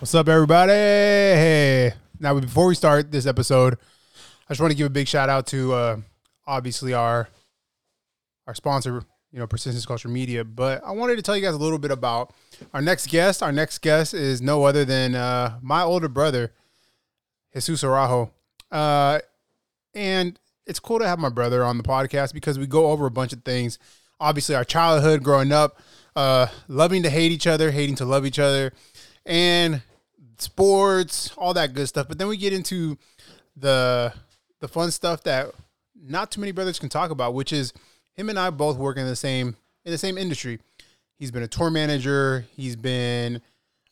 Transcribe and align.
What's 0.00 0.14
up, 0.14 0.28
everybody? 0.28 0.70
Hey. 0.70 1.92
Now, 2.20 2.38
before 2.38 2.68
we 2.68 2.76
start 2.76 3.10
this 3.10 3.26
episode, 3.26 3.74
I 4.48 4.52
just 4.52 4.60
want 4.60 4.70
to 4.70 4.76
give 4.76 4.86
a 4.86 4.90
big 4.90 5.08
shout 5.08 5.28
out 5.28 5.48
to 5.48 5.72
uh, 5.72 5.96
obviously 6.46 6.94
our 6.94 7.28
our 8.46 8.54
sponsor, 8.54 9.02
you 9.32 9.40
know, 9.40 9.48
Persistence 9.48 9.84
Culture 9.84 10.06
Media. 10.08 10.44
But 10.44 10.84
I 10.84 10.92
wanted 10.92 11.16
to 11.16 11.22
tell 11.22 11.36
you 11.36 11.42
guys 11.42 11.54
a 11.54 11.58
little 11.58 11.80
bit 11.80 11.90
about 11.90 12.32
our 12.72 12.80
next 12.80 13.08
guest. 13.08 13.42
Our 13.42 13.50
next 13.50 13.78
guest 13.78 14.14
is 14.14 14.40
no 14.40 14.62
other 14.62 14.84
than 14.84 15.16
uh, 15.16 15.58
my 15.62 15.82
older 15.82 16.08
brother, 16.08 16.52
Jesus 17.52 17.82
Araujo. 17.82 18.30
Uh, 18.70 19.18
and 19.94 20.38
it's 20.64 20.78
cool 20.78 21.00
to 21.00 21.08
have 21.08 21.18
my 21.18 21.28
brother 21.28 21.64
on 21.64 21.76
the 21.76 21.82
podcast 21.82 22.34
because 22.34 22.56
we 22.56 22.68
go 22.68 22.92
over 22.92 23.06
a 23.06 23.10
bunch 23.10 23.32
of 23.32 23.42
things. 23.42 23.80
Obviously, 24.20 24.54
our 24.54 24.64
childhood 24.64 25.24
growing 25.24 25.50
up, 25.50 25.80
uh, 26.14 26.46
loving 26.68 27.02
to 27.02 27.10
hate 27.10 27.32
each 27.32 27.48
other, 27.48 27.72
hating 27.72 27.96
to 27.96 28.04
love 28.04 28.24
each 28.24 28.38
other, 28.38 28.72
and 29.26 29.82
sports, 30.38 31.32
all 31.36 31.54
that 31.54 31.74
good 31.74 31.88
stuff. 31.88 32.08
But 32.08 32.18
then 32.18 32.28
we 32.28 32.36
get 32.36 32.52
into 32.52 32.98
the 33.56 34.12
the 34.60 34.68
fun 34.68 34.90
stuff 34.90 35.22
that 35.24 35.52
not 36.00 36.30
too 36.30 36.40
many 36.40 36.52
brothers 36.52 36.78
can 36.78 36.88
talk 36.88 37.10
about, 37.10 37.34
which 37.34 37.52
is 37.52 37.72
him 38.14 38.28
and 38.28 38.38
I 38.38 38.50
both 38.50 38.76
work 38.76 38.96
in 38.96 39.06
the 39.06 39.16
same 39.16 39.56
in 39.84 39.92
the 39.92 39.98
same 39.98 40.18
industry. 40.18 40.60
He's 41.18 41.30
been 41.30 41.42
a 41.42 41.48
tour 41.48 41.70
manager, 41.70 42.46
he's 42.56 42.76
been 42.76 43.40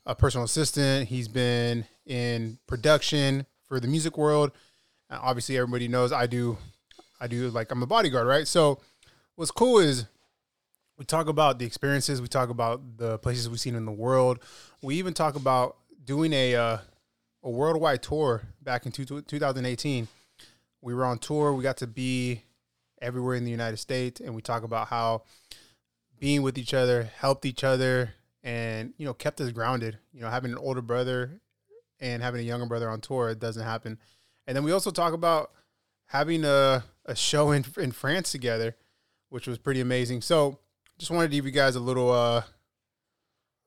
a 0.05 0.15
personal 0.15 0.45
assistant, 0.45 1.09
he's 1.09 1.29
been 1.29 1.85
in 2.07 2.59
production 2.67 3.47
for 3.65 3.81
the 3.81 3.89
music 3.89 4.17
world. 4.17 4.53
Obviously, 5.11 5.57
everybody 5.57 5.89
knows 5.89 6.13
I 6.13 6.27
do. 6.27 6.59
I 7.21 7.27
do 7.27 7.49
like 7.49 7.71
I'm 7.71 7.83
a 7.83 7.87
bodyguard, 7.87 8.27
right? 8.27 8.47
So, 8.47 8.81
what's 9.37 9.51
cool 9.51 9.79
is 9.79 10.07
we 10.99 11.05
talk 11.05 11.29
about 11.29 11.59
the 11.59 11.67
experiences, 11.67 12.21
we 12.21 12.29
talk 12.29 12.49
about 12.49 12.97
the 12.97 13.19
places 13.19 13.49
we've 13.49 13.61
seen 13.61 13.75
in 13.75 13.85
the 13.85 13.93
world. 13.93 14.39
We 14.83 14.97
even 14.97 15.15
talk 15.15 15.35
about 15.35 15.77
doing 16.07 16.33
a 16.33 16.55
uh, 16.55 16.79
a 17.43 17.51
worldwide 17.51 18.03
tour 18.03 18.43
back 18.63 18.87
in 18.87 18.93
two, 18.93 19.05
2018. 19.05 20.09
We 20.81 20.95
were 20.95 21.05
on 21.05 21.19
tour. 21.19 21.53
We 21.53 21.63
got 21.63 21.79
to 21.79 21.87
be 21.87 22.43
everywhere 23.03 23.35
in 23.35 23.45
the 23.45 23.51
United 23.51 23.77
States, 23.77 24.21
and 24.21 24.35
we 24.35 24.41
talk 24.41 24.63
about 24.63 24.89
how 24.89 25.23
being 26.19 26.43
with 26.43 26.57
each 26.57 26.73
other 26.73 27.11
helped 27.19 27.45
each 27.45 27.65
other, 27.65 28.15
and 28.43 28.95
you 28.97 29.05
know 29.05 29.13
kept 29.13 29.41
us 29.41 29.51
grounded. 29.51 29.99
You 30.13 30.21
know, 30.23 30.31
having 30.31 30.53
an 30.53 30.59
older 30.59 30.83
brother 30.83 31.41
and 32.01 32.23
having 32.23 32.41
a 32.41 32.45
younger 32.45 32.67
brother 32.67 32.91
on 32.91 33.01
tour 33.01 33.31
it 33.31 33.39
doesn't 33.39 33.65
happen. 33.65 33.99
And 34.47 34.57
then 34.57 34.65
we 34.65 34.73
also 34.73 34.91
talk 34.91 35.13
about 35.13 35.51
having 36.07 36.45
a 36.45 36.85
a 37.05 37.17
show 37.17 37.51
in 37.51 37.65
in 37.77 37.93
France 37.93 38.31
together, 38.31 38.77
which 39.29 39.47
was 39.47 39.59
pretty 39.59 39.81
amazing. 39.81 40.23
So 40.23 40.59
just 40.99 41.11
wanted 41.11 41.29
to 41.31 41.37
give 41.37 41.47
you 41.47 41.53
guys 41.53 41.77
a 41.77 41.81
little 41.81 42.11
uh 42.11 42.43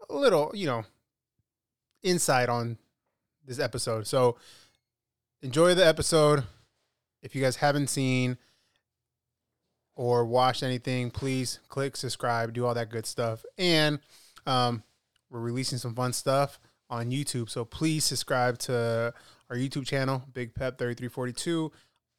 a 0.09 0.15
little, 0.15 0.51
you 0.55 0.65
know, 0.65 0.85
insight 2.03 2.49
on 2.49 2.77
this 3.45 3.59
episode. 3.59 4.07
So 4.07 4.37
enjoy 5.41 5.73
the 5.73 5.85
episode. 5.85 6.43
If 7.21 7.35
you 7.35 7.41
guys 7.41 7.57
haven't 7.57 7.87
seen 7.87 8.37
or 9.95 10.25
watched 10.25 10.63
anything, 10.63 11.11
please 11.11 11.59
click 11.67 11.97
subscribe, 11.97 12.53
do 12.53 12.65
all 12.65 12.73
that 12.73 12.89
good 12.89 13.05
stuff. 13.05 13.43
And 13.57 13.99
um, 14.45 14.83
we're 15.29 15.41
releasing 15.41 15.77
some 15.77 15.95
fun 15.95 16.13
stuff 16.13 16.59
on 16.89 17.11
YouTube. 17.11 17.49
So 17.49 17.65
please 17.65 18.05
subscribe 18.05 18.57
to 18.59 19.13
our 19.49 19.55
YouTube 19.55 19.85
channel, 19.85 20.23
Big 20.33 20.53
Pep 20.53 20.77
3342. 20.77 21.71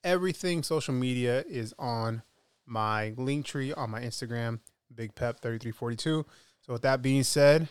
Everything 0.04 0.62
social 0.62 0.94
media 0.94 1.44
is 1.48 1.74
on 1.78 2.22
my 2.66 3.12
link 3.16 3.46
tree 3.46 3.72
on 3.72 3.90
my 3.90 4.00
Instagram, 4.00 4.60
Big 4.94 5.14
Pep 5.14 5.40
3342. 5.40 6.24
So 6.62 6.72
with 6.72 6.82
that 6.82 7.02
being 7.02 7.22
said, 7.22 7.68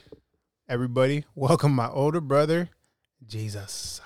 everybody, 0.69 1.25
welcome 1.35 1.73
my 1.73 1.89
older 1.89 2.21
brother, 2.21 2.69
Jesus. 3.25 3.99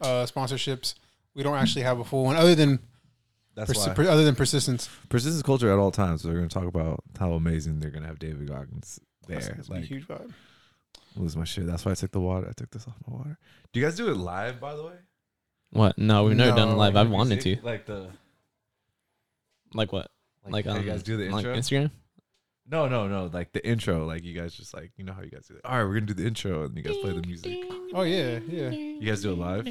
Uh, 0.00 0.26
sponsorships. 0.26 0.94
We 1.34 1.42
don't 1.42 1.56
actually 1.56 1.82
have 1.82 1.98
a 1.98 2.04
full 2.04 2.24
one, 2.24 2.36
other 2.36 2.54
than 2.54 2.78
That's 3.54 3.72
persi- 3.72 3.88
why 3.88 3.94
per- 3.94 4.08
other 4.08 4.24
than 4.24 4.34
persistence. 4.34 4.88
persistence 5.08 5.42
culture 5.42 5.72
at 5.72 5.78
all 5.78 5.90
times. 5.90 6.22
So 6.22 6.28
they're 6.28 6.36
going 6.36 6.48
to 6.48 6.54
talk 6.54 6.66
about 6.66 7.02
how 7.18 7.32
amazing 7.32 7.80
they're 7.80 7.90
going 7.90 8.02
to 8.02 8.08
have 8.08 8.18
David 8.18 8.48
Goggins 8.48 9.00
That's, 9.26 9.46
there. 9.46 9.54
that's 9.56 9.68
a 9.68 9.72
big, 9.72 9.80
Like, 9.80 9.88
huge 9.88 10.06
vibe. 10.06 10.32
lose 11.16 11.36
my 11.36 11.44
shit. 11.44 11.66
That's 11.66 11.84
why 11.84 11.92
I 11.92 11.94
took 11.94 12.10
the 12.12 12.20
water. 12.20 12.46
I 12.48 12.52
took 12.52 12.70
this 12.70 12.86
off 12.86 12.94
my 13.08 13.16
water. 13.16 13.38
Do 13.72 13.80
you 13.80 13.86
guys 13.86 13.96
do 13.96 14.10
it 14.10 14.16
live, 14.16 14.60
by 14.60 14.74
the 14.76 14.84
way? 14.84 14.94
What? 15.70 15.96
No, 15.98 16.24
we've 16.24 16.36
never 16.36 16.54
done 16.56 16.68
it 16.68 16.74
live. 16.74 16.94
Like 16.94 17.06
I've 17.06 17.10
wanted 17.10 17.40
to. 17.40 17.56
Like 17.62 17.86
the 17.86 18.08
Like 19.72 19.92
what? 19.92 20.10
Like, 20.48 20.66
how 20.66 20.72
um, 20.72 20.84
you 20.84 20.90
guys 20.90 21.02
do 21.02 21.16
the 21.16 21.30
like 21.30 21.44
intro? 21.44 21.54
Instagram? 21.56 21.90
no, 22.70 22.88
no, 22.88 23.08
no. 23.08 23.30
Like 23.32 23.52
the 23.52 23.66
intro. 23.66 24.06
Like 24.06 24.24
you 24.24 24.34
guys 24.34 24.54
just 24.54 24.74
like 24.74 24.92
you 24.96 25.04
know 25.04 25.12
how 25.12 25.22
you 25.22 25.30
guys 25.30 25.46
do 25.46 25.54
it. 25.54 25.60
All 25.64 25.76
right, 25.76 25.84
we're 25.84 25.94
gonna 25.94 26.06
do 26.06 26.14
the 26.14 26.26
intro, 26.26 26.64
and 26.64 26.76
you 26.76 26.82
guys 26.82 26.96
play 26.98 27.12
the 27.12 27.26
music. 27.26 27.58
Oh 27.94 28.02
yeah, 28.02 28.38
yeah. 28.48 28.70
You 28.70 29.06
guys 29.06 29.22
do 29.22 29.32
it 29.32 29.38
live. 29.38 29.68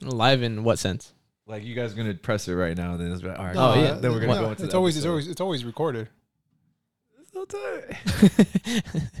Live 0.00 0.42
in 0.42 0.64
what 0.64 0.78
sense? 0.78 1.12
Like 1.46 1.64
you 1.64 1.74
guys 1.74 1.92
are 1.92 1.96
gonna 1.96 2.14
press 2.14 2.48
it 2.48 2.54
right 2.54 2.76
now, 2.76 2.92
and 2.92 3.00
then 3.00 3.12
it's 3.12 3.22
like, 3.22 3.38
all 3.38 3.44
right. 3.44 3.56
Oh, 3.56 3.74
yeah. 3.74 3.94
Then 3.94 4.12
we're 4.12 4.20
gonna 4.20 4.34
No, 4.34 4.40
go 4.40 4.50
into. 4.50 4.64
It's 4.64 4.72
the 4.72 4.78
always 4.78 4.96
it's 4.96 5.06
always 5.06 5.28
it's 5.28 5.40
always 5.40 5.64
recorded. 5.64 6.08
It's 7.20 7.32
so 7.32 7.44
tight. 7.44 7.96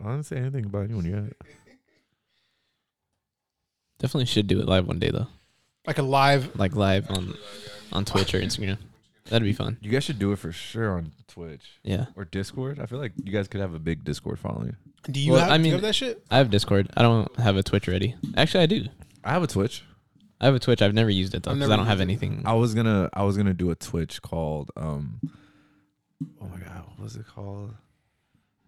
I 0.00 0.12
didn't 0.12 0.26
say 0.26 0.36
anything 0.36 0.64
about 0.64 0.84
anyone 0.84 1.04
yet. 1.04 1.32
Definitely 3.98 4.26
should 4.26 4.46
do 4.46 4.60
it 4.60 4.66
live 4.66 4.86
one 4.86 5.00
day 5.00 5.10
though. 5.10 5.26
Like 5.88 5.96
a 5.98 6.02
live. 6.02 6.54
Like 6.58 6.76
live 6.76 7.10
on 7.10 7.34
on 7.92 8.04
Twitch 8.04 8.34
or 8.34 8.40
Instagram. 8.40 8.76
That'd 9.30 9.42
be 9.44 9.54
fun. 9.54 9.78
You 9.80 9.90
guys 9.90 10.04
should 10.04 10.18
do 10.18 10.32
it 10.32 10.38
for 10.38 10.52
sure 10.52 10.92
on 10.98 11.12
Twitch 11.28 11.62
Yeah. 11.82 12.06
or 12.14 12.26
Discord. 12.26 12.78
I 12.78 12.84
feel 12.86 12.98
like 12.98 13.12
you 13.24 13.32
guys 13.32 13.48
could 13.48 13.62
have 13.62 13.72
a 13.74 13.78
big 13.78 14.04
Discord 14.04 14.38
following. 14.38 14.76
Do 15.10 15.18
you 15.18 15.32
Well, 15.32 15.40
have? 15.40 15.50
I 15.50 15.56
do 15.56 15.60
you 15.60 15.64
mean- 15.64 15.72
have 15.72 15.82
that 15.82 15.94
shit? 15.94 16.22
I 16.30 16.36
have 16.38 16.50
Discord. 16.50 16.90
I 16.94 17.00
don't 17.02 17.34
have 17.38 17.56
a 17.56 17.62
Twitch 17.62 17.88
ready. 17.88 18.14
Actually, 18.36 18.64
I 18.64 18.66
do. 18.66 18.84
I 19.24 19.30
have 19.32 19.42
a 19.42 19.46
Twitch. 19.46 19.82
I 20.40 20.44
have 20.44 20.54
a 20.54 20.58
Twitch. 20.58 20.82
I've 20.82 20.92
never 20.94 21.08
used 21.10 21.34
it 21.34 21.42
though 21.42 21.52
I've 21.52 21.56
because 21.56 21.68
never 21.70 21.72
I 21.80 21.82
don't 21.82 21.86
have 21.86 22.00
anything. 22.02 22.42
I 22.44 22.52
was 22.52 22.74
gonna 22.74 23.08
I 23.14 23.22
was 23.24 23.38
gonna 23.38 23.54
do 23.54 23.70
a 23.70 23.74
Twitch 23.74 24.20
called 24.20 24.70
um 24.76 25.20
oh 26.40 26.48
my 26.48 26.58
god, 26.58 26.84
what 26.86 27.00
was 27.00 27.16
it 27.16 27.26
called? 27.26 27.74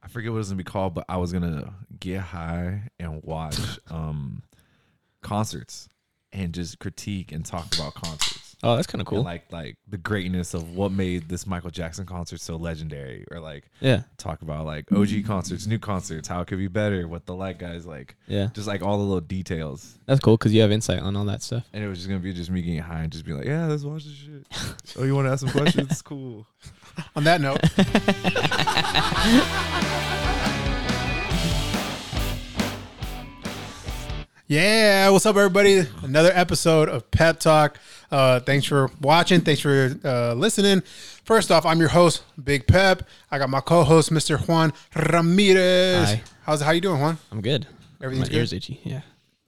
I 0.03 0.09
forget 0.09 0.30
what 0.30 0.36
it 0.36 0.38
was 0.38 0.48
gonna 0.48 0.56
be 0.56 0.64
called, 0.64 0.94
but 0.94 1.04
I 1.09 1.19
was 1.19 1.32
gonna 1.34 1.75
get 2.00 2.20
high 2.22 2.91
and 2.98 3.22
watch 3.22 3.59
um 3.91 4.42
concerts 5.20 5.86
and 6.32 6.52
just 6.52 6.78
critique 6.78 7.32
and 7.32 7.44
talk 7.44 7.74
about 7.74 7.94
concerts. 7.94 8.46
Oh, 8.62 8.76
that's 8.76 8.86
kind 8.86 9.00
of 9.00 9.06
And 9.08 9.16
cool. 9.16 9.22
like 9.24 9.50
like 9.50 9.78
the 9.88 9.96
greatness 9.96 10.52
of 10.52 10.76
what 10.76 10.92
made 10.92 11.30
this 11.30 11.46
Michael 11.46 11.70
Jackson 11.70 12.04
concert 12.04 12.41
so 12.42 12.56
legendary, 12.56 13.24
or 13.30 13.41
like 13.41 13.70
Yeah. 13.80 14.02
talk 14.18 14.42
about 14.42 14.66
like 14.66 14.92
OG 14.92 15.22
concerts, 15.24 15.66
new 15.66 15.78
concerts, 15.78 16.28
how 16.28 16.42
it 16.42 16.46
could 16.46 16.58
be 16.58 16.68
better, 16.68 17.08
what 17.08 17.24
the 17.24 17.34
light 17.34 17.58
guys 17.58 17.86
like, 17.86 18.16
Yeah. 18.28 18.48
just 18.52 18.68
like 18.68 18.82
all 18.82 18.98
the 18.98 19.04
little 19.04 19.22
details. 19.22 19.98
That's 20.04 20.20
cool 20.20 20.36
because 20.36 20.52
you 20.52 20.60
have 20.60 20.70
insight 20.70 21.00
on 21.00 21.16
all 21.16 21.24
that 21.24 21.42
stuff. 21.42 21.64
And 21.72 21.82
it 21.82 21.88
was 21.88 21.96
just 21.98 22.08
gonna 22.08 22.20
be 22.20 22.34
just 22.34 22.50
me 22.50 22.60
getting 22.60 22.80
high 22.82 23.00
and 23.00 23.10
just 23.10 23.24
be 23.24 23.32
like, 23.32 23.47
yeah, 23.47 23.64
let's 23.66 23.82
watch 23.84 24.04
this 24.04 24.12
shit. 24.12 24.47
oh, 24.98 25.04
you 25.04 25.14
want 25.14 25.26
to 25.26 25.32
ask 25.32 25.41
some 25.41 25.50
questions? 25.50 26.02
cool. 26.10 26.47
On 27.16 27.24
that 27.24 27.41
note, 27.41 27.60
yeah, 34.50 35.08
what's 35.10 35.26
up, 35.26 35.36
everybody? 35.36 35.86
Another 36.02 36.32
episode 36.34 36.88
of 36.88 37.08
Pep 37.12 37.38
Talk. 37.38 37.78
Uh, 38.10 38.40
thanks 38.40 38.66
for 38.66 38.90
watching. 39.00 39.42
Thanks 39.42 39.60
for 39.60 39.94
uh, 40.02 40.34
listening. 40.34 40.80
First 41.22 41.52
off, 41.52 41.64
I'm 41.64 41.78
your 41.78 41.90
host, 41.90 42.24
Big 42.42 42.66
Pep. 42.66 43.04
I 43.30 43.38
got 43.38 43.48
my 43.48 43.60
co-host, 43.60 44.10
Mr. 44.10 44.40
Juan 44.48 44.72
Ramirez. 44.96 46.08
Hi. 46.08 46.22
How's 46.42 46.62
how 46.62 46.72
you 46.72 46.80
doing, 46.80 47.00
Juan? 47.00 47.16
I'm 47.30 47.40
good. 47.42 47.68
Everything's 48.02 48.28
My 48.28 48.32
good. 48.32 48.40
ear's 48.40 48.52
itchy. 48.52 48.80
Yeah. 48.82 49.02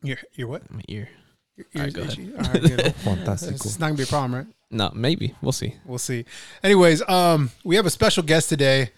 Your 0.04 0.18
your 0.34 0.46
what? 0.46 0.70
My 0.70 0.82
ear. 0.86 1.08
Your 1.56 1.66
All 1.74 1.82
right, 1.82 1.86
ears 1.86 1.94
go 1.94 2.02
ahead. 2.02 2.12
itchy? 2.12 2.34
All 2.36 2.52
right, 2.52 2.62
good. 2.62 2.94
It's 3.64 3.80
not 3.80 3.86
gonna 3.88 3.94
be 3.94 4.04
a 4.04 4.06
problem, 4.06 4.36
right? 4.36 4.46
No, 4.70 4.92
maybe 4.94 5.34
we'll 5.42 5.50
see. 5.50 5.74
We'll 5.84 5.98
see. 5.98 6.26
Anyways, 6.62 7.02
um, 7.08 7.50
we 7.64 7.74
have 7.74 7.86
a 7.86 7.90
special 7.90 8.22
guest 8.22 8.48
today. 8.48 8.92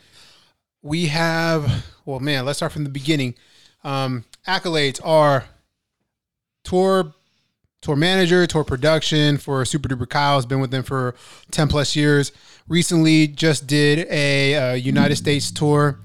We 0.82 1.06
have, 1.06 1.86
well, 2.04 2.20
man, 2.20 2.44
let's 2.44 2.58
start 2.58 2.72
from 2.72 2.84
the 2.84 2.90
beginning. 2.90 3.36
Um, 3.82 4.26
accolades 4.46 5.00
are 5.02 5.46
tour, 6.64 7.14
tour 7.80 7.96
manager, 7.96 8.46
tour 8.46 8.64
production 8.64 9.38
for 9.38 9.64
Super 9.64 9.88
Duper 9.88 10.08
Kyle. 10.08 10.36
Has 10.36 10.46
been 10.46 10.60
with 10.60 10.70
them 10.72 10.82
for 10.82 11.14
ten 11.50 11.68
plus 11.68 11.94
years. 11.94 12.32
Recently, 12.66 13.28
just 13.28 13.66
did 13.66 14.08
a 14.10 14.54
uh, 14.56 14.72
United 14.74 15.16
States 15.16 15.50
tour 15.50 16.00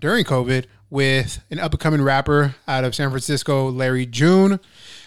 during 0.00 0.24
COVID 0.24 0.66
with 0.90 1.42
an 1.50 1.58
up 1.58 1.72
and 1.72 1.80
coming 1.80 2.00
rapper 2.00 2.54
out 2.68 2.84
of 2.84 2.94
San 2.94 3.10
Francisco, 3.10 3.68
Larry 3.68 4.06
June. 4.06 4.60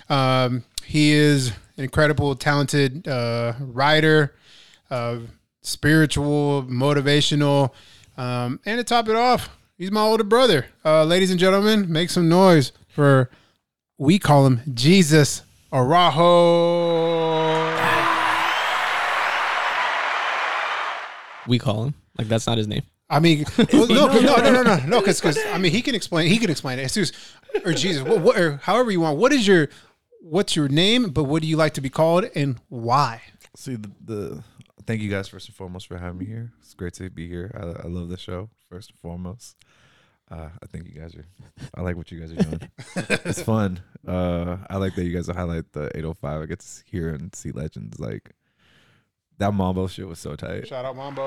Um, 0.10 0.64
he 0.86 1.14
is 1.14 1.50
an 1.78 1.84
incredible, 1.84 2.36
talented 2.36 3.08
uh, 3.08 3.54
writer, 3.60 4.36
uh, 4.90 5.20
spiritual, 5.62 6.64
motivational. 6.64 7.72
Um, 8.18 8.60
and 8.66 8.80
to 8.80 8.84
top 8.84 9.08
it 9.08 9.16
off, 9.16 9.50
he's 9.78 9.92
my 9.92 10.02
older 10.02 10.24
brother. 10.24 10.66
Uh, 10.84 11.04
ladies 11.04 11.32
and 11.32 11.40
gentlemen, 11.40 11.92
make 11.92 12.10
some 12.10 12.28
noise 12.28 12.72
for, 12.90 13.30
we 13.98 14.20
call 14.20 14.46
him 14.46 14.62
Jesus 14.74 15.42
Araujo. 15.72 16.28
we 21.48 21.60
call 21.60 21.86
him. 21.86 21.94
Like 22.18 22.28
that's 22.28 22.48
not 22.48 22.58
his 22.58 22.68
name. 22.68 22.84
I 23.10 23.20
mean, 23.20 23.46
well, 23.72 23.88
no, 23.88 24.08
'cause- 24.08 24.22
no, 24.22 24.36
no, 24.36 24.52
no, 24.52 24.64
no, 24.64 24.86
no, 24.86 25.00
because 25.02 25.38
I 25.48 25.58
mean, 25.58 25.72
he 25.72 25.82
can 25.82 25.96
explain. 25.96 26.28
He 26.30 26.38
can 26.40 26.50
explain 26.50 26.78
it. 26.80 26.92
Jesus 26.92 27.12
or 27.64 27.74
Jesus, 27.74 28.04
what, 28.04 28.20
what, 28.22 28.38
or 28.38 28.58
however 28.58 28.92
you 28.92 29.00
want. 29.00 29.18
What 29.18 29.32
is 29.32 29.48
your 29.48 29.70
what's 30.20 30.56
your 30.56 30.68
name? 30.68 31.10
But 31.12 31.24
what 31.24 31.42
do 31.42 31.48
you 31.48 31.56
like 31.58 31.74
to 31.76 31.82
be 31.82 31.90
called 31.90 32.26
and 32.36 32.58
why? 32.70 33.22
See 33.56 33.76
the, 33.76 33.92
the 34.04 34.44
thank 34.86 35.02
you 35.02 35.10
guys 35.10 35.28
first 35.30 35.48
and 35.48 35.56
foremost 35.56 35.88
for 35.88 35.98
having 35.98 36.18
me 36.20 36.26
here. 36.26 36.52
It's 36.60 36.74
great 36.74 36.94
to 36.96 37.10
be 37.10 37.28
here. 37.30 37.50
I, 37.56 37.86
I 37.86 37.88
love 37.88 38.10
the 38.10 38.18
show 38.18 38.50
first 38.70 38.90
and 38.90 39.00
foremost. 39.00 39.56
Uh, 40.30 40.50
I 40.62 40.66
think 40.68 40.88
you 40.88 41.00
guys 41.00 41.16
are. 41.16 41.26
I 41.74 41.82
like 41.82 41.96
what 41.96 42.12
you 42.12 42.20
guys 42.20 42.32
are 42.34 42.36
doing. 42.36 42.62
it's 43.26 43.42
fun. 43.42 43.80
Uh, 44.08 44.60
I 44.70 44.78
like 44.78 44.96
that 44.96 45.04
you 45.04 45.12
guys 45.14 45.28
highlight 45.28 45.74
the 45.74 45.88
805. 45.94 46.42
I 46.42 46.46
get 46.46 46.62
to 46.62 46.68
hear 46.86 47.10
and 47.10 47.36
see 47.36 47.52
legends 47.52 48.00
like 48.00 48.32
that. 49.38 49.54
Mambo 49.54 49.88
shit 49.88 50.08
was 50.08 50.18
so 50.18 50.38
tight. 50.38 50.66
Shout 50.66 50.86
out 50.86 50.96
Mambo. 50.96 51.22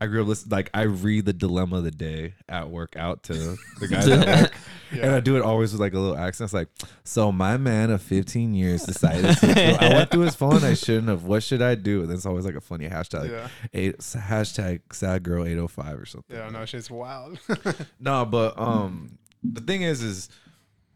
I 0.00 0.06
grew 0.06 0.22
up 0.22 0.28
listening. 0.28 0.50
Like 0.50 0.70
I 0.74 0.82
read 0.82 1.24
the 1.24 1.32
dilemma 1.32 1.78
of 1.78 1.84
the 1.84 1.90
day 1.90 2.34
at 2.48 2.70
work 2.70 2.94
out 2.96 3.24
to 3.24 3.32
the 3.80 3.88
guys 3.88 4.06
at 4.06 4.42
work, 4.42 4.52
and 4.92 5.10
I 5.12 5.20
do 5.20 5.36
it 5.36 5.42
always 5.42 5.72
with 5.72 5.80
like 5.80 5.94
a 5.94 5.98
little 5.98 6.16
accent. 6.16 6.46
It's 6.46 6.54
like, 6.54 6.68
so 7.04 7.32
my 7.32 7.56
man 7.56 7.90
of 7.90 8.02
15 8.02 8.54
years 8.54 8.82
decided 8.82 9.36
to. 9.38 9.82
I 9.84 9.88
went 9.94 10.10
through 10.10 10.22
his 10.22 10.34
phone. 10.34 10.62
I 10.64 10.74
shouldn't 10.74 11.08
have. 11.08 11.24
What 11.24 11.42
should 11.42 11.62
I 11.62 11.74
do? 11.74 12.00
And 12.00 12.08
then 12.10 12.16
it's 12.16 12.26
always 12.26 12.44
like 12.44 12.54
a 12.54 12.60
funny 12.60 12.88
hashtag. 12.88 13.30
Yeah, 13.30 13.48
Eight, 13.72 13.98
hashtag 13.98 14.80
sad 14.92 15.22
girl 15.22 15.44
805 15.44 16.00
or 16.00 16.06
something. 16.06 16.36
yeah, 16.36 16.50
no, 16.50 16.64
shit's 16.64 16.90
wild. 16.90 17.38
No, 18.00 18.24
but 18.24 18.58
um, 18.58 19.18
the 19.42 19.60
thing 19.60 19.82
is, 19.82 20.02
is 20.02 20.28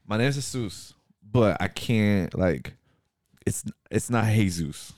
my 0.07 0.17
name's 0.17 0.37
Jesus, 0.37 0.95
but 1.31 1.57
I 1.61 1.69
can't 1.69 2.37
like, 2.37 2.75
it's 3.47 3.65
it's 3.91 4.11
not 4.11 4.25
Jesus, 4.27 4.93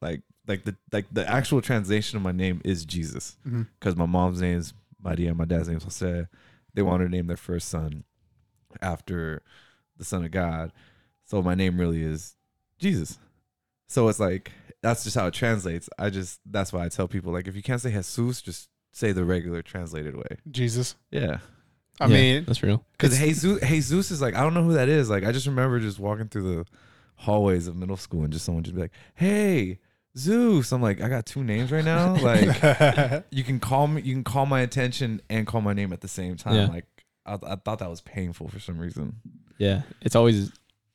like 0.00 0.22
like 0.48 0.64
the 0.64 0.76
like 0.92 1.06
the 1.12 1.28
actual 1.28 1.60
translation 1.60 2.16
of 2.16 2.22
my 2.22 2.32
name 2.32 2.60
is 2.64 2.84
Jesus, 2.84 3.36
because 3.44 3.96
my 3.96 4.06
mom's 4.06 4.40
name 4.40 4.58
is 4.58 4.72
Maria, 5.02 5.34
my 5.34 5.44
dad's 5.44 5.68
name 5.68 5.76
is 5.78 5.84
Jose. 5.84 6.26
They 6.74 6.82
wanted 6.82 7.04
to 7.04 7.10
name 7.10 7.26
their 7.26 7.36
first 7.36 7.68
son 7.68 8.04
after 8.82 9.42
the 9.96 10.04
Son 10.04 10.24
of 10.24 10.30
God, 10.30 10.72
so 11.24 11.42
my 11.42 11.54
name 11.54 11.78
really 11.78 12.02
is 12.02 12.36
Jesus. 12.78 13.18
So 13.88 14.08
it's 14.08 14.20
like 14.20 14.52
that's 14.82 15.04
just 15.04 15.16
how 15.16 15.26
it 15.26 15.34
translates. 15.34 15.88
I 15.98 16.10
just 16.10 16.40
that's 16.44 16.72
why 16.72 16.84
I 16.84 16.88
tell 16.88 17.08
people 17.08 17.32
like 17.32 17.48
if 17.48 17.56
you 17.56 17.62
can't 17.62 17.80
say 17.80 17.90
Jesus, 17.90 18.42
just 18.42 18.68
say 18.92 19.12
the 19.12 19.24
regular 19.24 19.62
translated 19.62 20.16
way. 20.16 20.38
Jesus. 20.50 20.96
Yeah. 21.10 21.38
I 22.00 22.06
Yeah, 22.06 22.14
mean, 22.14 22.44
that's 22.44 22.62
real. 22.62 22.84
Because 22.92 23.18
Jesus, 23.18 23.60
Jesus 23.66 24.10
is 24.10 24.20
like, 24.20 24.34
I 24.34 24.42
don't 24.42 24.54
know 24.54 24.62
who 24.64 24.74
that 24.74 24.88
is. 24.88 25.08
Like, 25.08 25.24
I 25.24 25.32
just 25.32 25.46
remember 25.46 25.80
just 25.80 25.98
walking 25.98 26.28
through 26.28 26.54
the 26.56 26.66
hallways 27.16 27.66
of 27.68 27.76
middle 27.76 27.96
school 27.96 28.22
and 28.24 28.32
just 28.32 28.44
someone 28.44 28.64
just 28.64 28.74
be 28.74 28.82
like, 28.82 28.92
"Hey, 29.14 29.78
Zeus." 30.16 30.72
I'm 30.72 30.82
like, 30.82 31.00
I 31.00 31.08
got 31.08 31.24
two 31.24 31.42
names 31.42 31.72
right 31.72 31.84
now. 31.84 32.14
Like, 32.22 33.24
you 33.30 33.44
can 33.44 33.60
call 33.60 33.86
me, 33.86 34.02
you 34.02 34.12
can 34.14 34.24
call 34.24 34.44
my 34.46 34.60
attention 34.60 35.22
and 35.30 35.46
call 35.46 35.62
my 35.62 35.72
name 35.72 35.92
at 35.92 36.00
the 36.02 36.08
same 36.08 36.36
time. 36.36 36.54
Yeah. 36.54 36.66
Like, 36.66 36.84
I, 37.26 37.34
I 37.52 37.56
thought 37.56 37.78
that 37.80 37.90
was 37.90 38.00
painful 38.00 38.48
for 38.48 38.60
some 38.60 38.78
reason. 38.78 39.16
Yeah, 39.58 39.82
it's 40.02 40.14
always 40.16 40.52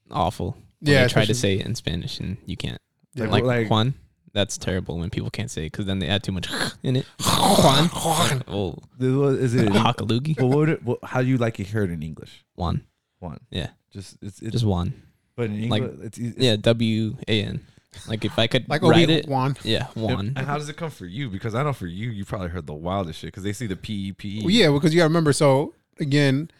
awful. 0.09 0.57
When 0.79 0.93
yeah, 0.93 1.03
you 1.03 1.09
try 1.09 1.25
to 1.25 1.31
especially- 1.31 1.33
say 1.35 1.59
it 1.59 1.65
in 1.65 1.75
Spanish 1.75 2.19
and 2.19 2.37
you 2.45 2.57
can't. 2.57 2.79
Yeah. 3.13 3.25
Like, 3.27 3.43
like- 3.43 3.69
Juan, 3.69 3.93
that's 4.33 4.57
terrible 4.57 4.97
when 4.97 5.09
people 5.09 5.29
can't 5.29 5.51
say 5.51 5.63
it 5.65 5.71
because 5.73 5.85
then 5.85 5.99
they 5.99 6.07
add 6.07 6.23
too 6.23 6.31
much 6.31 6.47
in 6.83 6.95
it. 6.95 7.05
Juan, 7.19 7.89
Like, 7.93 8.43
oh, 8.47 8.75
Is 8.99 9.53
it? 9.55 9.69
well, 9.69 9.83
Hakalugi, 9.93 10.39
what 10.41 10.57
would 10.57 10.69
it, 10.69 10.83
what, 10.83 10.99
how 11.03 11.21
do 11.21 11.27
you 11.27 11.37
like 11.37 11.59
it 11.59 11.67
heard 11.67 11.89
in 11.91 12.01
English? 12.01 12.45
Juan. 12.55 12.83
One. 13.19 13.39
Yeah. 13.49 13.69
Just 13.91 14.17
it's, 14.21 14.41
it's 14.41 14.51
Just 14.53 14.65
Juan. 14.65 14.93
but 15.35 15.45
in 15.45 15.69
like- 15.69 15.83
English, 15.83 16.05
it's, 16.07 16.17
it's 16.17 16.37
Yeah, 16.37 16.55
W 16.55 17.17
A 17.27 17.43
N. 17.43 17.65
Like 18.07 18.23
if 18.23 18.39
I 18.39 18.47
could 18.47 18.69
like 18.69 18.83
oh, 18.83 18.89
write 18.89 19.03
Obi 19.03 19.13
it, 19.15 19.27
Wan. 19.27 19.57
yeah, 19.63 19.87
Juan. 19.95 20.31
And 20.37 20.47
how 20.47 20.57
does 20.57 20.69
it 20.69 20.77
come 20.77 20.89
for 20.91 21.05
you? 21.05 21.29
Because 21.29 21.53
I 21.53 21.61
know 21.63 21.73
for 21.73 21.87
you, 21.87 22.09
you 22.09 22.23
probably 22.23 22.47
heard 22.47 22.65
the 22.65 22.73
wildest 22.73 23.19
shit 23.19 23.27
because 23.27 23.43
they 23.43 23.51
see 23.51 23.67
the 23.67 23.75
P 23.75 24.07
E 24.07 24.11
P 24.13 24.37
E. 24.37 24.41
Well, 24.43 24.49
yeah, 24.49 24.71
because 24.71 24.93
you 24.93 24.99
got 24.99 25.03
to 25.03 25.09
remember. 25.09 25.33
So 25.33 25.73
again, 26.01 26.51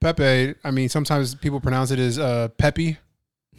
Pepe. 0.00 0.54
I 0.62 0.70
mean, 0.70 0.88
sometimes 0.90 1.34
people 1.34 1.60
pronounce 1.60 1.90
it 1.90 1.98
as 1.98 2.18
uh, 2.18 2.48
Peppy 2.58 2.98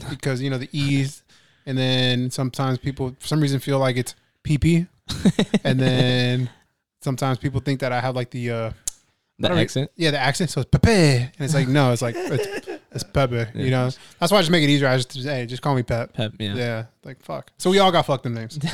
because 0.09 0.41
you 0.41 0.49
know 0.49 0.57
the 0.57 0.69
e's, 0.71 1.23
and 1.65 1.77
then 1.77 2.29
sometimes 2.29 2.77
people 2.77 3.15
for 3.19 3.27
some 3.27 3.41
reason 3.41 3.59
feel 3.59 3.79
like 3.79 3.95
it's 3.97 4.15
PP, 4.43 4.87
and 5.63 5.79
then 5.79 6.49
sometimes 7.01 7.37
people 7.37 7.59
think 7.61 7.79
that 7.79 7.91
I 7.91 7.99
have 8.01 8.15
like 8.15 8.29
the 8.31 8.49
uh, 8.51 8.71
the 9.39 9.47
don't 9.47 9.57
know. 9.57 9.61
accent. 9.63 9.91
yeah 9.95 10.11
the 10.11 10.19
accent. 10.19 10.49
So 10.51 10.61
it's 10.61 10.69
Pepe, 10.69 10.91
and 10.91 11.31
it's 11.39 11.53
like 11.53 11.67
no, 11.67 11.91
it's 11.91 12.01
like 12.01 12.15
it's, 12.17 12.67
it's 12.91 13.03
Pepe. 13.03 13.35
Yeah. 13.35 13.47
You 13.55 13.71
know, 13.71 13.89
that's 14.19 14.31
why 14.31 14.37
I 14.39 14.41
just 14.41 14.51
make 14.51 14.63
it 14.63 14.69
easier. 14.69 14.87
I 14.87 14.97
just 14.97 15.13
hey, 15.13 15.45
just 15.45 15.61
call 15.61 15.75
me 15.75 15.83
Pep. 15.83 16.13
Pep, 16.13 16.33
Yeah. 16.39 16.55
yeah. 16.55 16.85
like 17.03 17.21
fuck. 17.23 17.51
So 17.57 17.69
we 17.69 17.79
all 17.79 17.91
got 17.91 18.05
fucked 18.05 18.23
them 18.23 18.33
names. 18.33 18.59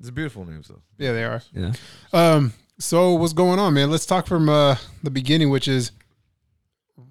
It's 0.00 0.08
a 0.10 0.12
beautiful 0.12 0.44
name, 0.44 0.60
though. 0.68 0.82
Yeah, 0.98 1.12
they 1.12 1.24
are. 1.24 1.40
Yeah. 1.54 1.72
Um. 2.12 2.52
So 2.78 3.14
what's 3.14 3.32
going 3.32 3.58
on, 3.58 3.74
man? 3.74 3.90
Let's 3.90 4.06
talk 4.06 4.26
from 4.26 4.48
uh, 4.48 4.76
the 5.02 5.10
beginning, 5.10 5.50
which 5.50 5.68
is 5.68 5.92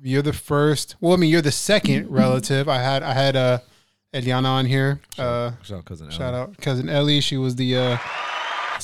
you're 0.01 0.21
the 0.21 0.33
first. 0.33 0.95
Well, 1.00 1.13
I 1.13 1.15
mean, 1.15 1.30
you're 1.30 1.42
the 1.42 1.51
second 1.51 2.07
relative. 2.10 2.68
I 2.68 2.80
had 2.80 3.01
I 3.04 3.13
had 3.13 3.36
uh, 3.36 3.60
Eliana 4.13 4.45
on 4.48 4.65
here. 4.65 5.00
Uh, 5.18 5.51
Shout 5.63 5.80
out 5.80 5.86
cousin. 5.86 6.07
Ellie. 6.07 6.15
Shout 6.18 6.33
Ellen. 6.33 6.50
out 6.50 6.57
cousin 6.57 6.89
Ellie. 6.89 7.21
She 7.21 7.38
was 7.38 7.56
the 7.56 7.77
uh, 7.77 7.98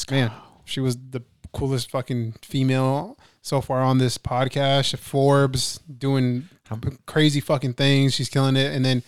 man. 0.09 0.31
She 0.65 0.79
was 0.79 0.97
the 0.97 1.21
coolest 1.51 1.91
fucking 1.91 2.35
female 2.43 3.17
so 3.41 3.59
far 3.59 3.81
on 3.81 3.97
this 3.97 4.17
podcast. 4.17 4.95
Forbes 4.97 5.79
doing 5.97 6.47
crazy 7.05 7.41
fucking 7.41 7.73
things. 7.73 8.13
She's 8.13 8.29
killing 8.29 8.55
it. 8.55 8.73
And 8.73 8.85
then 8.85 9.03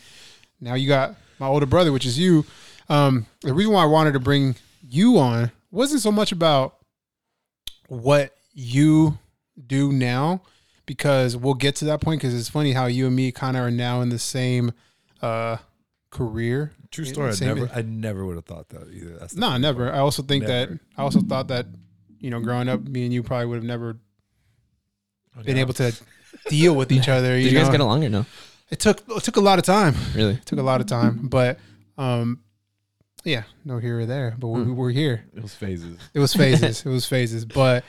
now 0.60 0.74
you 0.74 0.88
got 0.88 1.16
my 1.40 1.48
older 1.48 1.66
brother, 1.66 1.92
which 1.92 2.06
is 2.06 2.20
you. 2.20 2.46
Um, 2.90 3.28
the 3.42 3.54
reason 3.54 3.72
why 3.74 3.84
I 3.84 3.88
wanted 3.88 4.14
to 4.14 4.20
bring 4.20 4.56
you 4.90 5.18
on 5.18 5.52
wasn't 5.70 6.02
so 6.02 6.12
much 6.12 6.32
about 6.32 6.76
what 7.92 8.34
you 8.54 9.18
do 9.68 9.92
now, 9.92 10.42
because 10.86 11.36
we'll 11.36 11.54
get 11.56 11.76
to 11.78 11.86
that 11.86 12.00
point. 12.00 12.22
Because 12.22 12.34
it's 12.38 12.48
funny 12.50 12.72
how 12.72 12.86
you 12.86 13.08
and 13.08 13.16
me 13.16 13.32
kind 13.34 13.58
of 13.58 13.64
are 13.64 13.72
now 13.72 14.00
in 14.02 14.08
the 14.10 14.18
same 14.20 14.72
uh, 15.22 15.58
career. 16.10 16.72
True 16.90 17.04
story. 17.06 17.32
I 17.32 17.46
never, 17.46 17.70
I 17.74 17.82
never 17.82 18.26
would 18.26 18.36
have 18.38 18.46
thought 18.46 18.70
that 18.70 18.90
either. 18.94 19.18
That's 19.18 19.36
No, 19.36 19.48
funny 19.50 19.62
never. 19.62 19.84
part. 19.86 19.96
I 19.96 20.00
also 20.00 20.24
think 20.24 20.46
that 20.46 20.70
I 20.98 21.02
also 21.02 21.20
thought 21.22 21.50
that 21.50 21.66
you 22.20 22.30
know, 22.30 22.40
growing 22.40 22.70
up, 22.70 22.82
me 22.82 23.04
and 23.04 23.14
you 23.14 23.24
probably 23.24 23.48
would 23.48 23.56
have 23.56 23.64
never 23.64 23.98
Oh, 25.38 25.44
been 25.44 25.56
yeah. 25.56 25.62
able 25.62 25.74
to 25.76 25.94
deal 26.50 26.76
with 26.76 26.92
each 26.92 27.08
other. 27.10 27.30
Did 27.36 27.44
You, 27.44 27.50
you 27.52 27.58
guys 27.58 27.68
know? 27.68 27.72
get 27.72 27.82
along 27.82 28.04
or 28.06 28.10
no? 28.10 28.26
it 28.70 28.80
took 28.80 29.02
it 29.10 29.24
took 29.24 29.38
a 29.38 29.42
lot 29.42 29.60
of 29.60 29.66
time. 29.66 29.96
Really? 30.16 30.34
It 30.36 30.46
took 30.46 30.60
a 30.60 30.64
lot 30.64 30.82
of 30.82 30.88
time, 30.88 31.28
but 31.28 31.58
um, 31.98 32.40
yeah, 33.24 33.44
no 33.66 33.78
here 33.78 34.00
or 34.02 34.06
there. 34.06 34.36
But 34.38 34.48
we, 34.48 34.64
Hmm. 34.64 34.76
we're 34.76 34.92
here. 34.92 35.26
It 35.36 35.42
was 35.44 35.54
phases. 35.56 35.98
It 36.14 36.20
was 36.20 36.34
phases. 36.34 36.86
it 36.86 36.90
was 36.90 37.06
phases. 37.06 37.46
But 37.54 37.84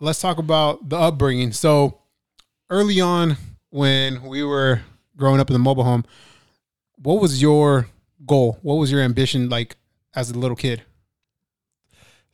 let's 0.00 0.20
talk 0.20 0.38
about 0.38 0.88
the 0.88 0.96
upbringing. 0.98 1.52
So 1.52 2.00
early 2.70 3.00
on, 3.00 3.36
when 3.70 4.22
we 4.22 4.42
were 4.42 4.82
growing 5.16 5.40
up 5.40 5.48
in 5.50 5.54
the 5.54 5.58
mobile 5.60 5.84
home, 5.84 6.04
what 6.96 7.20
was 7.20 7.40
your 7.42 7.88
goal? 8.26 8.58
What 8.62 8.74
was 8.74 8.90
your 8.90 9.00
ambition 9.02 9.48
like 9.48 9.76
as 10.14 10.30
a 10.30 10.38
little 10.38 10.56
kid? 10.56 10.82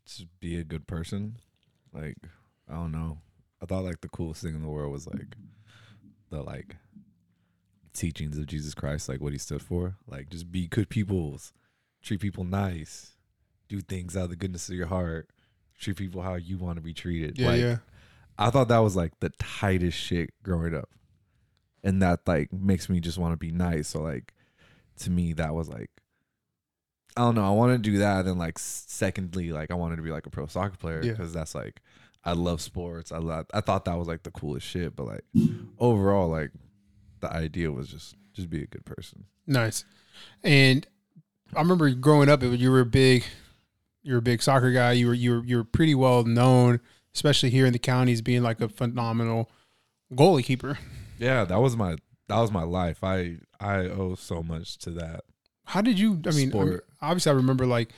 Just 0.07 0.27
be 0.41 0.57
a 0.59 0.65
good 0.65 0.87
person. 0.87 1.37
Like 1.93 2.17
I 2.69 2.75
don't 2.75 2.93
know. 2.93 3.19
I 3.63 3.67
thought 3.67 3.85
like 3.85 4.01
the 4.01 4.09
coolest 4.09 4.43
thing 4.43 4.55
in 4.55 4.63
the 4.63 4.69
world 4.69 4.93
was 4.93 5.07
like 5.07 5.37
the 6.31 6.43
like 6.43 6.77
teachings 7.93 8.39
of 8.39 8.47
Jesus 8.47 8.75
Christ, 8.75 9.09
like 9.09 9.21
what 9.21 9.33
he 9.33 9.39
stood 9.39 9.63
for. 9.63 9.97
Like 10.07 10.31
just 10.31 10.51
be 10.51 10.67
good 10.67 10.89
peoples, 10.89 11.53
treat 12.03 12.21
people 12.21 12.45
nice, 12.45 13.13
do 13.69 13.81
things 13.81 14.17
out 14.17 14.25
of 14.25 14.31
the 14.31 14.37
goodness 14.37 14.69
of 14.69 14.75
your 14.75 14.87
heart, 14.87 15.29
treat 15.79 15.97
people 15.97 16.23
how 16.23 16.35
you 16.35 16.59
want 16.59 16.77
to 16.77 16.83
be 16.83 16.95
treated. 16.95 17.39
Yeah, 17.39 17.47
like, 17.49 17.61
yeah. 17.61 17.77
I 18.39 18.51
thought 18.51 18.69
that 18.69 18.79
was 18.79 18.97
like 18.97 19.19
the 19.21 19.31
tightest 19.39 19.99
shit 19.99 20.31
growing 20.43 20.75
up. 20.75 20.89
And 21.83 22.03
that 22.03 22.21
like 22.27 22.53
makes 22.53 22.89
me 22.89 23.01
just 23.01 23.19
want 23.19 23.33
to 23.33 23.37
be 23.39 23.51
nice. 23.51 23.89
So 23.89 24.01
like 24.03 24.35
to 25.01 25.11
me 25.11 25.33
that 25.35 25.55
was 25.55 25.69
like 25.69 25.91
I 27.17 27.23
don't 27.23 27.35
know, 27.35 27.45
I 27.45 27.51
want 27.51 27.73
to 27.73 27.91
do 27.91 27.99
that 27.99 28.27
and 28.27 28.39
like 28.39 28.59
secondly 28.59 29.51
like 29.53 29.71
I 29.71 29.75
wanted 29.75 29.97
to 29.97 30.03
be 30.03 30.11
like 30.11 30.27
a 30.27 30.31
pro 30.31 30.47
soccer 30.47 30.77
player 30.77 31.03
Yeah. 31.03 31.13
because 31.13 31.33
that's 31.33 31.55
like 31.55 31.81
I 32.23 32.33
love 32.33 32.61
sports. 32.61 33.13
I 33.13 33.19
love, 33.19 33.47
I 33.55 33.63
thought 33.63 33.87
that 33.87 33.97
was 33.99 34.07
like 34.07 34.25
the 34.25 34.31
coolest 34.31 34.67
shit, 34.67 34.95
but 34.95 35.07
like 35.07 35.25
overall 35.79 36.29
like 36.29 36.51
the 37.21 37.33
idea 37.33 37.73
was 37.73 37.89
just 37.89 38.15
just 38.35 38.49
be 38.51 38.63
a 38.63 38.67
good 38.67 38.85
person. 38.85 39.25
Nice. 39.47 39.85
And 40.45 40.87
I 41.55 41.61
remember 41.61 41.91
growing 41.91 42.29
up, 42.29 42.43
it, 42.43 42.59
you 42.59 42.71
were 42.71 42.81
a 42.81 42.87
big, 42.87 43.25
you 44.03 44.13
were 44.13 44.19
a 44.19 44.23
big 44.23 44.43
soccer 44.43 44.71
guy. 44.73 44.93
You 44.93 45.09
were 45.09 45.15
you 45.15 45.31
were 45.33 45.45
you 45.45 45.57
were 45.59 45.65
pretty 45.65 45.95
well 45.95 46.25
known, 46.25 46.81
especially 47.15 47.51
here 47.51 47.67
in 47.67 47.73
the 47.73 47.79
counties, 47.79 48.23
being 48.23 48.43
like 48.43 48.61
a 48.61 48.69
phenomenal 48.69 49.51
goalie 50.13 50.45
keeper. 50.45 50.79
Yeah, 51.19 51.45
that 51.45 51.61
was 51.61 51.77
my 51.77 51.97
that 52.29 52.39
was 52.39 52.53
my 52.53 52.63
life. 52.63 53.03
I 53.03 53.39
I 53.59 53.79
owe 53.81 54.15
so 54.15 54.43
much 54.43 54.79
to 54.79 54.91
that. 54.93 55.25
How 55.65 55.81
did 55.81 55.99
you? 55.99 56.21
I 56.27 56.31
mean, 56.31 56.55
I 56.55 56.65
mean, 56.65 56.81
obviously, 57.01 57.31
I 57.31 57.35
remember 57.35 57.67
like 57.67 57.93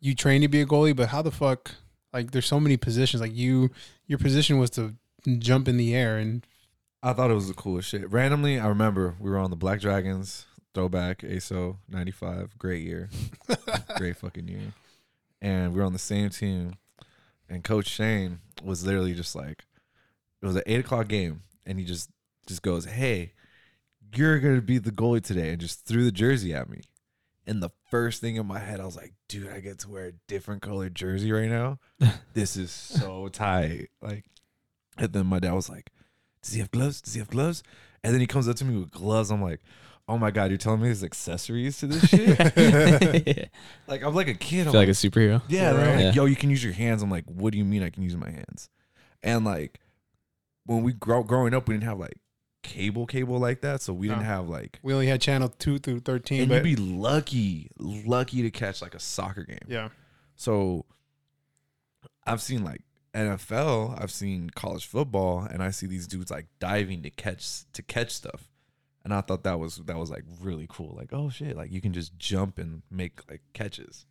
you 0.00 0.14
trained 0.14 0.42
to 0.42 0.48
be 0.48 0.60
a 0.60 0.66
goalie, 0.66 0.94
but 0.94 1.08
how 1.08 1.22
the 1.22 1.30
fuck? 1.30 1.72
Like, 2.12 2.30
there's 2.30 2.46
so 2.46 2.60
many 2.60 2.76
positions. 2.76 3.20
Like 3.20 3.34
you, 3.34 3.70
your 4.06 4.18
position 4.18 4.58
was 4.58 4.70
to 4.70 4.94
jump 5.38 5.68
in 5.68 5.76
the 5.76 5.94
air, 5.94 6.16
and 6.16 6.46
I 7.02 7.12
thought 7.12 7.30
it 7.30 7.34
was 7.34 7.48
the 7.48 7.54
coolest 7.54 7.88
shit. 7.88 8.10
Randomly, 8.10 8.58
I 8.58 8.68
remember 8.68 9.14
we 9.20 9.30
were 9.30 9.38
on 9.38 9.50
the 9.50 9.56
Black 9.56 9.80
Dragons 9.80 10.46
throwback 10.78 11.22
ASO 11.22 11.76
95. 11.88 12.56
Great 12.56 12.84
year. 12.84 13.10
Great 13.96 14.16
fucking 14.16 14.46
year. 14.46 14.72
and 15.42 15.72
we 15.72 15.80
were 15.80 15.84
on 15.84 15.92
the 15.92 15.98
same 15.98 16.30
team. 16.30 16.74
And 17.48 17.64
Coach 17.64 17.88
Shane 17.88 18.38
was 18.62 18.86
literally 18.86 19.12
just 19.12 19.34
like, 19.34 19.64
it 20.40 20.46
was 20.46 20.54
an 20.54 20.62
eight 20.66 20.78
o'clock 20.78 21.08
game, 21.08 21.42
and 21.66 21.80
he 21.80 21.84
just 21.84 22.10
just 22.46 22.62
goes, 22.62 22.84
"Hey, 22.84 23.32
you're 24.14 24.38
gonna 24.38 24.60
be 24.60 24.78
the 24.78 24.92
goalie 24.92 25.20
today," 25.20 25.50
and 25.50 25.60
just 25.60 25.84
threw 25.84 26.04
the 26.04 26.12
jersey 26.12 26.54
at 26.54 26.70
me. 26.70 26.82
And 27.44 27.60
the 27.60 27.70
first 27.90 28.20
thing 28.20 28.36
in 28.36 28.46
my 28.46 28.60
head, 28.60 28.78
I 28.78 28.84
was 28.84 28.94
like, 28.94 29.14
"Dude, 29.28 29.50
I 29.50 29.58
get 29.58 29.80
to 29.80 29.88
wear 29.88 30.06
a 30.06 30.12
different 30.28 30.62
colored 30.62 30.94
jersey 30.94 31.32
right 31.32 31.48
now. 31.48 31.80
this 32.34 32.56
is 32.56 32.70
so 32.70 33.26
tight." 33.26 33.88
Like, 34.00 34.26
and 34.96 35.12
then 35.12 35.26
my 35.26 35.40
dad 35.40 35.54
was 35.54 35.68
like, 35.68 35.90
"Does 36.40 36.52
he 36.52 36.60
have 36.60 36.70
gloves? 36.70 37.00
Does 37.00 37.14
he 37.14 37.18
have 37.18 37.30
gloves?" 37.30 37.64
And 38.04 38.14
then 38.14 38.20
he 38.20 38.28
comes 38.28 38.46
up 38.46 38.54
to 38.56 38.64
me 38.64 38.78
with 38.78 38.92
gloves. 38.92 39.32
I'm 39.32 39.42
like, 39.42 39.60
"Oh 40.08 40.18
my 40.18 40.30
god, 40.30 40.50
you're 40.50 40.58
telling 40.58 40.80
me 40.80 40.88
there's 40.88 41.04
accessories 41.04 41.78
to 41.78 41.86
this 41.86 42.08
shit?" 42.10 43.50
like 43.86 44.02
I'm 44.02 44.14
like 44.14 44.28
a 44.28 44.34
kid. 44.34 44.64
feel 44.64 44.68
I'm 44.70 44.76
like 44.76 44.88
a 44.88 44.92
superhero. 44.92 45.42
yeah, 45.48 45.72
they're 45.72 45.94
like, 45.96 46.00
Yeah. 46.04 46.12
yo, 46.12 46.24
you 46.24 46.36
can 46.36 46.50
use 46.50 46.62
your 46.64 46.72
hands. 46.72 47.02
I'm 47.02 47.10
like, 47.10 47.24
what 47.26 47.52
do 47.52 47.58
you 47.58 47.64
mean 47.64 47.82
I 47.82 47.90
can 47.90 48.02
use 48.02 48.16
my 48.16 48.30
hands? 48.30 48.68
And 49.22 49.44
like, 49.44 49.80
when 50.66 50.82
we 50.82 50.92
grow 50.92 51.22
growing 51.22 51.54
up, 51.54 51.68
we 51.68 51.74
didn't 51.74 51.84
have 51.84 51.98
like 51.98 52.18
cable, 52.62 53.06
cable 53.06 53.38
like 53.38 53.60
that, 53.62 53.80
so 53.80 53.92
we 53.92 54.08
didn't 54.08 54.22
No. 54.22 54.26
have 54.28 54.48
like. 54.48 54.78
We 54.82 54.92
only 54.92 55.06
had 55.06 55.20
channel 55.20 55.48
two 55.48 55.78
through 55.78 56.00
thirteen, 56.00 56.40
And 56.42 56.48
but 56.48 56.56
you'd 56.64 56.76
be 56.76 56.76
lucky, 56.76 57.70
lucky 57.78 58.42
to 58.42 58.50
catch 58.50 58.82
like 58.82 58.94
a 58.94 59.00
soccer 59.00 59.44
game. 59.44 59.58
yeah, 59.68 59.88
So, 60.36 60.84
I've 62.26 62.42
seen 62.42 62.62
like 62.64 62.82
NFL, 63.14 64.00
I've 64.00 64.10
seen 64.10 64.50
college 64.50 64.86
football, 64.86 65.40
and 65.40 65.62
I 65.62 65.70
see 65.70 65.86
these 65.86 66.06
dudes 66.06 66.30
like 66.30 66.46
diving 66.58 67.02
to 67.02 67.10
catch 67.10 67.62
to 67.72 67.82
catch 67.82 68.10
stuff, 68.10 68.48
and 69.08 69.14
I 69.14 69.22
thought 69.22 69.42
that 69.44 69.58
was 69.58 69.76
that 69.86 69.96
was 69.96 70.10
like 70.10 70.24
really 70.42 70.66
cool. 70.68 70.94
Like, 70.94 71.14
oh 71.14 71.30
shit, 71.30 71.56
like 71.56 71.72
you 71.72 71.80
can 71.80 71.94
just 71.94 72.18
jump 72.18 72.58
and 72.58 72.82
make 72.90 73.20
like 73.30 73.40
catches. 73.54 74.04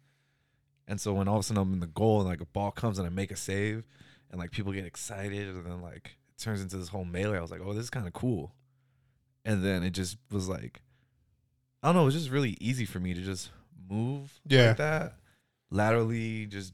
And 0.88 1.00
so 1.00 1.13
when 1.13 1.27
all 1.27 1.36
of 1.36 1.42
a 1.42 1.44
sudden 1.44 1.62
I'm 1.62 1.74
in 1.74 1.80
the 1.82 1.86
goal 1.88 2.22
and 2.22 2.30
like 2.30 2.42
a 2.42 2.46
ball 2.46 2.72
comes 2.72 2.98
and 2.98 3.06
I 3.06 3.10
make 3.12 3.30
a 3.30 3.36
save, 3.36 3.86
and 4.32 4.39
like 4.39 4.50
people 4.51 4.72
get 4.74 4.86
excited, 4.86 5.48
and 5.50 5.66
then 5.66 5.82
like 5.82 6.18
it 6.36 6.42
turns 6.42 6.62
into 6.62 6.77
this 6.77 6.89
whole 6.89 7.06
melee. 7.06 7.38
I 7.38 7.42
was 7.42 7.51
like, 7.51 7.62
oh, 7.63 7.74
this 7.74 7.84
is 7.84 7.89
kind 7.92 8.08
of 8.08 8.13
cool. 8.13 8.56
And 9.46 9.63
then 9.63 9.84
it 9.84 9.92
just 9.92 10.18
was 10.32 10.50
like, 10.50 10.82
I 11.84 11.88
don't 11.89 11.96
know, 11.96 12.01
it 12.01 12.06
was 12.06 12.16
just 12.16 12.32
really 12.32 12.58
easy 12.60 12.86
for 12.86 13.00
me 13.00 13.13
to 13.13 13.22
just 13.22 13.51
move 13.89 14.39
Yeah. 14.48 14.70
like 14.70 14.77
that 14.77 15.13
laterally. 15.70 16.48
Just 16.48 16.74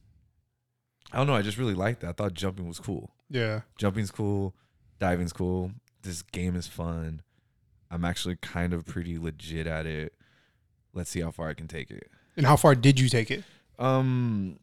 I 1.12 1.18
don't 1.18 1.28
know. 1.28 1.36
I 1.36 1.42
just 1.42 1.58
really 1.58 1.74
liked 1.76 2.02
that. 2.02 2.10
I 2.10 2.14
thought 2.14 2.34
jumping 2.34 2.68
was 2.68 2.80
cool. 2.80 3.12
yeah. 3.30 3.62
Jumping's 3.78 4.12
cool. 4.12 4.56
Diving's 5.00 5.34
cool. 5.34 5.72
This 6.02 6.22
game 6.22 6.56
is 6.56 6.68
fun. 6.68 7.22
I'm 7.94 8.04
actually 8.06 8.36
kind 8.38 8.74
of 8.74 8.86
pretty 8.86 9.20
legit 9.20 9.68
at 9.68 9.86
it. 9.86 10.14
Let's 10.94 11.12
see 11.12 11.22
how 11.22 11.30
far 11.32 11.50
I 11.50 11.54
can 11.54 11.68
take 11.68 11.92
it. 11.92 12.10
And 12.36 12.46
how 12.46 12.56
far 12.56 12.74
did 12.74 13.00
you 13.00 13.08
take 13.08 13.30
it? 13.30 13.44
Um, 13.78 14.58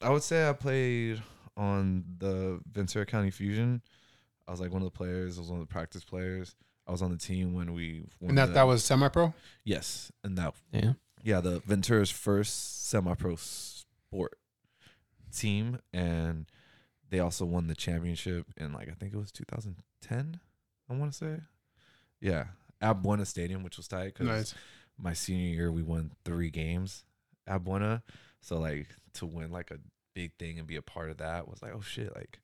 I 0.00 0.10
would 0.10 0.22
say 0.22 0.48
I 0.48 0.52
played 0.52 1.20
on 1.56 2.04
the 2.18 2.60
Ventura 2.70 3.04
County 3.04 3.30
Fusion. 3.32 3.82
I 4.46 4.52
was 4.52 4.60
like 4.60 4.70
one 4.72 4.82
of 4.82 4.86
the 4.86 4.96
players. 4.96 5.36
I 5.36 5.40
was 5.40 5.50
one 5.50 5.60
of 5.60 5.66
the 5.66 5.72
practice 5.72 6.04
players. 6.04 6.54
I 6.86 6.92
was 6.92 7.02
on 7.02 7.10
the 7.10 7.16
team 7.16 7.54
when 7.54 7.72
we 7.74 8.04
won 8.20 8.30
And 8.30 8.38
that 8.38 8.46
the- 8.46 8.52
that 8.52 8.62
was 8.62 8.84
semi-pro. 8.84 9.34
yes, 9.64 10.12
and 10.22 10.38
that 10.38 10.54
Yeah. 10.72 10.92
yeah 11.24 11.40
the 11.40 11.58
Ventura's 11.60 12.12
first 12.12 12.86
semi-pro 12.86 13.34
sport 13.34 14.38
team, 15.34 15.80
and 15.92 16.46
they 17.10 17.18
also 17.18 17.44
won 17.44 17.66
the 17.66 17.74
championship 17.74 18.46
in 18.56 18.72
like 18.72 18.88
I 18.88 18.92
think 18.92 19.12
it 19.12 19.16
was 19.16 19.32
2010. 19.32 20.38
I 20.88 20.94
want 20.94 21.12
to 21.12 21.18
say, 21.18 21.40
yeah, 22.20 22.46
at 22.80 23.02
Buena 23.02 23.24
Stadium, 23.24 23.62
which 23.62 23.76
was 23.76 23.88
tight 23.88 24.14
because 24.14 24.26
Nice. 24.26 24.54
my 24.98 25.12
senior 25.12 25.48
year 25.54 25.72
we 25.72 25.82
won 25.82 26.12
three 26.24 26.50
games 26.50 27.04
at 27.46 27.64
Buena. 27.64 28.02
So 28.40 28.58
like 28.58 28.88
to 29.14 29.26
win 29.26 29.50
like 29.50 29.70
a 29.70 29.78
big 30.14 30.32
thing 30.38 30.58
and 30.58 30.66
be 30.66 30.76
a 30.76 30.82
part 30.82 31.10
of 31.10 31.18
that 31.18 31.46
was 31.48 31.60
like 31.62 31.72
oh 31.74 31.80
shit 31.82 32.14
like 32.16 32.38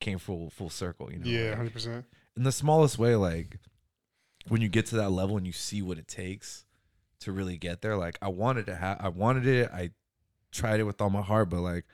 came 0.00 0.18
full 0.18 0.50
full 0.50 0.68
circle 0.68 1.10
you 1.10 1.18
know 1.18 1.26
Yeah, 1.26 1.48
like, 1.50 1.56
hundred 1.56 1.72
percent. 1.72 2.04
in 2.36 2.42
the 2.42 2.52
smallest 2.52 2.98
way 2.98 3.16
like 3.16 3.58
when 4.48 4.60
you 4.60 4.68
get 4.68 4.84
to 4.86 4.96
that 4.96 5.08
level 5.10 5.38
and 5.38 5.46
you 5.46 5.52
see 5.52 5.80
what 5.80 5.96
it 5.98 6.06
takes 6.08 6.66
to 7.20 7.32
really 7.32 7.56
get 7.56 7.80
there 7.80 7.96
like 7.96 8.18
I 8.20 8.28
wanted 8.28 8.66
to 8.66 8.74
have 8.76 8.98
I 9.00 9.08
wanted 9.08 9.46
it 9.46 9.70
I 9.72 9.90
tried 10.52 10.80
it 10.80 10.84
with 10.84 11.00
all 11.00 11.08
my 11.10 11.22
heart 11.22 11.48
but 11.48 11.60
like 11.60 11.86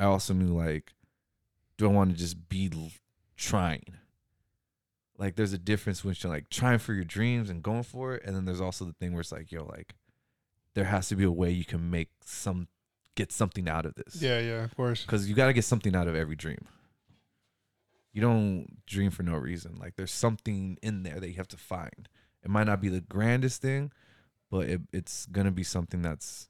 I 0.00 0.04
also 0.04 0.34
knew 0.34 0.56
like 0.56 0.92
do 1.78 1.84
I 1.88 1.92
want 1.92 2.10
to 2.10 2.16
just 2.16 2.48
be 2.48 2.70
l- 2.74 2.90
trying 3.36 3.84
like 5.18 5.36
there's 5.36 5.52
a 5.52 5.58
difference 5.58 6.04
when 6.04 6.14
you're 6.18 6.32
like 6.32 6.48
trying 6.50 6.78
for 6.78 6.92
your 6.92 7.04
dreams 7.04 7.50
and 7.50 7.62
going 7.62 7.82
for 7.82 8.14
it 8.14 8.22
and 8.24 8.34
then 8.34 8.44
there's 8.44 8.60
also 8.60 8.84
the 8.84 8.92
thing 8.92 9.12
where 9.12 9.20
it's 9.20 9.32
like 9.32 9.52
yo 9.52 9.64
like 9.64 9.94
there 10.74 10.84
has 10.84 11.08
to 11.08 11.16
be 11.16 11.24
a 11.24 11.30
way 11.30 11.50
you 11.50 11.64
can 11.64 11.90
make 11.90 12.08
some 12.24 12.66
get 13.14 13.30
something 13.30 13.68
out 13.68 13.86
of 13.86 13.94
this. 13.94 14.20
Yeah, 14.20 14.40
yeah, 14.40 14.64
of 14.64 14.74
course. 14.74 15.02
because 15.02 15.28
you 15.28 15.36
got 15.36 15.46
to 15.46 15.52
get 15.52 15.64
something 15.64 15.94
out 15.94 16.08
of 16.08 16.16
every 16.16 16.34
dream. 16.34 16.66
You 18.12 18.20
don't 18.20 18.84
dream 18.86 19.12
for 19.12 19.22
no 19.22 19.34
reason. 19.34 19.76
Like 19.78 19.94
there's 19.94 20.10
something 20.10 20.78
in 20.82 21.04
there 21.04 21.20
that 21.20 21.28
you 21.28 21.34
have 21.36 21.46
to 21.48 21.56
find. 21.56 22.08
It 22.42 22.50
might 22.50 22.66
not 22.66 22.80
be 22.80 22.88
the 22.88 23.00
grandest 23.00 23.62
thing 23.62 23.92
but 24.54 24.68
it, 24.68 24.80
it's 24.92 25.26
gonna 25.26 25.50
be 25.50 25.64
something 25.64 26.00
that's 26.00 26.48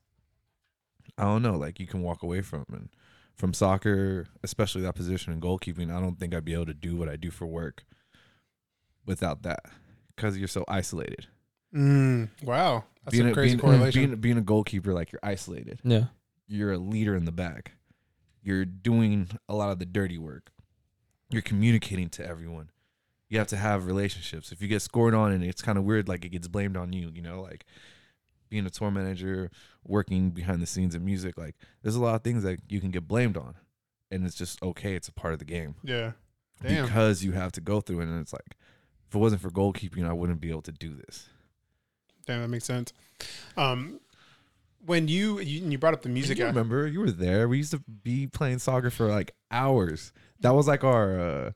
i 1.16 1.22
don't 1.22 1.40
know 1.40 1.56
like 1.56 1.80
you 1.80 1.86
can 1.86 2.02
walk 2.02 2.22
away 2.22 2.42
from. 2.42 2.64
And 2.70 2.90
from 3.34 3.54
soccer 3.54 4.26
especially 4.42 4.82
that 4.82 4.94
position 4.94 5.32
in 5.32 5.40
goalkeeping 5.40 5.90
i 5.90 6.00
don't 6.00 6.18
think 6.18 6.34
i'd 6.34 6.44
be 6.44 6.52
able 6.52 6.66
to 6.66 6.74
do 6.74 6.96
what 6.96 7.08
i 7.08 7.16
do 7.16 7.30
for 7.30 7.46
work 7.46 7.84
without 9.06 9.42
that 9.42 9.60
because 10.14 10.36
you're 10.38 10.48
so 10.48 10.64
isolated 10.68 11.26
Mm, 11.74 12.28
wow, 12.44 12.84
that's 13.04 13.16
being 13.16 13.28
a 13.28 13.32
crazy 13.34 13.56
being, 13.56 13.60
correlation. 13.60 14.06
being, 14.06 14.20
being 14.20 14.38
a 14.38 14.42
goalkeeper 14.42 14.92
like 14.94 15.10
you're 15.10 15.18
isolated 15.24 15.80
Yeah. 15.82 16.04
you're 16.46 16.72
a 16.72 16.78
leader 16.78 17.16
in 17.16 17.24
the 17.24 17.32
back. 17.32 17.72
You're 18.42 18.64
doing 18.64 19.28
a 19.48 19.54
lot 19.56 19.70
of 19.72 19.78
the 19.80 19.86
dirty 19.86 20.16
work. 20.18 20.52
You're 21.30 21.42
communicating 21.42 22.10
to 22.10 22.24
everyone. 22.24 22.70
You 23.28 23.38
have 23.38 23.48
to 23.48 23.56
have 23.56 23.86
relationships. 23.86 24.52
If 24.52 24.62
you 24.62 24.68
get 24.68 24.82
scored 24.82 25.14
on 25.14 25.32
and 25.32 25.42
it's 25.42 25.62
kind 25.62 25.78
of 25.78 25.82
weird, 25.84 26.06
like 26.08 26.24
it 26.24 26.28
gets 26.28 26.46
blamed 26.46 26.76
on 26.76 26.92
you, 26.92 27.10
you 27.12 27.22
know, 27.22 27.40
like 27.40 27.64
being 28.50 28.66
a 28.66 28.70
tour 28.70 28.90
manager, 28.92 29.50
working 29.82 30.30
behind 30.30 30.62
the 30.62 30.66
scenes 30.66 30.94
in 30.94 31.04
music, 31.04 31.36
like 31.36 31.56
there's 31.82 31.96
a 31.96 32.00
lot 32.02 32.14
of 32.14 32.22
things 32.22 32.42
that 32.44 32.60
you 32.68 32.80
can 32.80 32.90
get 32.92 33.08
blamed 33.08 33.36
on. 33.36 33.54
And 34.12 34.24
it's 34.24 34.36
just 34.36 34.62
okay. 34.62 34.94
It's 34.94 35.08
a 35.08 35.12
part 35.12 35.32
of 35.32 35.40
the 35.40 35.44
game 35.44 35.74
yeah, 35.82 36.12
damn. 36.62 36.84
because 36.84 37.24
you 37.24 37.32
have 37.32 37.50
to 37.52 37.60
go 37.60 37.80
through 37.80 38.00
it. 38.00 38.04
And 38.08 38.20
it's 38.20 38.32
like, 38.32 38.54
if 39.08 39.14
it 39.14 39.18
wasn't 39.18 39.42
for 39.42 39.50
goalkeeping, 39.50 40.06
I 40.08 40.12
wouldn't 40.12 40.40
be 40.40 40.50
able 40.50 40.62
to 40.62 40.72
do 40.72 40.94
this. 40.94 41.28
Damn, 42.26 42.42
that 42.42 42.48
makes 42.48 42.64
sense. 42.64 42.92
Um, 43.56 44.00
when 44.84 45.08
you 45.08 45.40
you, 45.40 45.66
you 45.68 45.78
brought 45.78 45.94
up 45.94 46.02
the 46.02 46.08
music, 46.08 46.38
you 46.38 46.46
remember 46.46 46.86
you 46.86 47.00
were 47.00 47.10
there. 47.10 47.48
We 47.48 47.58
used 47.58 47.70
to 47.72 47.78
be 48.02 48.26
playing 48.26 48.58
soccer 48.58 48.90
for 48.90 49.08
like 49.08 49.34
hours. 49.50 50.12
That 50.40 50.54
was 50.54 50.66
like 50.66 50.84
our 50.84 51.18
uh 51.20 51.50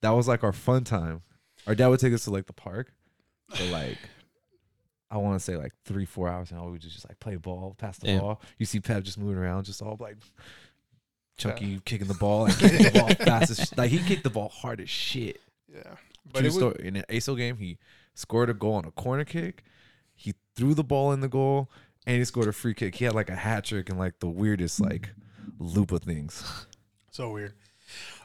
that 0.00 0.10
was 0.10 0.26
like 0.28 0.42
our 0.42 0.52
fun 0.52 0.84
time. 0.84 1.22
Our 1.66 1.74
dad 1.74 1.88
would 1.88 2.00
take 2.00 2.12
us 2.12 2.24
to 2.24 2.30
like 2.30 2.46
the 2.46 2.52
park 2.52 2.92
for 3.50 3.64
like 3.66 3.98
I 5.10 5.18
want 5.18 5.38
to 5.38 5.44
say 5.44 5.56
like 5.56 5.72
three, 5.84 6.06
four 6.06 6.28
hours, 6.28 6.50
and 6.50 6.58
all 6.58 6.66
we 6.66 6.72
would 6.72 6.80
just 6.80 7.06
like 7.08 7.20
play 7.20 7.36
ball, 7.36 7.74
pass 7.78 7.98
the 7.98 8.06
Damn. 8.06 8.20
ball. 8.20 8.40
You 8.58 8.66
see 8.66 8.80
Pep 8.80 9.02
just 9.04 9.18
moving 9.18 9.36
around, 9.36 9.64
just 9.64 9.82
all 9.82 9.96
like 10.00 10.16
chunky 11.38 11.80
kicking 11.84 12.08
the 12.08 12.14
ball, 12.14 12.44
like 12.44 12.58
kicking 12.58 12.82
the 12.84 12.98
ball 12.98 13.08
fast 13.26 13.50
as 13.50 13.68
sh- 13.68 13.76
like 13.76 13.90
he 13.90 13.98
kicked 13.98 14.22
the 14.24 14.30
ball 14.30 14.48
hard 14.48 14.80
as 14.80 14.88
shit. 14.90 15.40
yeah, 15.72 15.94
But 16.30 16.44
was, 16.44 16.54
story. 16.54 16.76
in 16.80 16.96
an 16.96 17.04
ASO 17.08 17.36
game, 17.36 17.56
he 17.56 17.78
scored 18.14 18.50
a 18.50 18.54
goal 18.54 18.74
on 18.74 18.84
a 18.84 18.90
corner 18.90 19.24
kick. 19.24 19.64
He 20.14 20.34
threw 20.54 20.74
the 20.74 20.84
ball 20.84 21.12
in 21.12 21.20
the 21.20 21.28
goal, 21.28 21.70
and 22.06 22.18
he 22.18 22.24
scored 22.24 22.48
a 22.48 22.52
free 22.52 22.74
kick. 22.74 22.94
He 22.94 23.04
had 23.04 23.14
like 23.14 23.28
a 23.28 23.36
hat 23.36 23.64
trick 23.64 23.88
and 23.88 23.98
like 23.98 24.18
the 24.20 24.28
weirdest 24.28 24.80
like 24.80 25.10
loop 25.58 25.92
of 25.92 26.02
things. 26.02 26.66
so 27.10 27.30
weird. 27.30 27.54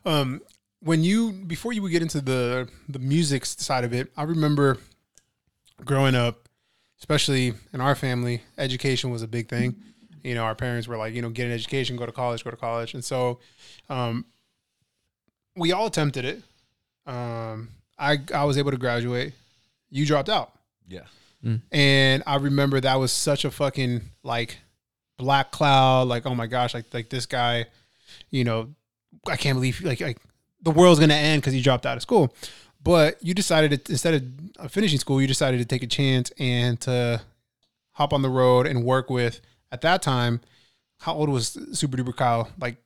Um, 0.06 0.42
when 0.80 1.04
you 1.04 1.32
before 1.32 1.74
you 1.74 1.82
would 1.82 1.92
get 1.92 2.02
into 2.02 2.22
the 2.22 2.70
the 2.88 3.00
music 3.00 3.46
side 3.46 3.84
of 3.84 3.94
it, 3.94 4.12
I 4.16 4.24
remember 4.24 4.78
growing 5.84 6.16
up, 6.16 6.50
especially 7.00 7.54
in 7.74 7.82
our 7.82 7.96
family, 7.96 8.44
education 8.58 9.10
was 9.10 9.22
a 9.22 9.28
big 9.28 9.50
thing. 9.50 9.76
You 10.24 10.36
know, 10.36 10.44
our 10.44 10.56
parents 10.56 10.88
were 10.88 10.98
like, 10.98 11.14
you 11.14 11.22
know, 11.22 11.30
get 11.30 11.46
an 11.46 11.54
education, 11.54 11.96
go 11.96 12.06
to 12.06 12.12
college, 12.12 12.44
go 12.44 12.52
to 12.52 12.58
college, 12.58 12.94
and 12.94 13.04
so 13.04 13.40
um, 13.90 14.26
we 15.56 15.72
all 15.72 15.88
attempted 15.88 16.26
it. 16.26 16.44
Um, 17.06 17.70
I 17.98 18.20
I 18.34 18.44
was 18.44 18.58
able 18.58 18.72
to 18.72 18.78
graduate. 18.78 19.34
You 19.90 20.06
dropped 20.06 20.30
out. 20.30 20.54
Yeah, 20.88 21.06
mm. 21.44 21.62
And 21.72 22.24
I 22.26 22.36
remember 22.36 22.80
that 22.80 22.96
was 22.96 23.12
such 23.12 23.46
a 23.46 23.52
fucking 23.52 24.02
like 24.24 24.58
black 25.18 25.52
cloud. 25.52 26.08
Like, 26.08 26.26
oh 26.26 26.36
my 26.36 26.48
gosh, 26.48 26.74
like 26.74 26.94
like 26.94 27.10
this 27.10 27.26
guy, 27.26 27.66
you 28.30 28.44
know, 28.44 28.74
I 29.28 29.36
can't 29.36 29.56
believe 29.58 29.82
like 29.82 30.02
like 30.02 30.18
the 30.62 30.72
world's 30.72 31.00
gonna 31.00 31.14
end 31.14 31.42
because 31.42 31.54
he 31.54 31.62
dropped 31.62 31.86
out 31.86 31.98
of 31.98 32.02
school. 32.02 32.34
But 32.84 33.22
you 33.22 33.34
decided 33.34 33.86
to, 33.86 33.92
instead 33.92 34.32
of 34.60 34.72
finishing 34.72 35.00
school, 35.00 35.20
you 35.20 35.28
decided 35.28 35.58
to 35.58 35.66
take 35.66 35.84
a 35.84 35.88
chance 35.88 36.32
and 36.40 36.80
to 36.82 37.22
hop 37.92 38.14
on 38.14 38.22
the 38.22 38.30
road 38.30 38.68
and 38.68 38.84
work 38.86 39.10
with. 39.10 39.42
At 39.72 39.82
that 39.82 40.02
time, 40.02 40.40
how 41.00 41.14
old 41.14 41.28
was 41.30 41.58
Super 41.74 41.98
Duper 41.98 42.16
Kyle? 42.16 42.50
Like 42.60 42.78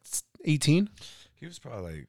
eighteen. 0.46 0.90
he 1.36 1.46
was 1.46 1.60
probably 1.60 1.92
like 1.94 2.08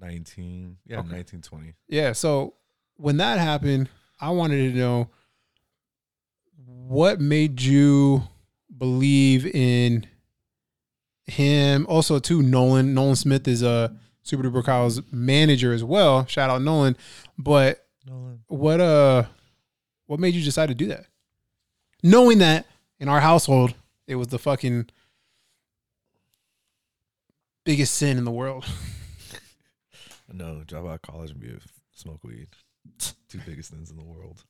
nineteen. 0.00 0.78
Yeah, 0.86 1.00
Okay. 1.00 1.08
nineteen, 1.08 1.42
twenty. 1.42 1.74
Yeah. 1.88 2.12
So 2.12 2.54
when 2.96 3.16
that 3.18 3.38
happened, 3.38 3.88
I 4.20 4.30
wanted 4.30 4.72
to 4.72 4.78
know 4.78 5.10
what 6.66 7.20
made 7.20 7.62
you 7.62 8.22
believe 8.76 9.46
in 9.46 10.06
him. 11.26 11.86
Also, 11.88 12.18
too, 12.18 12.42
Nolan. 12.42 12.94
Nolan 12.94 13.16
Smith 13.16 13.46
is 13.48 13.62
a 13.62 13.96
Super 14.22 14.42
Duper 14.44 14.64
Kyle's 14.64 15.00
manager 15.12 15.72
as 15.72 15.82
well. 15.84 16.26
Shout 16.26 16.50
out 16.50 16.62
Nolan. 16.62 16.96
But 17.38 17.86
Nolan. 18.06 18.40
what 18.48 18.80
uh 18.80 19.24
what 20.06 20.18
made 20.20 20.34
you 20.34 20.42
decide 20.42 20.68
to 20.68 20.74
do 20.74 20.86
that? 20.86 21.06
Knowing 22.02 22.38
that 22.38 22.66
in 22.98 23.08
our 23.08 23.20
household 23.20 23.74
it 24.06 24.16
was 24.16 24.28
the 24.28 24.38
fucking 24.38 24.88
biggest 27.64 27.94
sin 27.94 28.18
in 28.18 28.24
the 28.24 28.30
world. 28.30 28.64
No, 30.32 30.62
drop 30.66 30.86
out 30.86 30.94
of 30.94 31.02
college 31.02 31.30
and 31.30 31.40
be 31.40 31.50
a, 31.50 31.58
smoke 31.92 32.22
weed. 32.24 32.48
Two 32.98 33.40
biggest 33.46 33.70
things 33.70 33.90
in 33.90 33.96
the 33.96 34.04
world. 34.04 34.44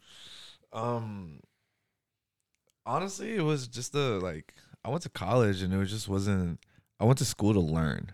Um, 0.73 1.41
honestly, 2.87 3.35
it 3.35 3.43
was 3.43 3.69
just 3.69 3.93
the 3.93 4.21
like 4.23 4.55
I 4.85 4.91
went 4.91 5.03
to 5.03 5.09
college 5.09 5.63
and 5.63 5.73
it 5.73 5.77
was 5.77 5.91
just 5.91 6.09
wasn't. 6.09 6.61
I 6.99 7.05
went 7.05 7.19
to 7.19 7.25
school 7.25 7.55
to 7.55 7.61
learn. 7.61 8.13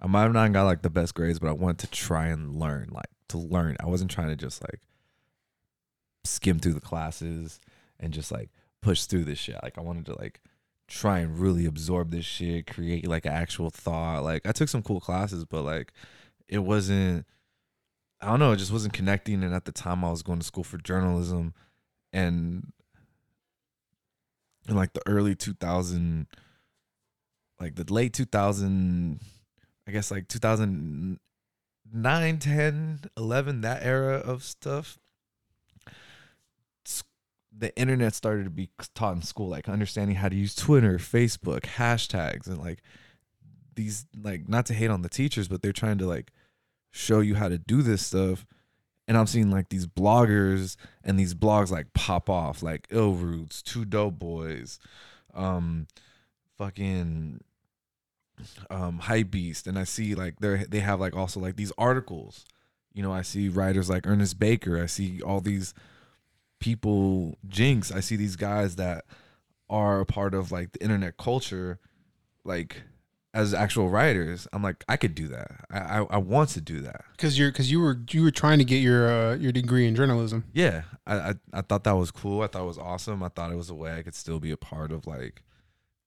I 0.00 0.06
might 0.06 0.22
have 0.22 0.32
not 0.32 0.52
got 0.52 0.64
like 0.64 0.82
the 0.82 0.90
best 0.90 1.14
grades, 1.14 1.38
but 1.38 1.48
I 1.48 1.52
wanted 1.52 1.78
to 1.78 1.86
try 1.88 2.26
and 2.26 2.54
learn, 2.54 2.88
like 2.92 3.08
to 3.28 3.38
learn. 3.38 3.76
I 3.80 3.86
wasn't 3.86 4.10
trying 4.10 4.28
to 4.28 4.36
just 4.36 4.62
like 4.62 4.80
skim 6.24 6.58
through 6.58 6.74
the 6.74 6.80
classes 6.80 7.60
and 7.98 8.12
just 8.12 8.30
like 8.30 8.50
push 8.82 9.04
through 9.04 9.24
this 9.24 9.38
shit. 9.38 9.56
Like 9.62 9.78
I 9.78 9.80
wanted 9.80 10.06
to 10.06 10.18
like 10.18 10.40
try 10.88 11.20
and 11.20 11.38
really 11.38 11.66
absorb 11.66 12.10
this 12.10 12.24
shit, 12.24 12.66
create 12.66 13.08
like 13.08 13.24
an 13.24 13.32
actual 13.32 13.70
thought. 13.70 14.22
Like 14.22 14.46
I 14.46 14.52
took 14.52 14.68
some 14.68 14.82
cool 14.82 15.00
classes, 15.00 15.44
but 15.44 15.62
like 15.62 15.92
it 16.48 16.58
wasn't 16.58 17.24
I 18.20 18.30
don't 18.30 18.40
know, 18.40 18.52
it 18.52 18.56
just 18.56 18.72
wasn't 18.72 18.94
connecting 18.94 19.42
and 19.42 19.54
at 19.54 19.66
the 19.66 19.72
time 19.72 20.04
I 20.04 20.10
was 20.10 20.22
going 20.22 20.38
to 20.38 20.44
school 20.44 20.64
for 20.64 20.78
journalism 20.78 21.54
and 22.12 22.72
in 24.68 24.74
like 24.74 24.94
the 24.94 25.02
early 25.06 25.34
2000 25.34 26.26
like 27.60 27.76
the 27.76 27.92
late 27.92 28.12
2000 28.12 29.20
I 29.86 29.92
guess 29.92 30.10
like 30.10 30.28
2009, 30.28 32.38
10, 32.38 33.00
11 33.16 33.60
that 33.60 33.84
era 33.84 34.16
of 34.16 34.42
stuff 34.42 34.98
the 37.58 37.76
internet 37.76 38.14
started 38.14 38.44
to 38.44 38.50
be 38.50 38.70
taught 38.94 39.16
in 39.16 39.22
school 39.22 39.48
like 39.48 39.68
understanding 39.68 40.16
how 40.16 40.28
to 40.28 40.36
use 40.36 40.54
Twitter, 40.54 40.98
Facebook, 40.98 41.62
hashtags 41.62 42.46
and 42.46 42.58
like 42.58 42.82
these 43.74 44.06
like 44.22 44.48
not 44.48 44.66
to 44.66 44.74
hate 44.74 44.90
on 44.90 45.02
the 45.02 45.08
teachers 45.08 45.48
but 45.48 45.62
they're 45.62 45.72
trying 45.72 45.98
to 45.98 46.06
like 46.06 46.32
show 46.96 47.20
you 47.20 47.34
how 47.34 47.48
to 47.48 47.58
do 47.58 47.82
this 47.82 48.06
stuff. 48.06 48.46
And 49.06 49.16
I'm 49.16 49.26
seeing 49.26 49.50
like 49.50 49.68
these 49.68 49.86
bloggers 49.86 50.76
and 51.04 51.18
these 51.18 51.34
blogs 51.34 51.70
like 51.70 51.92
pop 51.92 52.28
off 52.28 52.62
like 52.62 52.88
illRoots, 52.88 53.62
two 53.62 53.84
dope 53.84 54.18
boys, 54.18 54.80
um 55.34 55.86
fucking 56.56 57.40
um 58.70 59.00
Hypebeast. 59.00 59.66
And 59.66 59.78
I 59.78 59.84
see 59.84 60.14
like 60.14 60.40
they 60.40 60.64
they 60.68 60.80
have 60.80 60.98
like 60.98 61.14
also 61.14 61.38
like 61.38 61.56
these 61.56 61.72
articles. 61.78 62.44
You 62.94 63.02
know, 63.02 63.12
I 63.12 63.22
see 63.22 63.48
writers 63.48 63.90
like 63.90 64.06
Ernest 64.06 64.38
Baker, 64.38 64.82
I 64.82 64.86
see 64.86 65.20
all 65.20 65.40
these 65.40 65.74
people 66.58 67.36
jinx, 67.46 67.92
I 67.92 68.00
see 68.00 68.16
these 68.16 68.36
guys 68.36 68.76
that 68.76 69.04
are 69.68 70.00
a 70.00 70.06
part 70.06 70.34
of 70.34 70.50
like 70.50 70.72
the 70.72 70.82
internet 70.82 71.18
culture 71.18 71.78
like 72.44 72.82
as 73.36 73.52
actual 73.52 73.90
writers. 73.90 74.48
I'm 74.52 74.62
like 74.62 74.82
I 74.88 74.96
could 74.96 75.14
do 75.14 75.28
that. 75.28 75.66
I 75.70 75.78
I, 75.78 76.02
I 76.10 76.16
want 76.16 76.48
to 76.50 76.60
do 76.60 76.80
that. 76.80 77.04
Because 77.12 77.38
you're 77.38 77.52
because 77.52 77.70
you 77.70 77.80
were 77.80 78.00
you 78.10 78.22
were 78.22 78.30
trying 78.30 78.58
to 78.58 78.64
get 78.64 78.78
your 78.78 79.08
uh, 79.08 79.36
your 79.36 79.52
degree 79.52 79.86
in 79.86 79.94
journalism. 79.94 80.44
yeah 80.52 80.82
I, 81.06 81.16
I 81.16 81.34
i 81.52 81.60
thought 81.60 81.84
that 81.84 81.92
was 81.92 82.10
cool 82.10 82.42
i 82.42 82.46
thought 82.46 82.62
it 82.62 82.66
was 82.66 82.78
awesome 82.78 83.22
i 83.22 83.28
thought 83.28 83.52
it 83.52 83.56
was 83.56 83.70
a 83.70 83.74
way 83.74 83.92
i 83.96 84.02
could 84.02 84.14
still 84.14 84.40
be 84.40 84.50
a 84.50 84.56
part 84.56 84.90
of 84.90 85.06
like 85.06 85.42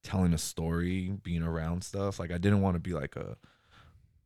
telling 0.03 0.33
a 0.33 0.37
story 0.37 1.13
being 1.23 1.43
around 1.43 1.83
stuff 1.83 2.19
like 2.19 2.31
i 2.31 2.37
didn't 2.37 2.61
want 2.61 2.75
to 2.75 2.79
be 2.79 2.93
like 2.93 3.15
a 3.15 3.37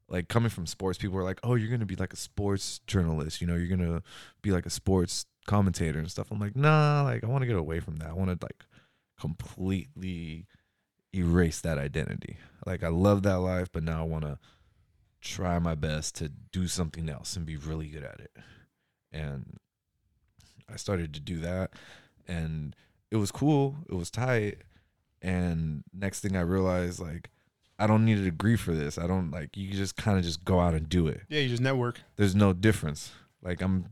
like 0.07 0.27
coming 0.29 0.49
from 0.49 0.65
sports 0.65 0.97
people 0.97 1.15
were 1.15 1.23
like 1.23 1.39
oh 1.43 1.55
you're 1.55 1.69
gonna 1.69 1.85
be 1.85 1.95
like 1.95 2.13
a 2.13 2.17
sports 2.17 2.79
journalist 2.87 3.41
you 3.41 3.47
know 3.47 3.55
you're 3.55 3.75
gonna 3.75 4.01
be 4.41 4.51
like 4.51 4.65
a 4.65 4.69
sports 4.69 5.25
commentator 5.45 5.99
and 5.99 6.09
stuff 6.09 6.31
i'm 6.31 6.39
like 6.39 6.55
nah 6.55 7.03
like 7.03 7.23
i 7.23 7.27
want 7.27 7.41
to 7.41 7.47
get 7.47 7.55
away 7.57 7.79
from 7.79 7.97
that 7.97 8.09
i 8.09 8.13
want 8.13 8.29
to 8.29 8.45
like 8.45 8.65
completely 9.19 10.47
erase 11.13 11.61
that 11.61 11.77
identity 11.77 12.37
like 12.65 12.83
i 12.83 12.87
love 12.87 13.23
that 13.23 13.39
life 13.39 13.69
but 13.71 13.83
now 13.83 14.01
i 14.01 14.05
want 14.05 14.23
to 14.23 14.37
try 15.21 15.57
my 15.57 15.75
best 15.75 16.15
to 16.15 16.29
do 16.51 16.67
something 16.67 17.09
else 17.09 17.35
and 17.35 17.45
be 17.45 17.55
really 17.55 17.87
good 17.87 18.03
at 18.03 18.19
it 18.19 18.31
and 19.11 19.57
I 20.71 20.75
started 20.75 21.13
to 21.13 21.19
do 21.19 21.39
that 21.39 21.71
and 22.27 22.75
it 23.11 23.17
was 23.17 23.31
cool. 23.31 23.75
It 23.89 23.93
was 23.93 24.09
tight. 24.09 24.57
And 25.21 25.83
next 25.93 26.21
thing 26.21 26.35
I 26.35 26.41
realized 26.41 26.99
like 26.99 27.29
I 27.79 27.87
don't 27.87 28.05
need 28.05 28.17
a 28.17 28.23
degree 28.23 28.55
for 28.55 28.73
this. 28.73 28.97
I 28.97 29.07
don't 29.07 29.31
like 29.31 29.55
you 29.55 29.71
just 29.71 29.95
kind 29.95 30.17
of 30.17 30.23
just 30.23 30.43
go 30.43 30.59
out 30.59 30.73
and 30.73 30.89
do 30.89 31.07
it. 31.07 31.21
Yeah, 31.29 31.41
you 31.41 31.49
just 31.49 31.61
network. 31.61 32.01
There's 32.15 32.35
no 32.35 32.53
difference. 32.53 33.11
Like 33.41 33.61
I'm 33.61 33.89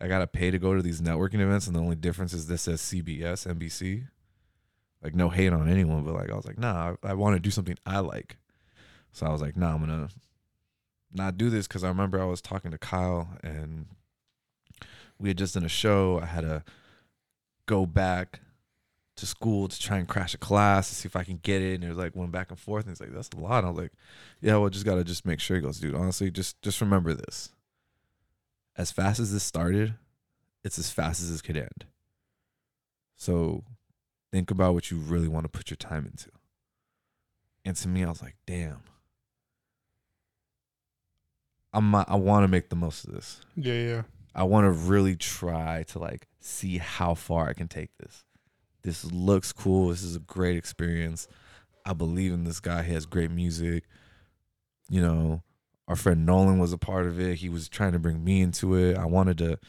I 0.00 0.08
got 0.08 0.20
to 0.20 0.26
pay 0.26 0.50
to 0.50 0.58
go 0.58 0.74
to 0.74 0.82
these 0.82 1.00
networking 1.00 1.40
events 1.40 1.66
and 1.66 1.74
the 1.74 1.80
only 1.80 1.96
difference 1.96 2.32
is 2.32 2.46
this 2.46 2.62
says 2.62 2.80
CBS, 2.80 3.46
NBC. 3.52 4.06
Like 5.04 5.14
no 5.14 5.28
hate 5.28 5.52
on 5.52 5.68
anyone, 5.68 6.02
but 6.02 6.14
like 6.14 6.30
I 6.30 6.34
was 6.34 6.46
like, 6.46 6.58
"Nah, 6.58 6.94
I, 7.04 7.10
I 7.10 7.14
want 7.14 7.36
to 7.36 7.40
do 7.40 7.50
something 7.50 7.76
I 7.84 7.98
like." 7.98 8.38
So 9.12 9.26
I 9.26 9.30
was 9.30 9.42
like, 9.42 9.56
"Nah, 9.56 9.74
I'm 9.74 9.86
to 9.86 10.08
not 11.12 11.36
do 11.36 11.50
this 11.50 11.68
cuz 11.68 11.84
I 11.84 11.88
remember 11.88 12.20
I 12.20 12.24
was 12.24 12.40
talking 12.40 12.70
to 12.70 12.78
Kyle 12.78 13.28
and 13.42 13.86
we 15.18 15.28
had 15.28 15.38
just 15.38 15.54
done 15.54 15.64
a 15.64 15.68
show. 15.68 16.20
I 16.20 16.26
had 16.26 16.40
to 16.40 16.64
go 17.66 17.86
back 17.86 18.40
to 19.16 19.26
school 19.26 19.68
to 19.68 19.78
try 19.78 19.98
and 19.98 20.08
crash 20.08 20.34
a 20.34 20.38
class 20.38 20.88
to 20.88 20.94
see 20.94 21.06
if 21.06 21.16
I 21.16 21.22
can 21.22 21.38
get 21.42 21.62
it. 21.62 21.76
And 21.76 21.84
it 21.84 21.88
was 21.88 21.98
like 21.98 22.16
went 22.16 22.32
back 22.32 22.50
and 22.50 22.58
forth. 22.58 22.84
And 22.84 22.92
it's 22.92 23.00
like, 23.00 23.12
that's 23.12 23.30
a 23.36 23.38
lot. 23.38 23.58
And 23.58 23.66
I 23.66 23.70
was 23.70 23.78
like, 23.78 23.92
yeah, 24.40 24.56
well, 24.56 24.70
just 24.70 24.84
gotta 24.84 25.04
just 25.04 25.24
make 25.24 25.40
sure. 25.40 25.56
He 25.56 25.62
goes, 25.62 25.80
dude, 25.80 25.94
honestly, 25.94 26.30
just 26.30 26.60
just 26.62 26.80
remember 26.80 27.14
this. 27.14 27.52
As 28.76 28.90
fast 28.90 29.20
as 29.20 29.32
this 29.32 29.44
started, 29.44 29.94
it's 30.64 30.78
as 30.78 30.90
fast 30.90 31.22
as 31.22 31.30
this 31.30 31.42
could 31.42 31.56
end. 31.56 31.84
So 33.16 33.64
think 34.34 34.50
about 34.50 34.74
what 34.74 34.90
you 34.90 34.96
really 34.96 35.28
want 35.28 35.44
to 35.44 35.48
put 35.48 35.70
your 35.70 35.76
time 35.76 36.04
into. 36.04 36.28
And 37.64 37.76
to 37.76 37.86
me, 37.86 38.02
I 38.02 38.08
was 38.08 38.20
like, 38.20 38.34
damn. 38.48 38.82
I'm 41.72 41.94
I 41.94 42.16
want 42.16 42.42
to 42.42 42.48
make 42.48 42.68
the 42.68 42.74
most 42.74 43.04
of 43.04 43.14
this. 43.14 43.40
Yeah, 43.54 43.74
yeah. 43.74 44.02
I 44.34 44.42
want 44.42 44.64
to 44.64 44.72
really 44.72 45.14
try 45.14 45.84
to 45.84 46.00
like 46.00 46.26
see 46.40 46.78
how 46.78 47.14
far 47.14 47.48
I 47.48 47.52
can 47.52 47.68
take 47.68 47.96
this. 47.98 48.24
This 48.82 49.04
looks 49.04 49.52
cool. 49.52 49.90
This 49.90 50.02
is 50.02 50.16
a 50.16 50.20
great 50.20 50.56
experience. 50.56 51.28
I 51.86 51.92
believe 51.92 52.32
in 52.32 52.42
this 52.42 52.58
guy. 52.58 52.82
He 52.82 52.92
has 52.92 53.06
great 53.06 53.30
music. 53.30 53.84
You 54.88 55.00
know, 55.00 55.42
our 55.86 55.96
friend 55.96 56.26
Nolan 56.26 56.58
was 56.58 56.72
a 56.72 56.78
part 56.78 57.06
of 57.06 57.20
it. 57.20 57.36
He 57.36 57.48
was 57.48 57.68
trying 57.68 57.92
to 57.92 58.00
bring 58.00 58.24
me 58.24 58.40
into 58.40 58.74
it. 58.74 58.98
I 58.98 59.06
wanted 59.06 59.38
to 59.38 59.60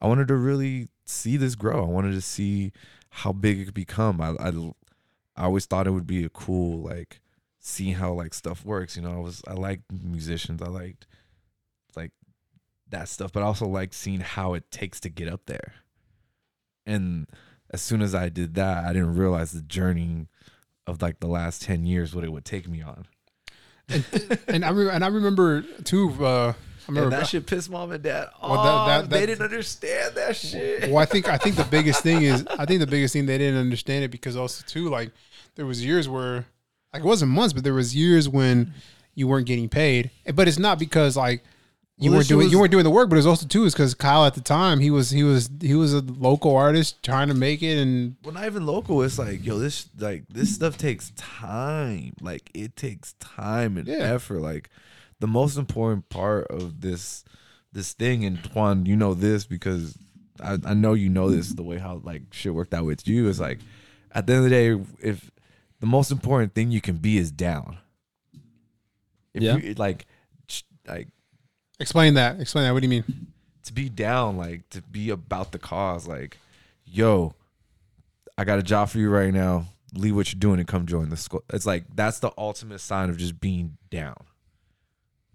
I 0.00 0.06
wanted 0.06 0.28
to 0.28 0.36
really 0.36 0.88
see 1.04 1.36
this 1.36 1.54
grow. 1.54 1.84
I 1.84 1.88
wanted 1.88 2.12
to 2.12 2.22
see 2.22 2.72
how 3.14 3.32
big 3.32 3.60
it 3.60 3.64
could 3.66 3.74
become. 3.74 4.20
I 4.20 4.30
I, 4.40 4.48
I 5.36 5.44
always 5.44 5.66
thought 5.66 5.86
it 5.86 5.92
would 5.92 6.06
be 6.06 6.24
a 6.24 6.28
cool 6.28 6.82
like 6.82 7.20
seeing 7.60 7.94
how 7.94 8.12
like 8.12 8.34
stuff 8.34 8.64
works. 8.64 8.96
You 8.96 9.02
know, 9.02 9.12
I 9.12 9.18
was 9.18 9.42
I 9.46 9.52
liked 9.52 9.84
musicians. 9.92 10.60
I 10.60 10.66
liked 10.66 11.06
like 11.96 12.12
that 12.90 13.08
stuff, 13.08 13.32
but 13.32 13.42
I 13.42 13.46
also 13.46 13.66
like 13.66 13.94
seeing 13.94 14.20
how 14.20 14.54
it 14.54 14.70
takes 14.70 14.98
to 15.00 15.08
get 15.08 15.28
up 15.28 15.42
there. 15.46 15.74
And 16.86 17.28
as 17.70 17.80
soon 17.80 18.02
as 18.02 18.14
I 18.14 18.28
did 18.28 18.54
that, 18.54 18.84
I 18.84 18.92
didn't 18.92 19.14
realize 19.16 19.52
the 19.52 19.62
journey 19.62 20.26
of 20.86 21.00
like 21.00 21.20
the 21.20 21.26
last 21.26 21.62
10 21.62 21.86
years, 21.86 22.14
what 22.14 22.24
it 22.24 22.32
would 22.32 22.44
take 22.44 22.68
me 22.68 22.82
on. 22.82 23.06
And 24.48 24.64
I 24.64 24.70
re- 24.70 24.90
and 24.90 25.04
I 25.04 25.08
remember 25.08 25.62
too. 25.84 26.10
Uh, 26.24 26.54
remember 26.88 27.10
And 27.14 27.22
that 27.22 27.26
shit 27.28 27.46
pissed 27.46 27.70
mom 27.70 27.92
and 27.92 28.02
dad 28.02 28.28
off. 28.40 28.50
Well, 28.50 28.86
that- 28.86 29.00
that- 29.02 29.10
they 29.10 29.26
didn't 29.26 29.44
understand 29.44 30.14
that 30.16 30.36
shit. 30.36 30.88
well, 30.90 30.98
I 30.98 31.04
think 31.04 31.28
I 31.28 31.36
think 31.38 31.56
the 31.56 31.64
biggest 31.64 32.02
thing 32.02 32.22
is 32.22 32.44
I 32.58 32.64
think 32.66 32.80
the 32.80 32.86
biggest 32.86 33.12
thing 33.12 33.26
they 33.26 33.38
didn't 33.38 33.60
understand 33.60 34.04
it 34.04 34.10
because 34.10 34.36
also 34.36 34.64
too 34.66 34.88
like 34.88 35.10
there 35.56 35.66
was 35.66 35.84
years 35.84 36.08
where 36.08 36.46
like 36.92 37.02
it 37.02 37.06
wasn't 37.06 37.30
months, 37.30 37.52
but 37.52 37.64
there 37.64 37.74
was 37.74 37.94
years 37.96 38.28
when 38.28 38.72
you 39.14 39.26
weren't 39.28 39.46
getting 39.46 39.68
paid. 39.68 40.10
But 40.34 40.48
it's 40.48 40.58
not 40.58 40.78
because 40.78 41.16
like 41.16 41.42
you 41.96 42.10
Well, 42.10 42.18
weren't 42.18 42.28
doing 42.28 42.44
was- 42.46 42.52
you 42.52 42.58
weren't 42.58 42.72
doing 42.72 42.82
the 42.84 42.90
work, 42.90 43.08
but 43.08 43.16
it's 43.18 43.26
also 43.26 43.46
too 43.46 43.64
is 43.64 43.72
because 43.72 43.94
Kyle 43.94 44.24
at 44.26 44.34
the 44.34 44.40
time 44.40 44.80
he 44.80 44.90
was 44.90 45.10
he 45.10 45.22
was 45.22 45.48
he 45.60 45.74
was 45.76 45.94
a 45.94 46.00
local 46.00 46.56
artist 46.56 47.00
trying 47.04 47.28
to 47.28 47.34
make 47.34 47.62
it 47.62 47.78
and 47.78 48.16
well, 48.24 48.34
not 48.34 48.46
even 48.46 48.66
local. 48.66 49.00
It's 49.02 49.16
like, 49.18 49.44
yo, 49.46 49.58
this 49.58 49.88
like 49.98 50.24
this 50.28 50.52
stuff 50.54 50.76
takes 50.76 51.10
time. 51.16 52.14
Like 52.20 52.50
it 52.52 52.74
takes 52.76 53.12
time 53.20 53.76
and 53.76 53.86
Yeah. 53.86 53.98
effort. 54.14 54.40
Like 54.40 54.70
the 55.20 55.26
most 55.26 55.56
important 55.56 56.08
part 56.08 56.46
of 56.48 56.80
this 56.80 57.24
this 57.72 57.92
thing, 57.92 58.24
and 58.24 58.38
Twan, 58.38 58.86
you 58.86 58.96
know 58.96 59.14
this 59.14 59.46
because 59.46 59.98
I, 60.42 60.58
I 60.64 60.74
know 60.74 60.94
you 60.94 61.08
know 61.08 61.30
this 61.30 61.50
the 61.50 61.62
way 61.62 61.78
how 61.78 62.00
like 62.04 62.22
shit 62.32 62.54
worked 62.54 62.72
out 62.74 62.84
with 62.84 63.06
you 63.08 63.28
is 63.28 63.40
like 63.40 63.58
at 64.12 64.26
the 64.26 64.34
end 64.34 64.44
of 64.44 64.50
the 64.50 64.56
day, 64.56 64.84
if 65.00 65.30
the 65.80 65.86
most 65.86 66.10
important 66.12 66.54
thing 66.54 66.70
you 66.70 66.80
can 66.80 66.96
be 66.96 67.18
is 67.18 67.30
down. 67.32 67.78
If 69.32 69.42
Yeah. 69.42 69.56
you 69.56 69.74
like 69.74 70.06
like 70.86 71.08
explain 71.80 72.14
that 72.14 72.40
explain 72.40 72.64
that. 72.64 72.72
What 72.72 72.80
do 72.82 72.86
you 72.86 73.02
mean? 73.02 73.28
to 73.64 73.72
be 73.72 73.88
down, 73.88 74.36
like 74.36 74.68
to 74.68 74.82
be 74.82 75.08
about 75.08 75.50
the 75.52 75.58
cause, 75.58 76.06
like, 76.06 76.36
yo, 76.84 77.34
I 78.36 78.44
got 78.44 78.58
a 78.58 78.62
job 78.62 78.90
for 78.90 78.98
you 78.98 79.08
right 79.08 79.32
now. 79.32 79.66
leave 79.94 80.14
what 80.14 80.30
you're 80.32 80.38
doing 80.40 80.58
and 80.58 80.68
come 80.68 80.84
join 80.86 81.08
the 81.08 81.16
school. 81.16 81.42
It's 81.50 81.64
like 81.64 81.84
that's 81.94 82.18
the 82.18 82.30
ultimate 82.36 82.80
sign 82.80 83.08
of 83.10 83.16
just 83.16 83.40
being 83.40 83.76
down. 83.90 84.16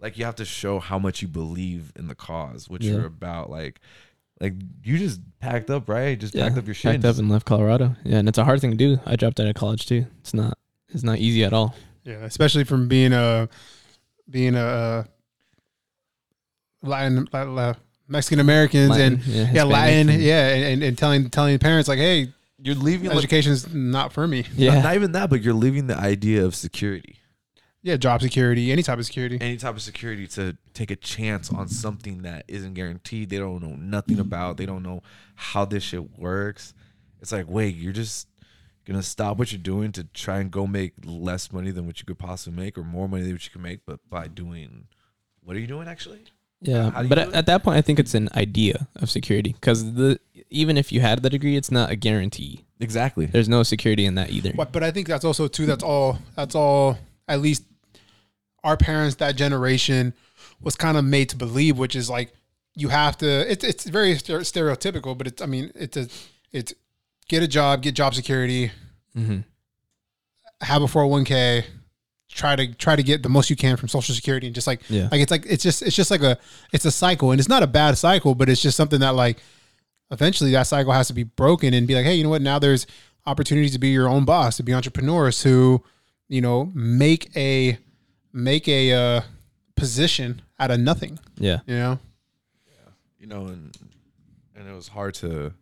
Like 0.00 0.16
you 0.18 0.24
have 0.24 0.36
to 0.36 0.44
show 0.44 0.78
how 0.80 0.98
much 0.98 1.20
you 1.22 1.28
believe 1.28 1.92
in 1.96 2.08
the 2.08 2.14
cause, 2.14 2.68
which 2.68 2.84
Yeah. 2.84 2.92
you're 2.94 3.06
about. 3.06 3.50
Like, 3.50 3.80
like 4.40 4.54
you 4.82 4.96
just 4.98 5.20
packed 5.40 5.68
up, 5.70 5.88
right? 5.88 6.18
Just 6.18 6.34
Yeah, 6.34 6.44
packed 6.48 6.58
up 6.58 6.66
your 6.66 6.74
shit. 6.74 6.92
packed 6.92 7.04
up 7.04 7.18
and 7.18 7.28
left 7.28 7.44
Colorado. 7.46 7.94
Yeah, 8.04 8.18
and 8.18 8.28
it's 8.28 8.38
a 8.38 8.44
hard 8.44 8.60
thing 8.60 8.70
to 8.70 8.76
do. 8.76 8.98
I 9.04 9.16
dropped 9.16 9.38
out 9.40 9.46
of 9.46 9.54
college 9.54 9.86
too. 9.86 10.06
It's 10.20 10.32
not. 10.34 10.56
It's 10.88 11.02
not 11.02 11.18
easy 11.18 11.44
at 11.44 11.52
all. 11.52 11.74
Yeah, 12.04 12.24
especially 12.24 12.64
from 12.64 12.88
being 12.88 13.12
a 13.12 13.48
being 14.28 14.54
a 14.56 14.60
uh, 14.60 15.04
Latin, 16.82 17.28
Mexican 18.08 18.40
Americans 18.40 18.96
and 18.96 19.22
yeah, 19.26 19.50
yeah, 19.52 19.64
Latin, 19.64 20.08
and- 20.08 20.22
yeah, 20.22 20.48
and, 20.48 20.64
and, 20.64 20.82
and 20.82 20.98
telling 20.98 21.28
telling 21.30 21.58
parents 21.58 21.88
like, 21.88 21.98
hey, 21.98 22.32
you're 22.58 22.74
leaving 22.74 23.08
like, 23.08 23.18
education's 23.18 23.72
not 23.72 24.12
for 24.12 24.26
me. 24.26 24.44
yeah. 24.56 24.74
not, 24.76 24.84
not 24.84 24.94
even 24.94 25.12
that, 25.12 25.30
but 25.30 25.42
you're 25.42 25.54
leaving 25.54 25.86
the 25.86 25.96
idea 25.96 26.44
of 26.44 26.54
security. 26.54 27.16
Yeah, 27.82 27.96
job 27.96 28.20
security, 28.20 28.70
any 28.72 28.82
type 28.82 28.98
of 28.98 29.06
security. 29.06 29.38
any 29.40 29.56
type 29.56 29.74
of 29.74 29.80
security 29.82 30.26
to 30.28 30.56
take 30.74 30.90
a 30.90 30.96
chance 30.96 31.50
on 31.50 31.66
something 31.68 32.22
that 32.22 32.44
isn't 32.46 32.74
guaranteed. 32.74 33.30
They 33.30 33.38
don't 33.38 33.62
know 33.62 33.74
nothing 33.76 34.18
about. 34.18 34.58
They 34.58 34.66
don't 34.66 34.82
know 34.82 35.02
how 35.34 35.64
this 35.64 35.82
shit 35.82 36.18
works. 36.18 36.74
It's 37.22 37.32
like, 37.32 37.46
wait, 37.48 37.74
you're 37.76 37.92
just 37.94 38.28
gonna 38.84 39.02
stop 39.02 39.38
what 39.38 39.50
you're 39.52 39.60
doing 39.62 39.92
to 39.92 40.04
try 40.04 40.40
and 40.40 40.50
go 40.50 40.66
make 40.66 40.92
less 41.04 41.52
money 41.52 41.70
than 41.70 41.86
what 41.86 42.00
you 42.00 42.04
could 42.04 42.18
possibly 42.18 42.62
make, 42.62 42.76
or 42.76 42.84
more 42.84 43.08
money 43.08 43.22
than 43.22 43.32
what 43.32 43.44
you 43.44 43.50
can 43.50 43.62
make, 43.62 43.80
but 43.86 43.98
by 44.10 44.26
doing 44.28 44.86
what 45.42 45.56
are 45.56 45.60
you 45.60 45.66
doing 45.66 45.88
actually? 45.88 46.20
Yeah, 46.62 46.90
How 46.90 46.98
do 46.98 47.04
you 47.04 47.08
but 47.08 47.14
do 47.14 47.20
at, 47.22 47.28
it? 47.28 47.34
at 47.34 47.46
that 47.46 47.62
point, 47.62 47.78
I 47.78 47.80
think 47.80 47.98
it's 47.98 48.14
an 48.14 48.28
idea 48.34 48.88
of 48.96 49.08
security 49.08 49.54
because 49.54 49.94
the 49.94 50.20
even 50.50 50.76
if 50.76 50.92
you 50.92 51.00
had 51.00 51.22
the 51.22 51.30
degree, 51.30 51.56
it's 51.56 51.70
not 51.70 51.90
a 51.90 51.96
guarantee. 51.96 52.66
Exactly. 52.78 53.24
There's 53.24 53.48
no 53.48 53.62
security 53.62 54.04
in 54.04 54.16
that 54.16 54.28
either. 54.30 54.52
But 54.54 54.70
but 54.70 54.82
I 54.82 54.90
think 54.90 55.08
that's 55.08 55.24
also 55.24 55.48
too. 55.48 55.64
That's 55.64 55.82
all. 55.82 56.18
That's 56.36 56.54
all. 56.54 56.98
At 57.26 57.40
least 57.40 57.62
our 58.64 58.76
parents, 58.76 59.16
that 59.16 59.36
generation, 59.36 60.14
was 60.60 60.76
kind 60.76 60.96
of 60.96 61.04
made 61.04 61.28
to 61.30 61.36
believe, 61.36 61.78
which 61.78 61.96
is 61.96 62.10
like 62.10 62.32
you 62.74 62.88
have 62.88 63.16
to. 63.18 63.50
It's 63.50 63.64
it's 63.64 63.84
very 63.88 64.14
stereotypical, 64.14 65.16
but 65.16 65.26
it's. 65.26 65.42
I 65.42 65.46
mean, 65.46 65.72
it's 65.74 65.96
a. 65.96 66.08
It's 66.52 66.74
get 67.28 67.42
a 67.42 67.48
job, 67.48 67.82
get 67.82 67.94
job 67.94 68.14
security, 68.14 68.70
Mm-hmm. 69.16 69.40
have 70.60 70.82
a 70.82 70.88
four 70.88 71.02
hundred 71.02 71.10
one 71.12 71.24
k, 71.24 71.64
try 72.30 72.54
to 72.56 72.72
try 72.74 72.94
to 72.96 73.02
get 73.02 73.22
the 73.22 73.28
most 73.28 73.50
you 73.50 73.56
can 73.56 73.76
from 73.76 73.88
Social 73.88 74.14
Security, 74.14 74.46
and 74.46 74.54
just 74.54 74.66
like 74.66 74.80
Yeah. 74.88 75.08
like 75.10 75.20
it's 75.20 75.30
like 75.30 75.46
it's 75.46 75.62
just 75.62 75.82
it's 75.82 75.96
just 75.96 76.10
like 76.10 76.22
a 76.22 76.38
it's 76.72 76.84
a 76.84 76.90
cycle, 76.90 77.30
and 77.30 77.40
it's 77.40 77.48
not 77.48 77.62
a 77.62 77.66
bad 77.66 77.96
cycle, 77.98 78.34
but 78.34 78.48
it's 78.48 78.62
just 78.62 78.76
something 78.76 79.00
that 79.00 79.14
like 79.14 79.38
eventually 80.10 80.50
that 80.52 80.64
cycle 80.66 80.92
has 80.92 81.06
to 81.08 81.12
be 81.14 81.22
broken 81.24 81.72
and 81.74 81.86
be 81.86 81.94
like, 81.94 82.04
hey, 82.04 82.14
you 82.14 82.24
know 82.24 82.30
what? 82.30 82.42
Now 82.42 82.58
there's 82.58 82.86
opportunities 83.26 83.72
to 83.72 83.78
be 83.78 83.88
your 83.88 84.08
own 84.08 84.24
boss, 84.24 84.56
to 84.56 84.62
be 84.62 84.74
entrepreneurs 84.74 85.42
who, 85.42 85.82
you 86.28 86.40
know, 86.40 86.70
make 86.74 87.30
a 87.36 87.78
make 88.32 88.68
a 88.68 88.92
uh, 88.92 89.20
position 89.76 90.42
out 90.58 90.70
of 90.70 90.80
nothing. 90.80 91.18
Yeah. 91.36 91.58
You 91.66 91.74
know, 91.76 91.98
Yeah. 92.66 92.90
you 93.18 93.26
know, 93.26 93.46
and 93.46 93.76
and 94.54 94.68
it 94.68 94.72
was 94.74 94.88
hard 94.88 95.14
to 95.16 95.52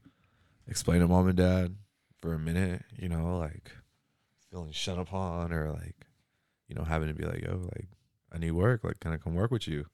explain 0.67 1.01
to 1.01 1.09
mom 1.09 1.29
and 1.29 1.37
dad 1.37 1.75
for 2.19 2.35
a 2.35 2.39
minute, 2.39 2.83
you 2.99 3.09
know, 3.09 3.39
like 3.39 3.71
feeling 4.51 4.73
shut 4.73 4.99
upon 4.99 5.53
or 5.53 5.71
like, 5.71 5.95
you 6.69 6.75
know, 6.75 6.83
having 6.85 7.09
to 7.09 7.15
be 7.15 7.25
like, 7.25 7.43
yo, 7.43 7.57
like 7.75 7.89
I 8.33 8.39
need 8.39 8.51
work, 8.53 8.83
like 8.85 8.99
can 9.01 9.13
I 9.13 9.17
come 9.19 9.35
work 9.35 9.51
with 9.51 9.69
you? 9.69 9.87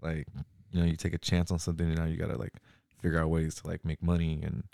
Like, 0.00 0.26
you 0.72 0.80
know, 0.80 0.86
you 0.86 0.96
take 0.96 1.14
a 1.14 1.18
chance 1.18 1.50
on 1.52 1.58
something 1.58 1.86
and 1.86 1.96
now 1.98 2.04
you 2.06 2.16
gotta 2.16 2.36
like 2.36 2.54
figure 3.00 3.20
out 3.20 3.30
ways 3.30 3.54
to 3.56 3.66
like 3.66 3.84
make 3.84 4.02
money 4.02 4.40
and 4.42 4.64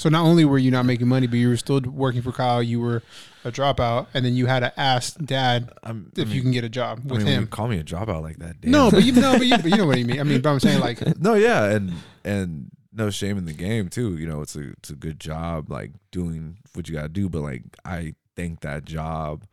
so 0.00 0.08
not 0.08 0.24
only 0.24 0.46
were 0.46 0.56
you 0.56 0.70
not 0.70 0.86
making 0.86 1.08
money, 1.08 1.26
but 1.26 1.36
you 1.36 1.50
were 1.50 1.58
still 1.58 1.78
working 1.82 2.22
for 2.22 2.32
Kyle. 2.32 2.62
You 2.62 2.80
were 2.80 3.02
a 3.44 3.52
dropout, 3.52 4.06
and 4.14 4.24
then 4.24 4.32
you 4.34 4.46
had 4.46 4.60
to 4.60 4.80
ask 4.80 5.18
dad 5.18 5.70
I'm 5.82 6.10
if 6.16 6.30
I 6.30 6.32
you 6.32 6.40
can 6.40 6.52
get 6.52 6.64
a 6.64 6.70
job 6.70 7.02
I 7.04 7.12
with 7.12 7.24
mean, 7.24 7.34
him. 7.34 7.46
call 7.46 7.68
me 7.68 7.78
a 7.78 7.84
dropout 7.84 8.22
like 8.22 8.38
that, 8.38 8.62
damn. 8.62 8.70
No, 8.70 8.90
but 8.90 9.04
you 9.04 9.12
know, 9.12 9.32
but 9.36 9.46
you, 9.46 9.58
but 9.58 9.66
you 9.66 9.76
know 9.76 9.84
what 9.84 9.98
I 9.98 10.04
mean. 10.04 10.18
I 10.18 10.22
mean, 10.22 10.40
but 10.40 10.52
I'm 10.52 10.58
saying 10.60 10.80
like, 10.80 11.18
no, 11.20 11.34
yeah, 11.34 11.66
and 11.66 11.92
and 12.24 12.70
no 12.94 13.10
shame 13.10 13.36
in 13.36 13.44
the 13.44 13.52
game 13.52 13.90
too. 13.90 14.16
You 14.16 14.26
know, 14.26 14.40
it's 14.40 14.56
a 14.56 14.70
it's 14.70 14.88
a 14.88 14.94
good 14.96 15.20
job, 15.20 15.70
like 15.70 15.90
doing 16.10 16.56
what 16.72 16.88
you 16.88 16.94
got 16.94 17.02
to 17.02 17.08
do. 17.10 17.28
But 17.28 17.42
like, 17.42 17.64
I 17.84 18.14
think 18.36 18.60
that 18.60 18.86
job 18.86 19.44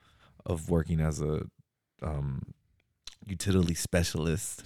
of 0.45 0.69
working 0.69 1.01
as 1.01 1.21
a 1.21 1.41
um 2.01 2.41
utility 3.25 3.73
specialist 3.73 4.63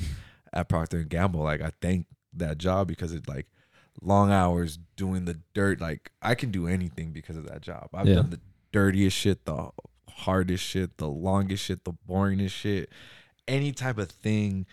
at 0.53 0.69
Procter 0.69 0.99
and 0.99 1.09
Gamble, 1.09 1.41
like 1.41 1.61
I 1.61 1.71
thank 1.81 2.05
that 2.33 2.59
job 2.59 2.87
because 2.87 3.13
it 3.13 3.27
like 3.27 3.47
long 4.01 4.31
hours 4.31 4.79
doing 4.95 5.25
the 5.25 5.39
dirt. 5.53 5.79
Like 5.79 6.11
I 6.21 6.35
can 6.35 6.51
do 6.51 6.67
anything 6.67 7.11
because 7.11 7.37
of 7.37 7.45
that 7.47 7.61
job. 7.61 7.89
I've 7.93 8.07
Yeah. 8.07 8.15
done 8.15 8.29
the 8.31 8.39
dirtiest 8.71 9.15
shit, 9.17 9.45
the 9.45 9.69
hardest 10.09 10.63
shit, 10.63 10.97
the 10.97 11.07
longest 11.09 11.63
shit, 11.63 11.83
the 11.83 11.93
boringest 11.93 12.51
shit, 12.51 12.89
any 13.47 13.71
type 13.71 13.97
of 13.97 14.09
thing 14.09 14.65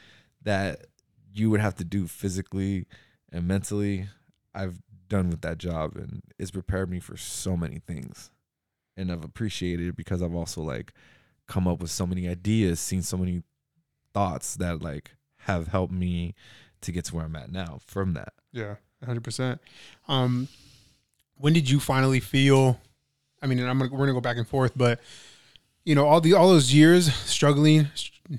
that 0.43 0.87
you 1.33 1.51
would 1.51 1.61
have 1.61 1.75
to 1.77 1.85
do 1.85 2.07
physically 2.07 2.87
and 3.31 3.47
mentally. 3.47 4.09
I've 4.55 4.81
done 5.09 5.31
with 5.31 5.41
that 5.43 5.59
job, 5.59 5.97
and 5.97 6.23
it's 6.38 6.51
prepared 6.51 6.91
me 6.91 7.01
for 7.01 7.17
so 7.17 7.57
many 7.57 7.79
things, 7.79 8.31
and 8.97 9.11
I've 9.12 9.25
appreciated 9.25 9.88
it 9.88 9.97
because 9.97 10.23
I've 10.23 10.35
also 10.35 10.62
like 10.62 10.93
come 11.47 11.67
up 11.69 11.81
with 11.81 11.91
so 11.91 12.07
many 12.07 12.29
ideas, 12.29 12.81
seen 12.81 13.03
so 13.03 13.17
many 13.17 13.43
thoughts 14.14 14.57
that 14.57 14.83
like 14.83 15.12
have 15.43 15.69
helped 15.69 15.93
me 15.93 16.35
to 16.81 16.93
get 16.93 17.05
to 17.07 17.17
where 17.17 17.25
I'm 17.25 17.37
at 17.37 17.51
now 17.53 17.79
from 17.87 18.14
that. 18.14 18.33
yeah, 18.53 18.77
100. 19.01 19.23
percent 19.23 19.61
Um, 20.09 20.49
when 21.37 21.53
did 21.53 21.69
you 21.71 21.81
finally 21.81 22.21
feel? 22.21 22.81
I 23.41 23.47
mean, 23.47 23.59
and 23.59 23.69
I'm 23.69 23.79
gonna 23.79 23.91
we're 23.93 23.99
gonna 23.99 24.13
go 24.13 24.21
back 24.21 24.37
and 24.37 24.47
forth, 24.47 24.73
but 24.77 25.01
you 25.85 25.95
know, 25.95 26.07
all 26.07 26.21
the 26.21 26.35
all 26.35 26.49
those 26.49 26.73
years 26.75 27.13
struggling 27.15 27.89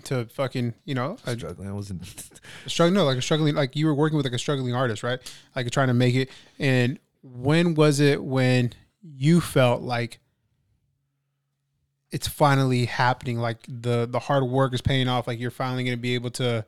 to 0.03 0.25
fucking, 0.25 0.75
you 0.85 0.93
know, 0.93 1.17
Struggling, 1.25 1.67
I 1.67 1.71
wasn't. 1.71 2.05
struggling 2.67 2.93
no 2.93 3.05
like 3.05 3.17
a 3.17 3.21
struggling 3.21 3.55
like 3.55 3.75
you 3.75 3.85
were 3.85 3.93
working 3.95 4.17
with 4.17 4.25
like 4.25 4.33
a 4.33 4.39
struggling 4.39 4.75
artist 4.75 5.01
right 5.01 5.19
like 5.55 5.69
trying 5.71 5.87
to 5.87 5.93
make 5.93 6.13
it 6.13 6.29
and 6.59 6.99
when 7.23 7.73
was 7.73 7.99
it 7.99 8.23
when 8.23 8.71
you 9.01 9.41
felt 9.41 9.81
like 9.81 10.19
it's 12.11 12.27
finally 12.27 12.85
happening 12.85 13.37
like 13.37 13.57
the 13.67 14.07
the 14.09 14.19
hard 14.19 14.43
work 14.43 14.73
is 14.73 14.81
paying 14.81 15.07
off 15.07 15.27
like 15.27 15.39
you're 15.39 15.51
finally 15.51 15.83
going 15.83 15.95
to 15.95 16.01
be 16.01 16.15
able 16.15 16.29
to 16.31 16.65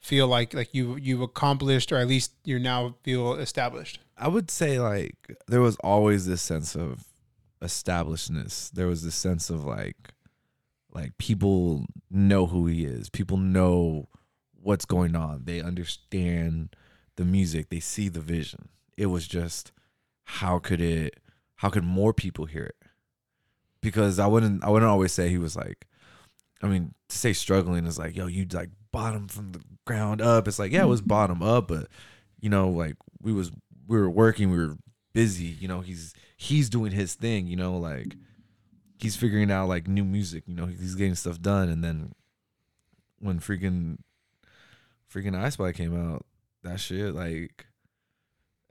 feel 0.00 0.28
like 0.28 0.54
like 0.54 0.74
you 0.74 0.96
you've 0.96 1.20
accomplished 1.20 1.90
or 1.92 1.96
at 1.96 2.06
least 2.06 2.32
you're 2.44 2.60
now 2.60 2.94
feel 3.02 3.34
established 3.34 3.98
I 4.16 4.28
would 4.28 4.50
say 4.50 4.80
like 4.80 5.36
there 5.46 5.60
was 5.60 5.76
always 5.76 6.26
this 6.26 6.42
sense 6.42 6.74
of 6.74 7.04
establishedness. 7.62 8.70
There 8.70 8.86
was 8.86 9.02
this 9.02 9.14
sense 9.14 9.50
of 9.50 9.64
like 9.64 10.12
like 10.92 11.16
people 11.18 11.86
know 12.10 12.46
who 12.46 12.66
he 12.66 12.84
is. 12.84 13.08
People 13.10 13.36
know 13.36 14.08
what's 14.60 14.84
going 14.84 15.14
on. 15.14 15.42
They 15.44 15.60
understand 15.60 16.74
the 17.16 17.24
music. 17.24 17.68
They 17.68 17.80
see 17.80 18.08
the 18.08 18.20
vision. 18.20 18.68
It 18.96 19.06
was 19.06 19.28
just 19.28 19.72
how 20.24 20.58
could 20.58 20.80
it 20.80 21.20
how 21.56 21.70
could 21.70 21.84
more 21.84 22.12
people 22.12 22.46
hear 22.46 22.64
it? 22.64 22.76
Because 23.80 24.18
I 24.18 24.26
wouldn't 24.26 24.64
I 24.64 24.70
wouldn't 24.70 24.90
always 24.90 25.12
say 25.12 25.28
he 25.28 25.38
was 25.38 25.54
like 25.54 25.86
I 26.60 26.66
mean, 26.66 26.94
to 27.08 27.16
say 27.16 27.32
struggling 27.34 27.86
is 27.86 28.00
like, 28.00 28.16
yo, 28.16 28.26
you 28.26 28.44
like 28.52 28.70
bottom 28.92 29.28
from 29.28 29.52
the 29.52 29.60
ground 29.84 30.20
up. 30.20 30.48
It's 30.48 30.58
like, 30.58 30.72
yeah, 30.72 30.82
it 30.82 30.88
was 30.88 31.00
bottom 31.00 31.42
up, 31.42 31.68
but 31.68 31.88
you 32.40 32.48
know, 32.48 32.68
like 32.68 32.96
we 33.20 33.32
was 33.32 33.50
we 33.86 33.98
were 33.98 34.10
working, 34.10 34.50
we 34.50 34.58
were 34.58 34.76
busy, 35.12 35.44
you 35.44 35.68
know, 35.68 35.80
he's 35.80 36.14
he's 36.36 36.68
doing 36.68 36.92
his 36.92 37.14
thing, 37.14 37.46
you 37.46 37.56
know, 37.56 37.76
like 37.76 38.16
he's 38.98 39.16
figuring 39.16 39.50
out 39.50 39.68
like 39.68 39.88
new 39.88 40.04
music, 40.04 40.44
you 40.46 40.54
know, 40.54 40.66
he's 40.66 40.94
getting 40.94 41.14
stuff 41.14 41.40
done 41.40 41.68
and 41.68 41.82
then 41.82 42.12
when 43.20 43.40
freaking 43.40 43.98
freaking 45.12 45.32
iSpy 45.32 45.74
came 45.74 45.96
out, 45.96 46.24
that 46.62 46.78
shit 46.78 47.14
like 47.14 47.66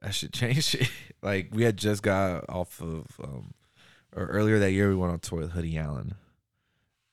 that 0.02 0.14
shit 0.14 0.32
changed 0.34 0.64
shit. 0.64 0.90
like 1.22 1.50
we 1.52 1.64
had 1.64 1.78
just 1.78 2.04
got 2.04 2.46
off 2.50 2.82
of 2.82 3.06
um 3.24 3.54
or 4.16 4.26
earlier 4.28 4.60
that 4.60 4.72
year 4.72 4.90
we 4.90 4.96
went 4.96 5.12
on 5.12 5.20
tour 5.20 5.40
with 5.40 5.52
Hoodie 5.52 5.78
Allen. 5.78 6.16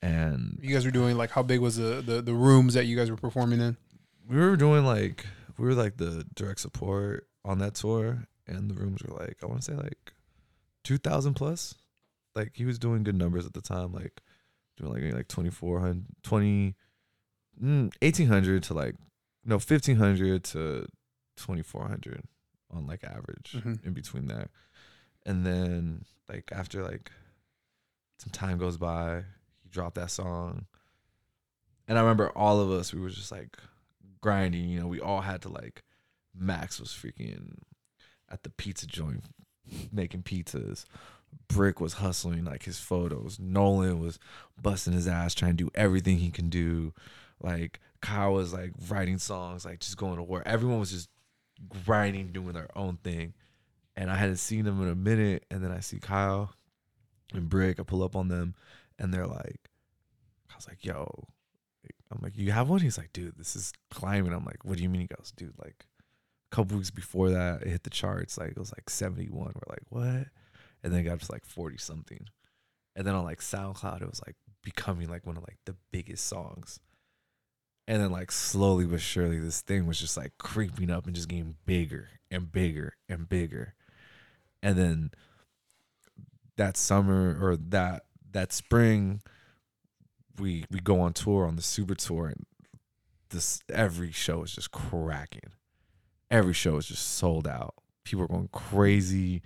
And 0.05 0.59
you 0.61 0.73
guys 0.73 0.85
were 0.85 0.91
doing 0.91 1.17
like 1.17 1.31
how 1.31 1.41
big 1.43 1.59
was 1.59 1.77
the 1.77 2.01
the, 2.05 2.21
the 2.21 2.33
rooms 2.33 2.73
that 2.75 2.85
you 2.85 2.95
guys 2.95 3.09
were 3.09 3.17
performing 3.17 3.59
in? 3.59 3.77
We 4.27 4.37
were 4.37 4.55
doing 4.55 4.85
like 4.85 5.25
we 5.57 5.65
were 5.65 5.73
like 5.73 5.97
the 5.97 6.25
direct 6.35 6.59
support 6.59 7.27
on 7.43 7.59
that 7.59 7.75
tour 7.75 8.27
and 8.47 8.69
the 8.69 8.75
rooms 8.75 9.01
were 9.03 9.15
like 9.17 9.37
i 9.41 9.45
want 9.45 9.61
to 9.61 9.65
say 9.71 9.75
like 9.75 10.13
2000 10.83 11.33
plus. 11.33 11.75
Like 12.35 12.51
he 12.55 12.65
was 12.65 12.77
doing 12.77 13.03
good 13.03 13.15
numbers 13.15 13.45
at 13.45 13.53
the 13.53 13.61
time 13.61 13.93
like 13.93 14.21
doing 14.77 14.91
like 14.93 15.13
like 15.13 15.27
2400 15.27 16.03
20 16.23 16.75
mm, 17.63 17.91
1800 18.01 18.63
to 18.63 18.73
like 18.73 18.95
no 19.45 19.55
1500 19.55 20.43
to 20.43 20.85
2400 21.37 22.23
on 22.71 22.85
like 22.87 23.03
average 23.03 23.53
Mhm. 23.57 23.85
in 23.85 23.93
between 23.93 24.27
that 24.27 24.49
and 25.25 25.45
then 25.45 26.03
like 26.27 26.51
after 26.51 26.83
like 26.83 27.09
some 28.19 28.31
time 28.31 28.57
goes 28.57 28.77
by 28.77 29.23
dropped 29.75 29.95
that 29.95 30.09
song 30.09 30.65
and 31.87 31.97
i 31.97 32.01
remember 32.01 32.29
all 32.29 32.59
of 32.59 32.71
us 32.71 32.93
we 32.93 32.99
were 32.99 33.09
just 33.09 33.31
like 33.31 33.57
grinding. 34.25 34.67
You 34.69 34.79
know, 34.79 34.87
we 34.87 34.99
all 34.99 35.21
had 35.21 35.43
to 35.43 35.49
like. 35.49 35.83
Max 36.37 36.79
was 36.79 36.89
freaking 36.89 37.59
at 38.29 38.41
the 38.41 38.49
pizza 38.49 38.87
joint 38.87 39.23
making 39.91 40.23
pizzas. 40.23 40.85
Brick 41.47 41.79
was 41.79 41.93
hustling 41.93 42.43
like 42.43 42.63
his 42.63 42.79
photos. 42.79 43.37
Nolan 43.39 43.99
was 43.99 44.17
busting 44.59 44.93
his 44.93 45.07
ass 45.07 45.35
trying 45.35 45.55
to 45.55 45.63
do 45.63 45.69
everything 45.75 46.17
he 46.17 46.31
can 46.31 46.49
do. 46.49 46.91
Like 47.39 47.79
Kyle 48.01 48.33
was 48.33 48.51
like 48.51 48.71
writing 48.89 49.19
songs, 49.19 49.63
like 49.63 49.79
just 49.79 49.95
going 49.95 50.17
to 50.17 50.23
work. 50.23 50.43
Everyone 50.47 50.79
was 50.79 50.91
just 50.91 51.07
grinding, 51.85 52.31
doing 52.31 52.53
their 52.53 52.75
own 52.75 52.97
thing. 53.03 53.35
And 53.95 54.09
I 54.09 54.15
hadn't 54.15 54.37
seen 54.37 54.65
them 54.65 54.81
in 54.81 54.89
a 54.89 54.95
minute. 54.95 55.45
And 55.51 55.63
then 55.63 55.71
I 55.71 55.81
see 55.81 55.99
Kyle 55.99 56.51
and 57.31 57.47
Brick. 57.47 57.79
I 57.79 57.83
pull 57.83 58.03
up 58.03 58.15
on 58.15 58.27
them 58.27 58.55
and 58.99 59.13
they're 59.13 59.27
like, 59.27 59.69
I 60.51 60.55
was 60.55 60.67
like, 60.67 60.85
yo, 60.85 61.27
I'm 62.11 62.19
like, 62.21 62.37
you 62.37 62.51
have 62.51 62.69
one? 62.69 62.79
He's 62.79 62.97
like, 62.97 63.13
dude, 63.13 63.37
this 63.37 63.55
is 63.55 63.73
climbing. 63.89 64.33
I'm 64.33 64.45
like, 64.45 64.63
what 64.63 64.77
do 64.77 64.83
you 64.83 64.89
mean? 64.89 65.01
He 65.01 65.07
goes, 65.07 65.33
dude, 65.35 65.57
like 65.57 65.85
a 66.51 66.55
couple 66.55 66.77
weeks 66.77 66.91
before 66.91 67.29
that, 67.31 67.61
it 67.63 67.67
hit 67.67 67.83
the 67.83 67.89
charts. 67.89 68.37
Like 68.37 68.51
it 68.51 68.59
was 68.59 68.71
like 68.71 68.89
71. 68.89 69.53
We're 69.53 69.61
like, 69.67 69.83
what? 69.89 70.27
And 70.83 70.93
then 70.93 71.01
it 71.01 71.03
got 71.03 71.19
to 71.19 71.31
like 71.31 71.45
40 71.45 71.77
something. 71.77 72.27
And 72.95 73.05
then 73.05 73.15
on 73.15 73.25
like 73.25 73.41
SoundCloud, 73.41 74.01
it 74.01 74.09
was 74.09 74.21
like 74.25 74.35
becoming 74.63 75.09
like 75.09 75.25
one 75.25 75.37
of 75.37 75.43
like 75.43 75.57
the 75.65 75.75
biggest 75.91 76.25
songs. 76.25 76.79
And 77.87 78.01
then 78.01 78.11
like 78.11 78.31
slowly 78.31 78.85
but 78.85 79.01
surely, 79.01 79.39
this 79.39 79.61
thing 79.61 79.85
was 79.85 79.99
just 79.99 80.17
like 80.17 80.37
creeping 80.37 80.89
up 80.89 81.05
and 81.05 81.15
just 81.15 81.27
getting 81.27 81.55
bigger 81.65 82.09
and 82.31 82.51
bigger 82.51 82.93
and 83.09 83.27
bigger. 83.27 83.73
And 84.63 84.77
then 84.77 85.11
that 86.57 86.77
summer 86.77 87.37
or 87.39 87.57
that 87.57 88.05
that 88.35 88.53
spring, 88.53 89.21
we 90.37 90.65
we 90.69 90.79
go 90.79 90.99
on 90.99 91.13
tour 91.13 91.47
on 91.47 91.55
the 91.55 91.61
super 91.61 91.95
tour 91.95 92.27
and 92.27 92.45
this 93.29 93.61
every 93.73 94.11
show 94.11 94.43
is 94.43 94.53
just 94.53 94.71
cracking. 94.71 95.51
Every 96.29 96.53
show 96.53 96.77
is 96.77 96.85
just 96.87 97.17
sold 97.17 97.47
out. 97.47 97.75
People 98.03 98.25
are 98.25 98.27
going 98.27 98.49
crazy. 98.51 99.41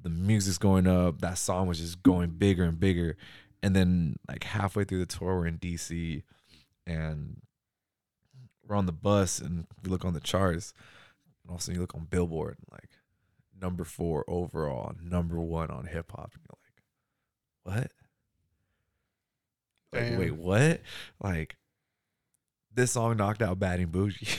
The 0.00 0.08
music's 0.08 0.58
going 0.58 0.86
up. 0.86 1.20
That 1.20 1.36
song 1.36 1.66
was 1.66 1.78
just 1.78 2.02
going 2.02 2.30
bigger 2.30 2.64
and 2.64 2.78
bigger. 2.78 3.16
And 3.62 3.76
then 3.76 4.16
like 4.28 4.44
halfway 4.44 4.84
through 4.84 5.00
the 5.00 5.06
tour, 5.06 5.38
we're 5.38 5.46
in 5.46 5.58
DC 5.58 6.22
and 6.86 7.40
we're 8.66 8.76
on 8.76 8.86
the 8.86 8.92
bus 8.92 9.40
and 9.40 9.66
we 9.82 9.90
look 9.90 10.04
on 10.04 10.14
the 10.14 10.20
charts. 10.20 10.74
And 11.42 11.50
all 11.50 11.56
of 11.56 11.60
a 11.60 11.64
sudden 11.64 11.74
you 11.74 11.80
look 11.80 11.94
on 11.94 12.06
Billboard, 12.08 12.56
like 12.70 12.90
number 13.60 13.84
four 13.84 14.24
overall, 14.28 14.94
number 15.02 15.40
one 15.40 15.70
on 15.70 15.86
hip 15.86 16.12
hop. 16.12 16.32
And 16.34 16.42
you're 16.44 17.74
like, 17.74 17.82
what? 17.82 17.92
Like, 19.92 20.18
wait, 20.18 20.34
what? 20.34 20.80
Like, 21.20 21.56
this 22.74 22.92
song 22.92 23.16
knocked 23.16 23.42
out 23.42 23.58
Bad 23.58 23.80
and 23.80 23.92
Boujee. 23.92 24.38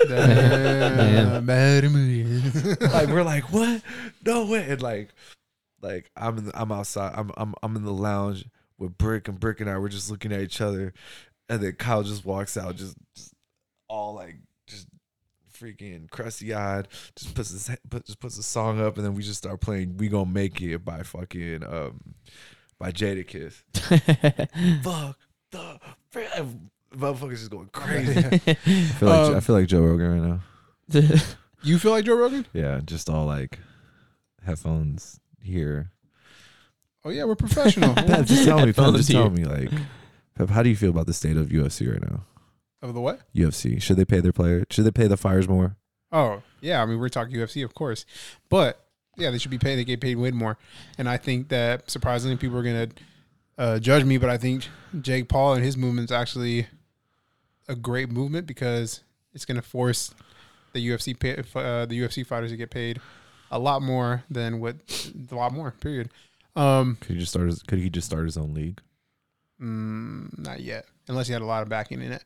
Damn. 0.08 1.44
Bad 1.44 1.84
mood. 1.90 2.80
like, 2.92 3.08
we're 3.08 3.22
like, 3.22 3.52
what? 3.52 3.82
No 4.24 4.46
way. 4.46 4.66
And 4.68 4.80
like, 4.80 5.10
like 5.82 6.10
I'm 6.16 6.38
in 6.38 6.46
the, 6.46 6.60
I'm 6.60 6.72
outside. 6.72 7.12
I'm 7.16 7.30
I'm 7.36 7.54
I'm 7.62 7.76
in 7.76 7.84
the 7.84 7.92
lounge 7.92 8.44
with 8.78 8.96
Brick 8.98 9.28
and 9.28 9.38
Brick 9.38 9.60
and 9.60 9.68
I. 9.68 9.78
We're 9.78 9.88
just 9.88 10.10
looking 10.10 10.32
at 10.32 10.40
each 10.40 10.60
other, 10.60 10.92
and 11.48 11.60
then 11.60 11.72
Kyle 11.72 12.02
just 12.02 12.24
walks 12.24 12.56
out, 12.56 12.76
just, 12.76 12.96
just 13.14 13.34
all 13.88 14.14
like 14.14 14.36
just 14.66 14.86
freaking 15.52 16.10
crusty 16.10 16.54
eyed. 16.54 16.88
Just 17.16 17.34
puts 17.34 17.50
his 17.50 17.70
put, 17.88 18.06
just 18.06 18.20
puts 18.20 18.38
a 18.38 18.42
song 18.42 18.80
up, 18.80 18.96
and 18.96 19.04
then 19.04 19.14
we 19.14 19.22
just 19.22 19.38
start 19.38 19.60
playing 19.60 19.96
"We 19.96 20.08
Gonna 20.08 20.30
Make 20.30 20.60
It" 20.60 20.84
by 20.84 21.02
fucking 21.02 21.64
um 21.64 22.14
by 22.78 22.92
Jadakiss. 22.92 23.62
Fuck 24.82 25.18
the 25.50 25.78
motherfuckers 26.94 27.32
is 27.34 27.48
going 27.48 27.68
crazy. 27.72 28.18
I 28.46 28.54
feel 28.54 29.08
like 29.08 29.30
Um, 29.30 29.36
I 29.36 29.40
feel 29.40 29.56
like 29.56 29.66
Joe 29.68 29.80
Rogan 29.82 30.20
right 30.20 30.28
now. 30.30 30.40
you 31.62 31.78
feel 31.78 31.92
like 31.92 32.04
Joe 32.04 32.16
Rogan? 32.16 32.46
Yeah, 32.52 32.80
just 32.84 33.08
all 33.10 33.26
like 33.26 33.58
headphones 34.44 35.20
here. 35.42 35.90
Oh 37.04 37.10
yeah, 37.10 37.24
we're 37.24 37.36
professional. 37.36 37.94
Pep, 37.94 38.26
just 38.26 38.44
tell 38.44 38.58
me. 38.58 38.66
Pep, 38.72 38.76
Headphones 38.76 38.96
just 38.98 39.10
tell 39.10 39.30
me. 39.30 39.44
Like, 39.44 39.70
Pep, 40.34 40.50
how 40.50 40.62
do 40.62 40.68
you 40.68 40.76
feel 40.76 40.90
about 40.90 41.06
the 41.06 41.14
state 41.14 41.36
of 41.36 41.48
UFC 41.48 41.90
right 41.90 42.10
now? 42.10 42.22
of 42.80 42.94
the 42.94 43.00
what? 43.00 43.20
UFC 43.34 43.82
should 43.82 43.96
they 43.96 44.04
pay 44.04 44.20
their 44.20 44.32
players? 44.32 44.64
Should 44.70 44.84
they 44.84 44.92
pay 44.92 45.08
the 45.08 45.16
fires 45.16 45.48
more? 45.48 45.76
Oh 46.12 46.42
yeah, 46.60 46.82
I 46.82 46.86
mean 46.86 46.98
we're 46.98 47.08
talking 47.08 47.34
UFC, 47.34 47.64
of 47.64 47.74
course, 47.74 48.04
but 48.48 48.87
yeah, 49.18 49.30
they 49.30 49.38
should 49.38 49.50
be 49.50 49.58
paid. 49.58 49.76
They 49.76 49.84
get 49.84 50.00
paid 50.00 50.16
way 50.16 50.30
more, 50.30 50.56
and 50.96 51.08
I 51.08 51.16
think 51.18 51.48
that 51.48 51.90
surprisingly, 51.90 52.36
people 52.36 52.56
are 52.58 52.62
gonna 52.62 52.88
uh, 53.58 53.78
judge 53.78 54.04
me, 54.04 54.16
but 54.18 54.30
I 54.30 54.38
think 54.38 54.68
Jake 55.00 55.28
Paul 55.28 55.54
and 55.54 55.64
his 55.64 55.76
movement 55.76 56.10
is 56.10 56.12
actually 56.16 56.66
a 57.68 57.74
great 57.74 58.10
movement 58.10 58.46
because 58.46 59.00
it's 59.34 59.44
gonna 59.44 59.62
force 59.62 60.14
the 60.72 60.86
UFC 60.88 61.18
pay, 61.18 61.32
uh, 61.54 61.84
the 61.86 62.00
UFC 62.00 62.24
fighters 62.24 62.50
to 62.50 62.56
get 62.56 62.70
paid 62.70 63.00
a 63.50 63.58
lot 63.58 63.82
more 63.82 64.24
than 64.30 64.60
what 64.60 64.76
a 65.30 65.34
lot 65.34 65.52
more. 65.52 65.72
Period. 65.72 66.10
Um, 66.56 66.96
Could 67.00 67.14
he 67.14 67.18
just 67.20 67.32
start? 67.32 67.46
His, 67.46 67.62
could 67.62 67.78
he 67.78 67.88
just 67.90 68.06
start 68.06 68.24
his 68.24 68.36
own 68.36 68.54
league? 68.54 68.80
mm, 69.60 70.36
not 70.38 70.60
yet, 70.60 70.86
unless 71.08 71.26
he 71.26 71.32
had 71.32 71.42
a 71.42 71.46
lot 71.46 71.62
of 71.62 71.68
backing 71.68 72.00
in 72.02 72.12
it. 72.12 72.24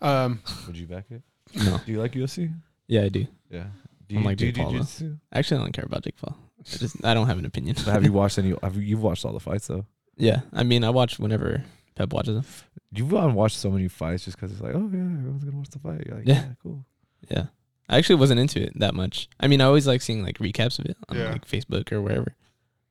Um, 0.00 0.40
Would 0.66 0.76
you 0.76 0.86
back 0.86 1.04
it? 1.10 1.22
no. 1.54 1.78
Do 1.84 1.92
you 1.92 2.00
like 2.00 2.12
UFC? 2.12 2.52
Yeah, 2.86 3.02
I 3.02 3.08
do. 3.08 3.26
Yeah. 3.50 3.64
Do 4.10 4.16
I'm 4.18 4.24
like 4.24 4.36
do 4.38 4.46
Jake 4.52 4.56
Paul, 4.56 4.72
though. 4.72 4.78
jiu-jitsu? 4.78 5.16
Actually, 5.32 5.60
I 5.60 5.62
don't 5.64 5.72
care 5.72 5.84
about 5.86 6.02
Jake 6.04 6.16
Paul. 6.16 6.36
I 6.58 6.62
just 6.78 7.04
I 7.04 7.14
don't 7.14 7.26
have 7.26 7.38
an 7.38 7.46
opinion. 7.46 7.76
But 7.76 7.86
have 7.92 8.04
you 8.04 8.12
watched 8.20 8.38
any? 8.38 8.54
Have 8.62 8.76
you, 8.76 8.82
you've 8.82 9.02
watched 9.02 9.24
all 9.24 9.32
the 9.32 9.40
fights 9.40 9.66
though? 9.68 9.86
yeah, 10.16 10.40
I 10.52 10.62
mean, 10.64 10.84
I 10.84 10.90
watch 10.90 11.18
whenever 11.18 11.64
Pep 11.94 12.12
watches 12.12 12.34
them. 12.34 12.44
You've 12.92 13.08
gone 13.10 13.34
watched 13.34 13.56
so 13.56 13.70
many 13.70 13.88
fights 13.88 14.24
just 14.24 14.36
because 14.36 14.52
it's 14.52 14.60
like, 14.60 14.74
oh 14.74 14.90
yeah, 14.92 14.98
everyone's 15.00 15.44
gonna 15.44 15.56
watch 15.56 15.70
the 15.70 15.78
fight. 15.78 16.02
You're 16.06 16.16
like, 16.16 16.26
Yeah. 16.26 16.34
yeah, 16.34 16.46
cool. 16.62 16.84
Yeah, 17.30 17.44
I 17.88 17.96
actually 17.98 18.16
wasn't 18.16 18.40
into 18.40 18.60
it 18.62 18.78
that 18.80 18.94
much. 18.94 19.28
I 19.38 19.46
mean, 19.46 19.60
I 19.60 19.64
always 19.64 19.86
like 19.86 20.02
seeing 20.02 20.22
like 20.22 20.38
recaps 20.38 20.78
of 20.78 20.86
it 20.86 20.96
on 21.08 21.16
Yeah. 21.16 21.30
like 21.30 21.46
Facebook 21.46 21.90
or 21.92 22.02
wherever. 22.02 22.34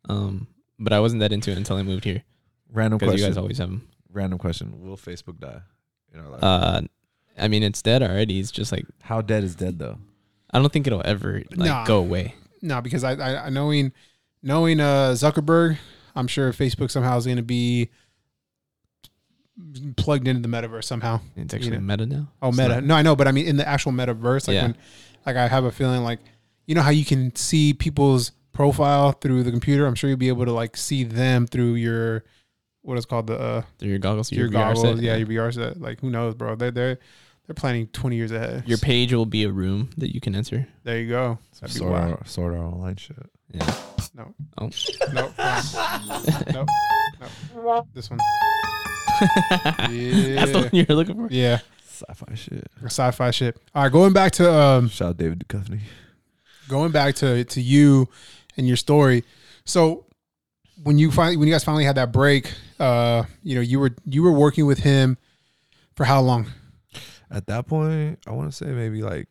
Um, 0.07 0.47
but 0.79 0.93
I 0.93 0.99
wasn't 1.01 1.19
that 1.19 1.31
into 1.33 1.51
it 1.51 1.57
until 1.57 1.75
I 1.75 1.83
moved 1.83 2.05
here 2.05 2.23
Random 2.71 2.97
because 2.97 3.13
you 3.13 3.17
question. 3.19 3.29
guys 3.31 3.37
always 3.37 3.57
have 3.59 3.69
them. 3.69 3.87
Random 4.11 4.39
question. 4.39 4.81
Will 4.81 4.97
Facebook 4.97 5.39
die 5.39 5.61
in 6.13 6.19
our 6.21 6.29
life? 6.29 6.43
Uh, 6.43 6.81
I 7.37 7.47
mean, 7.47 7.61
it's 7.63 7.81
dead 7.81 8.01
already. 8.01 8.39
It's 8.39 8.51
just 8.51 8.71
like 8.71 8.85
How 9.01 9.21
dead 9.21 9.43
is 9.43 9.55
dead 9.55 9.77
though? 9.77 9.99
I 10.51 10.59
don't 10.59 10.71
think 10.71 10.87
it'll 10.87 11.01
ever 11.05 11.43
like 11.55 11.67
Nah. 11.69 11.85
go 11.85 11.97
away. 11.99 12.35
no, 12.61 12.81
because 12.81 13.03
I, 13.03 13.45
I, 13.45 13.49
knowing 13.49 13.91
knowing 14.41 14.79
uh, 14.79 15.11
Zuckerberg, 15.11 15.77
I'm 16.15 16.27
sure 16.27 16.51
Facebook 16.53 16.89
somehow 16.91 17.17
is 17.17 17.25
gonna 17.27 17.41
be 17.43 17.89
plugged 19.97 20.27
into 20.27 20.41
the 20.41 20.47
metaverse 20.47 20.85
somehow. 20.85 21.19
It's 21.35 21.53
actually 21.53 21.71
know. 21.77 21.81
meta 21.81 22.05
now. 22.05 22.27
Oh, 22.41 22.51
meta. 22.51 22.75
not- 22.75 22.83
No, 22.85 22.95
I 22.95 23.01
know, 23.01 23.15
but 23.15 23.27
I 23.27 23.31
mean 23.31 23.45
in 23.47 23.57
the 23.57 23.67
actual 23.67 23.91
metaverse, 23.91 24.47
like 24.47 24.55
Yeah. 24.55 24.61
when, 24.63 24.77
like 25.25 25.35
I 25.35 25.47
have 25.47 25.65
a 25.65 25.71
feeling 25.71 26.03
like, 26.03 26.19
you 26.65 26.75
know 26.75 26.81
how 26.81 26.91
you 26.91 27.03
can 27.03 27.35
see 27.35 27.73
people's 27.73 28.31
profile 28.53 29.11
through 29.11 29.43
the 29.43 29.51
computer. 29.51 29.85
I'm 29.85 29.95
sure 29.95 30.09
you'll 30.09 30.17
be 30.17 30.29
able 30.29 30.45
to 30.45 30.53
like 30.53 30.77
see 30.77 31.03
them 31.03 31.45
through 31.45 31.73
your, 31.75 32.23
what 32.83 32.97
is 32.97 33.05
called 33.05 33.27
the 33.27 33.37
uh, 33.39 33.61
Through 33.79 33.89
your 33.89 33.99
goggles, 33.99 34.31
your, 34.31 34.41
your, 34.45 34.49
goggles. 34.49 34.81
set. 34.81 34.97
Yeah, 35.03 35.15
your 35.17 35.27
VR 35.27 35.53
set. 35.53 35.79
Like 35.81 35.99
who 35.99 36.09
knows, 36.09 36.35
bro? 36.35 36.55
They're 36.55 36.71
they're 36.71 36.99
they're 37.49 37.55
planning 37.55 37.87
20 37.87 38.15
years 38.15 38.31
ahead. 38.31 38.63
Your 38.67 38.77
page 38.77 39.11
will 39.11 39.25
be 39.25 39.43
a 39.43 39.49
room 39.51 39.89
that 39.97 40.13
you 40.13 40.21
can 40.21 40.35
enter. 40.35 40.67
there 40.83 40.99
you 40.99 41.09
go. 41.09 41.39
That'd 41.59 41.73
be 41.73 41.79
Sort 41.79 41.91
wild. 41.91 42.21
of, 42.21 42.29
sort 42.29 42.53
of 42.53 42.59
online 42.59 42.95
shit. 42.95 43.17
Yeah. 43.51 43.73
No. 44.13 44.35
Oh. 44.59 44.69
Nope. 45.11 45.33
nope. 46.53 46.69
Nope. 47.55 47.87
This 47.95 48.07
one. 48.11 48.19
That's 49.19 50.51
the 50.51 50.59
one 50.61 50.69
you're 50.73 50.95
looking 50.95 51.15
for. 51.15 51.33
Yeah. 51.33 51.57
Sci-fi 51.87 52.35
shit. 52.35 52.67
Sci-fi 52.85 53.31
shit. 53.31 53.57
All 53.73 53.81
right, 53.81 53.91
going 53.91 54.13
back 54.13 54.31
to 54.33 54.53
um, 54.53 54.87
Shout 54.87 55.09
out 55.09 55.17
David 55.17 55.39
Duchovny. 55.47 55.79
going 56.67 56.91
back 56.91 57.15
to 57.15 57.43
to 57.45 57.59
you 57.61 58.07
and 58.57 58.67
your 58.67 58.77
story. 58.77 59.23
So 59.65 60.05
when 60.83 60.99
you 60.99 61.09
finally 61.11 61.35
when 61.37 61.47
you 61.47 61.53
guys 61.55 61.63
finally 61.63 61.83
had 61.85 61.95
that 61.95 62.11
break, 62.11 62.53
uh, 62.79 63.23
you 63.41 63.55
know, 63.55 63.61
you 63.61 63.79
were 63.79 63.95
you 64.05 64.21
were 64.21 64.31
working 64.33 64.67
with 64.67 64.77
him 64.77 65.17
for 65.95 66.03
how 66.05 66.21
long? 66.21 66.45
At 67.31 67.47
that 67.47 67.67
point, 67.67 68.19
I 68.25 68.31
want 68.31 68.51
to 68.51 68.55
say 68.55 68.67
maybe 68.71 69.01
like 69.01 69.27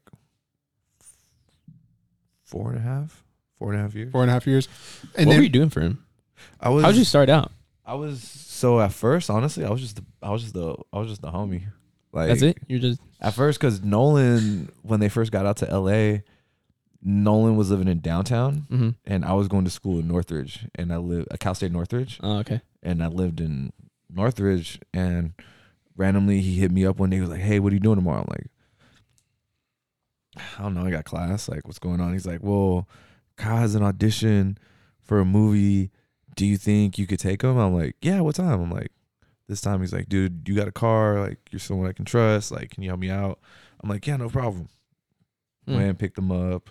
four 2.45 2.71
and 2.71 2.79
a 2.79 2.83
half, 2.83 3.25
four 3.59 3.73
and 3.73 3.81
a 3.81 3.83
half 3.83 3.95
years. 3.95 4.13
Four 4.13 4.23
and 4.23 4.31
a 4.31 4.35
half 4.35 4.47
years. 4.47 4.69
And 5.17 5.27
what 5.27 5.33
then 5.33 5.41
were 5.41 5.45
you 5.45 5.49
doing 5.49 5.71
for 5.71 5.81
him? 5.81 6.05
I 6.61 6.69
was. 6.71 6.85
How 6.85 6.91
did 6.91 6.99
you 6.99 7.05
start 7.05 7.29
out? 7.29 7.53
I 7.85 7.95
was 7.95 8.23
so 8.23 8.81
at 8.81 8.93
first, 8.93 9.31
honestly, 9.31 9.65
I 9.65 9.71
was 9.71 9.81
just 9.81 9.97
the, 9.97 10.05
I 10.23 10.31
was 10.31 10.43
just 10.43 10.55
the 10.55 10.77
I 10.93 10.99
was 10.99 11.09
just 11.09 11.23
the 11.23 11.31
homie. 11.31 11.63
Like 12.13 12.29
That's 12.29 12.43
it. 12.43 12.59
You're 12.69 12.79
just 12.79 13.01
At 13.21 13.35
first, 13.35 13.61
because 13.61 13.83
Nolan, 13.83 14.71
when 14.83 15.01
they 15.01 15.09
first 15.09 15.31
got 15.31 15.45
out 15.45 15.59
to 15.59 15.69
L.A., 15.71 16.23
Nolan 17.03 17.57
was 17.57 17.71
living 17.71 17.87
in 17.89 18.01
downtown, 18.01 18.67
mm-hmm. 18.71 18.91
and 19.05 19.25
I 19.25 19.35
was 19.35 19.47
going 19.47 19.65
to 19.65 19.71
school 19.71 19.99
in 20.01 20.09
Northridge, 20.09 20.67
and 20.75 20.93
I 20.93 20.97
live 20.97 21.27
at 21.31 21.39
Cal 21.39 21.55
State 21.55 21.71
Northridge, 21.71 22.19
Oh, 22.23 22.39
okay. 22.39 22.61
and 22.83 23.03
I 23.03 23.07
lived 23.09 23.41
in 23.41 23.73
Northridge, 24.11 24.81
and 24.93 25.33
randomly 25.99 26.41
he 26.41 26.55
hit 26.59 26.71
me 26.73 26.87
up 26.87 26.99
one 26.99 27.11
day. 27.11 27.17
He 27.17 27.21
was 27.21 27.31
like, 27.31 27.41
"Hey, 27.41 27.59
what 27.61 27.73
are 27.73 27.77
you 27.77 27.81
doing 27.81 27.97
tomorrow?" 27.97 28.21
I'm 28.21 28.27
like, 28.31 28.47
"I 30.59 30.63
don't 30.63 30.75
know. 30.75 30.87
I 30.87 30.91
got 30.91 31.05
class. 31.05 31.49
Like, 31.49 31.67
what's 31.67 31.79
going 31.79 32.01
on?" 32.01 32.13
He's 32.13 32.27
like, 32.27 32.43
"Well, 32.43 32.89
Kyle 33.37 33.57
has 33.59 33.75
an 33.75 33.83
audition 33.83 34.59
for 35.03 35.21
a 35.21 35.25
movie. 35.25 35.91
Do 36.37 36.47
you 36.47 36.57
think 36.57 36.99
you 36.99 37.07
could 37.07 37.19
take 37.21 37.43
him?" 37.43 37.57
I'm 37.59 37.75
like, 37.75 37.97
"Yeah. 38.01 38.21
What 38.21 38.37
time?" 38.37 38.61
I'm 38.61 38.71
like, 38.71 38.93
"This 39.49 39.61
time." 39.61 39.81
He's 39.81 39.93
like, 39.93 40.09
"Dude, 40.09 40.49
you 40.49 40.55
got 40.55 40.69
a 40.69 40.73
car? 40.73 41.21
Like, 41.21 41.39
you're 41.51 41.59
someone 41.61 41.89
I 41.89 41.93
can 41.93 42.05
trust. 42.05 42.51
Like, 42.53 42.71
can 42.71 42.83
you 42.83 42.91
help 42.91 43.01
me 43.01 43.11
out?" 43.11 43.41
I'm 43.81 43.91
like, 43.91 44.07
"Yeah, 44.07 44.17
no 44.17 44.29
problem." 44.29 44.69
Hmm. 45.67 45.75
Went, 45.75 45.99
picked 45.99 46.17
him 46.19 46.31
up, 46.33 46.71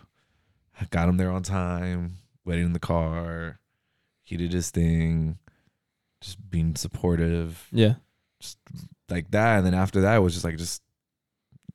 got 0.90 1.08
him 1.10 1.18
there 1.18 1.32
on 1.32 1.44
time, 1.44 2.14
waiting 2.46 2.66
in 2.66 2.74
the 2.74 2.80
car. 2.80 3.60
He 4.24 4.38
did 4.38 4.52
his 4.54 4.72
thing, 4.72 5.38
just 6.20 6.50
being 6.50 6.76
supportive, 6.76 7.68
Yeah. 7.72 7.96
just 8.40 8.58
like 9.10 9.32
that. 9.32 9.58
And 9.58 9.66
then 9.66 9.74
after 9.74 10.02
that, 10.02 10.16
it 10.16 10.20
was 10.20 10.34
just 10.34 10.46
like, 10.46 10.58
just 10.58 10.82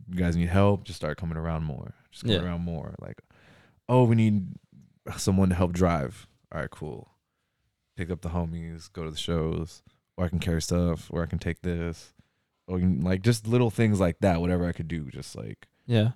you 0.09 0.16
guys 0.16 0.37
need 0.37 0.49
help. 0.49 0.85
Just 0.85 0.97
start 0.97 1.16
coming 1.18 1.37
around 1.38 1.64
more. 1.64 1.95
Just 2.11 2.25
coming 2.25 2.38
Yeah. 2.38 2.45
around 2.45 2.62
more. 2.62 2.95
Like, 3.01 3.21
oh, 3.88 4.05
we 4.05 4.14
need 4.16 4.49
someone 5.16 5.49
to 5.49 5.55
help 5.55 5.73
drive. 5.73 6.27
All 6.53 6.61
right, 6.61 6.71
cool. 6.71 7.09
Pick 7.97 8.11
up 8.11 8.21
the 8.21 8.31
homies, 8.31 8.92
go 8.92 9.05
to 9.05 9.11
the 9.11 9.16
shows, 9.16 9.83
or 10.16 10.25
I 10.25 10.29
can 10.29 10.38
carry 10.38 10.61
stuff, 10.62 11.09
or 11.11 11.23
I 11.23 11.27
can 11.27 11.38
take 11.38 11.62
this, 11.62 12.12
or 12.66 12.79
can- 12.79 13.01
like 13.01 13.23
just 13.23 13.47
little 13.47 13.71
things 13.71 14.01
like 14.01 14.18
that. 14.21 14.40
Whatever 14.40 14.66
I 14.66 14.73
could 14.73 14.88
do, 14.88 15.11
just 15.11 15.35
like 15.37 15.66
Yeah. 15.87 16.12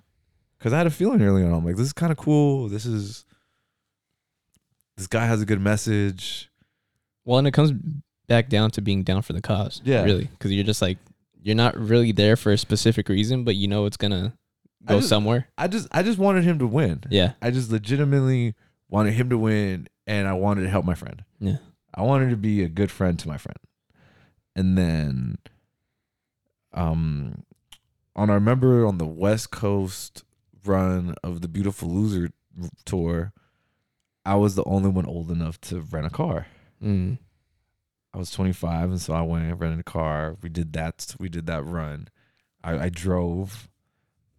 because 0.57 0.73
I 0.73 0.77
had 0.77 0.87
a 0.87 0.91
feeling 0.91 1.21
early 1.21 1.43
on. 1.43 1.51
I'm 1.53 1.65
like, 1.65 1.75
this 1.75 1.87
is 1.87 1.93
kind 1.93 2.11
of 2.11 2.17
cool. 2.17 2.67
This 2.69 2.85
is 2.85 3.25
this 4.97 5.07
guy 5.07 5.25
has 5.25 5.41
a 5.41 5.45
good 5.45 5.61
message. 5.61 6.49
Well, 7.25 7.37
and 7.39 7.47
it 7.47 7.51
comes 7.51 7.71
back 8.27 8.49
down 8.49 8.71
to 8.71 8.81
being 8.81 9.03
down 9.03 9.21
for 9.21 9.33
the 9.33 9.41
cause. 9.41 9.81
Yeah. 9.85 10.03
Really. 10.03 10.25
Because 10.25 10.51
you're 10.51 10.63
just 10.63 10.81
like, 10.81 10.97
you're 11.41 11.55
not 11.55 11.77
really 11.77 12.11
there 12.11 12.35
for 12.35 12.51
a 12.51 12.57
specific 12.57 13.07
reason, 13.09 13.43
but 13.43 13.55
you 13.55 13.67
know 13.67 13.85
it's 13.85 13.97
going 13.97 14.11
to 14.11 14.33
I 14.85 14.93
go 14.93 14.97
just- 14.99 15.09
somewhere. 15.09 15.47
I 15.57 15.67
just 15.67 15.87
I 15.91 16.03
just 16.03 16.19
wanted 16.19 16.43
him 16.43 16.59
to 16.59 16.67
win. 16.67 17.03
Yeah. 17.09 17.33
I 17.41 17.51
just 17.51 17.71
legitimately 17.71 18.55
wanted 18.89 19.13
him 19.13 19.29
to 19.29 19.37
win, 19.37 19.87
and 20.05 20.27
I 20.27 20.33
wanted 20.33 20.63
to 20.63 20.69
help 20.69 20.85
my 20.85 20.95
friend. 20.95 21.23
Yeah. 21.39 21.57
I 21.93 22.01
wanted 22.03 22.29
to 22.31 22.37
be 22.37 22.63
a 22.63 22.67
good 22.69 22.91
friend 22.91 23.17
to 23.19 23.27
my 23.27 23.37
friend. 23.37 23.57
And 24.55 24.77
then, 24.77 25.37
um, 26.73 27.43
on 28.15 28.29
I 28.29 28.33
remember 28.33 28.85
on 28.85 28.97
the 28.97 29.05
West 29.05 29.51
Coast 29.51 30.23
run 30.65 31.15
of 31.23 31.41
the 31.41 31.47
Beautiful 31.47 31.89
Loser 31.89 32.31
tour, 32.85 33.33
I 34.25 34.35
was 34.35 34.55
the 34.55 34.63
only 34.65 34.89
one 34.89 35.05
old 35.05 35.31
enough 35.31 35.59
to 35.61 35.81
rent 35.81 36.07
a 36.07 36.09
car. 36.09 36.47
Mm. 36.83 37.19
I 38.13 38.17
was 38.17 38.31
25, 38.31 38.89
and 38.91 39.01
so 39.01 39.13
I 39.13 39.21
went 39.21 39.45
and 39.45 39.59
rented 39.59 39.79
a 39.79 39.83
car. 39.83 40.37
We 40.41 40.49
did 40.49 40.73
that. 40.73 41.15
We 41.19 41.29
did 41.29 41.45
that 41.47 41.63
run. 41.65 42.07
I, 42.63 42.85
I 42.85 42.89
drove. 42.89 43.69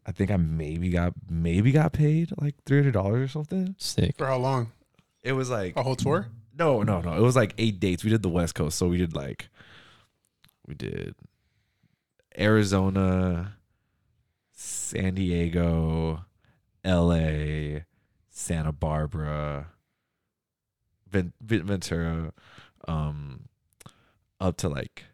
I 0.06 0.12
think 0.12 0.30
I 0.30 0.36
maybe 0.36 0.88
got 0.90 1.12
maybe 1.28 1.70
got 1.70 1.92
paid 1.92 2.32
like 2.40 2.54
three 2.64 2.78
hundred 2.78 2.92
dollars 2.92 3.24
or 3.24 3.28
something. 3.28 3.74
Sick. 3.78 4.16
For 4.16 4.26
how 4.26 4.38
long? 4.38 4.72
It 5.22 5.32
was 5.32 5.50
like 5.50 5.76
A 5.76 5.82
whole 5.82 5.96
tour? 5.96 6.28
no, 6.58 6.82
no, 6.82 7.00
no. 7.00 7.12
It 7.12 7.20
was 7.20 7.36
like 7.36 7.54
eight 7.58 7.78
dates. 7.78 8.02
We 8.04 8.10
did 8.10 8.22
the 8.22 8.28
West 8.30 8.54
Coast, 8.54 8.78
so 8.78 8.88
we 8.88 8.96
did 8.96 9.14
like 9.14 9.48
we 10.66 10.74
did 10.74 11.14
Arizona, 12.38 13.54
San 14.52 15.14
Diego, 15.14 16.24
L.A., 16.84 17.84
Santa 18.30 18.72
Barbara, 18.72 19.68
Ven- 21.10 21.32
Ven- 21.40 21.64
Ventura, 21.66 22.32
um, 22.86 23.47
up 24.40 24.56
to 24.58 24.68
like 24.68 25.04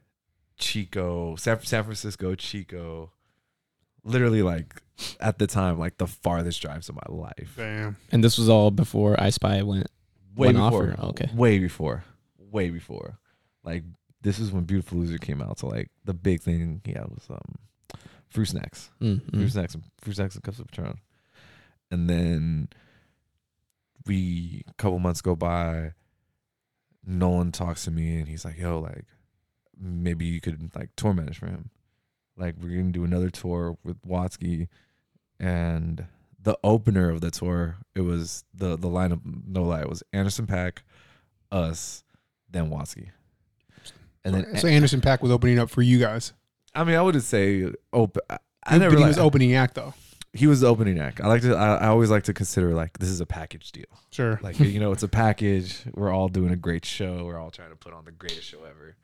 Chico, 0.57 1.37
San, 1.37 1.61
San 1.63 1.85
Francisco, 1.85 2.35
Chico. 2.35 3.11
Literally, 4.05 4.43
like 4.43 4.83
at 5.21 5.39
the 5.39 5.47
time, 5.47 5.79
like 5.79 5.97
the 5.99 6.07
farthest 6.07 6.61
drives 6.61 6.89
of 6.89 6.95
my 6.97 7.03
life. 7.09 7.55
Damn. 7.57 7.97
And 8.13 8.23
this 8.23 8.37
was 8.39 8.49
all 8.49 8.71
before 8.71 9.17
iSpy 9.17 9.63
went. 9.63 9.87
way 10.37 10.49
Went 10.49 10.59
off 10.59 10.73
before. 10.73 10.89
or- 10.99 11.07
okay. 11.11 11.31
Way 11.35 11.59
before. 11.59 12.05
Way 12.39 12.71
before. 12.71 13.19
Like 13.65 13.83
this 14.21 14.39
is 14.39 14.53
when 14.53 14.65
Beautiful 14.65 14.99
Loser 14.99 15.19
came 15.19 15.41
out. 15.41 15.59
So 15.59 15.69
like 15.69 15.91
the 16.05 16.13
big 16.15 16.41
thing 16.43 16.83
he 16.85 16.93
had 16.93 17.07
was 17.09 17.25
um 17.31 17.57
fruit 18.29 18.47
snacks. 18.47 18.91
Mm, 19.01 19.31
Fruit 19.31 19.51
snacks 19.51 19.75
and 19.75 19.85
fruit 20.03 20.17
snacks 20.17 20.35
and 20.35 20.45
cups 20.45 20.59
of 20.59 20.67
Patron. 20.69 20.99
And 21.91 22.09
then 22.11 22.69
we 24.07 24.63
a 24.69 24.75
couple 24.75 24.99
months 24.99 25.23
go 25.23 25.35
by, 25.35 25.93
Nolan 27.07 27.53
talks 27.53 27.85
to 27.85 27.91
me 27.91 28.17
and 28.19 28.29
he's 28.29 28.45
like, 28.45 28.59
yo, 28.59 28.79
like 28.81 29.05
maybe 29.79 30.25
you 30.25 30.41
could 30.41 30.71
like 30.75 30.91
tour 30.97 31.13
manage 31.15 31.39
for 31.39 31.47
him. 31.47 31.71
Like 32.37 32.55
we're 32.61 32.77
gonna 32.77 32.93
do 32.93 33.05
another 33.05 33.31
tour 33.31 33.77
with 33.85 34.01
Watsky 34.03 34.69
and 35.39 36.07
the 36.41 36.59
opener 36.63 37.11
of 37.11 37.21
the 37.21 37.31
tour, 37.31 37.79
it 37.95 38.03
was 38.03 38.45
the 38.55 38.77
the 38.77 38.89
lineup 38.89 39.21
no 39.47 39.63
lie, 39.65 39.81
it 39.83 39.89
was 39.89 40.03
Anderson 40.13 40.47
.Paak, 40.47 40.79
us, 41.51 42.05
then 42.51 42.71
Watsky. 42.71 43.11
And 44.25 44.35
then 44.35 44.57
so 44.59 44.69
Anderson 44.69 45.01
.Paak 45.01 45.21
was 45.21 45.31
opening 45.31 45.59
up 45.59 45.71
for 45.71 45.83
you 45.83 45.99
guys. 45.99 46.33
I 46.75 46.85
mean 46.85 46.97
I 46.97 47.03
would 47.03 47.15
just 47.15 47.29
say 47.29 47.71
open 47.93 48.23
I, 48.31 48.39
I 48.67 48.79
never 48.79 48.91
but 48.93 48.99
he 48.99 49.05
like- 49.05 49.09
was 49.11 49.19
opening 49.19 49.55
act 49.55 49.75
though. 49.75 49.95
He 50.35 50.47
was 50.47 50.61
the 50.61 50.67
opening 50.67 50.99
act. 50.99 51.21
I 51.21 51.29
like 51.29 51.43
to. 51.43 51.55
I, 51.55 51.77
I 51.77 51.87
always 51.87 52.11
like 52.11 52.25
to 52.25 52.35
consider 52.35 52.75
like 52.75 52.99
this 52.99 53.09
is 53.09 53.21
a 53.21 53.27
package 53.27 53.73
deal. 53.73 53.85
Sure. 54.11 54.41
Like 54.43 54.59
you 54.59 54.81
know, 54.81 54.93
it's 54.93 55.03
a 55.03 55.09
package. 55.09 55.85
We're 55.95 56.13
all 56.13 56.29
doing 56.29 56.53
a 56.53 56.57
great 56.57 56.85
show. 56.85 57.25
We're 57.25 57.39
all 57.39 57.51
trying 57.51 57.71
to 57.71 57.77
put 57.77 57.93
on 57.93 58.05
the 58.05 58.13
greatest 58.13 58.45
show 58.49 58.65
ever. 58.65 58.97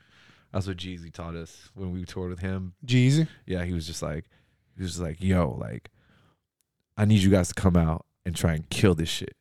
That's 0.52 0.66
what 0.66 0.76
Jeezy 0.76 1.12
taught 1.12 1.36
us 1.36 1.70
when 1.74 1.92
we 1.92 2.04
toured 2.04 2.30
with 2.30 2.40
him. 2.40 2.74
Jeezy. 2.84 3.28
Yeah, 3.46 3.64
he 3.64 3.72
was 3.72 3.86
just 3.86 4.02
like, 4.02 4.24
he 4.76 4.82
was 4.82 4.92
just 4.92 5.02
like, 5.02 5.22
yo, 5.22 5.56
like, 5.60 5.90
I 6.96 7.04
need 7.04 7.20
you 7.20 7.30
guys 7.30 7.48
to 7.48 7.54
come 7.54 7.76
out 7.76 8.04
and 8.26 8.34
try 8.34 8.54
and 8.54 8.68
kill 8.68 8.96
this 8.96 9.08
shit. 9.08 9.36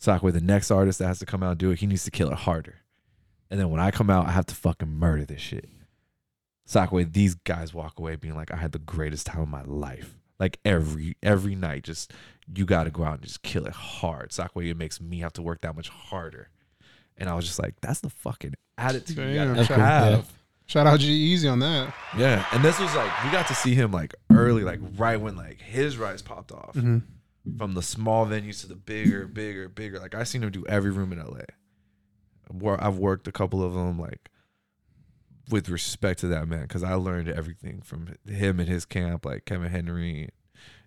Sockway, 0.00 0.32
the 0.32 0.40
next 0.40 0.70
artist 0.70 0.98
that 0.98 1.08
has 1.08 1.18
to 1.18 1.26
come 1.26 1.42
out 1.42 1.50
and 1.50 1.58
do 1.58 1.70
it, 1.70 1.80
he 1.80 1.86
needs 1.86 2.04
to 2.04 2.10
kill 2.10 2.30
it 2.30 2.38
harder. 2.38 2.76
And 3.50 3.60
then 3.60 3.68
when 3.68 3.80
I 3.80 3.90
come 3.90 4.08
out, 4.08 4.26
I 4.26 4.30
have 4.30 4.46
to 4.46 4.54
fucking 4.54 4.88
murder 4.88 5.26
this 5.26 5.42
shit. 5.42 5.68
Sockway, 6.66 7.12
these 7.12 7.34
guys 7.34 7.74
walk 7.74 7.98
away 7.98 8.16
being 8.16 8.34
like, 8.34 8.50
I 8.50 8.56
had 8.56 8.72
the 8.72 8.78
greatest 8.78 9.26
time 9.26 9.42
of 9.42 9.48
my 9.48 9.62
life. 9.64 10.19
Like 10.40 10.58
every 10.64 11.16
every 11.22 11.54
night, 11.54 11.84
just 11.84 12.12
you 12.52 12.64
got 12.64 12.84
to 12.84 12.90
go 12.90 13.04
out 13.04 13.14
and 13.14 13.22
just 13.22 13.42
kill 13.42 13.66
it 13.66 13.72
hard. 13.74 14.30
Sockway, 14.30 14.70
it 14.70 14.76
makes 14.76 15.00
me 15.00 15.20
have 15.20 15.32
to 15.34 15.42
work 15.42 15.60
that 15.60 15.76
much 15.76 15.88
harder. 15.90 16.48
And 17.16 17.28
I 17.28 17.34
was 17.34 17.44
just 17.44 17.58
like, 17.60 17.74
that's 17.82 18.00
the 18.00 18.10
fucking 18.10 18.54
attitude 18.78 19.18
you 19.18 19.34
gotta 19.34 19.64
shout- 19.64 19.78
have. 19.78 20.32
Shout 20.66 20.86
out 20.86 21.00
G-Eazy 21.00 21.50
on 21.50 21.58
that. 21.58 21.92
Yeah, 22.16 22.46
and 22.52 22.64
this 22.64 22.78
was 22.78 22.94
like 22.94 23.24
we 23.24 23.30
got 23.32 23.46
to 23.48 23.54
see 23.54 23.74
him 23.74 23.90
like 23.92 24.14
early, 24.32 24.62
like 24.64 24.78
right 24.96 25.20
when 25.20 25.36
like 25.36 25.60
his 25.60 25.98
rise 25.98 26.22
popped 26.22 26.52
off 26.52 26.74
Mm-hmm. 26.74 27.58
from 27.58 27.74
the 27.74 27.82
small 27.82 28.24
venues 28.24 28.60
to 28.60 28.68
the 28.68 28.76
bigger, 28.76 29.26
bigger, 29.26 29.68
bigger. 29.68 29.98
Like 29.98 30.14
I 30.14 30.22
seen 30.22 30.42
him 30.44 30.50
do 30.52 30.64
every 30.66 30.92
room 30.92 31.12
in 31.12 31.18
LA. 31.18 31.40
Where 32.52 32.82
I've 32.82 32.98
worked 32.98 33.28
a 33.28 33.32
couple 33.32 33.62
of 33.64 33.74
them, 33.74 33.98
like 33.98 34.30
with 35.50 35.68
respect 35.68 36.20
to 36.20 36.26
that 36.28 36.48
man, 36.48 36.62
because 36.62 36.82
I 36.82 36.94
learned 36.94 37.28
everything 37.28 37.82
from 37.82 38.14
him 38.26 38.60
and 38.60 38.68
his 38.68 38.84
camp, 38.84 39.24
like 39.26 39.44
Kevin 39.44 39.70
Henry 39.70 40.30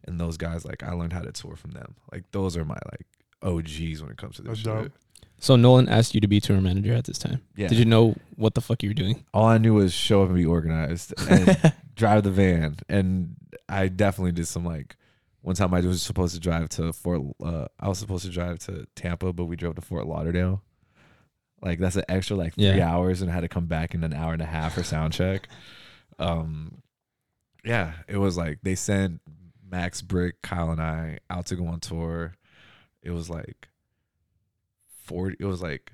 and 0.06 0.20
those 0.20 0.38
guys. 0.38 0.66
Like 0.66 0.84
I 0.84 0.92
learned 0.94 1.14
how 1.14 1.22
to 1.22 1.32
tour 1.32 1.56
from 1.56 1.72
them. 1.72 1.96
Like 2.12 2.24
those 2.32 2.58
are 2.58 2.66
my 2.66 2.80
like 2.92 3.06
OGs 3.42 4.02
when 4.02 4.12
it 4.12 4.18
comes 4.18 4.38
to 4.38 4.42
this 4.42 4.50
That's 4.50 4.60
shit. 4.62 4.84
dope. 4.92 4.92
So 5.40 5.56
Nolan 5.58 5.90
asked 5.90 6.16
you 6.16 6.22
to 6.22 6.28
be 6.28 6.40
tour 6.40 6.62
manager 6.62 6.94
at 6.94 7.04
this 7.04 7.18
time. 7.18 7.42
Yeah. 7.56 7.68
Did 7.68 7.78
you 7.78 7.86
know 7.86 8.16
what 8.36 8.54
the 8.56 8.62
fuck 8.62 8.82
you 8.82 8.90
were 8.90 8.94
doing? 8.94 9.26
All 9.34 9.46
I 9.46 9.58
knew 9.58 9.74
was 9.74 9.94
show 9.94 10.24
up 10.24 10.30
and 10.30 10.38
be 10.38 10.46
organized 10.46 11.14
and 11.30 11.74
drive 11.96 12.24
the 12.24 12.32
van. 12.32 12.78
And 12.88 13.36
I 13.68 13.90
definitely 13.90 14.32
did 14.32 14.48
some 14.48 14.64
like 14.66 14.96
one 15.42 15.56
time 15.56 15.74
I 15.74 15.82
was 15.82 16.02
supposed 16.02 16.34
to 16.36 16.40
drive 16.40 16.70
to 16.70 16.94
Fort 16.94 17.22
uh 17.44 17.66
I 17.80 17.90
was 17.90 18.00
supposed 18.00 18.24
to 18.26 18.32
drive 18.32 18.60
to 18.60 18.88
Tampa, 18.96 19.34
but 19.34 19.46
we 19.46 19.56
drove 19.58 19.76
to 19.76 19.82
Fort 19.82 20.08
Lauderdale. 20.08 20.62
Like 21.64 21.80
that's 21.80 21.96
an 21.96 22.04
extra 22.10 22.36
like 22.36 22.54
three 22.56 22.66
Yeah. 22.78 22.94
hours 22.94 23.22
and 23.22 23.32
I 23.32 23.34
had 23.34 23.42
to 23.42 23.48
come 23.48 23.66
back 23.66 23.96
in 23.96 24.04
an 24.04 24.14
hour 24.14 24.34
and 24.34 24.42
a 24.42 24.46
half 24.46 24.74
for 24.76 24.84
sound 24.84 25.14
check. 25.14 25.48
Um 26.20 26.82
yeah, 27.64 27.94
it 28.08 28.18
was 28.18 28.36
like 28.38 28.60
they 28.62 28.76
sent 28.76 29.22
Max 29.72 30.02
Brick, 30.02 30.42
Kyle 30.44 30.70
and 30.70 30.82
I 30.82 31.20
out 31.30 31.46
to 31.48 31.56
go 31.56 31.66
on 31.68 31.80
tour. 31.80 32.34
It 33.02 33.12
was 33.12 33.30
like 33.30 33.70
forty 35.06 35.38
it 35.40 35.46
was 35.46 35.62
like 35.62 35.94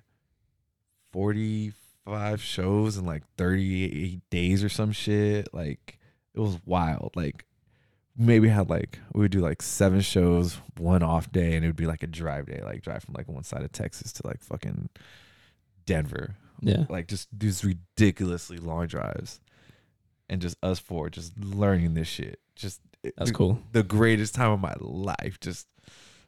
forty 1.11 1.73
five 2.05 2.41
shows 2.41 2.97
in 2.97 3.05
like 3.05 3.21
38 3.37 4.21
days 4.31 4.63
or 4.63 4.69
some 4.69 4.91
shit. 4.91 5.47
Like 5.53 5.99
it 6.33 6.39
was 6.39 6.57
wild. 6.65 7.11
Like 7.15 7.45
maybe 8.17 8.47
had 8.49 8.69
like 8.69 8.99
we 9.13 9.21
would 9.21 9.31
do 9.31 9.39
like 9.41 9.61
seven 9.61 10.01
shows, 10.01 10.57
one 10.77 11.03
off 11.03 11.31
day, 11.31 11.55
and 11.55 11.63
it 11.63 11.67
would 11.67 11.75
be 11.75 11.85
like 11.85 12.03
a 12.03 12.07
drive 12.07 12.47
day, 12.47 12.61
like 12.63 12.81
drive 12.81 13.03
from 13.03 13.13
like 13.15 13.27
one 13.27 13.43
side 13.43 13.61
of 13.63 13.71
Texas 13.71 14.11
to 14.13 14.25
like 14.27 14.41
fucking 14.41 14.89
Denver. 15.89 16.35
Yeah. 16.61 16.85
Like 16.89 17.07
just 17.07 17.27
these 17.37 17.63
ridiculously 17.65 18.57
long 18.57 18.87
drives. 18.87 19.39
And 20.29 20.41
just 20.41 20.57
us 20.61 20.77
four 20.77 21.09
just 21.09 21.33
learning 21.39 21.95
this 21.95 22.07
shit. 22.07 22.39
Just 22.55 22.81
That's 23.17 23.31
the- 23.31 23.35
cool. 23.35 23.59
The 23.71 23.81
greatest 23.83 24.35
time 24.35 24.51
of 24.51 24.59
my 24.59 24.75
life. 24.79 25.39
Just 25.39 25.67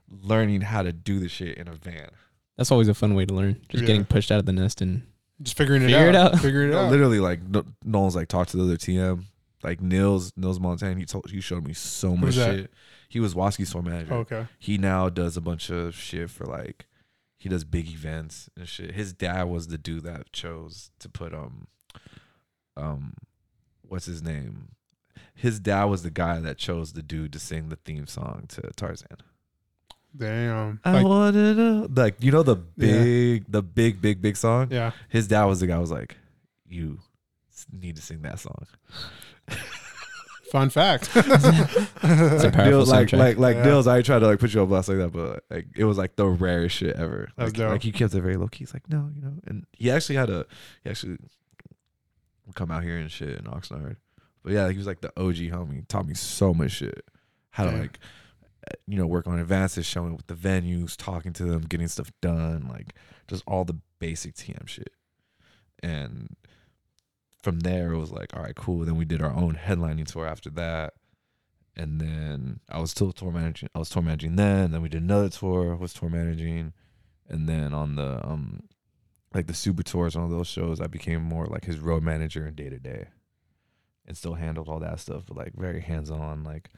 learning 0.10 0.62
how 0.62 0.82
to 0.84 0.92
do 0.92 1.20
the 1.20 1.30
shit 1.30 1.58
in 1.58 1.68
a 1.68 1.74
van. 1.74 2.10
That's 2.58 2.72
always 2.72 2.88
a 2.88 2.94
fun 2.94 3.14
way 3.14 3.26
to 3.26 3.34
learn. 3.34 3.62
Just 3.70 3.84
Yeah. 3.84 3.88
getting 3.88 4.06
pushed 4.06 4.32
out 4.32 4.40
of 4.40 4.46
the 4.46 4.54
nest 4.54 4.82
and 4.82 5.04
Just 5.42 5.58
figuring 5.58 5.82
it 5.82 5.86
Figure 5.86 6.10
it 6.10 6.16
out. 6.16 6.34
out. 6.36 6.40
Figure 6.40 6.68
it 6.68 6.74
out. 6.76 6.92
literally, 6.92 7.20
like 7.20 7.42
no, 7.48 7.64
Nolan's 7.84 8.16
like 8.16 8.28
talked 8.28 8.52
to 8.52 8.58
the 8.58 8.64
other 8.64 8.78
TM, 8.78 9.24
like 9.64 9.82
Nils 9.82 10.32
Nils 10.38 10.60
Montana. 10.60 11.00
He 11.00 11.06
told 11.06 11.30
he 11.32 11.42
showed 11.42 11.66
me 11.68 11.74
so 11.74 12.16
much 12.16 12.36
that? 12.36 12.56
shit. 12.56 12.74
He 13.10 13.20
was 13.20 13.34
Watsky's 13.34 13.70
store 13.70 13.82
manager. 13.82 14.14
Oh, 14.14 14.18
okay. 14.20 14.48
He 14.60 14.78
now 14.78 15.10
does 15.10 15.36
a 15.38 15.42
bunch 15.42 15.70
of 15.72 15.96
shit 15.96 16.30
for 16.30 16.46
like 16.46 16.86
he 17.42 17.50
does 17.50 17.64
big 17.64 17.90
events 17.90 18.52
and 18.56 18.70
shit. 18.70 18.92
His 18.92 19.14
dad 19.14 19.46
was 19.46 19.68
the 19.68 19.78
dude 19.80 20.04
that 20.04 20.32
chose 20.32 20.92
to 21.00 21.10
put 21.10 21.34
um 21.34 21.66
um 22.78 23.16
what's 23.82 24.06
his 24.06 24.22
name? 24.22 24.70
His 25.34 25.60
dad 25.60 25.86
was 25.86 26.04
the 26.04 26.12
guy 26.12 26.40
that 26.40 26.60
chose 26.60 26.94
the 26.94 27.02
dude 27.02 27.34
to 27.34 27.40
sing 27.40 27.70
the 27.70 27.78
theme 27.78 28.06
song 28.06 28.46
to 28.50 28.62
Tarzan. 28.76 29.18
Damn. 30.16 30.80
I 30.86 30.92
Like, 30.94 31.06
wanna 31.08 31.54
know. 31.56 31.88
Like 31.92 32.24
you 32.24 32.32
know 32.32 32.44
the 32.44 32.58
Yeah. 32.78 33.04
big, 33.04 33.52
the 33.52 33.64
big, 33.64 34.02
big, 34.02 34.22
big 34.22 34.38
song. 34.38 34.68
yeah. 34.70 34.92
His 35.10 35.28
dad 35.28 35.46
was 35.46 35.62
the 35.62 35.68
guy. 35.68 35.76
who 35.76 35.82
Was 35.82 35.92
like, 35.92 36.18
you 36.70 37.00
need 37.72 37.96
to 37.96 38.02
sing 38.04 38.22
that 38.22 38.40
song. 38.40 38.68
Fun 40.52 40.70
fact. 40.70 41.10
It's 41.16 42.44
a 42.44 42.52
powerful 42.52 42.66
Dill's 42.72 42.90
like, 42.90 43.08
soundtrack. 43.08 43.18
like, 43.20 43.38
like 43.38 43.56
Yeah. 43.58 43.64
Dill's. 43.64 43.88
I 43.88 44.02
tried 44.02 44.20
to 44.20 44.28
like 44.28 44.40
put 44.40 44.54
you 44.54 44.62
on 44.62 44.68
blast 44.68 44.90
like 44.90 44.98
that, 44.98 45.14
but 45.14 45.44
like 45.50 45.68
it 45.78 45.86
was 45.86 45.98
like 45.98 46.16
the 46.18 46.28
rarest 46.28 46.76
shit 46.76 46.96
ever. 46.98 47.30
That's 47.38 47.52
like, 47.52 47.58
dope. 47.58 47.72
like 47.72 47.84
he 47.84 47.92
kept 47.94 48.14
it 48.14 48.22
very 48.22 48.36
low 48.36 48.48
key. 48.50 48.60
He's 48.60 48.74
like, 48.74 48.90
no, 48.90 49.10
you 49.16 49.22
know, 49.22 49.34
and 49.48 49.66
he 49.72 49.90
actually 49.90 50.16
had 50.18 50.30
a, 50.30 50.46
he 50.84 50.90
actually 50.90 51.18
would 52.46 52.56
come 52.56 52.70
out 52.70 52.84
here 52.84 52.98
and 52.98 53.10
shit 53.10 53.30
in 53.40 53.46
Oxnard. 53.46 53.96
But 54.44 54.52
yeah, 54.54 54.70
he 54.70 54.78
was 54.78 54.88
like 54.88 55.00
the 55.02 55.14
OG 55.18 55.36
homie. 55.36 55.76
He 55.76 55.82
taught 55.84 56.06
me 56.08 56.16
so 56.16 56.54
much 56.54 56.72
shit. 56.72 57.06
How 57.52 57.66
to 57.66 57.72
Yeah. 57.72 57.80
like, 57.80 58.00
uh, 58.70 58.76
you 58.88 58.98
know, 58.98 59.08
work 59.08 59.28
on 59.28 59.40
advances, 59.40 59.86
showing 59.86 60.18
with 60.18 60.28
the 60.28 60.36
venues, 60.36 60.98
talking 60.98 61.32
to 61.34 61.46
them, 61.46 61.62
getting 61.62 61.88
stuff 61.88 62.12
done, 62.22 62.68
like 62.68 62.94
just 63.30 63.44
all 63.48 63.64
the 63.64 63.78
basic 64.00 64.34
TM 64.36 64.68
shit. 64.68 64.92
And 65.82 66.36
from 67.42 67.60
there, 67.62 67.92
it 67.94 67.98
was 67.98 68.12
like, 68.12 68.36
all 68.36 68.44
right, 68.44 68.56
cool. 68.56 68.86
Then 68.86 68.96
we 68.98 69.06
did 69.06 69.22
our 69.22 69.34
own 69.34 69.56
headlining 69.56 70.06
tour 70.12 70.28
after 70.28 70.50
that. 70.52 70.94
And 71.76 72.00
then 72.02 72.60
I 72.70 72.80
was 72.80 72.92
still 72.92 73.12
tour 73.12 73.32
managing. 73.32 73.70
I 73.74 73.80
was 73.80 73.90
tour 73.90 74.02
managing 74.04 74.36
then. 74.36 74.72
Then 74.72 74.82
we 74.82 74.90
did 74.90 75.02
another 75.04 75.30
tour. 75.30 75.76
Was 75.76 75.94
tour 75.94 76.10
managing, 76.10 76.74
and 77.30 77.48
then 77.48 77.74
on 77.74 77.96
the 77.96 78.20
um, 78.28 78.64
like 79.34 79.48
the 79.48 79.54
super 79.54 79.82
tours 79.82 80.16
on 80.18 80.30
those 80.30 80.48
shows, 80.48 80.82
I 80.82 80.88
became 80.88 81.22
more 81.24 81.46
like 81.46 81.64
his 81.66 81.80
road 81.80 82.04
manager 82.04 82.46
and 82.46 82.56
day 82.58 82.70
to 82.70 82.78
day, 82.78 83.08
and 84.06 84.18
still 84.18 84.34
handled 84.34 84.68
all 84.68 84.80
that 84.82 85.00
stuff. 85.00 85.24
But 85.26 85.38
like 85.38 85.54
very 85.54 85.80
hands 85.80 86.12
on, 86.12 86.44
like 86.44 86.70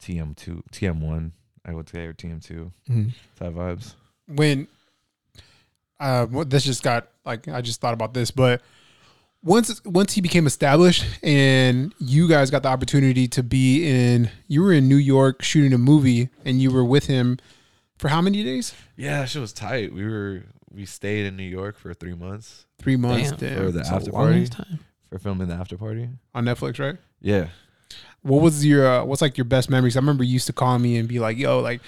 TM 0.00 0.36
two, 0.36 0.62
TM 0.72 1.00
one, 1.00 1.32
I 1.64 1.74
would 1.74 1.88
say, 1.88 2.06
or 2.06 2.14
TM 2.14 2.40
two 2.42 2.70
Mhm. 2.88 3.12
type 3.36 3.52
vibes. 3.52 3.94
when 4.28 4.68
uh 5.98 6.26
this 6.44 6.64
just 6.64 6.82
got 6.84 7.08
like 7.26 7.48
I 7.48 7.60
just 7.60 7.80
thought 7.80 7.94
about 7.94 8.14
this, 8.14 8.30
but 8.30 8.62
once 9.42 9.82
once 9.84 10.12
he 10.12 10.20
became 10.20 10.46
established 10.46 11.04
and 11.22 11.94
you 11.98 12.28
guys 12.28 12.50
got 12.50 12.62
the 12.62 12.68
opportunity 12.68 13.26
to 13.28 13.42
be 13.42 13.86
in 13.88 14.30
you 14.48 14.62
were 14.62 14.72
in 14.72 14.88
New 14.88 14.96
York 14.96 15.42
shooting 15.42 15.72
a 15.72 15.78
movie 15.78 16.28
and 16.44 16.60
you 16.60 16.70
were 16.70 16.84
with 16.84 17.06
him 17.06 17.38
for 17.98 18.08
how 18.08 18.20
many 18.20 18.42
days? 18.44 18.74
Yeah, 18.96 19.20
that 19.20 19.28
shit 19.30 19.40
was 19.40 19.52
tight. 19.52 19.92
We 19.94 20.04
were 20.04 20.44
we 20.72 20.84
stayed 20.86 21.26
in 21.26 21.36
New 21.36 21.42
York 21.44 21.78
for 21.78 21.92
three 21.94 22.14
months 22.14 22.66
Three 22.78 22.96
months 22.96 23.30
Damn. 23.32 23.38
damn, 23.38 23.56
for 23.66 23.70
the 23.72 23.80
It's 23.80 23.90
after 23.90 24.10
party 24.12 24.46
for 25.08 25.18
filming 25.18 25.48
the 25.48 25.54
after 25.54 25.76
party. 25.76 26.08
on 26.34 26.44
Netflix, 26.44 26.78
right? 26.78 26.96
Yeah, 27.20 27.48
What 28.22 28.40
was 28.42 28.64
your 28.64 28.86
uh, 28.86 29.04
what's 29.04 29.20
like 29.22 29.36
your 29.36 29.44
best 29.46 29.68
memories? 29.70 29.96
I 29.96 30.00
remember 30.00 30.22
you 30.24 30.32
used 30.34 30.46
to 30.46 30.52
call 30.52 30.78
me 30.78 30.96
and 30.96 31.08
be 31.08 31.18
like, 31.18 31.36
"Yo, 31.36 31.58
like 31.60 31.80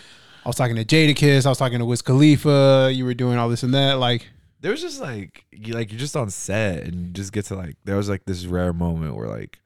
I 0.45 0.49
was 0.49 0.57
talking 0.57 0.75
to 0.77 0.85
Jada 0.85 1.15
Jadakiss, 1.15 1.47
I 1.47 1.51
was 1.51 1.59
talking 1.59 1.79
to 1.79 1.85
Wiz 1.85 2.03
Khalifa, 2.03 2.91
you 2.93 3.05
were 3.05 3.15
doing 3.15 3.39
all 3.39 3.49
this 3.49 3.63
and 3.63 3.73
that." 3.75 3.95
Like, 3.99 4.29
there 4.63 4.71
was 4.71 4.81
just 4.81 5.01
like 5.01 5.45
you 5.51 5.75
like 5.75 5.91
you're 5.91 5.99
just 5.99 6.17
on 6.17 6.31
set 6.31 6.85
and 6.85 6.95
you 6.95 7.13
just 7.13 7.33
get 7.33 7.45
to 7.47 7.57
like 7.57 7.77
there 7.85 7.97
was 7.97 8.09
like 8.09 8.25
this 8.25 8.47
rare 8.47 8.73
moment 8.73 9.17
where 9.17 9.29
like 9.29 9.59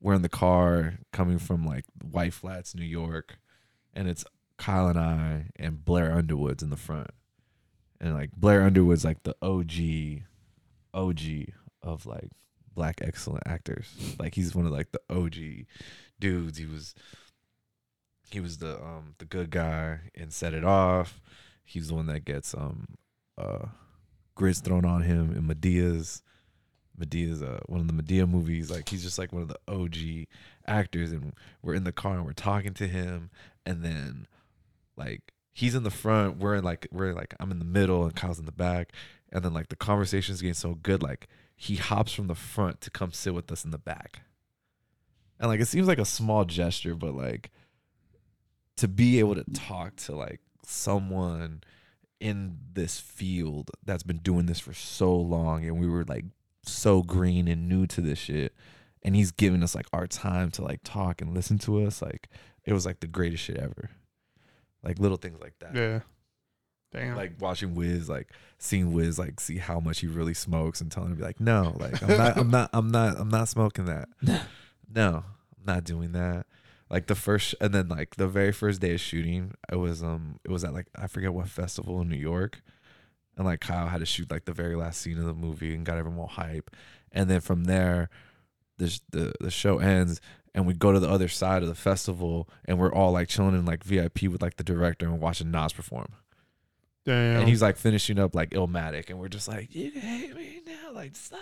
we're 0.00 0.14
in 0.14 0.22
the 0.22 0.28
car 0.28 0.94
coming 1.12 1.38
from 1.38 1.64
like 1.64 1.84
White 2.02 2.32
Flats, 2.34 2.74
New 2.74 2.84
York, 2.84 3.38
and 3.94 4.08
it's 4.08 4.24
Kyle 4.56 4.88
and 4.88 4.98
I 4.98 5.50
and 5.56 5.84
Blair 5.84 6.12
Underwood's 6.12 6.62
in 6.62 6.70
the 6.70 6.76
front. 6.76 7.10
And 8.00 8.14
like 8.14 8.32
Blair 8.32 8.62
Underwood's 8.62 9.04
like 9.04 9.22
the 9.22 9.36
OG 9.42 10.24
OG 10.94 11.52
of 11.82 12.06
like 12.06 12.30
black 12.74 13.00
excellent 13.02 13.44
actors. 13.46 14.16
Like 14.18 14.34
he's 14.34 14.54
one 14.54 14.64
of 14.66 14.72
like 14.72 14.92
the 14.92 15.02
OG 15.10 15.66
dudes. 16.18 16.56
He 16.56 16.64
was 16.66 16.94
he 18.30 18.40
was 18.40 18.58
the 18.58 18.82
um 18.82 19.14
the 19.18 19.26
good 19.26 19.50
guy 19.50 20.00
and 20.14 20.32
Set 20.32 20.54
It 20.54 20.64
Off. 20.64 21.20
He's 21.64 21.88
the 21.88 21.94
one 21.94 22.06
that 22.06 22.24
gets 22.24 22.54
um 22.54 22.96
uh 23.36 23.66
grits 24.34 24.60
thrown 24.60 24.84
on 24.84 25.02
him 25.02 25.32
in 25.32 25.46
Madea's 25.46 26.22
Madea's 26.98 27.42
uh 27.42 27.60
one 27.66 27.80
of 27.80 27.88
the 27.88 28.02
Madea 28.02 28.28
movies. 28.28 28.70
Like 28.70 28.88
he's 28.88 29.02
just 29.02 29.18
like 29.18 29.32
one 29.32 29.42
of 29.42 29.48
the 29.48 29.58
OG 29.68 30.26
actors 30.66 31.12
and 31.12 31.32
we're 31.62 31.74
in 31.74 31.84
the 31.84 31.92
car 31.92 32.14
and 32.14 32.24
we're 32.24 32.32
talking 32.32 32.74
to 32.74 32.86
him 32.86 33.30
and 33.66 33.82
then 33.84 34.26
like 34.96 35.32
he's 35.52 35.74
in 35.74 35.82
the 35.82 35.90
front, 35.90 36.38
we're 36.38 36.56
in 36.56 36.64
like 36.64 36.86
we're 36.90 37.14
like 37.14 37.34
I'm 37.40 37.50
in 37.50 37.58
the 37.58 37.64
middle 37.64 38.04
and 38.04 38.14
Kyle's 38.14 38.38
in 38.38 38.46
the 38.46 38.52
back 38.52 38.92
and 39.30 39.44
then 39.44 39.54
like 39.54 39.68
the 39.68 39.76
conversation's 39.76 40.40
getting 40.40 40.54
so 40.54 40.74
good 40.74 41.02
like 41.02 41.28
he 41.56 41.76
hops 41.76 42.12
from 42.12 42.26
the 42.26 42.34
front 42.34 42.80
to 42.82 42.90
come 42.90 43.12
sit 43.12 43.34
with 43.34 43.50
us 43.50 43.64
in 43.64 43.70
the 43.70 43.78
back. 43.78 44.22
And 45.38 45.48
like 45.48 45.60
it 45.60 45.66
seems 45.66 45.88
like 45.88 45.98
a 45.98 46.04
small 46.04 46.44
gesture 46.44 46.94
but 46.94 47.14
like 47.14 47.50
to 48.76 48.88
be 48.88 49.18
able 49.18 49.34
to 49.34 49.44
talk 49.52 49.96
to 49.96 50.14
like 50.14 50.40
someone 50.64 51.62
in 52.22 52.56
this 52.72 53.00
field 53.00 53.70
that's 53.84 54.04
been 54.04 54.18
doing 54.18 54.46
this 54.46 54.60
for 54.60 54.72
so 54.72 55.12
long 55.14 55.64
and 55.64 55.80
we 55.80 55.88
were 55.88 56.04
like 56.04 56.24
so 56.64 57.02
green 57.02 57.48
and 57.48 57.68
new 57.68 57.84
to 57.84 58.00
this 58.00 58.18
shit 58.18 58.54
and 59.02 59.16
he's 59.16 59.32
giving 59.32 59.64
us 59.64 59.74
like 59.74 59.86
our 59.92 60.06
time 60.06 60.48
to 60.48 60.62
like 60.62 60.78
talk 60.84 61.20
and 61.20 61.34
listen 61.34 61.58
to 61.58 61.84
us 61.84 62.00
like 62.00 62.28
it 62.64 62.72
was 62.72 62.86
like 62.86 63.00
the 63.00 63.08
greatest 63.08 63.42
shit 63.42 63.56
ever 63.56 63.90
like 64.84 65.00
little 65.00 65.16
things 65.16 65.40
like 65.40 65.58
that 65.58 65.74
yeah, 65.74 66.00
damn, 66.92 67.16
like 67.16 67.32
watching 67.40 67.74
Wiz, 67.74 68.08
like 68.08 68.28
seeing 68.58 68.92
Wiz, 68.92 69.18
like 69.18 69.40
see 69.40 69.56
how 69.56 69.80
much 69.80 70.00
he 70.00 70.06
really 70.06 70.34
smokes, 70.34 70.80
and 70.80 70.90
telling 70.90 71.10
him 71.10 71.16
be 71.16 71.22
like, 71.22 71.40
no, 71.40 71.74
like 71.78 72.02
I'm 72.02 72.18
not, 72.18 72.36
I'm 72.36 72.50
not, 72.50 72.70
I'm 72.72 72.90
not, 72.90 73.18
I'm 73.18 73.28
not 73.28 73.48
smoking 73.48 73.86
that. 73.86 74.08
no, 74.94 75.24
I'm 75.24 75.64
not 75.64 75.84
doing 75.84 76.12
that. 76.12 76.46
Like 76.92 77.06
the 77.06 77.14
first, 77.14 77.54
and 77.60 77.74
then 77.74 77.88
like 77.88 78.16
the 78.16 78.28
very 78.28 78.52
first 78.52 78.80
day 78.80 78.94
of 78.94 79.00
shooting, 79.00 79.54
it 79.70 79.76
was 79.76 80.02
um, 80.02 80.38
it 80.44 80.50
was 80.50 80.62
at 80.62 80.74
like 80.74 80.86
I 80.94 81.06
forget 81.08 81.32
what 81.32 81.48
festival 81.48 82.00
in 82.02 82.08
New 82.08 82.18
York, 82.18 82.62
and 83.36 83.46
like 83.46 83.60
Kyle 83.60 83.88
had 83.88 84.00
to 84.00 84.06
shoot 84.06 84.30
like 84.30 84.44
the 84.44 84.52
very 84.52 84.76
last 84.76 85.00
scene 85.00 85.18
of 85.18 85.24
the 85.24 85.34
movie 85.34 85.74
and 85.74 85.86
got 85.86 85.98
everyone 85.98 86.20
all 86.20 86.26
hype, 86.26 86.70
and 87.10 87.28
then 87.30 87.40
from 87.40 87.64
there, 87.64 88.10
the 88.76 89.00
the 89.10 89.32
the 89.40 89.50
show 89.50 89.78
ends. 89.78 90.20
And 90.54 90.66
we 90.66 90.74
go 90.74 90.92
to 90.92 91.00
the 91.00 91.08
other 91.08 91.28
side 91.28 91.62
of 91.62 91.70
the 91.70 91.74
festival, 91.74 92.46
and 92.66 92.78
we're 92.78 92.92
all 92.92 93.12
like 93.12 93.28
chilling 93.28 93.54
in 93.54 93.64
like 93.64 93.82
VIP 93.82 94.24
with 94.24 94.42
like 94.42 94.58
the 94.58 94.62
director 94.62 95.06
and 95.06 95.18
watching 95.18 95.50
Nas 95.50 95.72
perform 95.72 96.08
damn. 97.04 97.40
and 97.40 97.48
he's 97.48 97.62
like 97.62 97.76
finishing 97.76 98.18
up 98.18 98.34
like 98.34 98.50
Illmatic, 98.50 99.10
and 99.10 99.18
we're 99.18 99.28
just 99.28 99.48
like, 99.48 99.74
you 99.74 99.90
hate 99.90 100.34
me 100.34 100.60
now, 100.66 100.92
like 100.92 101.16
stop, 101.16 101.40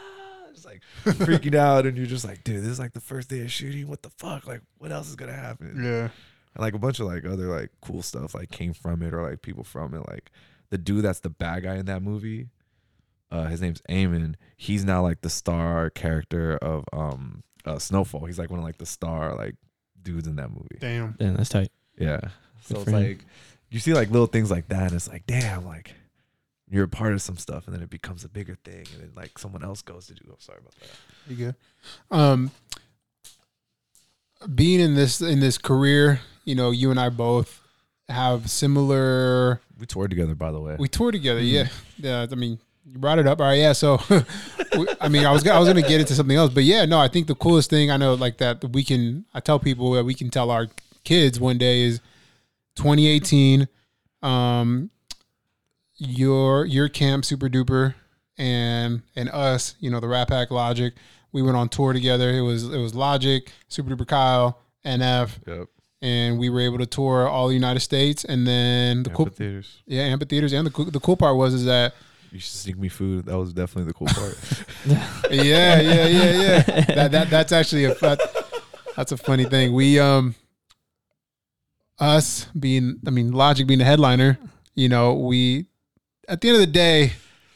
just 0.53 0.65
like 0.67 0.83
freaking 1.05 1.55
out, 1.55 1.87
and 1.87 1.97
you're 1.97 2.07
just 2.07 2.25
like, 2.25 2.45
dude, 2.45 2.63
this 2.63 2.71
is 2.71 2.79
like 2.79 2.93
the 2.93 3.01
first 3.01 3.29
day 3.29 3.41
of 3.41 3.51
shooting. 3.53 3.89
What 3.89 4.03
the 4.03 4.11
fuck? 4.11 4.47
Like, 4.47 4.63
what 4.79 4.93
else 4.93 5.09
is 5.09 5.17
gonna 5.17 5.33
happen? 5.33 5.81
yeah, 5.83 6.03
And 6.55 6.59
like 6.59 6.75
a 6.75 6.79
bunch 6.79 7.01
of 7.01 7.07
like 7.07 7.25
other 7.25 7.47
like 7.47 7.71
cool 7.81 8.03
stuff 8.03 8.35
like 8.35 8.51
came 8.51 8.73
from 8.73 9.03
it, 9.03 9.13
or 9.15 9.23
like 9.29 9.43
people 9.43 9.65
from 9.65 9.95
it. 9.95 10.07
Like 10.09 10.31
the 10.71 10.79
dude 10.79 11.05
that's 11.05 11.21
the 11.21 11.31
bad 11.31 11.63
guy 11.65 11.77
in 11.77 11.87
that 11.87 12.03
movie, 12.03 12.49
uh, 13.31 13.47
his 13.47 13.61
name's 13.61 13.83
Eamon. 13.89 14.35
He's 14.57 14.85
now 14.85 15.03
like 15.03 15.21
the 15.23 15.31
star 15.31 15.91
character 15.91 16.57
of 16.59 16.85
um 16.93 17.43
uh, 17.65 17.79
Snowfall. 17.79 18.27
He's 18.27 18.39
like 18.39 18.51
one 18.51 18.59
of 18.59 18.65
like 18.65 18.79
the 18.79 18.87
star 18.87 19.35
like 19.37 19.55
dudes 20.03 20.27
in 20.27 20.37
that 20.37 20.51
movie. 20.51 20.79
damn. 20.81 21.15
Damn, 21.19 21.35
that's 21.37 21.51
tight. 21.51 21.71
Yeah. 21.99 22.21
So 22.63 22.77
it's 22.81 22.89
him. 22.89 22.95
like 22.95 23.25
you 23.71 23.79
see 23.79 23.95
like 23.95 24.11
little 24.11 24.27
things 24.27 24.51
like 24.51 24.69
that, 24.69 24.85
and 24.89 24.95
it's 24.95 25.09
like, 25.09 25.27
damn, 25.27 25.65
like 25.65 25.95
you're 26.71 26.85
a 26.85 26.89
part 26.89 27.13
of 27.13 27.21
some 27.21 27.37
stuff, 27.37 27.67
and 27.67 27.75
then 27.75 27.83
it 27.83 27.91
becomes 27.91 28.25
a 28.25 28.29
bigger 28.29 28.57
thing, 28.65 28.87
and 28.95 29.03
then 29.03 29.13
like 29.17 29.39
someone 29.39 29.65
else 29.65 29.83
goes 29.83 30.07
to 30.07 30.15
do. 30.15 30.23
I'm 30.29 30.41
sorry 30.41 30.59
about 30.61 30.75
that. 30.77 31.31
You 31.31 31.37
good? 31.37 31.55
Um, 32.11 32.51
being 34.55 34.81
in 34.81 34.95
this 34.95 35.21
in 35.21 35.41
this 35.41 35.59
career, 35.59 36.21
you 36.45 36.55
know, 36.55 36.71
you 36.71 36.91
and 36.91 37.01
I 37.01 37.09
both 37.09 37.61
have 38.09 38.49
similar. 38.51 39.61
We 39.79 39.87
toured 39.87 40.11
together, 40.11 40.35
by 40.35 40.53
the 40.53 40.61
way. 40.61 40.77
We 40.79 40.89
toured 40.89 41.15
together, 41.15 41.41
yeah. 41.41 41.69
Yeah, 41.99 42.27
I 42.31 42.35
mean, 42.35 42.59
you 42.87 42.99
brought 42.99 43.19
it 43.19 43.27
up, 43.27 43.41
all 43.41 43.47
right? 43.47 43.59
Yeah. 43.59 43.73
So, 43.73 43.99
I 45.01 45.09
mean, 45.09 45.25
I 45.25 45.33
was 45.33 45.47
I 45.47 45.59
was 45.59 45.69
gonna 45.69 45.83
get 45.83 46.01
into 46.01 46.15
something 46.15 46.37
else, 46.37 46.53
but 46.53 46.65
yeah, 46.65 46.85
no, 46.85 46.99
I 46.99 47.09
think 47.09 47.27
the 47.27 47.35
coolest 47.35 47.71
thing 47.71 47.91
I 47.91 47.97
know, 47.97 48.15
like 48.15 48.39
that, 48.39 48.63
we 48.73 48.85
can. 48.85 49.25
I 49.35 49.41
tell 49.41 49.59
people 49.59 49.93
that 49.93 50.05
we 50.05 50.15
can 50.15 50.31
tell 50.31 50.51
our 50.51 50.69
kids 51.05 51.41
one 51.41 51.59
day 51.59 51.83
is 51.83 52.01
2018. 52.77 53.69
Um, 54.23 54.91
your 56.01 56.65
your 56.65 56.89
camp, 56.89 57.25
Super 57.25 57.49
Duper, 57.49 57.95
and 58.39 59.03
and 59.15 59.29
us, 59.29 59.75
you 59.81 59.91
know, 59.91 60.01
the 60.01 60.07
RattPack 60.07 60.51
Logic. 60.51 60.95
We 61.33 61.43
went 61.43 61.57
on 61.57 61.69
tour 61.69 61.93
together. 61.93 62.31
It 62.31 62.41
was 62.41 62.65
it 62.65 62.79
was 62.79 62.95
Logic, 62.95 63.53
Super 63.69 63.95
Duper 63.95 64.09
Kyle, 64.09 64.59
NF, 64.85 65.47
yep. 65.47 65.69
and 66.03 66.39
we 66.39 66.49
were 66.49 66.61
able 66.61 66.79
to 66.79 66.87
tour 66.87 67.29
all 67.29 67.49
the 67.49 67.55
United 67.55 67.81
States. 67.81 68.25
And 68.25 68.47
then 68.47 69.05
the 69.05 69.11
cool, 69.11 69.27
Amphitheaters. 69.27 69.83
yeah, 69.87 70.03
amphitheaters. 70.05 70.53
And 70.53 70.67
the 70.67 70.71
cool, 70.71 70.87
the 70.87 71.01
cool 71.01 71.17
part 71.17 71.37
was 71.37 71.55
is 71.55 71.67
that 71.67 71.95
You 72.33 72.41
should 72.41 72.55
sneak 72.55 72.79
me 72.79 72.89
food. 72.89 73.27
That 73.27 73.39
was 73.39 73.53
definitely 73.53 73.93
the 73.93 73.95
cool 73.95 74.09
part. 74.09 74.39
yeah, 75.31 75.81
yeah, 75.81 76.07
yeah, 76.07 76.33
yeah. 76.33 76.63
That 76.95 77.13
that 77.13 77.31
that's 77.31 77.53
actually 77.53 77.85
a 77.85 77.95
that, 77.97 78.19
that's 78.97 79.13
a 79.13 79.17
funny 79.19 79.45
thing. 79.45 79.75
We 79.75 80.01
um 80.01 80.35
us 81.99 82.47
being 82.59 83.01
I 83.07 83.11
mean 83.11 83.33
Logic 83.33 83.67
being 83.67 83.79
the 83.79 83.85
headliner, 83.85 84.39
you 84.75 84.89
know, 84.89 85.13
we 85.15 85.67
at 86.31 86.41
the 86.41 86.49
end 86.49 86.55
of 86.57 86.61
the 86.61 86.67
day, 86.67 87.13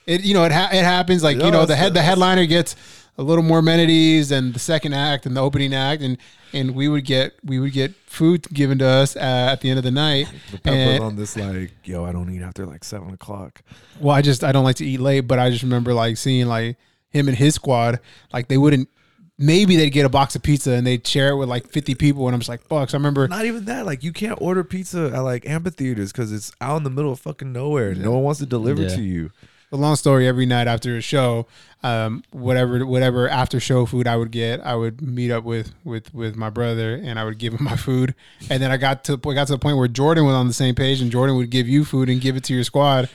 it 0.06 0.22
you 0.24 0.34
know 0.34 0.44
it 0.44 0.52
ha- 0.52 0.70
it 0.72 0.84
happens 0.84 1.22
like 1.22 1.36
you 1.36 1.50
know 1.50 1.64
the 1.66 1.76
head 1.76 1.94
the 1.94 2.02
headliner 2.02 2.44
gets 2.46 2.76
a 3.16 3.22
little 3.22 3.44
more 3.44 3.60
amenities 3.60 4.32
and 4.32 4.52
the 4.52 4.58
second 4.58 4.92
act 4.92 5.24
and 5.24 5.36
the 5.36 5.40
opening 5.40 5.72
act, 5.72 6.02
and 6.02 6.18
and 6.52 6.74
we 6.74 6.88
would 6.88 7.04
get 7.04 7.34
we 7.44 7.58
would 7.58 7.72
get 7.72 7.94
food 8.06 8.46
given 8.52 8.78
to 8.78 8.86
us 8.86 9.16
uh, 9.16 9.20
at 9.52 9.60
the 9.60 9.70
end 9.70 9.78
of 9.78 9.84
the 9.84 9.90
night. 9.90 10.26
The 10.50 10.70
And- 10.70 11.02
on 11.04 11.16
this 11.16 11.36
like, 11.36 11.72
yo, 11.84 12.04
I 12.04 12.12
don't 12.12 12.28
eat 12.34 12.42
after 12.42 12.66
like 12.66 12.84
seven 12.84 13.14
o'clock. 13.14 13.62
Well, 14.00 14.14
I 14.14 14.20
just 14.22 14.42
I 14.44 14.52
don't 14.52 14.64
like 14.64 14.76
to 14.76 14.86
eat 14.86 15.00
late, 15.00 15.22
but 15.22 15.38
I 15.38 15.50
just 15.50 15.62
remember 15.62 15.94
like 15.94 16.16
seeing 16.16 16.46
like 16.46 16.76
him 17.10 17.28
and 17.28 17.36
his 17.36 17.54
squad, 17.54 18.00
like 18.32 18.48
they 18.48 18.58
wouldn't. 18.58 18.88
Maybe 19.36 19.74
they'd 19.76 19.90
get 19.90 20.06
a 20.06 20.08
box 20.08 20.36
of 20.36 20.42
pizza 20.44 20.70
and 20.72 20.86
they'd 20.86 21.04
share 21.06 21.30
it 21.30 21.36
with 21.36 21.48
like 21.48 21.68
fifty 21.68 21.94
people, 21.96 22.26
and 22.28 22.34
I'm 22.34 22.40
just 22.40 22.48
like, 22.48 22.62
fuck. 22.62 22.90
So 22.90 22.96
I 22.96 22.98
remember 22.98 23.26
Not 23.26 23.44
even 23.46 23.64
that. 23.64 23.84
Like 23.84 24.04
you 24.04 24.12
can't 24.12 24.38
order 24.40 24.62
pizza 24.62 25.10
at 25.12 25.20
like 25.20 25.44
amphitheaters 25.48 26.12
because 26.12 26.32
it's 26.32 26.52
out 26.60 26.76
in 26.76 26.84
the 26.84 26.90
middle 26.90 27.10
of 27.12 27.18
fucking 27.20 27.52
nowhere. 27.52 27.94
No 27.94 28.12
one 28.12 28.22
wants 28.22 28.38
to 28.40 28.46
deliver 28.46 28.82
Yeah. 28.82 28.94
to 28.96 29.02
you. 29.02 29.30
the 29.70 29.76
long 29.78 29.96
story. 29.96 30.28
Every 30.28 30.46
night 30.46 30.68
after 30.68 30.96
a 30.96 31.00
show, 31.00 31.48
um, 31.82 32.22
whatever 32.30 32.86
whatever 32.86 33.28
after 33.28 33.58
show 33.58 33.86
food 33.86 34.06
I 34.06 34.16
would 34.16 34.30
get, 34.30 34.64
I 34.64 34.76
would 34.76 35.02
meet 35.02 35.32
up 35.32 35.42
with 35.42 35.74
with 35.82 36.14
with 36.14 36.36
my 36.36 36.48
brother 36.48 36.94
and 36.94 37.18
I 37.18 37.24
would 37.24 37.38
give 37.38 37.54
him 37.54 37.64
my 37.64 37.74
food. 37.74 38.14
And 38.48 38.62
then 38.62 38.70
I 38.70 38.76
got 38.76 39.02
to 39.04 39.14
I 39.26 39.34
got 39.34 39.48
to 39.48 39.54
the 39.54 39.58
point 39.58 39.78
where 39.78 39.88
Jordan 39.88 40.26
was 40.26 40.34
on 40.34 40.46
the 40.46 40.54
same 40.54 40.76
page, 40.76 41.00
and 41.00 41.10
Jordan 41.10 41.34
would 41.36 41.50
give 41.50 41.66
you 41.68 41.84
food 41.84 42.08
and 42.08 42.20
give 42.20 42.36
it 42.36 42.44
to 42.44 42.54
your 42.54 42.62
squad. 42.62 43.08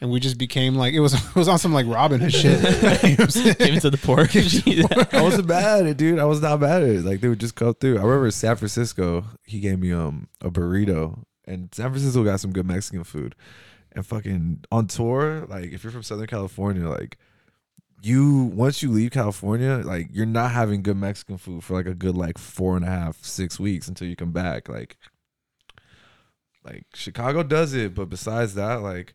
And 0.00 0.10
we 0.10 0.20
just 0.20 0.38
became 0.38 0.74
like 0.74 0.92
it 0.92 1.00
was 1.00 1.14
it 1.30 1.34
was 1.34 1.48
on 1.48 1.58
some 1.58 1.72
like 1.72 1.86
Robin 1.86 2.20
Hood 2.20 2.32
shit. 2.32 2.60
You 3.04 3.16
know 3.16 3.24
what 3.24 3.36
I'm? 3.36 3.52
Give 3.54 3.76
it 3.76 3.80
to 3.80 3.90
the 3.90 3.98
poor. 3.98 4.20
I 5.18 5.22
wasn't 5.22 5.48
bad 5.48 5.80
at 5.80 5.86
it, 5.86 5.96
dude. 5.96 6.18
I 6.18 6.24
was 6.24 6.40
not 6.42 6.60
bad 6.60 6.82
at 6.82 6.88
it. 6.88 7.04
Like 7.04 7.20
they 7.20 7.28
would 7.28 7.40
just 7.40 7.54
go 7.54 7.72
through. 7.72 7.98
I 7.98 8.02
remember 8.02 8.30
San 8.30 8.56
Francisco. 8.56 9.24
He 9.44 9.60
gave 9.60 9.78
me 9.78 9.92
um 9.92 10.28
a 10.40 10.50
burrito, 10.50 11.24
and 11.46 11.74
San 11.74 11.90
Francisco 11.90 12.24
got 12.24 12.40
some 12.40 12.52
good 12.52 12.66
Mexican 12.66 13.04
food. 13.04 13.34
And 13.92 14.04
fucking 14.04 14.64
on 14.72 14.88
tour, 14.88 15.46
like 15.48 15.72
if 15.72 15.84
you're 15.84 15.92
from 15.92 16.02
Southern 16.02 16.26
California, 16.26 16.88
like 16.88 17.16
you 18.04 18.44
once 18.54 18.82
you 18.82 18.90
leave 18.90 19.12
California, 19.12 19.80
like 19.84 20.08
you're 20.12 20.26
not 20.26 20.50
having 20.50 20.82
good 20.82 20.96
Mexican 20.96 21.38
food 21.38 21.64
for 21.64 21.74
like 21.74 21.86
a 21.86 21.94
good 21.94 22.16
like 22.16 22.36
four 22.36 22.76
and 22.76 22.84
a 22.84 22.88
half, 22.88 23.24
six 23.24 23.58
weeks 23.58 23.88
until 23.88 24.06
you 24.06 24.14
come 24.14 24.32
back. 24.32 24.68
Like, 24.68 24.98
like 26.64 26.84
Chicago 26.94 27.42
does 27.42 27.72
it, 27.72 27.94
but 27.94 28.10
besides 28.10 28.54
that, 28.54 28.82
like 28.82 29.14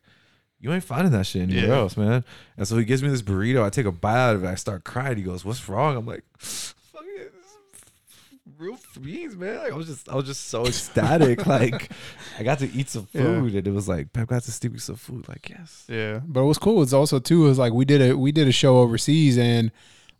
you 0.60 0.72
ain't 0.72 0.84
finding 0.84 1.12
that 1.12 1.26
shit 1.26 1.42
anywhere 1.42 1.66
Yeah. 1.68 1.76
else, 1.78 1.96
man. 1.96 2.24
And 2.56 2.68
so 2.68 2.76
he 2.76 2.84
gives 2.84 3.02
me 3.02 3.08
this 3.08 3.22
burrito. 3.22 3.62
I 3.64 3.70
take 3.70 3.86
a 3.86 3.92
bite 3.92 4.16
out 4.30 4.36
of 4.36 4.44
it. 4.44 4.48
I 4.48 4.54
start 4.56 4.84
crying. 4.84 5.16
He 5.16 5.22
goes, 5.22 5.44
"What's 5.44 5.66
wrong?" 5.68 5.96
I'm 5.96 6.04
like, 6.06 6.22
"Fucking 6.38 7.06
this 7.16 7.24
is 7.26 8.58
real 8.58 8.78
beans, 9.00 9.36
man." 9.36 9.56
Like 9.58 9.72
I 9.72 9.76
was 9.76 9.86
just, 9.86 10.08
I 10.08 10.14
was 10.16 10.26
just 10.26 10.48
so 10.48 10.66
ecstatic. 10.66 11.46
like 11.46 11.90
I 12.38 12.42
got 12.42 12.58
to 12.60 12.70
eat 12.72 12.88
some 12.90 13.08
Yeah. 13.12 13.22
food, 13.22 13.54
and 13.54 13.66
it 13.66 13.70
was 13.72 13.88
like, 13.88 14.12
"Pep 14.12 14.28
got 14.28 14.42
to 14.42 14.52
steal 14.52 14.72
me 14.72 14.78
some 14.78 14.96
food." 14.96 15.28
Like 15.28 15.48
yes, 15.48 15.84
Yeah, 15.88 16.20
but 16.26 16.42
what 16.42 16.48
was 16.48 16.58
cool 16.58 16.76
was 16.76 16.92
also 16.92 17.18
too 17.18 17.40
was 17.42 17.58
like 17.58 17.72
we 17.72 17.84
did 17.84 18.02
a 18.02 18.16
we 18.18 18.30
did 18.32 18.46
a 18.48 18.52
show 18.52 18.78
overseas 18.78 19.38
and 19.38 19.70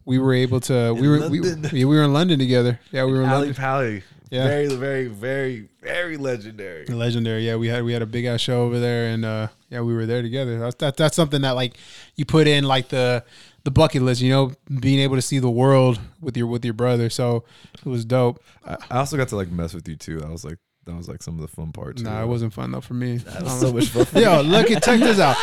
we 0.06 0.18
were 0.18 0.32
able 0.32 0.60
to 0.60 0.94
we 0.94 1.00
In 1.00 1.06
were 1.10 1.28
we, 1.28 1.40
yeah, 1.78 1.84
we 1.84 1.84
were 1.84 2.02
in 2.04 2.12
London 2.14 2.38
together. 2.38 2.80
Yeah, 2.92 3.04
we 3.04 3.12
were 3.12 3.22
in 3.22 3.28
Ally 3.28 3.36
London. 3.38 3.54
Pally, 3.54 4.02
Yeah. 4.30 4.46
very, 4.46 4.68
very, 4.68 5.06
very, 5.06 5.68
very 5.82 6.16
legendary. 6.16 6.86
Legendary. 6.86 7.44
Yeah, 7.46 7.56
we 7.56 7.68
had 7.68 7.82
we 7.84 7.92
had 7.92 8.02
a 8.02 8.06
big 8.06 8.24
ass 8.24 8.40
show 8.40 8.62
over 8.62 8.78
there 8.78 9.12
and 9.12 9.24
uh 9.24 9.48
yeah, 9.70 9.80
we 9.80 9.94
were 9.94 10.06
there 10.06 10.22
together. 10.22 10.58
That's 10.58 10.76
that, 10.76 10.96
that's 10.96 11.16
something 11.16 11.42
that 11.42 11.52
like 11.52 11.76
you 12.16 12.24
put 12.24 12.46
in 12.46 12.64
like 12.64 12.88
the 12.88 13.24
the 13.64 13.70
bucket 13.70 14.02
list, 14.02 14.20
you 14.20 14.30
know, 14.30 14.52
being 14.80 15.00
able 15.00 15.16
to 15.16 15.22
see 15.22 15.38
the 15.38 15.50
world 15.50 16.00
with 16.20 16.36
your 16.36 16.46
with 16.46 16.64
your 16.64 16.74
brother. 16.74 17.10
So 17.10 17.44
it 17.74 17.86
was 17.88 18.04
dope. 18.04 18.42
I, 18.64 18.76
I 18.90 18.98
also 18.98 19.16
got 19.16 19.28
to 19.28 19.36
like 19.36 19.50
mess 19.50 19.74
with 19.74 19.88
you 19.88 19.96
too. 19.96 20.20
That 20.20 20.30
was 20.30 20.44
like 20.44 20.58
that 20.86 20.96
was 20.96 21.08
like 21.08 21.22
some 21.22 21.34
of 21.34 21.42
the 21.42 21.48
fun 21.48 21.72
parts. 21.72 22.02
Nah, 22.02 22.22
it 22.22 22.26
wasn't 22.26 22.52
fun 22.52 22.72
though 22.72 22.80
for 22.80 22.94
me. 22.94 23.18
That 23.18 23.42
was 23.42 23.60
so 23.60 23.72
much 23.72 23.88
fun. 23.88 24.06
Yo, 24.22 24.40
look 24.42 24.70
at 24.70 24.82
check 24.82 24.98
this 25.00 25.18
out. 25.18 25.36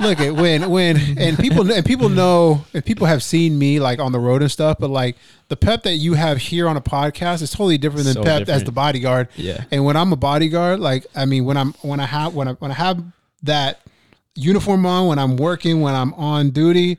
Look 0.00 0.20
at 0.20 0.34
when 0.34 0.70
when 0.70 1.18
and 1.18 1.38
people 1.38 1.70
and 1.72 1.84
people 1.84 2.08
know 2.08 2.64
and 2.74 2.84
people 2.84 3.06
have 3.06 3.22
seen 3.22 3.58
me 3.58 3.80
like 3.80 3.98
on 3.98 4.12
the 4.12 4.18
road 4.18 4.42
and 4.42 4.50
stuff, 4.50 4.78
but 4.78 4.90
like 4.90 5.16
the 5.48 5.56
pep 5.56 5.84
that 5.84 5.96
you 5.96 6.14
have 6.14 6.38
here 6.38 6.68
on 6.68 6.76
a 6.76 6.80
podcast 6.80 7.42
is 7.42 7.50
totally 7.50 7.78
different 7.78 8.04
than 8.06 8.14
So 8.14 8.22
pep 8.22 8.48
as 8.48 8.64
the 8.64 8.72
bodyguard. 8.72 9.28
Yeah. 9.36 9.64
And 9.70 9.84
when 9.84 9.96
I'm 9.96 10.12
a 10.12 10.16
bodyguard, 10.16 10.80
like 10.80 11.06
I 11.14 11.24
mean, 11.24 11.44
when 11.44 11.56
I'm 11.56 11.72
when 11.82 12.00
I 12.00 12.06
have 12.06 12.34
when 12.34 12.48
I 12.48 12.52
when 12.52 12.70
I 12.70 12.74
have 12.74 13.02
that 13.42 13.80
uniform 14.34 14.86
on, 14.86 15.08
when 15.08 15.18
I'm 15.18 15.36
working, 15.36 15.80
when 15.80 15.94
I'm 15.94 16.12
on 16.14 16.50
duty, 16.50 16.98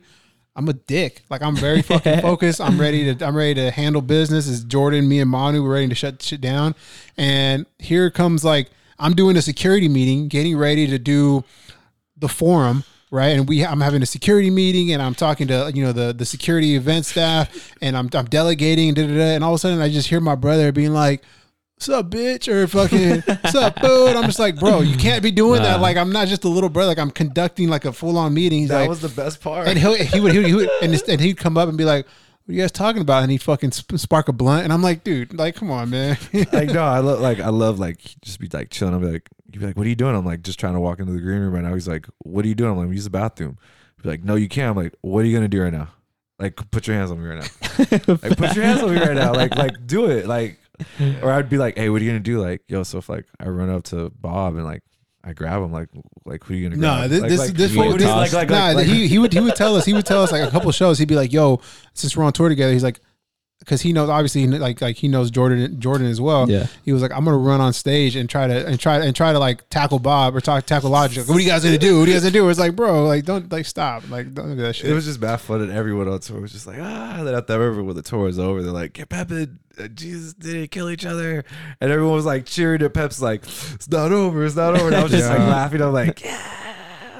I'm 0.56 0.68
a 0.68 0.72
dick. 0.72 1.22
Like 1.30 1.42
I'm 1.42 1.56
very 1.56 1.82
fucking 1.82 2.20
focused. 2.22 2.60
I'm 2.60 2.80
ready 2.80 3.14
to 3.14 3.26
I'm 3.26 3.36
ready 3.36 3.54
to 3.54 3.70
handle 3.70 4.02
business. 4.02 4.48
It's 4.48 4.64
Jordan, 4.64 5.08
me 5.08 5.20
and 5.20 5.30
Manu, 5.30 5.62
we're 5.62 5.74
ready 5.74 5.88
to 5.88 5.94
shut 5.94 6.22
shit 6.22 6.40
down. 6.40 6.74
And 7.16 7.66
here 7.78 8.10
comes 8.10 8.44
like 8.44 8.70
I'm 8.98 9.14
doing 9.14 9.36
a 9.36 9.42
security 9.42 9.88
meeting, 9.88 10.28
getting 10.28 10.56
ready 10.56 10.86
to 10.88 10.98
do 10.98 11.44
the 12.18 12.28
forum, 12.28 12.84
right? 13.10 13.28
And 13.36 13.48
we 13.48 13.64
I'm 13.64 13.80
having 13.80 14.02
a 14.02 14.06
security 14.06 14.50
meeting 14.50 14.92
and 14.92 15.00
I'm 15.02 15.14
talking 15.14 15.48
to 15.48 15.70
you 15.74 15.84
know 15.84 15.92
the 15.92 16.12
the 16.12 16.24
security 16.24 16.74
event 16.76 17.06
staff 17.06 17.72
and 17.80 17.96
I'm 17.96 18.08
I'm 18.12 18.26
delegating 18.26 18.94
da, 18.94 19.06
da, 19.06 19.14
da, 19.14 19.34
and 19.34 19.44
all 19.44 19.52
of 19.52 19.56
a 19.56 19.58
sudden 19.58 19.80
I 19.80 19.88
just 19.88 20.08
hear 20.08 20.20
my 20.20 20.34
brother 20.34 20.72
being 20.72 20.92
like 20.92 21.22
What's 21.76 21.90
up, 21.90 22.10
bitch? 22.10 22.48
Or 22.48 22.66
fucking, 22.66 23.20
what's 23.20 23.54
up, 23.54 23.80
dude? 23.80 24.16
I'm 24.16 24.24
just 24.24 24.40
like, 24.40 24.58
bro, 24.58 24.80
you 24.80 24.96
can't 24.96 25.22
be 25.22 25.30
doing 25.30 25.62
that. 25.62 25.80
Like, 25.80 25.96
I'm 25.96 26.10
not 26.10 26.26
just 26.26 26.42
a 26.42 26.48
little 26.48 26.68
brother. 26.68 26.88
Like, 26.88 26.98
I'm 26.98 27.12
conducting 27.12 27.68
like 27.68 27.84
a 27.84 27.92
full 27.92 28.18
on 28.18 28.34
meeting. 28.34 28.58
He's 28.62 28.70
That 28.70 28.80
like, 28.80 28.88
was 28.88 29.00
the 29.00 29.08
best 29.08 29.40
part. 29.40 29.68
and 29.68 29.78
he'll, 29.78 29.94
he 29.94 30.18
would, 30.18 30.32
he 30.32 30.38
would, 30.38 30.46
he 30.48 30.54
would 30.56 30.68
and, 30.82 31.00
and 31.08 31.20
he'd 31.20 31.36
come 31.36 31.56
up 31.56 31.68
and 31.68 31.78
be 31.78 31.84
like, 31.84 32.04
"What 32.46 32.52
are 32.52 32.56
you 32.56 32.62
guys 32.62 32.72
talking 32.72 33.00
about?" 33.00 33.22
And 33.22 33.30
he'd 33.30 33.42
fucking 33.42 33.70
sp- 33.70 33.94
spark 33.94 34.26
a 34.26 34.32
blunt, 34.32 34.64
and 34.64 34.72
I'm 34.72 34.82
like, 34.82 35.04
"Dude, 35.04 35.32
like, 35.34 35.54
come 35.54 35.70
on, 35.70 35.90
man." 35.90 36.18
like 36.52 36.70
no, 36.70 36.82
I 36.82 36.98
love 36.98 37.20
like 37.20 37.38
I 37.38 37.50
love 37.50 37.78
like 37.78 38.00
just 38.22 38.40
be 38.40 38.48
like 38.52 38.70
chilling. 38.70 38.92
I'll 38.94 38.98
be 38.98 39.12
like, 39.12 39.28
you'd 39.52 39.60
be 39.60 39.66
like, 39.66 39.76
what 39.76 39.86
are 39.86 39.88
you 39.88 39.96
doing? 39.96 40.14
I'm 40.14 40.24
like 40.24 40.42
just 40.42 40.58
trying 40.60 40.74
to 40.74 40.80
walk 40.80 40.98
into 41.00 41.12
the 41.12 41.20
green 41.20 41.40
room 41.40 41.52
right 41.54 41.62
now. 41.64 41.74
He's 41.74 41.88
like, 41.88 42.06
what 42.18 42.44
are 42.44 42.48
you 42.48 42.54
doing? 42.54 42.72
I'm 42.72 42.78
like, 42.78 42.88
use 42.90 43.04
the 43.04 43.10
bathroom. 43.10 43.58
He'd 43.96 44.02
be 44.02 44.08
like, 44.10 44.24
no, 44.24 44.34
you 44.36 44.48
can't. 44.48 44.70
I'm 44.76 44.82
like, 44.84 44.94
what 45.00 45.20
are 45.24 45.26
you 45.26 45.36
gonna 45.36 45.48
do 45.48 45.62
right 45.62 45.72
now? 45.72 45.88
Like, 46.38 46.70
put 46.70 46.86
your 46.86 46.96
hands 46.96 47.10
on 47.10 47.20
me 47.22 47.28
right 47.28 47.40
now. 47.40 47.86
like, 48.22 48.36
put 48.36 48.54
your 48.54 48.64
hands 48.64 48.82
on 48.82 48.94
me 48.94 49.00
right 49.00 49.14
now. 49.16 49.32
Like, 49.32 49.56
like 49.56 49.86
do 49.86 50.08
it. 50.10 50.26
Like, 50.26 50.60
or 51.22 51.32
I'd 51.32 51.48
be 51.48 51.58
like, 51.58 51.76
hey, 51.76 51.88
what 51.88 52.00
are 52.00 52.04
you 52.04 52.10
gonna 52.10 52.20
do? 52.20 52.40
Like, 52.40 52.62
yo, 52.68 52.82
so 52.84 52.98
if 52.98 53.08
like 53.08 53.26
I 53.40 53.48
run 53.48 53.70
up 53.70 53.82
to 53.84 54.10
Bob 54.10 54.54
and 54.54 54.64
like 54.64 54.82
I 55.24 55.32
grab 55.32 55.62
him, 55.62 55.72
like, 55.72 55.88
like 56.24 56.44
who 56.44 56.54
are 56.54 56.56
you 56.56 56.68
gonna 56.68 56.80
No, 56.80 56.96
grab? 56.98 57.10
this 57.10 57.20
like, 57.22 57.28
this 57.30 57.38
like, 57.40 57.52
this 57.54 57.72
you 57.72 57.82
fool- 57.82 57.90
get 57.92 57.98
this- 57.98 58.06
tossed. 58.08 58.32
like, 58.34 58.50
like, 58.50 58.74
nah, 58.74 58.78
like, 58.78 58.86
he 58.86 59.08
he 59.08 59.18
would 59.18 59.32
he 59.32 59.40
would 59.40 59.56
tell 59.56 59.74
us 59.74 59.84
he 59.84 59.92
would 59.92 60.06
tell 60.06 60.22
us 60.22 60.30
like 60.30 60.46
a 60.46 60.50
couple 60.50 60.70
shows. 60.70 60.98
He'd 61.00 61.08
be 61.08 61.16
like, 61.16 61.32
"Yo, 61.32 61.60
since 61.94 62.16
we're 62.16 62.22
on 62.24 62.32
tour 62.32 62.48
together, 62.48 62.72
he's 62.72 62.84
like." 62.84 63.00
Because 63.60 63.82
he 63.82 63.92
knows, 63.92 64.08
obviously, 64.08 64.46
like 64.46 64.80
like 64.80 64.96
he 64.96 65.08
knows 65.08 65.30
Jordan 65.30 65.80
Jordan 65.80 66.06
as 66.06 66.20
well. 66.20 66.48
Yeah. 66.48 66.68
he 66.84 66.92
was 66.92 67.02
like, 67.02 67.12
"I'm 67.12 67.24
gonna 67.24 67.36
run 67.36 67.60
on 67.60 67.72
stage 67.72 68.16
and 68.16 68.28
try 68.28 68.46
to 68.46 68.66
and 68.66 68.78
try 68.78 69.04
and 69.04 69.14
try 69.14 69.32
to 69.32 69.38
like 69.38 69.68
tackle 69.68 69.98
Bob 69.98 70.34
or 70.36 70.40
talk 70.40 70.64
tackle 70.64 70.90
Logic. 70.90 71.28
What 71.28 71.36
are 71.36 71.40
you 71.40 71.48
guys 71.48 71.64
gonna 71.64 71.76
do? 71.76 71.98
What 71.98 72.08
are 72.08 72.12
you 72.12 72.14
guys 72.14 72.22
gonna 72.22 72.32
do?" 72.32 72.48
It's 72.48 72.58
like, 72.58 72.76
bro, 72.76 73.04
like 73.04 73.24
don't 73.24 73.50
like 73.50 73.66
stop, 73.66 74.08
like 74.10 74.32
don't 74.32 74.56
do 74.56 74.62
that 74.62 74.76
shit. 74.76 74.90
It 74.90 74.94
was 74.94 75.04
just 75.04 75.20
bad 75.20 75.40
fun, 75.40 75.60
and 75.60 75.72
everyone 75.72 76.08
on 76.08 76.20
tour 76.20 76.40
was 76.40 76.52
just 76.52 76.66
like, 76.66 76.78
ah. 76.80 77.18
And 77.18 77.26
then 77.26 77.34
at 77.34 77.46
the 77.46 77.58
river 77.58 77.82
when 77.82 77.96
the 77.96 78.02
tour 78.02 78.20
was 78.24 78.38
over, 78.38 78.62
they're 78.62 78.72
like, 78.72 78.94
get 78.94 79.08
Pep 79.08 79.30
uh, 79.30 79.88
Jesus 79.88 80.34
didn't 80.34 80.70
kill 80.70 80.88
each 80.88 81.04
other, 81.04 81.44
and 81.80 81.90
everyone 81.90 82.14
was 82.14 82.26
like 82.26 82.46
cheering. 82.46 82.82
And 82.82 82.94
Pep's 82.94 83.20
like, 83.20 83.42
it's 83.44 83.88
not 83.88 84.12
over, 84.12 84.44
it's 84.44 84.56
not 84.56 84.76
over. 84.76 84.86
And 84.86 84.96
I 84.96 85.02
was 85.02 85.12
just 85.12 85.28
like 85.28 85.38
laughing. 85.40 85.82
I'm 85.82 85.92
like, 85.92 86.24
yeah. 86.24 86.64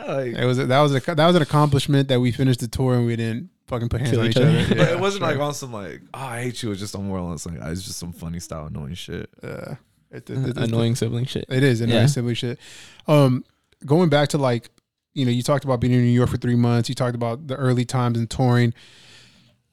Like, 0.07 0.35
It 0.37 0.45
was 0.47 0.57
that 0.57 0.81
was 0.81 0.95
a 0.95 1.01
that 1.15 1.27
was 1.27 1.37
an 1.37 1.43
accomplishment 1.43 2.09
that 2.09 2.21
we 2.21 2.33
finished 2.33 2.61
the 2.61 2.69
tour 2.69 2.95
and 2.95 3.05
we 3.05 3.15
didn't 3.17 3.51
fucking 3.69 3.89
put 3.89 4.01
hands 4.01 4.11
Kill 4.13 4.21
on 4.21 4.27
each 4.27 4.37
each 4.37 4.43
other. 4.43 4.59
other. 4.59 4.75
but 4.75 4.89
it 4.91 5.01
wasn't 5.01 5.23
sure. 5.25 5.31
like 5.33 5.41
on 5.41 5.55
some 5.55 5.73
like, 5.73 6.01
oh, 6.15 6.19
I 6.19 6.43
hate 6.43 6.63
you. 6.63 6.69
It 6.69 6.71
was 6.71 6.81
just 6.81 6.95
on 6.97 7.05
more 7.07 7.19
or 7.19 7.31
less 7.31 7.47
like, 7.47 7.57
it's 7.61 7.83
just 7.85 7.99
some 7.99 8.13
funny 8.13 8.41
style 8.41 8.67
annoying 8.67 8.95
shit. 8.95 9.31
uh, 9.43 9.75
it, 10.11 10.29
it, 10.29 10.31
it, 10.31 10.49
it- 10.49 10.57
Annoying 10.59 10.97
sibling 10.97 11.27
shit. 11.27 11.45
It 11.49 11.63
is 11.63 11.81
annoying 11.81 12.01
Yeah. 12.01 12.07
sibling 12.07 12.35
shit. 12.35 12.59
Um, 13.07 13.45
going 13.87 14.09
back 14.09 14.31
to 14.31 14.39
like, 14.39 14.71
you 15.15 15.25
know, 15.25 15.31
you 15.31 15.43
talked 15.43 15.65
about 15.65 15.81
being 15.81 15.93
in 15.93 16.01
New 16.01 16.07
York 16.11 16.31
for 16.31 16.37
three 16.39 16.55
months. 16.57 16.89
You 16.89 16.95
talked 16.95 17.15
about 17.15 17.47
the 17.47 17.57
early 17.57 17.85
times 17.85 18.19
and 18.19 18.29
touring. 18.31 18.73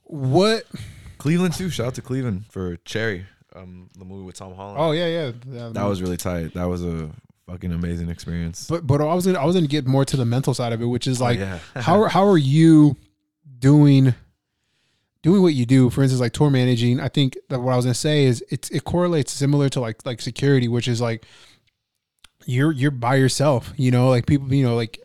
What? 0.04 0.66
Cleveland 1.18 1.54
too. 1.54 1.70
Shout 1.70 1.88
out 1.88 1.96
to 1.96 2.02
Cleveland 2.02 2.46
for 2.50 2.78
Cherry, 2.78 3.26
um, 3.56 3.90
the 3.98 4.06
movie 4.06 4.24
with 4.26 4.36
Tom 4.36 4.54
Holland. 4.56 4.78
Oh 4.80 4.92
yeah, 4.92 5.08
yeah. 5.08 5.32
yeah. 5.50 5.70
that 5.74 5.84
was 5.86 6.02
really 6.02 6.18
tight. 6.18 6.54
That 6.54 6.66
was 6.66 6.84
a 6.84 7.10
fucking 7.48 7.72
amazing 7.72 8.10
experience. 8.10 8.68
But 8.70 8.86
but 8.86 9.02
I 9.02 9.14
was 9.14 9.26
gonna 9.26 9.40
I 9.40 9.46
was 9.46 9.56
gonna 9.56 9.68
get 9.68 9.88
more 9.88 10.06
to 10.06 10.18
the 10.18 10.26
mental 10.26 10.54
side 10.54 10.74
of 10.74 10.82
it, 10.82 10.86
which 10.86 11.08
is 11.08 11.22
Oh, 11.22 11.26
like 11.26 11.40
yeah. 11.40 11.60
how 11.76 12.02
are- 12.02 12.10
how 12.18 12.28
are 12.28 12.38
you 12.38 12.96
doing 13.60 14.14
doing 15.22 15.42
what 15.42 15.54
you 15.54 15.66
do? 15.66 15.90
For 15.90 16.04
instance, 16.04 16.22
like 16.22 16.34
tour 16.34 16.50
managing. 16.50 17.00
I 17.00 17.08
think 17.08 17.38
that 17.50 17.60
what 17.60 17.74
I 17.74 17.76
was 17.76 17.86
gonna 17.86 17.96
say 17.96 18.26
is 18.26 18.44
it's 18.50 18.70
it 18.70 18.84
correlates 18.84 19.32
similar 19.32 19.70
to 19.70 19.80
like 19.80 20.06
like 20.06 20.22
security, 20.22 20.68
which 20.68 20.88
is 20.88 21.02
like 21.02 21.26
you're 22.46 22.72
you're 22.72 22.92
by 22.92 23.16
yourself. 23.16 23.74
You 23.76 23.92
know, 23.92 24.10
like 24.10 24.26
people. 24.26 24.54
You 24.54 24.66
know, 24.66 24.76
like 24.76 25.00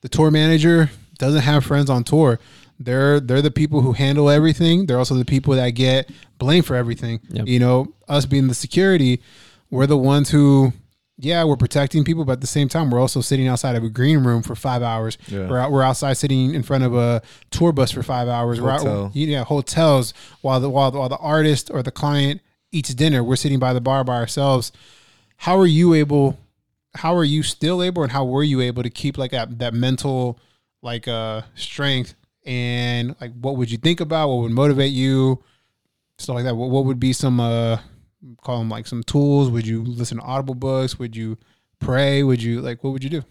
the 0.00 0.08
tour 0.08 0.30
manager 0.30 0.90
doesn't 1.18 1.42
have 1.42 1.64
friends 1.64 1.88
on 1.90 2.04
tour. 2.04 2.40
They're 2.78 3.20
they're 3.20 3.42
the 3.42 3.50
people 3.50 3.82
who 3.82 3.92
handle 3.92 4.30
everything. 4.30 4.86
They're 4.86 4.98
also 4.98 5.14
the 5.14 5.24
people 5.24 5.54
that 5.54 5.70
get 5.70 6.10
blamed 6.38 6.66
for 6.66 6.74
everything. 6.74 7.20
Yep. 7.28 7.46
You 7.46 7.60
know, 7.60 7.94
us 8.08 8.26
being 8.26 8.48
the 8.48 8.54
security, 8.54 9.22
we're 9.70 9.86
the 9.86 9.98
ones 9.98 10.30
who, 10.30 10.72
yeah, 11.20 11.44
we're 11.44 11.56
protecting 11.56 12.02
people, 12.04 12.24
but 12.24 12.32
at 12.32 12.40
the 12.40 12.46
same 12.46 12.68
time, 12.68 12.90
we're 12.90 13.00
also 13.00 13.20
sitting 13.20 13.46
outside 13.48 13.76
of 13.76 13.84
a 13.84 13.88
green 13.88 14.20
room 14.24 14.42
for 14.42 14.54
five 14.54 14.82
hours. 14.82 15.18
Yeah. 15.28 15.48
We're 15.48 15.58
out, 15.58 15.70
we're 15.72 15.82
outside 15.82 16.14
sitting 16.14 16.54
in 16.54 16.62
front 16.62 16.84
of 16.84 16.94
a 16.94 17.22
tour 17.50 17.72
bus 17.72 17.90
for 17.90 18.02
five 18.02 18.28
hours. 18.28 18.60
We're 18.60 18.70
out- 18.70 18.80
Hotel. 18.80 19.10
yeah, 19.14 19.44
hotels 19.44 20.14
while 20.40 20.60
the 20.60 20.70
while 20.70 20.90
the, 20.90 20.98
while 20.98 21.08
the 21.08 21.16
artist 21.18 21.70
or 21.70 21.82
the 21.82 21.90
client 21.90 22.40
eats 22.72 22.94
dinner. 22.94 23.22
We're 23.22 23.36
sitting 23.36 23.58
by 23.58 23.72
the 23.72 23.80
bar 23.80 24.02
by 24.04 24.16
ourselves. 24.16 24.72
How 25.36 25.58
are 25.58 25.66
you 25.66 25.94
able? 25.94 26.38
How 26.94 27.14
are 27.14 27.24
you 27.24 27.42
still 27.42 27.82
able, 27.82 28.02
and 28.02 28.10
how 28.12 28.24
were 28.24 28.42
you 28.42 28.60
able 28.60 28.82
to 28.82 28.90
keep 28.90 29.16
like 29.18 29.30
that 29.32 29.58
that 29.60 29.74
mental 29.74 30.38
like 30.82 31.06
uh 31.06 31.42
strength 31.54 32.14
and 32.46 33.14
like 33.20 33.32
what 33.40 33.56
would 33.56 33.70
you 33.70 33.78
think 33.78 34.00
about? 34.00 34.28
What 34.28 34.38
would 34.42 34.52
motivate 34.52 34.92
you? 34.92 35.42
Stuff 36.18 36.34
like 36.34 36.44
that. 36.44 36.56
What, 36.56 36.70
what 36.70 36.84
would 36.86 36.98
be 37.00 37.12
some 37.12 37.38
uh 37.40 37.78
call 38.42 38.58
them 38.58 38.68
like 38.68 38.86
some 38.86 39.02
tools? 39.02 39.50
Would 39.50 39.66
you 39.66 39.82
listen 39.82 40.18
to 40.18 40.24
audible 40.24 40.54
books? 40.54 40.98
Would 40.98 41.16
you 41.16 41.38
pray? 41.78 42.22
Would 42.22 42.42
you 42.42 42.60
like 42.60 42.84
what 42.84 42.92
would 42.92 43.04
you 43.04 43.10
do? 43.10 43.22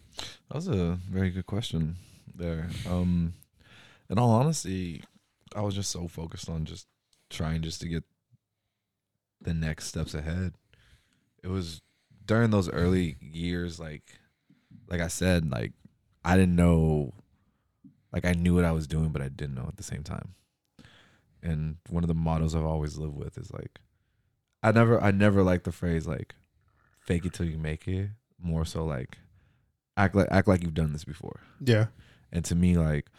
That 0.50 0.56
was 0.56 0.68
a 0.68 1.00
very 1.10 1.30
good 1.30 1.46
question 1.46 1.96
there. 2.36 2.70
Um, 2.88 3.34
in 4.10 4.18
all 4.18 4.32
honesty, 4.32 5.04
I 5.56 5.62
was 5.62 5.76
just 5.76 5.92
so 5.92 6.08
focused 6.08 6.50
on 6.50 6.66
just 6.66 6.88
trying 7.30 7.62
just 7.62 7.82
to 7.82 7.88
get 7.88 8.04
the 9.42 9.54
next 9.54 9.86
steps 9.86 10.14
ahead. 10.14 10.54
It 11.44 11.48
was 11.48 11.82
during 12.26 12.52
those 12.52 12.70
early 12.70 13.18
years, 13.22 13.80
like, 13.80 14.20
like 14.88 15.02
I 15.02 15.08
said, 15.08 15.50
like 15.52 15.72
I 16.24 16.36
didn't 16.36 16.56
know, 16.56 17.14
like 18.12 18.26
I 18.26 18.34
knew 18.34 18.56
what 18.56 18.66
I 18.66 18.72
was 18.72 18.88
doing, 18.88 19.10
but 19.10 19.22
I 19.22 19.30
didn't 19.30 19.56
know 19.56 19.66
at 19.68 19.78
the 19.78 19.84
same 19.84 20.04
time. 20.04 20.36
And 21.42 21.78
one 21.90 22.04
of 22.04 22.08
the 22.10 22.14
models 22.14 22.54
I've 22.54 22.66
always 22.66 22.98
lived 22.98 23.16
with 23.16 23.38
is 23.38 23.52
like, 23.52 23.80
I 24.62 24.72
never, 24.72 25.02
I 25.02 25.12
never 25.12 25.44
liked 25.44 25.64
the 25.64 25.72
phrase 25.72 26.08
like, 26.08 26.36
"fake 27.00 27.26
it 27.26 27.34
till 27.34 27.46
you 27.46 27.58
make 27.58 27.88
it." 27.88 28.10
More 28.42 28.66
so 28.66 28.86
like, 28.86 29.18
act 29.98 30.16
like 30.16 30.28
act 30.32 30.48
like 30.48 30.64
you've 30.64 30.74
done 30.74 30.94
this 30.94 31.04
before. 31.04 31.42
Yeah. 31.60 31.88
And 32.32 32.46
to 32.46 32.56
me, 32.56 32.78
like, 32.78 33.10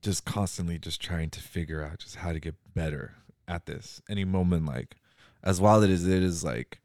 just 0.00 0.24
constantly 0.24 0.78
just 0.78 1.00
trying 1.00 1.30
to 1.30 1.40
figure 1.40 1.84
out 1.84 1.98
just 1.98 2.16
how 2.16 2.32
to 2.32 2.40
get 2.40 2.54
better 2.74 3.14
at 3.46 3.66
this. 3.66 4.00
Any 4.08 4.24
moment, 4.24 4.66
like, 4.66 4.96
as 5.42 5.60
wild 5.60 5.84
as 5.84 6.06
it 6.06 6.22
is, 6.22 6.42
like, 6.42 6.80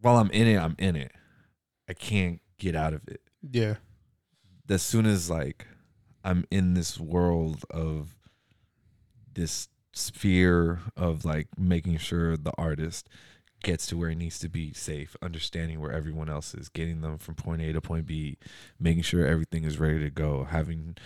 while 0.00 0.18
I'm 0.18 0.30
in 0.30 0.46
it, 0.46 0.58
I'm 0.58 0.76
in 0.78 0.94
it. 0.94 1.12
I 1.88 1.94
can't 1.94 2.40
get 2.58 2.76
out 2.76 2.92
of 2.94 3.08
it. 3.08 3.22
Yeah. 3.50 3.76
As 4.68 4.82
soon 4.82 5.06
as, 5.06 5.30
like, 5.30 5.66
I'm 6.22 6.44
in 6.50 6.74
this 6.74 7.00
world 7.00 7.64
of 7.70 8.14
this 9.32 9.68
sphere 9.92 10.80
of, 10.96 11.24
like, 11.24 11.48
making 11.58 11.98
sure 11.98 12.36
the 12.36 12.52
artist 12.56 13.08
gets 13.62 13.86
to 13.88 13.96
where 13.96 14.08
he 14.08 14.14
needs 14.14 14.38
to 14.38 14.48
be 14.48 14.72
safe, 14.72 15.16
understanding 15.20 15.80
where 15.80 15.92
everyone 15.92 16.30
else 16.30 16.54
is, 16.54 16.68
getting 16.68 17.02
them 17.02 17.18
from 17.18 17.34
point 17.34 17.60
A 17.60 17.72
to 17.72 17.80
point 17.80 18.06
B, 18.06 18.38
making 18.78 19.02
sure 19.02 19.26
everything 19.26 19.64
is 19.64 19.78
ready 19.78 19.98
to 19.98 20.10
go, 20.10 20.44
having 20.44 20.96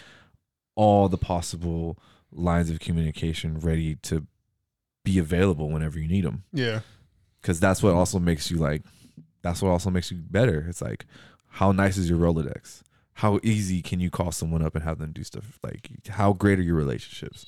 all 0.76 1.08
the 1.08 1.18
possible 1.18 1.98
lines 2.30 2.70
of 2.70 2.80
communication 2.80 3.58
ready 3.58 3.96
to 3.96 4.26
be 5.04 5.18
available 5.18 5.68
whenever 5.68 5.98
you 5.98 6.08
need 6.08 6.24
them. 6.24 6.44
Yeah. 6.52 6.80
Because 7.40 7.60
that's 7.60 7.82
what 7.82 7.94
also 7.94 8.18
makes 8.18 8.50
you 8.50 8.56
like, 8.56 8.82
that's 9.42 9.60
what 9.60 9.70
also 9.70 9.90
makes 9.90 10.10
you 10.10 10.18
better. 10.18 10.64
It's 10.68 10.80
like, 10.80 11.06
how 11.48 11.72
nice 11.72 11.96
is 11.96 12.08
your 12.08 12.18
Rolodex? 12.18 12.82
How 13.14 13.38
easy 13.42 13.82
can 13.82 14.00
you 14.00 14.10
call 14.10 14.32
someone 14.32 14.62
up 14.62 14.74
and 14.74 14.82
have 14.82 14.98
them 14.98 15.12
do 15.12 15.22
stuff? 15.22 15.58
Like, 15.62 15.88
how 16.08 16.32
great 16.32 16.58
are 16.58 16.62
your 16.62 16.74
relationships? 16.74 17.46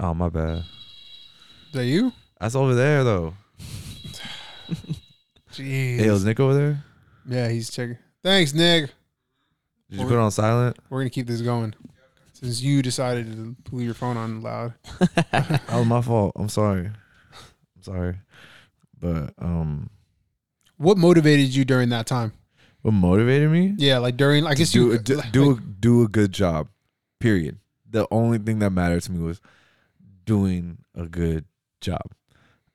Oh, 0.00 0.14
my 0.14 0.28
bad. 0.28 0.58
Is 0.58 1.72
that 1.72 1.84
you? 1.86 2.12
That's 2.40 2.54
over 2.54 2.74
there, 2.74 3.02
though. 3.04 3.34
Jeez. 5.52 5.98
Hey, 5.98 6.10
was 6.10 6.24
Nick 6.24 6.38
over 6.40 6.54
there? 6.54 6.84
yeah, 7.28 7.48
he's 7.48 7.70
checking. 7.70 7.98
Thanks, 8.22 8.52
Nick. 8.52 8.90
Did 9.90 10.00
you 10.00 10.06
put 10.06 10.14
it 10.14 10.18
on 10.18 10.30
silent? 10.30 10.76
We're 10.90 11.00
gonna 11.00 11.10
keep 11.10 11.26
this 11.26 11.40
going. 11.40 11.74
Since 12.32 12.60
you 12.60 12.82
decided 12.82 13.32
to 13.32 13.56
leave 13.74 13.86
your 13.86 13.94
phone 13.94 14.16
on 14.16 14.42
loud. 14.42 14.74
That 15.30 15.62
was 15.72 15.86
my 15.86 16.02
fault. 16.02 16.32
I'm 16.36 16.48
sorry. 16.48 16.86
I'm 16.86 17.82
sorry. 17.82 18.16
But 18.98 19.32
um 19.38 19.88
What 20.76 20.98
motivated 20.98 21.54
you 21.54 21.64
during 21.64 21.88
that 21.90 22.06
time? 22.06 22.32
what 22.82 22.92
motivated 22.92 23.50
me? 23.50 23.74
Yeah, 23.78 23.98
like 23.98 24.16
during 24.16 24.46
I 24.46 24.54
guess 24.54 24.70
do 24.72 24.90
you 24.92 24.98
do, 24.98 25.14
like- 25.16 25.32
do, 25.32 25.50
a, 25.52 25.60
do 25.60 26.02
a 26.02 26.08
good 26.08 26.32
job. 26.32 26.68
Period. 27.20 27.58
The 27.88 28.06
only 28.10 28.38
thing 28.38 28.58
that 28.58 28.70
mattered 28.70 29.02
to 29.04 29.12
me 29.12 29.20
was 29.24 29.40
doing 30.26 30.78
a 30.94 31.06
good 31.06 31.46
job. 31.80 32.02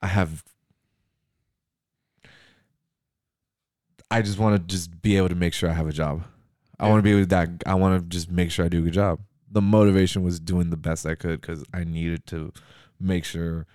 I 0.02 0.08
have 0.08 0.44
I 4.10 4.22
just 4.22 4.40
want 4.40 4.58
to 4.58 4.76
just 4.76 5.02
be 5.02 5.16
able 5.16 5.30
to 5.30 5.36
make 5.36 5.54
sure 5.54 5.70
I 5.70 5.74
have 5.74 5.88
a 5.88 5.94
job. 5.94 6.24
I 6.80 6.90
want 6.90 7.00
to 7.00 7.04
be 7.04 7.12
able 7.12 7.22
to 7.22 7.26
that 7.28 7.50
I 7.66 7.76
want 7.76 8.02
to 8.02 8.10
just 8.10 8.32
make 8.32 8.52
sure 8.52 8.66
I 8.66 8.70
do 8.70 8.80
a 8.80 8.82
good 8.82 8.94
job. 8.94 9.20
The 9.50 9.62
motivation 9.62 10.24
was 10.24 10.40
doing 10.40 10.70
the 10.70 10.78
best 10.78 11.06
I 11.06 11.16
could 11.16 11.42
cuz 11.42 11.64
I 11.74 11.84
needed 11.84 12.26
to 12.28 12.52
make 13.00 13.26
sure 13.26 13.68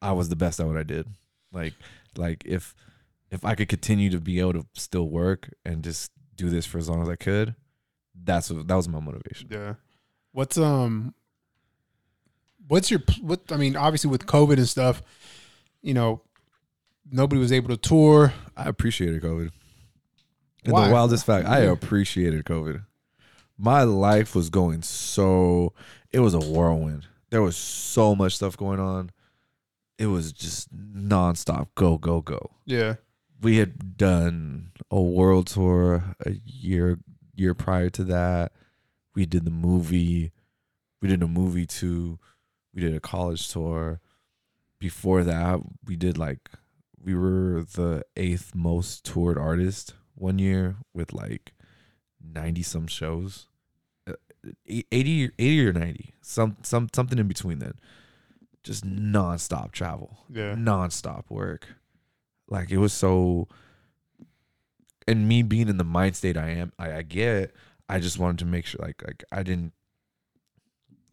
I 0.00 0.12
was 0.12 0.28
the 0.28 0.36
best 0.36 0.58
at 0.60 0.66
what 0.66 0.76
I 0.76 0.82
did. 0.82 1.06
Like 1.52 1.74
like 2.16 2.42
if 2.46 2.74
if 3.30 3.44
I 3.44 3.54
could 3.54 3.68
continue 3.68 4.10
to 4.10 4.20
be 4.20 4.40
able 4.40 4.54
to 4.54 4.66
still 4.74 5.08
work 5.08 5.50
and 5.64 5.82
just 5.82 6.10
do 6.36 6.50
this 6.50 6.66
for 6.66 6.78
as 6.78 6.88
long 6.88 7.02
as 7.02 7.08
I 7.08 7.16
could, 7.16 7.54
that's 8.14 8.50
what, 8.50 8.66
that 8.68 8.74
was 8.74 8.88
my 8.88 9.00
motivation. 9.00 9.48
Yeah. 9.50 9.74
What's 10.32 10.58
um 10.58 11.14
what's 12.68 12.90
your 12.90 13.00
what 13.20 13.40
I 13.50 13.56
mean, 13.56 13.76
obviously 13.76 14.10
with 14.10 14.26
COVID 14.26 14.56
and 14.56 14.68
stuff, 14.68 15.02
you 15.82 15.94
know, 15.94 16.22
nobody 17.10 17.40
was 17.40 17.52
able 17.52 17.68
to 17.68 17.76
tour. 17.76 18.32
I 18.56 18.68
appreciated 18.68 19.22
COVID. 19.22 19.50
And 20.64 20.72
Why? 20.72 20.86
the 20.86 20.94
wildest 20.94 21.26
fact, 21.26 21.46
I 21.48 21.60
appreciated 21.60 22.44
COVID. 22.44 22.84
My 23.58 23.82
life 23.82 24.34
was 24.34 24.50
going 24.50 24.82
so 24.82 25.72
it 26.12 26.20
was 26.20 26.34
a 26.34 26.40
whirlwind. 26.40 27.06
There 27.30 27.42
was 27.42 27.56
so 27.56 28.14
much 28.14 28.36
stuff 28.36 28.56
going 28.56 28.80
on. 28.80 29.10
It 29.98 30.06
was 30.06 30.32
just 30.32 30.74
nonstop. 30.74 31.68
Go, 31.74 31.96
go, 31.98 32.20
go. 32.20 32.50
Yeah. 32.64 32.94
we 33.40 33.56
had 33.58 33.96
done 33.96 34.72
a 34.90 35.00
world 35.00 35.46
tour 35.48 36.14
a 36.24 36.32
year 36.44 36.98
year 37.34 37.54
prior 37.54 37.90
to 37.90 38.04
that. 38.04 38.52
We 39.14 39.26
did 39.26 39.44
the 39.44 39.50
movie. 39.50 40.32
We 41.00 41.08
did 41.08 41.22
a 41.22 41.28
movie 41.28 41.66
too. 41.66 42.18
We 42.74 42.80
did 42.80 42.94
a 42.94 43.00
college 43.00 43.48
tour. 43.48 44.00
Before 44.78 45.22
that, 45.24 45.60
we 45.84 45.96
did 45.96 46.18
like 46.18 46.50
we 47.02 47.14
were 47.14 47.64
the 47.74 48.04
eighth 48.16 48.54
most 48.54 49.04
toured 49.04 49.36
artist 49.38 49.94
one 50.14 50.38
year 50.38 50.76
with 50.94 51.12
like 51.12 51.52
90 52.24 52.62
some 52.62 52.86
shows. 52.86 53.46
Uh, 54.08 54.14
80 54.66 55.30
80 55.38 55.66
or 55.68 55.72
90. 55.72 56.14
Some 56.22 56.56
some 56.62 56.88
something 56.94 57.18
in 57.18 57.28
between 57.28 57.58
then. 57.58 57.74
Just 58.62 58.84
nonstop 58.86 59.72
travel 59.72 60.18
Yeah. 60.30 60.54
nonstop 60.54 61.24
work. 61.30 61.66
Like 62.48 62.70
it 62.70 62.78
was 62.78 62.92
so 62.92 63.48
and 65.08 65.26
me 65.28 65.42
being 65.42 65.68
in 65.68 65.78
the 65.78 65.84
mind 65.84 66.14
state 66.16 66.36
I 66.36 66.50
am 66.50 66.72
I, 66.78 66.92
I 66.98 67.02
get, 67.02 67.54
I 67.88 67.98
just 67.98 68.18
wanted 68.18 68.38
to 68.40 68.44
make 68.46 68.66
sure 68.66 68.80
like 68.84 69.02
like 69.04 69.24
I 69.32 69.42
didn't 69.42 69.72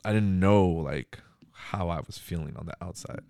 I 0.05 0.13
didn't 0.13 0.39
know 0.39 0.67
like 0.67 1.19
how 1.59 1.89
I 1.89 1.99
was 2.05 2.17
feeling 2.17 2.55
on 2.57 2.65
the 2.65 2.75
outside. 2.81 3.21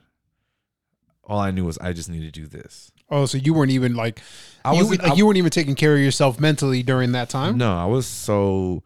All 1.23 1.39
I 1.39 1.51
knew 1.51 1.65
was 1.65 1.77
I 1.77 1.93
just 1.93 2.09
need 2.09 2.21
to 2.21 2.31
do 2.31 2.47
this. 2.47 2.91
Oh, 3.09 3.25
so 3.25 3.37
you 3.37 3.53
weren't 3.53 3.71
even 3.71 3.95
like 3.95 4.21
I 4.63 4.73
was 4.73 4.89
like, 4.89 5.17
you 5.17 5.25
weren't 5.25 5.37
even 5.37 5.51
taking 5.51 5.75
care 5.75 5.93
of 5.93 5.99
yourself 5.99 6.39
mentally 6.39 6.83
during 6.83 7.11
that 7.11 7.29
time? 7.29 7.57
No, 7.57 7.75
I 7.75 7.85
was 7.85 8.07
so 8.07 8.83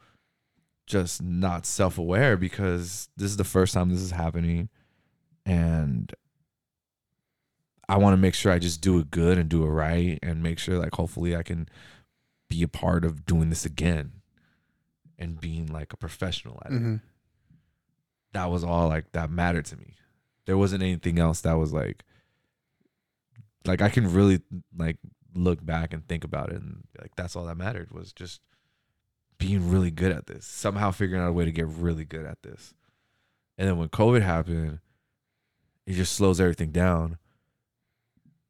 just 0.85 1.21
not 1.21 1.65
self 1.65 1.97
aware 1.97 2.35
because 2.35 3.09
this 3.15 3.31
is 3.31 3.37
the 3.37 3.43
first 3.43 3.73
time 3.73 3.89
this 3.89 4.01
is 4.01 4.11
happening. 4.11 4.69
And 5.45 6.13
I 7.87 7.97
want 7.97 8.13
to 8.13 8.17
make 8.17 8.33
sure 8.33 8.51
I 8.51 8.59
just 8.59 8.81
do 8.81 8.99
it 8.99 9.11
good 9.11 9.37
and 9.37 9.49
do 9.49 9.63
it 9.63 9.69
right 9.69 10.19
and 10.21 10.41
make 10.41 10.59
sure 10.59 10.77
like 10.77 10.95
hopefully 10.95 11.35
I 11.35 11.43
can 11.43 11.67
be 12.49 12.63
a 12.63 12.67
part 12.67 13.05
of 13.05 13.25
doing 13.25 13.49
this 13.49 13.65
again 13.65 14.13
and 15.17 15.39
being 15.39 15.67
like 15.67 15.93
a 15.93 15.97
professional 15.97 16.61
at 16.65 16.71
it. 16.71 16.75
Mm-hmm. 16.75 16.95
That 18.33 18.49
was 18.51 18.63
all 18.63 18.87
like 18.87 19.11
that 19.13 19.31
mattered 19.31 19.65
to 19.65 19.77
me. 19.77 19.95
There 20.45 20.57
wasn't 20.57 20.83
anything 20.83 21.19
else 21.19 21.41
that 21.41 21.53
was 21.53 21.71
like 21.73 22.03
like 23.65 23.81
I 23.81 23.89
can 23.89 24.11
really 24.11 24.41
like 24.77 24.97
look 25.35 25.65
back 25.65 25.93
and 25.93 26.07
think 26.07 26.23
about 26.23 26.49
it 26.49 26.57
and 26.57 26.83
like 26.99 27.15
that's 27.15 27.35
all 27.35 27.45
that 27.45 27.57
mattered 27.57 27.91
was 27.91 28.13
just 28.13 28.41
being 29.37 29.69
really 29.69 29.91
good 29.91 30.11
at 30.11 30.27
this. 30.27 30.45
Somehow 30.45 30.91
figuring 30.91 31.21
out 31.21 31.29
a 31.29 31.33
way 31.33 31.45
to 31.45 31.51
get 31.51 31.67
really 31.67 32.05
good 32.05 32.25
at 32.25 32.43
this. 32.43 32.73
And 33.57 33.67
then 33.67 33.77
when 33.77 33.89
COVID 33.89 34.21
happened, 34.21 34.79
it 35.85 35.93
just 35.93 36.13
slows 36.13 36.39
everything 36.39 36.71
down. 36.71 37.17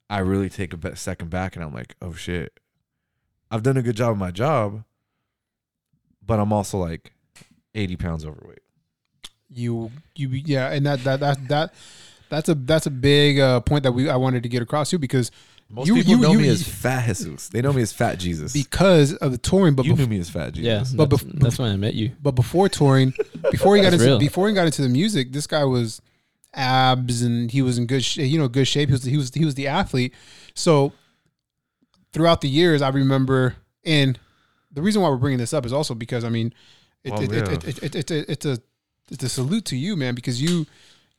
I 0.10 0.20
really 0.20 0.50
take 0.50 0.74
a 0.74 0.96
second 0.96 1.30
back 1.30 1.56
and 1.56 1.66
I'm 1.66 1.74
like, 1.74 1.96
oh 2.02 2.14
shit. 2.14 2.60
I've 3.50 3.64
done 3.64 3.78
a 3.78 3.82
good 3.82 3.96
job 3.96 4.12
of 4.12 4.18
my 4.18 4.32
job, 4.32 4.84
but 6.26 6.40
I'm 6.40 6.54
also 6.54 6.78
like 6.78 7.14
80 7.76 7.96
pounds 7.98 8.26
overweight. 8.26 8.60
You 9.54 9.92
you 10.16 10.30
yeah, 10.30 10.72
and 10.72 10.86
that 10.86 11.04
that 11.04 11.20
that 11.20 11.48
that 11.50 11.74
that's 12.30 12.50
a 12.50 12.56
that's 12.56 12.86
a 12.88 12.92
big 12.92 13.40
uh, 13.40 13.60
point 13.62 13.84
that 13.84 13.92
we 13.92 14.10
I 14.10 14.16
wanted 14.16 14.44
to 14.44 14.50
get 14.50 14.62
across 14.62 14.90
too 14.90 14.98
because 15.00 15.30
Most 15.70 15.88
You- 15.88 15.96
people 15.96 16.12
you- 16.14 16.18
know 16.20 16.32
you- 16.34 16.40
me 16.40 16.50
as 16.50 16.62
Fat 16.68 17.06
Jesus. 17.08 17.50
They 17.50 17.62
know 17.62 17.74
me 17.74 17.82
as 17.82 17.92
Fat 17.94 18.20
Jesus. 18.20 18.54
because 18.54 19.14
of 19.16 19.32
the 19.32 19.38
touring, 19.38 19.74
but 19.76 19.86
you 19.86 19.94
bef- 19.94 19.98
knew 20.00 20.08
me 20.08 20.20
as 20.20 20.30
Fat 20.30 20.54
Jesus. 20.54 20.66
Yeah, 20.68 20.80
Jesus. 20.80 20.94
But 20.96 21.10
that's, 21.10 21.24
bef- 21.24 21.40
that's 21.40 21.58
when 21.60 21.72
I 21.72 21.76
met 21.78 21.94
you. 21.96 22.12
but 22.22 22.32
before 22.36 22.70
touring, 22.70 23.14
before 23.52 23.76
he 23.76 23.82
got 23.82 23.94
into 23.94 24.06
real. 24.06 24.20
before 24.20 24.48
he 24.50 24.54
got 24.54 24.66
into 24.66 24.82
the 24.82 24.90
music, 24.90 25.32
this 25.32 25.48
guy 25.48 25.64
was 25.64 26.02
abs 26.54 27.24
and 27.24 27.50
he 27.50 27.62
was 27.64 27.78
in 27.80 27.88
good 27.88 28.04
sh- 28.04 28.18
you 28.18 28.38
know 28.38 28.48
good 28.48 28.68
shape. 28.68 28.90
He 28.90 28.94
was 28.94 29.04
he 29.04 29.18
was 29.18 29.34
he 29.34 29.46
was 29.46 29.56
the 29.56 29.68
athlete. 29.68 30.14
So 30.54 30.92
throughout 32.12 32.42
the 32.42 32.50
years, 32.50 32.82
I 32.82 32.90
remember 32.90 33.56
and 33.86 34.20
the 34.72 34.82
reason 34.82 35.02
why 35.02 35.10
we're 35.10 35.18
bringing 35.18 35.40
this 35.40 35.54
up 35.54 35.66
is 35.66 35.74
also 35.74 35.94
because 35.96 36.24
I 36.24 36.30
mean, 36.30 36.54
it, 37.04 37.12
Well, 37.12 37.22
it, 37.24 37.32
yeah. 37.32 37.38
it, 37.52 37.64
it, 37.68 37.84
it, 37.84 37.96
it, 37.96 38.12
it, 38.12 38.26
it's 38.30 38.46
a 38.46 38.60
it's 39.14 39.24
a 39.24 39.30
salute 39.30 39.66
to 39.66 39.78
you, 39.78 39.96
man, 39.96 40.16
because 40.16 40.42
you 40.42 40.66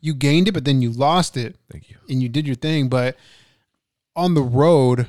you 0.00 0.12
gained 0.14 0.48
it, 0.48 0.52
but 0.52 0.64
then 0.66 0.82
you 0.82 0.90
lost 0.90 1.36
it, 1.36 1.56
Thank 1.70 1.88
you. 1.90 1.96
and 2.08 2.22
you 2.22 2.28
did 2.28 2.46
your 2.46 2.56
thing. 2.56 2.88
But 2.88 3.16
on 4.14 4.34
the 4.34 4.42
road, 4.42 5.08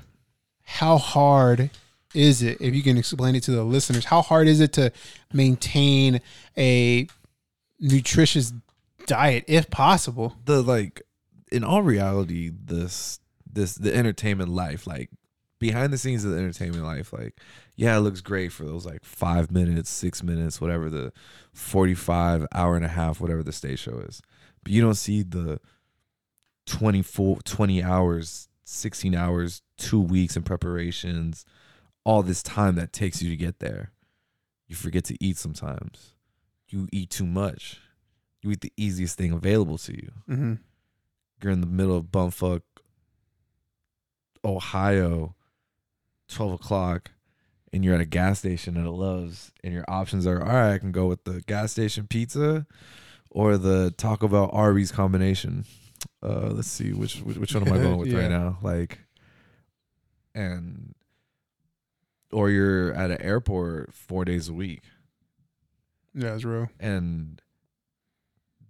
how 0.64 0.98
hard 0.98 1.70
is 2.14 2.42
it? 2.42 2.62
If 2.62 2.74
you 2.74 2.82
can 2.82 2.98
explain 2.98 3.36
it 3.36 3.44
to 3.44 3.52
the 3.52 3.64
listeners, 3.64 4.06
how 4.06 4.22
hard 4.22 4.48
is 4.48 4.62
it 4.62 4.72
to 4.74 4.92
maintain 5.34 6.22
a 6.58 7.08
nutritious 7.80 8.54
diet, 9.06 9.44
if 9.48 9.70
possible? 9.70 10.36
the 10.46 10.62
like 10.64 11.02
in 11.52 11.64
all 11.64 11.84
reality 11.84 12.52
this 12.66 13.20
this 13.52 13.76
the 13.76 13.94
entertainment 13.96 14.50
life 14.50 14.88
like 14.88 15.10
behind 15.60 15.94
the 15.94 15.98
scenes 15.98 16.26
of 16.26 16.32
the 16.32 16.38
entertainment 16.38 16.84
life 16.84 17.14
like 17.14 17.36
yeah 17.76 17.96
it 17.98 18.00
looks 18.02 18.22
great 18.22 18.52
for 18.52 18.64
those 18.66 18.86
like 18.86 19.04
five 19.04 19.52
minutes 19.52 19.90
six 19.90 20.24
minutes 20.24 20.60
whatever 20.62 20.90
the 20.90 21.12
45 21.54 22.48
hour 22.54 22.76
and 22.76 22.86
a 22.86 22.90
half 22.90 23.20
whatever 23.20 23.44
the 23.44 23.52
stage 23.52 23.80
show 23.80 24.00
is. 24.00 24.22
But 24.64 24.72
you 24.74 24.82
don't 24.82 24.96
see 24.96 25.24
the 25.24 25.60
24 26.66 27.40
20 27.44 27.84
hours 27.84 28.50
16 28.64 29.14
hours 29.14 29.62
two 29.78 30.02
weeks 30.02 30.36
in 30.36 30.44
preparations 30.44 31.46
all 32.04 32.24
this 32.24 32.42
time 32.42 32.76
that 32.76 32.94
takes 32.94 33.22
you 33.22 33.30
to 33.30 33.36
get 33.36 33.60
there. 33.60 33.92
You 34.68 34.76
forget 34.76 35.04
to 35.06 35.18
eat 35.24 35.38
sometimes. 35.38 36.14
You 36.70 36.88
eat 36.92 37.12
too 37.12 37.26
much. 37.28 37.80
You 38.42 38.52
eat 38.52 38.62
the 38.62 38.74
easiest 38.78 39.18
thing 39.18 39.32
available 39.32 39.78
to 39.80 39.94
you. 39.94 40.12
Mm-hmm. 40.30 40.54
you're 41.42 41.52
in 41.52 41.62
the 41.62 41.68
middle 41.68 41.98
of 41.98 42.06
bumfuck 42.06 42.62
Ohio, 44.44 45.36
twelve 46.28 46.54
o'clock, 46.54 47.12
and 47.76 47.84
you're 47.86 47.94
at 47.94 48.02
a 48.02 48.06
gas 48.06 48.40
station 48.40 48.78
at 48.78 48.86
a 48.86 48.90
Love's, 48.92 49.52
and 49.64 49.74
your 49.74 49.84
options 49.88 50.26
are 50.26 50.42
all 50.42 50.48
right. 50.48 50.74
I 50.74 50.78
can 50.80 50.92
go 50.92 51.06
with 51.08 51.26
the 51.26 51.42
gas 51.42 51.72
station 51.74 52.08
pizza, 52.08 52.66
or 53.30 53.58
the 53.58 53.92
Taco 53.98 54.28
Bell 54.30 54.50
Arby's 54.52 54.92
combination. 54.92 55.66
Uh, 56.24 56.48
let's 56.52 56.68
see 56.70 56.94
which 56.94 57.18
which, 57.22 57.38
which 57.38 57.54
one 57.54 57.68
am 57.68 57.74
I 57.74 57.78
going 57.78 57.98
with 57.98 58.08
Yeah. 58.12 58.20
right 58.20 58.30
now? 58.32 58.58
Like, 58.64 59.00
and 60.34 60.96
or 62.32 62.50
you're 62.50 62.94
at 62.94 63.12
an 63.12 63.22
airport 63.22 63.94
four 63.94 64.26
days 64.26 64.50
a 64.50 64.54
week 64.54 64.82
Yeah, 66.14 66.34
it's 66.36 66.44
real. 66.44 66.70
and 66.80 67.42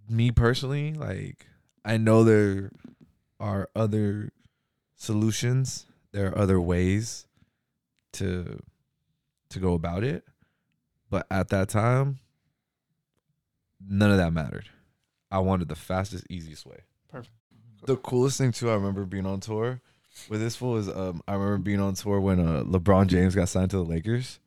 me 0.08 0.30
personally 0.30 0.92
like 0.92 1.46
i 1.84 1.96
know 1.96 2.22
there 2.22 2.70
are 3.40 3.68
other 3.74 4.30
solutions 4.94 5.86
there 6.12 6.28
are 6.28 6.38
other 6.38 6.60
ways 6.60 7.26
to 8.12 8.60
to 9.50 9.58
go 9.58 9.74
about 9.74 10.02
it 10.04 10.24
but 11.10 11.26
at 11.30 11.48
that 11.48 11.68
time 11.68 12.18
none 13.86 14.10
of 14.10 14.16
that 14.16 14.32
mattered 14.32 14.68
i 15.30 15.38
wanted 15.38 15.68
the 15.68 15.74
fastest 15.76 16.24
easiest 16.30 16.66
way 16.66 16.78
Perfect. 17.10 17.32
the 17.86 17.96
coolest 17.96 18.38
thing 18.38 18.52
too 18.52 18.70
i 18.70 18.74
remember 18.74 19.04
being 19.04 19.26
on 19.26 19.40
tour 19.40 19.80
with 20.28 20.40
this 20.40 20.56
fool 20.56 20.76
is 20.76 20.88
um 20.88 21.22
i 21.28 21.34
remember 21.34 21.58
being 21.58 21.80
on 21.80 21.94
tour 21.94 22.20
when 22.20 22.40
uh 22.40 22.62
lebron 22.64 23.06
james 23.06 23.34
got 23.34 23.48
signed 23.48 23.70
to 23.70 23.76
the 23.76 23.84
lakers 23.84 24.38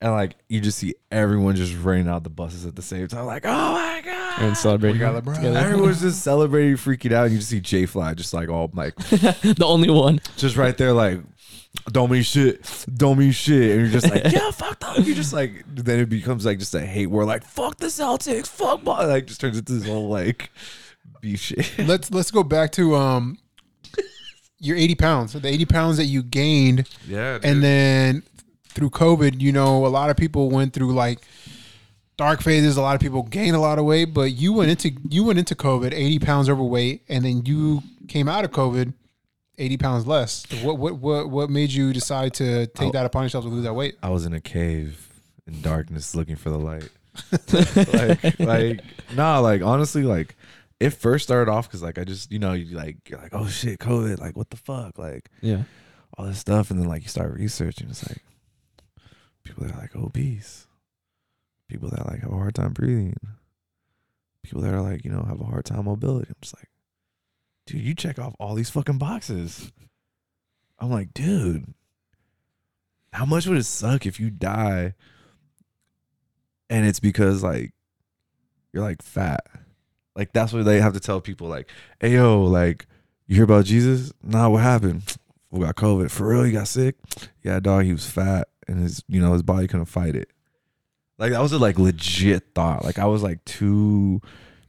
and 0.00 0.10
like 0.12 0.34
you 0.48 0.60
just 0.60 0.78
see 0.78 0.94
everyone 1.12 1.54
just 1.54 1.76
running 1.76 2.08
out 2.08 2.24
the 2.24 2.30
buses 2.30 2.66
at 2.66 2.74
the 2.74 2.82
same 2.82 3.06
time 3.06 3.26
like 3.26 3.44
oh 3.46 3.72
my 3.72 4.00
god 4.04 4.40
And 4.40 4.56
celebrating. 4.56 4.98
We 4.98 5.06
got 5.06 5.22
LeBron. 5.22 5.36
together. 5.36 5.58
Everyone's 5.58 6.00
just 6.00 6.22
celebrating, 6.22 6.76
freaking 6.76 7.12
out. 7.12 7.24
And 7.24 7.32
you 7.32 7.38
just 7.38 7.50
see 7.50 7.60
J 7.60 7.84
Fly 7.84 8.14
just 8.14 8.32
like 8.32 8.48
all 8.48 8.70
like 8.72 8.96
the 8.96 9.62
only 9.62 9.90
one. 9.90 10.20
just 10.38 10.56
right 10.56 10.74
there, 10.78 10.94
like 10.94 11.20
don't 11.90 12.10
mean 12.10 12.22
shit, 12.22 12.64
don't 12.94 13.18
mean 13.18 13.32
shit, 13.32 13.72
and 13.72 13.80
you're 13.80 14.00
just 14.00 14.10
like 14.10 14.24
yeah, 14.32 14.50
fuck 14.50 14.78
them. 14.78 15.02
You're 15.04 15.16
just 15.16 15.32
like 15.32 15.64
then 15.66 16.00
it 16.00 16.08
becomes 16.08 16.44
like 16.44 16.58
just 16.58 16.74
a 16.74 16.80
hate 16.80 17.06
war, 17.06 17.24
like 17.24 17.44
fuck 17.44 17.78
the 17.78 17.86
Celtics, 17.86 18.46
fuck 18.46 18.84
ball, 18.84 19.06
like 19.06 19.26
just 19.26 19.40
turns 19.40 19.58
into 19.58 19.72
this 19.72 19.86
whole 19.86 20.08
like 20.08 20.50
beef 21.20 21.40
shit. 21.40 21.78
let's 21.78 22.10
let's 22.10 22.30
go 22.30 22.42
back 22.42 22.72
to 22.72 22.94
um 22.94 23.38
your 24.58 24.76
80 24.76 24.94
pounds 24.94 25.32
the 25.32 25.48
80 25.48 25.64
pounds 25.64 25.96
that 25.96 26.04
you 26.04 26.22
gained. 26.22 26.88
Yeah, 27.08 27.38
and 27.42 27.62
then 27.62 28.22
through 28.68 28.90
covid 28.90 29.38
you 29.40 29.52
know 29.52 29.84
a 29.84 29.88
lot 29.88 30.08
of 30.08 30.16
people 30.16 30.48
went 30.50 30.72
through 30.72 30.92
like 30.92 31.20
dark 32.16 32.42
phases. 32.42 32.76
A 32.76 32.82
lot 32.82 32.94
of 32.94 33.00
people 33.00 33.22
gained 33.22 33.56
a 33.56 33.60
lot 33.60 33.78
of 33.78 33.84
weight 33.86 34.14
but 34.14 34.32
you 34.32 34.52
went 34.52 34.70
into 34.70 34.92
you 35.08 35.24
went 35.24 35.38
into 35.38 35.54
covid 35.54 35.92
80 35.92 36.18
pounds 36.20 36.48
overweight 36.48 37.02
and 37.08 37.24
then 37.24 37.44
you 37.44 37.82
came 38.08 38.28
out 38.28 38.44
of 38.44 38.50
covid 38.50 38.94
80 39.58 39.76
pounds 39.76 40.06
less 40.06 40.44
what 40.62 40.78
what 40.78 40.96
what, 40.98 41.30
what 41.30 41.50
made 41.50 41.70
you 41.72 41.92
decide 41.92 42.32
to 42.34 42.66
take 42.68 42.88
Oh. 42.88 42.92
that 42.92 43.04
upon 43.06 43.24
yourself 43.24 43.44
to 43.44 43.50
lose 43.50 43.64
that 43.64 43.74
weight 43.74 43.96
I 44.02 44.08
was 44.10 44.24
in 44.26 44.32
a 44.32 44.40
cave 44.40 45.08
in 45.46 45.60
darkness 45.60 46.14
looking 46.14 46.36
for 46.36 46.50
the 46.50 46.58
light. 46.58 46.88
like, 47.92 48.38
like, 48.40 48.80
nah, 49.14 49.38
like 49.40 49.60
honestly, 49.60 50.02
like 50.04 50.34
it 50.80 50.90
first 50.90 51.24
started 51.24 51.50
off 51.50 51.68
because 51.68 51.82
like 51.82 51.98
I 51.98 52.04
just, 52.04 52.32
you 52.32 52.38
know, 52.38 52.52
you 52.54 52.74
like 52.76 52.96
you're 53.08 53.18
like, 53.20 53.34
oh 53.34 53.46
shit, 53.46 53.78
COVID, 53.78 54.18
like 54.20 54.36
what 54.36 54.48
the 54.50 54.56
fuck, 54.56 54.98
like 54.98 55.28
Yeah. 55.42 55.64
all 56.16 56.24
this 56.26 56.38
stuff, 56.38 56.70
and 56.70 56.80
then 56.80 56.88
like 56.88 57.02
you 57.02 57.08
start 57.08 57.34
researching, 57.34 57.90
it's 57.90 58.08
like 58.08 58.22
people 59.44 59.64
that 59.64 59.74
are 59.74 59.78
like 59.80 59.94
obese, 59.94 60.66
people 61.68 61.90
that 61.90 62.06
like 62.06 62.20
have 62.20 62.32
a 62.32 62.36
hard 62.36 62.54
time 62.54 62.72
breathing, 62.72 63.14
people 64.42 64.62
that 64.62 64.72
are 64.72 64.80
like 64.82 65.04
you 65.04 65.10
know 65.10 65.22
have 65.28 65.40
a 65.40 65.44
hard 65.44 65.64
time 65.66 65.84
mobility. 65.84 66.28
I'm 66.30 66.36
just 66.40 66.56
like, 66.56 66.70
dude, 67.66 67.82
you 67.82 67.94
check 67.94 68.18
off 68.18 68.34
all 68.38 68.54
these 68.54 68.70
fucking 68.70 68.98
boxes. 68.98 69.72
I'm 70.78 70.90
like, 70.90 71.14
dude, 71.14 71.74
how 73.12 73.24
much 73.24 73.46
would 73.46 73.58
it 73.58 73.64
suck 73.64 74.06
if 74.06 74.18
you 74.18 74.30
die 74.30 74.94
and 76.68 76.86
it's 76.86 77.00
because 77.00 77.42
like 77.42 77.72
you're 78.72 78.82
like 78.82 79.02
fat? 79.02 79.46
Like 80.16 80.32
that's 80.32 80.52
what 80.52 80.64
they 80.64 80.80
have 80.80 80.94
to 80.94 81.00
tell 81.00 81.20
people. 81.20 81.48
Like, 81.48 81.70
hey 82.00 82.14
yo, 82.14 82.42
like 82.42 82.86
you 83.26 83.36
hear 83.36 83.44
about 83.44 83.64
Jesus? 83.64 84.12
Nah, 84.22 84.48
what 84.48 84.62
happened? 84.62 85.16
We 85.50 85.60
got 85.60 85.76
COVID. 85.76 86.10
For 86.10 86.28
real, 86.28 86.44
he 86.44 86.52
got 86.52 86.68
sick. 86.68 86.96
Yeah, 87.42 87.60
dog, 87.60 87.84
he 87.84 87.92
was 87.92 88.08
fat 88.08 88.48
and 88.66 88.80
his 88.80 89.04
you 89.08 89.20
know 89.20 89.32
his 89.32 89.42
body 89.42 89.68
couldn't 89.68 89.86
fight 89.86 90.16
it. 90.16 90.30
Like 91.18 91.32
that 91.32 91.40
was 91.40 91.52
a 91.52 91.58
like 91.58 91.78
legit 91.78 92.54
thought. 92.54 92.84
Like 92.84 92.98
I 92.98 93.06
was 93.06 93.22
like 93.22 93.44
two, 93.44 94.20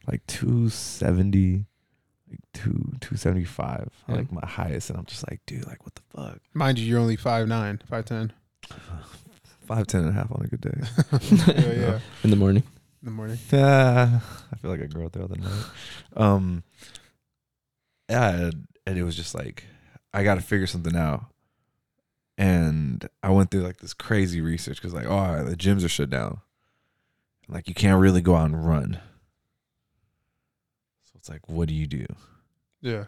like 0.06 0.24
two 0.26 0.68
seventy, 0.68 1.66
two 2.52 2.92
two 3.00 3.16
seventy 3.16 3.44
five, 3.44 3.88
Yeah. 4.08 4.16
like 4.16 4.32
my 4.32 4.46
highest, 4.46 4.90
and 4.90 4.98
I'm 4.98 5.04
just 5.06 5.28
like, 5.30 5.40
dude, 5.46 5.66
like 5.66 5.84
what 5.84 5.94
the 5.94 6.02
fuck? 6.14 6.38
mind 6.52 6.78
you 6.78 6.86
you're 6.86 7.00
only 7.00 7.16
5'9 7.16 7.80
5'10 7.90 8.30
Five 9.66 9.86
ten 9.86 10.00
and 10.02 10.10
a 10.10 10.12
half 10.12 10.30
on 10.30 10.42
a 10.44 10.48
good 10.48 10.60
day. 10.60 10.78
yeah 11.56 11.72
yeah 11.72 11.98
In 12.24 12.30
the 12.30 12.36
morning. 12.36 12.62
in 13.02 13.06
the 13.06 13.10
morning 13.10 13.38
Yeah, 13.50 14.20
I 14.52 14.56
feel 14.56 14.70
like 14.70 14.82
I 14.82 14.86
grew 14.86 15.06
up 15.06 15.12
the 15.12 15.24
other 15.24 15.36
night. 15.36 15.64
Um, 16.16 16.62
yeah, 18.10 18.30
and- 18.30 18.66
and 18.86 18.98
it 18.98 19.02
was 19.04 19.16
just 19.16 19.34
like 19.34 19.64
I 20.12 20.22
got 20.24 20.34
to 20.34 20.42
figure 20.42 20.66
something 20.66 20.94
out, 20.94 21.24
and 22.36 23.08
I 23.22 23.30
went 23.30 23.50
through 23.50 23.62
like 23.62 23.78
this 23.78 23.94
crazy 23.94 24.40
research 24.42 24.76
because 24.76 24.92
like, 24.92 25.06
oh, 25.06 25.42
the 25.44 25.56
gyms 25.56 25.84
are 25.84 25.88
shut 25.88 26.10
down, 26.10 26.40
like 27.48 27.66
you 27.68 27.74
can't 27.74 28.00
really 28.00 28.20
go 28.20 28.36
out 28.36 28.50
and 28.50 28.66
run. 28.66 29.00
It's 31.24 31.30
like, 31.30 31.48
what 31.48 31.68
do 31.68 31.74
you 31.74 31.86
do? 31.86 32.04
yeah 32.82 33.04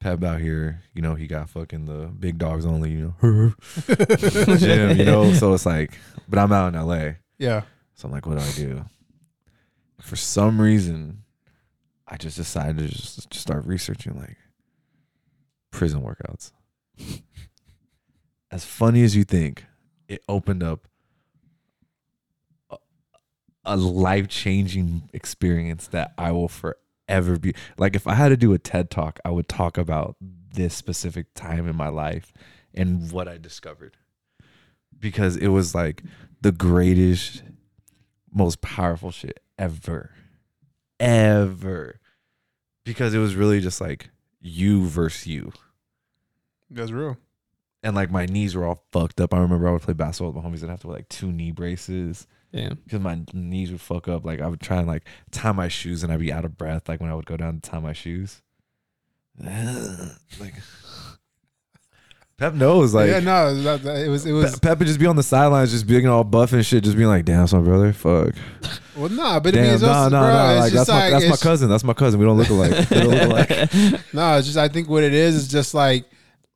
Pep 0.00 0.24
out 0.24 0.40
here, 0.40 0.82
you 0.94 1.00
know, 1.00 1.14
he 1.14 1.28
got 1.28 1.48
fucking 1.48 1.84
the 1.86 2.08
big 2.08 2.38
dogs 2.38 2.66
only, 2.66 2.90
you 2.90 3.14
know, 3.22 3.54
gym, 4.56 4.98
you 4.98 5.04
know. 5.04 5.32
So 5.32 5.54
it's 5.54 5.64
like, 5.64 5.96
but 6.28 6.40
I'm 6.40 6.50
out 6.50 6.74
in 6.74 6.84
LA. 6.84 7.12
yeah 7.38 7.62
So 7.94 8.08
I'm 8.08 8.10
like, 8.10 8.26
what 8.26 8.38
do 8.38 8.44
I 8.44 8.50
do? 8.56 8.84
For 10.00 10.16
some 10.16 10.60
reason, 10.60 11.22
I 12.08 12.16
just 12.16 12.36
decided 12.36 12.78
to 12.78 12.88
just, 12.88 13.30
just 13.30 13.42
start 13.42 13.64
researching 13.64 14.18
like 14.18 14.36
prison 15.70 16.02
workouts. 16.02 16.50
as 18.50 18.64
funny 18.64 19.04
as 19.04 19.14
you 19.14 19.22
think, 19.22 19.64
it 20.08 20.20
opened 20.28 20.64
up 20.64 20.88
a, 22.70 22.76
a 23.64 23.76
life 23.76 24.26
changing 24.26 25.08
experience 25.12 25.86
that 25.86 26.12
I 26.18 26.32
will 26.32 26.48
forever 26.48 26.80
be 27.06 27.54
like. 27.78 27.96
If 27.96 28.06
I 28.06 28.14
had 28.14 28.28
to 28.28 28.36
do 28.36 28.52
a 28.52 28.58
TED 28.58 28.90
talk, 28.90 29.18
I 29.24 29.30
would 29.30 29.48
talk 29.48 29.78
about 29.78 30.16
this 30.20 30.74
specific 30.74 31.34
time 31.34 31.68
in 31.68 31.76
my 31.76 31.88
life 31.88 32.32
and 32.72 33.10
what 33.10 33.28
I 33.28 33.38
discovered 33.38 33.96
because 34.98 35.36
it 35.36 35.48
was 35.48 35.74
like 35.74 36.02
the 36.40 36.52
greatest 36.52 37.42
most 38.32 38.60
powerful 38.60 39.10
shit 39.10 39.40
ever. 39.58 40.10
Ever. 40.98 42.00
Because 42.84 43.14
it 43.14 43.18
was 43.18 43.34
really 43.34 43.60
just 43.60 43.80
like 43.80 44.10
you 44.40 44.86
versus 44.86 45.26
you. 45.26 45.52
that's 46.70 46.90
real 46.90 47.16
And 47.82 47.94
like 47.94 48.10
my 48.10 48.26
knees 48.26 48.54
were 48.54 48.64
all 48.64 48.84
fucked 48.92 49.20
up. 49.20 49.32
I 49.32 49.38
remember 49.38 49.68
I 49.68 49.72
would 49.72 49.82
play 49.82 49.94
basketball 49.94 50.32
with 50.32 50.42
my 50.42 50.48
homies 50.48 50.62
and 50.62 50.70
have 50.70 50.80
to 50.80 50.88
wear 50.88 50.96
like 50.96 51.08
two 51.08 51.32
knee 51.32 51.52
braces 51.52 52.26
Damn. 52.54 52.74
because 52.84 53.00
my 53.00 53.20
knees 53.32 53.72
would 53.72 53.80
fuck 53.80 54.06
up. 54.08 54.24
Like 54.24 54.40
I 54.40 54.46
would 54.46 54.60
try 54.60 54.78
and 54.78 54.86
like 54.86 55.04
tie 55.32 55.52
my 55.52 55.68
shoes 55.68 56.02
and 56.04 56.12
I'd 56.12 56.20
be 56.20 56.32
out 56.32 56.44
of 56.44 56.56
breath 56.56 56.88
like 56.88 57.00
when 57.00 57.10
I 57.10 57.14
would 57.14 57.26
go 57.26 57.36
down 57.36 57.60
to 57.60 57.70
tie 57.70 57.80
my 57.80 57.92
shoes. 57.92 58.42
like 59.40 60.54
Pep 62.36 62.52
Pep 62.52 62.54
knows. 62.54 62.94
Like 62.94 63.08
yeah, 63.10 63.20
no, 63.20 63.54
that, 63.62 63.82
that- 63.82 64.04
it 64.04 64.08
was 64.08 64.26
it 64.26 64.32
was 64.32 64.58
Pe- 64.58 64.68
Pep 64.68 64.78
would 64.78 64.86
just 64.88 65.00
be 65.00 65.06
on 65.06 65.16
the 65.16 65.22
sidelines, 65.22 65.70
just 65.72 65.86
being 65.86 66.06
all 66.06 66.24
buff 66.24 66.52
and 66.52 66.64
shit, 66.64 66.84
just 66.84 66.96
being 66.96 67.08
like, 67.08 67.24
"Damn, 67.24 67.40
that's 67.40 67.52
my 67.52 67.60
brother. 67.60 67.92
Fuck. 67.92 68.34
well, 68.96 69.08
nah, 69.08 69.40
but 69.40 69.54
I 69.54 69.58
mean, 69.58 69.64
Damn, 69.66 69.74
it's 69.74 69.82
no, 69.82 69.88
also, 69.90 70.10
no, 70.10 70.20
bro, 70.20 70.32
no. 70.32 70.50
it's 70.52 70.60
Like 70.60 70.72
just 70.72 70.86
that's 70.86 70.88
my 70.88 71.10
that's 71.10 71.28
my 71.30 71.36
cousin. 71.48 71.68
That's 71.68 71.84
my 71.84 71.92
cousin. 71.94 72.20
We 72.20 72.26
don't 72.26 72.36
look 72.36 72.50
alike. 72.50 72.90
We 72.90 72.96
don't 72.96 73.10
look 73.10 73.50
alike. 73.50 74.00
No, 74.12 74.36
it's 74.38 74.46
just 74.46 74.58
I 74.58 74.68
think 74.68 74.88
what 74.88 75.02
it 75.04 75.14
is 75.14 75.34
is 75.34 75.48
just 75.48 75.74
like 75.74 76.04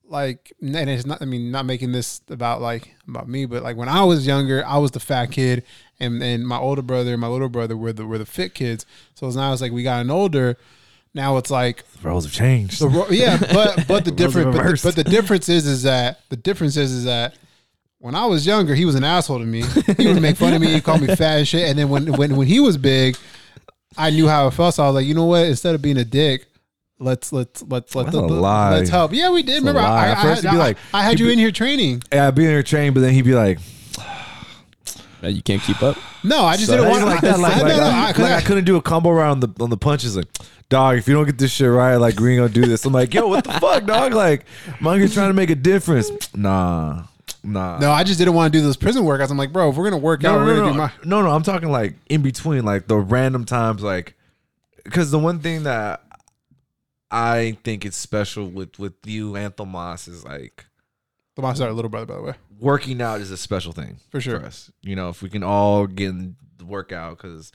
like 0.09 0.53
and 0.61 0.75
it's 0.89 1.07
not 1.07 1.21
I 1.21 1.27
mean 1.27 1.51
not 1.51 1.67
making 1.67 1.93
this 1.93 2.21
about 2.29 2.61
like 2.61 2.95
about 3.07 3.29
me, 3.29 3.45
but 3.47 3.63
like 3.63 3.77
when 3.77 3.89
I 3.89 4.05
was 4.05 4.27
younger, 4.27 4.65
I 4.67 4.79
was 4.79 4.91
the 4.91 5.01
fat 5.01 5.27
kid 5.27 5.65
and 6.01 6.23
and 6.23 6.47
my 6.47 6.59
older 6.59 6.83
brother 6.83 7.13
and 7.13 7.21
my 7.21 7.29
little 7.29 7.49
brother 7.49 7.77
were 7.77 7.93
the 7.93 8.07
were 8.07 8.19
the 8.19 8.27
fit 8.27 8.55
kids. 8.55 8.87
So 9.15 9.29
now 9.31 9.53
it's 9.53 9.61
like 9.63 9.73
we 9.73 9.83
gotten 9.83 10.11
older. 10.11 10.57
Now 11.15 11.37
it's 11.39 11.51
like 11.51 11.85
The 12.01 12.09
roles 12.09 12.25
have 12.25 12.33
changed. 12.33 12.81
the 12.81 12.89
ro- 12.89 13.09
yeah, 13.11 13.39
but 13.53 13.87
but 13.89 14.05
the 14.05 14.11
Roles 14.11 14.17
different 14.17 14.53
but 14.55 14.63
the, 14.65 14.81
but 14.83 14.97
the 14.97 15.05
difference 15.05 15.49
is 15.49 15.67
is 15.67 15.83
that 15.83 16.21
the 16.29 16.37
difference 16.37 16.77
is 16.77 16.93
is 16.93 17.05
that 17.05 17.35
when 18.01 18.15
I 18.15 18.27
was 18.27 18.47
younger, 18.47 18.75
he 18.77 18.85
was 18.85 18.95
an 18.95 19.03
asshole 19.05 19.41
to 19.41 19.45
me. 19.45 19.63
He 19.97 20.07
would 20.07 20.23
make 20.23 20.37
fun 20.37 20.55
of 20.55 20.61
me, 20.61 20.69
he 20.73 20.81
called 20.81 21.01
me 21.01 21.09
fat 21.17 21.39
and 21.39 21.49
shit. 21.49 21.69
And 21.69 21.79
then 21.79 21.89
when 21.89 22.13
when 22.13 22.37
when 22.37 22.47
he 22.47 22.61
was 22.61 22.77
big, 22.77 23.17
I 23.97 24.11
knew 24.11 24.29
how 24.29 24.47
it 24.47 24.53
felt. 24.53 24.75
So 24.75 24.85
I 24.85 24.87
was 24.87 24.95
like, 24.95 25.07
you 25.07 25.15
know 25.15 25.25
what? 25.25 25.47
Instead 25.47 25.75
of 25.75 25.83
being 25.83 25.97
a 25.99 26.05
dick, 26.05 26.47
let's 26.99 27.32
let's 27.32 27.62
let's 27.62 27.94
let's 27.94 28.07
That's 28.12 28.16
a 28.16 28.20
lie. 28.20 28.70
let's 28.74 28.90
help. 28.90 29.12
Yeah, 29.12 29.30
we 29.30 29.42
did. 29.42 29.57
That's 29.57 29.61
Remember. 29.64 29.80
I, 29.80 30.12
I, 30.12 30.22
first 30.22 30.42
had, 30.42 30.51
he'd 30.51 30.57
be 30.57 30.61
I- 30.61 30.66
like- 30.66 30.76
I 30.94 31.03
had 31.03 31.20
you 31.20 31.26
be- 31.26 31.32
in 31.32 31.38
here 31.38 31.51
training. 31.53 32.03
yeah, 32.12 32.28
I'd 32.28 32.34
be 32.34 32.44
in 32.44 32.51
here 32.51 32.62
training, 32.62 32.94
but 32.94 33.01
then 33.01 33.12
he'd 33.14 33.22
be 33.24 33.34
like, 33.34 33.59
That 35.20 35.32
you 35.32 35.42
can't 35.42 35.62
keep 35.62 35.82
up. 35.82 35.96
No, 36.24 36.44
I 36.44 36.57
just 36.57 36.68
so 36.68 36.76
didn't 36.76 36.90
want 36.90 37.01
even 37.03 37.12
like 37.12 37.20
that. 37.22 37.38
Like, 37.40 37.53
I, 37.57 37.61
like, 37.62 37.68
no, 37.68 37.76
no, 37.76 37.82
like, 37.84 38.18
I- 38.18 38.22
like 38.22 38.32
I 38.32 38.36
I- 38.36 38.40
couldn't 38.42 38.64
do 38.64 38.76
a 38.76 38.82
combo 38.82 39.11
round 39.11 39.42
on 39.44 39.53
the 39.55 39.64
on 39.64 39.70
the 39.70 39.76
punches. 39.76 40.16
Like, 40.16 40.26
dog, 40.68 40.99
if 40.99 41.09
you 41.09 41.14
don't 41.14 41.26
get 41.26 41.38
this 41.38 41.51
shit 41.51 41.70
right, 41.70 41.96
like 41.96 42.18
we 42.20 42.32
ain't 42.32 42.38
gonna 42.40 42.49
do 42.53 42.66
this. 42.70 42.84
I'm 42.84 42.92
like, 42.92 43.12
yo, 43.14 43.26
what 43.28 43.44
the 43.44 43.53
fuck, 43.61 43.84
dog? 43.84 44.12
Like, 44.14 44.44
I'm 44.80 44.86
out 44.86 44.99
here 44.99 45.09
trying 45.09 45.28
to 45.30 45.34
make 45.34 45.51
a 45.51 45.55
difference. 45.55 46.11
Nah, 46.34 47.05
nah. 47.44 47.78
No, 47.78 47.90
I 47.92 48.05
just 48.05 48.18
didn't 48.18 48.34
want 48.34 48.53
to 48.53 48.59
do 48.59 48.62
those 48.64 48.76
prison 48.76 49.05
workouts. 49.05 49.30
I'm 49.30 49.38
like, 49.38 49.53
bro, 49.53 49.70
if 49.70 49.76
we're 49.76 49.84
gonna 49.90 49.99
work 50.03 50.24
out, 50.24 50.38
no, 50.40 50.44
we're 50.44 50.55
no, 50.55 50.61
gonna 50.61 50.66
no, 50.66 50.72
do 50.72 50.78
my. 50.78 50.92
no, 51.05 51.22
no. 51.22 51.30
I'm 51.30 51.42
talking 51.42 51.70
like 51.70 51.94
in 52.09 52.22
between, 52.22 52.64
like 52.64 52.86
the 52.88 52.96
random 52.96 53.44
times, 53.44 53.82
like 53.82 54.14
because 54.84 55.11
the 55.11 55.18
one 55.18 55.38
thing 55.40 55.64
that 55.64 56.03
I 57.11 57.57
think 57.65 57.85
it's 57.87 57.97
special 57.97 58.49
with 58.51 58.79
with 58.79 58.95
you 59.07 59.35
and 59.37 59.57
Tomas 59.57 60.09
is 60.09 60.25
like 60.25 60.67
The 61.37 61.43
monster, 61.43 61.65
our 61.65 61.73
little 61.73 61.89
brother, 61.91 62.07
by 62.07 62.17
the 62.17 62.23
way, 62.23 62.35
working 62.61 63.01
out 63.01 63.21
is 63.21 63.31
a 63.31 63.37
special 63.37 63.73
thing 63.73 63.99
for 64.11 64.21
sure. 64.21 64.41
for 64.41 64.47
us. 64.47 64.71
You 64.83 64.97
know, 64.97 65.09
if 65.09 65.23
we 65.23 65.31
can 65.31 65.43
all 65.43 65.87
get 65.87 66.11
in 66.11 66.37
the 66.59 66.67
workout, 66.67 67.17
because 67.17 67.53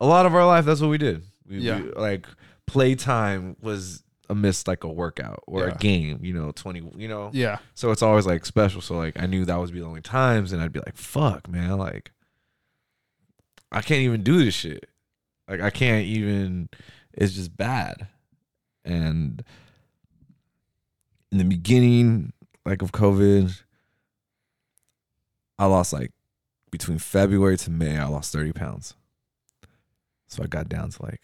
a 0.00 0.06
lot 0.06 0.26
of 0.26 0.34
our 0.34 0.46
life, 0.46 0.64
that's 0.64 0.80
what 0.80 0.90
we 0.90 0.98
did. 0.98 1.22
We, 1.48 1.58
Yeah. 1.58 1.80
we- 1.80 1.90
like 1.92 2.26
playtime 2.66 3.56
was 3.60 4.02
a 4.30 4.34
miss, 4.34 4.66
like 4.66 4.84
a 4.84 4.88
workout 4.88 5.42
or 5.46 5.66
Yeah. 5.66 5.74
a 5.74 5.78
game. 5.78 6.20
You 6.22 6.32
know, 6.34 6.52
twenty. 6.52 6.80
You 6.96 7.08
know, 7.08 7.30
Yeah, 7.32 7.58
so 7.74 7.90
it's 7.90 8.02
always 8.02 8.26
like 8.26 8.46
special. 8.46 8.80
So 8.80 8.94
like 8.96 9.18
I 9.20 9.26
knew 9.26 9.44
that 9.44 9.56
was 9.56 9.70
be 9.70 9.80
the 9.80 9.86
only 9.86 10.00
times, 10.02 10.52
and 10.52 10.62
I'd 10.62 10.72
be 10.72 10.80
like, 10.80 10.96
"Fuck, 10.96 11.48
man! 11.48 11.76
Like 11.78 12.12
I 13.72 13.82
can't 13.82 14.00
even 14.02 14.22
do 14.22 14.42
this 14.44 14.54
shit. 14.54 14.88
Like 15.48 15.60
I 15.60 15.70
can't 15.70 16.06
even. 16.06 16.68
It's 17.12 17.32
just 17.34 17.56
bad." 17.56 18.08
And 18.84 19.42
in 21.32 21.38
the 21.38 21.44
beginning, 21.44 22.32
like 22.64 22.82
of 22.82 22.92
COVID, 22.92 23.62
I 25.58 25.66
lost 25.66 25.92
like 25.92 26.12
between 26.70 26.98
February 26.98 27.56
to 27.58 27.70
May, 27.70 27.98
I 27.98 28.06
lost 28.06 28.32
thirty 28.32 28.52
pounds. 28.52 28.94
So 30.26 30.42
I 30.42 30.46
got 30.46 30.68
down 30.68 30.90
to 30.90 31.02
like 31.02 31.22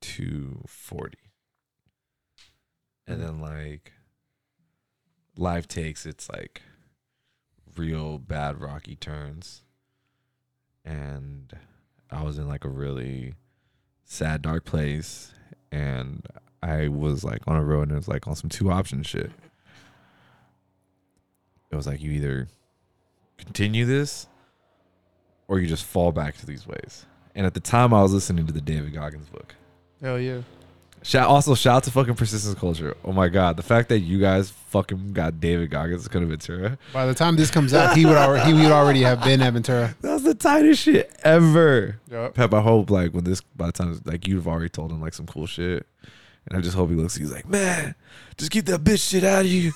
two 0.00 0.62
forty, 0.66 1.18
and 3.06 3.20
then 3.20 3.40
like 3.40 3.92
life 5.36 5.68
takes 5.68 6.06
its 6.06 6.28
like 6.28 6.62
real 7.76 8.18
bad 8.18 8.60
rocky 8.60 8.96
turns. 8.96 9.62
And 10.84 11.52
i 12.10 12.22
was 12.22 12.38
in 12.38 12.48
like 12.48 12.64
a 12.64 12.70
really 12.70 13.34
sad 14.04 14.42
dark 14.42 14.64
place. 14.64 15.32
And 15.70 16.26
i 16.62 16.88
was 16.88 17.24
like 17.24 17.40
on 17.46 17.56
a 17.56 17.64
road 17.64 17.82
and 17.82 17.92
it 17.92 17.96
was 17.96 18.08
like 18.08 18.26
on 18.26 18.34
some 18.34 18.50
two 18.50 18.70
option 18.70 19.02
shit 19.02 19.30
it 21.70 21.76
was 21.76 21.86
like 21.86 22.00
you 22.00 22.10
either 22.10 22.48
continue 23.36 23.84
this 23.84 24.26
or 25.46 25.60
you 25.60 25.66
just 25.66 25.84
fall 25.84 26.12
back 26.12 26.36
to 26.36 26.46
these 26.46 26.66
ways 26.66 27.06
and 27.34 27.46
at 27.46 27.54
the 27.54 27.60
time 27.60 27.94
i 27.94 28.02
was 28.02 28.12
listening 28.12 28.46
to 28.46 28.52
the 28.52 28.60
david 28.60 28.92
goggins 28.92 29.28
book 29.28 29.54
hell 30.02 30.18
yeah. 30.18 30.40
Shout 31.02 31.28
also 31.28 31.54
shout 31.54 31.76
out 31.76 31.84
to 31.84 31.90
fucking 31.90 32.16
persistence 32.16 32.58
culture. 32.58 32.96
Oh 33.04 33.12
my 33.12 33.28
god, 33.28 33.56
the 33.56 33.62
fact 33.62 33.88
that 33.90 34.00
you 34.00 34.18
guys 34.18 34.50
fucking 34.50 35.12
got 35.12 35.40
David 35.40 35.70
Goggins 35.70 36.08
could 36.08 36.22
have 36.22 36.30
Ventura. 36.30 36.76
By 36.92 37.06
the 37.06 37.14
time 37.14 37.36
this 37.36 37.50
comes 37.50 37.72
out, 37.72 37.96
he 37.96 38.04
would 38.04 38.16
already 38.16 38.52
he 38.52 38.52
would 38.52 38.72
already 38.72 39.02
have 39.02 39.22
been 39.22 39.40
at 39.40 39.52
Ventura. 39.52 39.94
That 40.00 40.14
was 40.14 40.24
the 40.24 40.34
tightest 40.34 40.82
shit 40.82 41.14
ever. 41.22 42.00
Yep. 42.10 42.34
Pep, 42.34 42.52
I 42.52 42.60
hope 42.60 42.90
like 42.90 43.12
when 43.12 43.24
this 43.24 43.40
by 43.40 43.66
the 43.66 43.72
time 43.72 44.00
like 44.04 44.26
you've 44.26 44.48
already 44.48 44.68
told 44.68 44.90
him 44.90 45.00
like 45.00 45.14
some 45.14 45.26
cool 45.26 45.46
shit. 45.46 45.86
And 46.48 46.58
I 46.58 46.60
just 46.62 46.76
hope 46.76 46.90
he 46.90 46.96
looks 46.96 47.14
he's 47.14 47.32
like, 47.32 47.48
Man, 47.48 47.94
just 48.36 48.50
keep 48.50 48.66
that 48.66 48.82
bitch 48.82 49.08
shit 49.08 49.24
out 49.24 49.44
of 49.44 49.50
you. 49.50 49.72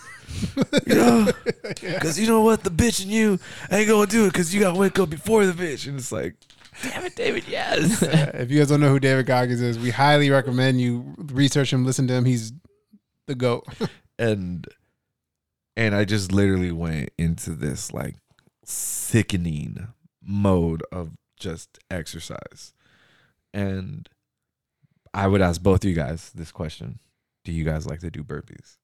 You 0.87 0.95
know? 0.95 1.29
Cause 2.01 2.19
you 2.19 2.27
know 2.27 2.41
what? 2.41 2.65
The 2.65 2.71
bitch 2.71 3.03
and 3.03 3.11
you 3.11 3.39
ain't 3.71 3.89
gonna 3.89 4.07
do 4.07 4.25
it 4.25 4.33
because 4.33 4.55
you 4.55 4.61
gotta 4.61 4.79
wake 4.79 4.99
up 4.99 5.11
before 5.11 5.45
the 5.45 5.53
bitch. 5.53 5.87
And 5.87 5.99
it's 5.99 6.13
like, 6.13 6.35
damn 6.83 7.05
it, 7.05 7.15
David, 7.17 7.45
yes. 7.47 8.03
Uh, 8.13 8.31
if 8.35 8.51
you 8.51 8.59
guys 8.59 8.69
don't 8.69 8.81
know 8.81 8.89
who 8.89 9.01
David 9.01 9.27
Goggins 9.27 9.61
is, 9.61 9.79
we 9.79 9.91
highly 9.91 10.31
recommend 10.31 10.81
you 10.81 11.15
research 11.19 11.73
him, 11.73 11.85
listen 11.85 12.07
to 12.09 12.15
him. 12.15 12.25
He's 12.25 12.53
the 13.27 13.35
goat. 13.35 13.67
and 14.19 14.67
and 15.77 15.95
I 15.95 16.05
just 16.05 16.33
literally 16.33 16.73
went 16.73 17.11
into 17.19 17.51
this 17.51 17.93
like 17.93 18.17
sickening 18.65 19.89
mode 20.23 20.83
of 20.93 21.13
just 21.39 21.79
exercise. 21.91 22.75
And 23.55 24.09
I 25.15 25.27
would 25.27 25.43
ask 25.43 25.63
both 25.63 25.85
of 25.85 25.91
you 25.91 25.97
guys 25.97 26.31
this 26.35 26.51
question. 26.53 26.99
Do 27.45 27.53
you 27.53 27.65
guys 27.65 27.87
like 27.87 28.01
to 28.01 28.11
do 28.11 28.23
burpees? 28.23 28.77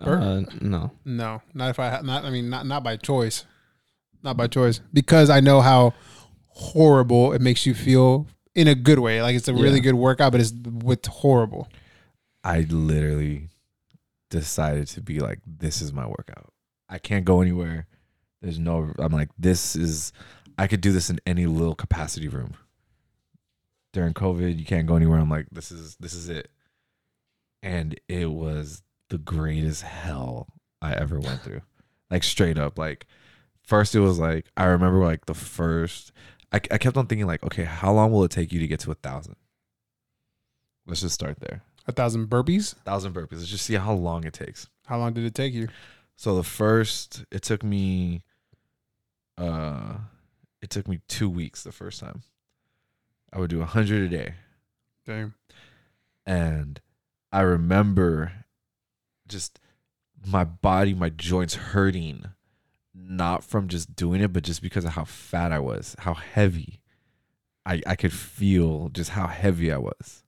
Uh, 0.00 0.42
no. 0.60 0.92
No, 1.04 1.42
not 1.52 1.70
if 1.70 1.78
I 1.78 1.90
ha- 1.90 2.00
not. 2.02 2.24
I 2.24 2.30
mean, 2.30 2.48
not 2.48 2.66
not 2.66 2.82
by 2.82 2.96
choice, 2.96 3.44
not 4.22 4.36
by 4.36 4.46
choice, 4.46 4.80
because 4.92 5.28
I 5.30 5.40
know 5.40 5.60
how 5.60 5.92
horrible 6.46 7.32
it 7.32 7.40
makes 7.40 7.66
you 7.66 7.74
feel 7.74 8.26
in 8.54 8.66
a 8.68 8.74
good 8.74 8.98
way. 8.98 9.20
Like 9.22 9.36
it's 9.36 9.48
a 9.48 9.54
really 9.54 9.76
Yeah. 9.76 9.80
good 9.84 9.94
workout, 9.94 10.32
but 10.32 10.40
it's 10.40 10.52
with 10.52 11.04
horrible. 11.06 11.68
I 12.42 12.60
literally 12.62 13.48
decided 14.30 14.86
to 14.88 15.02
be 15.02 15.20
like, 15.20 15.40
this 15.46 15.82
is 15.82 15.92
my 15.92 16.06
workout. 16.06 16.52
I 16.88 16.98
can't 16.98 17.24
go 17.24 17.40
anywhere. 17.42 17.86
There's 18.40 18.58
no, 18.58 18.92
I'm 18.98 19.12
like, 19.12 19.28
this 19.38 19.76
is, 19.76 20.12
I 20.56 20.66
could 20.66 20.80
do 20.80 20.92
this 20.92 21.10
in 21.10 21.20
any 21.26 21.44
little 21.46 21.74
capacity 21.74 22.28
room. 22.28 22.54
During 23.92 24.14
COVID, 24.14 24.58
you 24.58 24.64
can't 24.64 24.86
go 24.86 24.96
anywhere. 24.96 25.18
I'm 25.18 25.30
like, 25.30 25.46
this 25.50 25.72
is, 25.72 25.96
this 25.96 26.14
is 26.14 26.28
it. 26.28 26.50
And 27.62 27.98
it 28.08 28.30
was 28.30 28.82
the 29.08 29.18
greatest 29.18 29.82
hell 29.82 30.46
I 30.80 30.94
ever 30.94 31.18
went 31.18 31.42
through. 31.42 31.62
Like, 32.10 32.22
straight 32.22 32.58
up. 32.58 32.78
Like, 32.78 33.06
first, 33.64 33.94
it 33.94 34.00
was 34.00 34.18
like, 34.18 34.46
I 34.56 34.64
remember 34.66 35.04
like 35.04 35.26
the 35.26 35.34
first, 35.34 36.12
I, 36.52 36.56
I 36.70 36.78
kept 36.78 36.96
on 36.96 37.06
thinking, 37.06 37.26
like, 37.26 37.42
okay, 37.44 37.64
how 37.64 37.92
long 37.92 38.12
will 38.12 38.24
it 38.24 38.30
take 38.30 38.52
you 38.52 38.60
to 38.60 38.66
get 38.66 38.80
to 38.80 38.90
a 38.92 38.94
thousand? 38.94 39.36
Let's 40.86 41.02
just 41.02 41.14
start 41.14 41.38
there 41.40 41.62
A 41.86 41.92
thousand 41.92 42.28
burpees. 42.28 42.74
thousand 42.84 43.12
burpees. 43.14 43.32
Let's 43.32 43.46
just 43.48 43.66
see 43.66 43.74
how 43.74 43.92
long 43.92 44.24
it 44.24 44.32
takes. 44.32 44.68
How 44.86 44.98
long 44.98 45.12
did 45.12 45.24
it 45.24 45.34
take 45.34 45.52
you? 45.52 45.68
So 46.16 46.34
the 46.36 46.42
first, 46.42 47.24
it 47.30 47.42
took 47.42 47.62
me, 47.62 48.22
uh, 49.38 49.98
it 50.62 50.70
took 50.70 50.88
me 50.88 51.00
two 51.08 51.28
weeks 51.30 51.62
the 51.62 51.72
first 51.72 52.00
time. 52.00 52.22
I 53.32 53.38
would 53.38 53.50
do 53.50 53.62
a 53.62 53.66
hundred 53.66 54.02
a 54.04 54.08
day, 54.08 54.34
Damn. 55.06 55.34
and 56.26 56.80
I 57.32 57.42
remember 57.42 58.32
just 59.28 59.60
my 60.26 60.44
body, 60.44 60.94
my 60.94 61.10
joints 61.10 61.54
hurting, 61.54 62.24
not 62.94 63.44
from 63.44 63.68
just 63.68 63.94
doing 63.94 64.20
it, 64.20 64.32
but 64.32 64.42
just 64.42 64.62
because 64.62 64.84
of 64.84 64.92
how 64.92 65.04
fat 65.04 65.52
I 65.52 65.60
was, 65.60 65.94
how 66.00 66.14
heavy. 66.14 66.80
I 67.64 67.82
I 67.86 67.94
could 67.96 68.12
feel 68.12 68.88
just 68.88 69.10
how 69.10 69.26
heavy 69.26 69.70
I 69.70 69.78
was. 69.78 70.24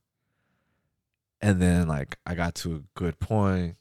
And 1.40 1.60
then 1.60 1.88
like 1.88 2.18
I 2.24 2.34
got 2.34 2.54
to 2.56 2.76
a 2.76 2.82
good 2.94 3.18
point. 3.18 3.76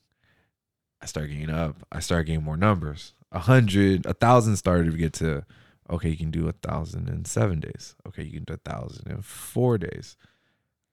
I 1.02 1.06
started 1.06 1.32
getting 1.34 1.50
up. 1.50 1.78
I 1.92 2.00
started 2.00 2.26
getting 2.26 2.44
more 2.44 2.58
numbers. 2.58 3.14
A 3.32 3.40
hundred, 3.40 4.06
a 4.06 4.14
thousand 4.14 4.58
started 4.58 4.92
to 4.92 4.98
get 4.98 5.14
to 5.14 5.46
okay, 5.92 6.10
you 6.10 6.18
can 6.18 6.32
do 6.32 6.48
a 6.48 6.54
thousand 6.54 7.10
in 7.10 7.26
seven 7.26 7.60
days. 7.60 7.96
Okay, 8.08 8.24
you 8.24 8.32
can 8.32 8.44
do 8.44 8.54
a 8.54 8.70
thousand 8.70 9.12
in 9.12 9.22
four 9.22 9.78
days. 9.78 10.16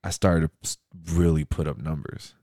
I 0.03 0.09
started 0.11 0.49
to 0.63 0.77
really 1.11 1.45
put 1.45 1.67
up 1.67 1.77
numbers. 1.77 2.35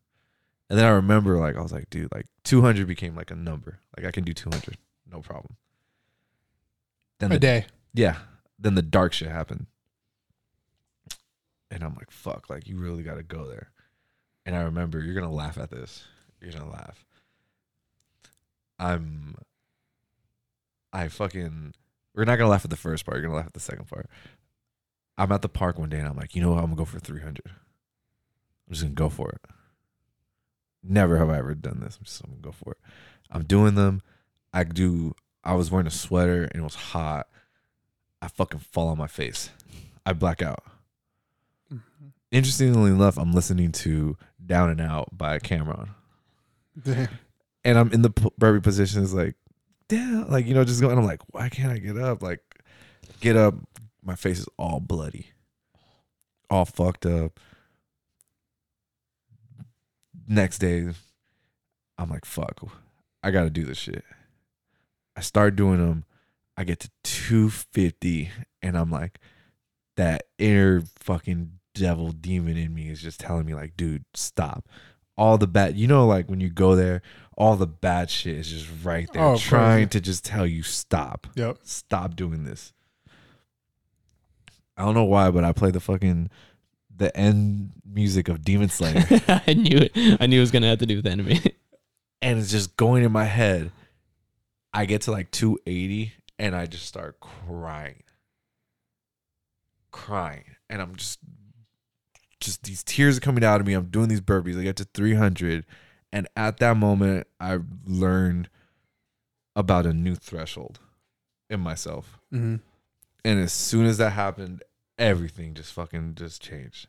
And 0.68 0.78
then 0.78 0.86
I 0.86 0.90
remember 0.90 1.38
like 1.38 1.57
I 1.57 1.62
was 1.62 1.72
like, 1.72 1.90
dude, 1.90 2.12
like 2.12 2.26
200 2.44 2.86
became 2.86 3.14
like 3.14 3.30
a 3.30 3.36
number. 3.36 3.78
Like 3.96 4.07
I 4.07 4.11
can 4.11 4.24
do 4.24 4.32
200, 4.32 4.76
no 5.11 5.20
problem. 5.20 5.57
Then 7.18 7.30
A 7.30 7.34
the, 7.34 7.40
day. 7.40 7.66
yeah, 7.94 8.16
then 8.59 8.74
the 8.74 8.82
dark 8.82 9.12
shit 9.12 9.28
happened. 9.28 9.66
And 11.70 11.82
I'm 11.82 11.94
like, 11.94 12.11
fuck, 12.11 12.50
like 12.50 12.66
you 12.66 12.78
really 12.78 13.02
got 13.02 13.16
to 13.16 13.22
go 13.22 13.46
there. 13.46 13.70
And 14.44 14.57
I 14.57 14.62
remember 14.62 15.00
you're 15.00 15.14
going 15.14 15.28
to 15.28 15.34
laugh 15.34 15.59
at 15.59 15.70
this. 15.70 16.04
You're 16.40 16.52
going 16.52 16.64
to 16.64 16.70
laugh. 16.70 17.04
I'm 18.78 19.36
I 20.92 21.09
fucking 21.09 21.74
we're 22.16 22.24
not 22.24 22.36
gonna 22.36 22.50
laugh 22.50 22.64
at 22.64 22.70
the 22.70 22.76
first 22.76 23.04
part, 23.04 23.18
you're 23.18 23.26
gonna 23.26 23.36
laugh 23.36 23.46
at 23.46 23.54
the 23.54 23.60
second 23.60 23.86
part. 23.86 24.08
I'm 25.18 25.32
at 25.32 25.42
the 25.42 25.48
park 25.48 25.78
one 25.78 25.88
day 25.88 25.98
and 25.98 26.08
I'm 26.08 26.16
like, 26.16 26.34
you 26.34 26.42
know 26.42 26.50
what, 26.52 26.58
I'm 26.58 26.66
gonna 26.66 26.76
go 26.76 26.84
for 26.84 26.98
three 26.98 27.20
hundred. 27.20 27.44
I'm 27.46 28.72
just 28.72 28.82
gonna 28.82 28.94
go 28.94 29.08
for 29.08 29.30
it. 29.30 29.40
Never 30.82 31.18
have 31.18 31.30
I 31.30 31.38
ever 31.38 31.54
done 31.54 31.80
this. 31.80 31.96
I'm 31.98 32.04
just 32.04 32.22
I'm 32.24 32.30
gonna 32.30 32.42
go 32.42 32.52
for 32.52 32.72
it. 32.72 32.78
I'm 33.30 33.44
doing 33.44 33.74
them. 33.74 34.02
I 34.52 34.64
do 34.64 35.14
I 35.44 35.54
was 35.54 35.70
wearing 35.70 35.86
a 35.86 35.92
sweater 35.92 36.44
and 36.44 36.60
it 36.60 36.64
was 36.64 36.74
hot. 36.74 37.28
I 38.20 38.28
fucking 38.28 38.60
fall 38.60 38.88
on 38.88 38.98
my 38.98 39.06
face. 39.06 39.50
I 40.04 40.12
black 40.12 40.42
out. 40.42 40.64
Mm-hmm. 41.72 42.08
Interestingly 42.32 42.90
enough, 42.90 43.18
I'm 43.18 43.32
listening 43.32 43.72
to 43.72 44.16
Down 44.44 44.70
and 44.70 44.80
Out 44.80 45.16
by 45.16 45.38
Cam'ron 45.38 45.90
Damn. 46.82 47.08
and 47.64 47.78
I'm 47.78 47.92
in 47.92 48.02
the 48.02 48.10
burpee 48.38 48.60
position. 48.60 49.02
It's 49.02 49.12
like, 49.12 49.34
damn, 49.89 50.30
like 50.30 50.47
you 50.47 50.55
know, 50.55 50.64
just 50.64 50.80
going. 50.80 50.99
I'm 50.99 51.05
like, 51.05 51.22
why 51.32 51.49
can't 51.49 51.72
I 51.72 51.78
get 51.78 51.99
up? 51.99 52.22
Like, 52.22 52.41
get 53.20 53.37
up. 53.37 53.55
My 54.03 54.14
face 54.14 54.39
is 54.39 54.49
all 54.59 54.80
bloody, 54.80 55.28
all 56.51 56.64
fucked 56.64 57.07
up. 57.07 57.39
Next 60.28 60.59
day, 60.59 60.89
I'm 61.99 62.11
like, 62.11 62.24
fuck, 62.24 62.61
I 63.22 63.30
gotta 63.30 63.51
do 63.51 63.64
this 63.64 63.78
shit. 63.78 64.05
I 65.16 65.20
start 65.20 65.57
doing 65.57 65.78
them. 65.78 66.05
I 66.57 66.64
get 66.64 66.80
to 66.80 66.91
250, 67.05 68.30
and 68.62 68.78
I'm 68.78 68.91
like, 68.91 69.18
that 69.97 70.24
inner 70.39 70.82
fucking 70.99 71.53
devil 71.74 72.12
demon 72.12 72.57
in 72.57 72.74
me 72.74 72.89
is 72.89 73.03
just 73.03 73.20
telling 73.20 73.45
me, 73.45 73.55
like, 73.55 73.76
dude, 73.76 74.05
stop 74.14 74.66
all 75.16 75.38
the 75.38 75.46
bad 75.46 75.76
you 75.76 75.86
know 75.86 76.06
like 76.06 76.28
when 76.28 76.40
you 76.40 76.48
go 76.50 76.74
there 76.76 77.02
all 77.38 77.56
the 77.56 77.66
bad 77.66 78.10
shit 78.10 78.36
is 78.36 78.48
just 78.50 78.68
right 78.84 79.08
there 79.12 79.22
Oh, 79.22 79.36
trying 79.38 79.80
yeah. 79.82 79.86
to 79.88 80.00
just 80.00 80.24
tell 80.24 80.46
you 80.46 80.62
stop 80.62 81.26
Yep. 81.34 81.58
stop 81.62 82.16
doing 82.16 82.44
this 82.44 82.72
i 84.76 84.84
don't 84.84 84.94
know 84.94 85.04
why 85.04 85.30
but 85.30 85.44
i 85.44 85.52
play 85.52 85.70
the 85.70 85.80
fucking 85.80 86.30
the 86.94 87.14
end 87.16 87.72
music 87.84 88.28
of 88.28 88.42
demon 88.42 88.68
slayer 88.68 89.04
I 89.46 89.52
knew 89.54 89.78
it. 89.78 89.92
I 90.20 90.26
knew 90.26 90.38
it 90.38 90.40
was 90.40 90.50
gonna 90.50 90.68
have 90.68 90.78
to 90.78 90.86
do 90.86 90.96
with 90.96 91.06
anime. 91.06 91.38
and 92.22 92.38
it's 92.38 92.50
just 92.50 92.76
going 92.76 93.04
in 93.04 93.12
my 93.12 93.24
head 93.24 93.70
i 94.72 94.84
get 94.86 95.02
to 95.02 95.10
like 95.12 95.30
280 95.30 96.12
and 96.38 96.54
i 96.56 96.66
just 96.66 96.86
start 96.86 97.18
crying 97.20 98.02
crying 99.90 100.44
and 100.68 100.82
i'm 100.82 100.94
just 100.96 101.18
just 102.47 102.62
these 102.62 102.82
tears 102.82 103.18
are 103.18 103.20
coming 103.20 103.44
out 103.44 103.61
of 103.61 103.66
me. 103.66 103.74
I'm 103.74 103.86
doing 103.86 104.09
these 104.09 104.20
burpees. 104.20 104.59
I 104.59 104.62
get 104.62 104.76
to 104.76 104.84
300 104.84 105.66
and 106.12 106.28
at 106.36 106.59
that 106.59 106.76
moment 106.76 107.26
i 107.40 107.59
learned 107.84 108.49
about 109.55 109.86
a 109.86 109.92
new 109.92 110.14
threshold 110.14 110.78
in 111.51 111.61
myself. 111.61 112.18
Hmm 112.30 112.57
and 113.24 113.40
as 113.40 113.53
soon 113.53 113.86
as 113.86 113.99
that 113.99 114.11
happened 114.11 114.62
everything 114.99 115.53
just 115.53 115.72
fucking 115.72 116.14
just 116.14 116.40
changed. 116.40 116.86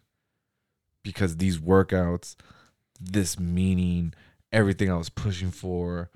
Because 1.03 1.37
these 1.37 1.57
workouts 1.57 2.35
this 2.99 3.39
meaning 3.39 4.13
everything 4.51 4.91
i 4.91 4.95
was 4.95 5.09
pushing 5.09 5.51
for 5.51 6.09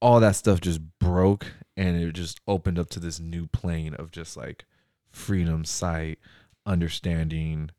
all 0.00 0.20
that 0.20 0.34
stuff 0.34 0.60
just 0.60 0.80
broke 0.98 1.46
and 1.76 1.96
it 1.96 2.12
just 2.12 2.40
opened 2.48 2.78
up 2.78 2.88
to 2.90 2.98
this 2.98 3.20
new 3.20 3.46
plane 3.46 3.94
of 3.94 4.10
just 4.10 4.36
like 4.36 4.64
freedom 5.10 5.64
sight 5.64 6.18
understanding 6.66 7.70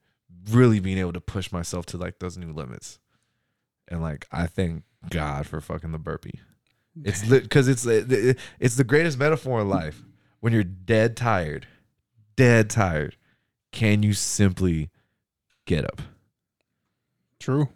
really 0.50 0.80
being 0.80 0.98
able 0.98 1.14
to 1.14 1.22
push 1.22 1.52
myself 1.52 1.86
to 1.88 1.98
like 1.98 2.20
those 2.20 2.38
new 2.38 2.52
limits. 2.52 3.00
And 3.88 4.02
like 4.02 4.26
i 4.32 4.48
thank 4.48 4.84
god 5.10 5.48
for 5.48 5.60
fucking 5.62 5.92
the 5.92 6.00
burpee. 6.00 6.40
It's 7.04 7.24
because 7.30 7.68
it's 7.68 7.86
uh, 7.86 8.34
it's 8.60 8.76
the 8.76 8.84
greatest 8.84 9.18
metaphor 9.18 9.62
in 9.62 9.70
life. 9.70 10.02
When 10.40 10.54
you're 10.54 10.64
dead 10.64 11.16
tired 11.16 11.68
dead 12.36 12.70
tired 12.70 13.16
can 13.72 14.04
you 14.04 14.14
simply 14.14 14.90
get 15.66 15.86
up? 15.86 16.02
True. 17.40 17.70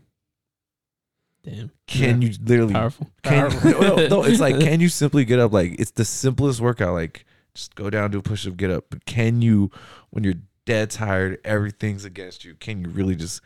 Damn, 1.43 1.71
can 1.85 2.21
you 2.21 2.33
literally 2.43 2.73
powerful. 2.73 3.11
can, 3.23 3.51
Powerful. 3.51 3.71
no, 3.81 3.95
no, 3.95 4.07
no, 4.07 4.23
it's 4.23 4.39
like 4.39 4.59
can 4.59 4.79
you 4.79 4.89
simply 5.01 5.25
get 5.25 5.39
up? 5.39 5.53
Like 5.53 5.79
it's 5.79 5.91
the 5.91 6.05
simplest 6.05 6.59
workout 6.59 6.93
like 6.93 7.25
just 7.53 7.75
go 7.75 7.89
down 7.89 8.11
do 8.11 8.19
a 8.19 8.21
push-up 8.21 8.57
get 8.57 8.71
up. 8.71 8.85
But 8.89 9.05
can 9.05 9.41
you 9.41 9.71
when 10.09 10.23
you're 10.23 10.35
dead 10.65 10.89
tired 10.89 11.39
everything's 11.45 12.05
against 12.05 12.43
you 12.43 12.55
can 12.55 12.81
you 12.81 12.89
really 12.89 13.15
just 13.15 13.41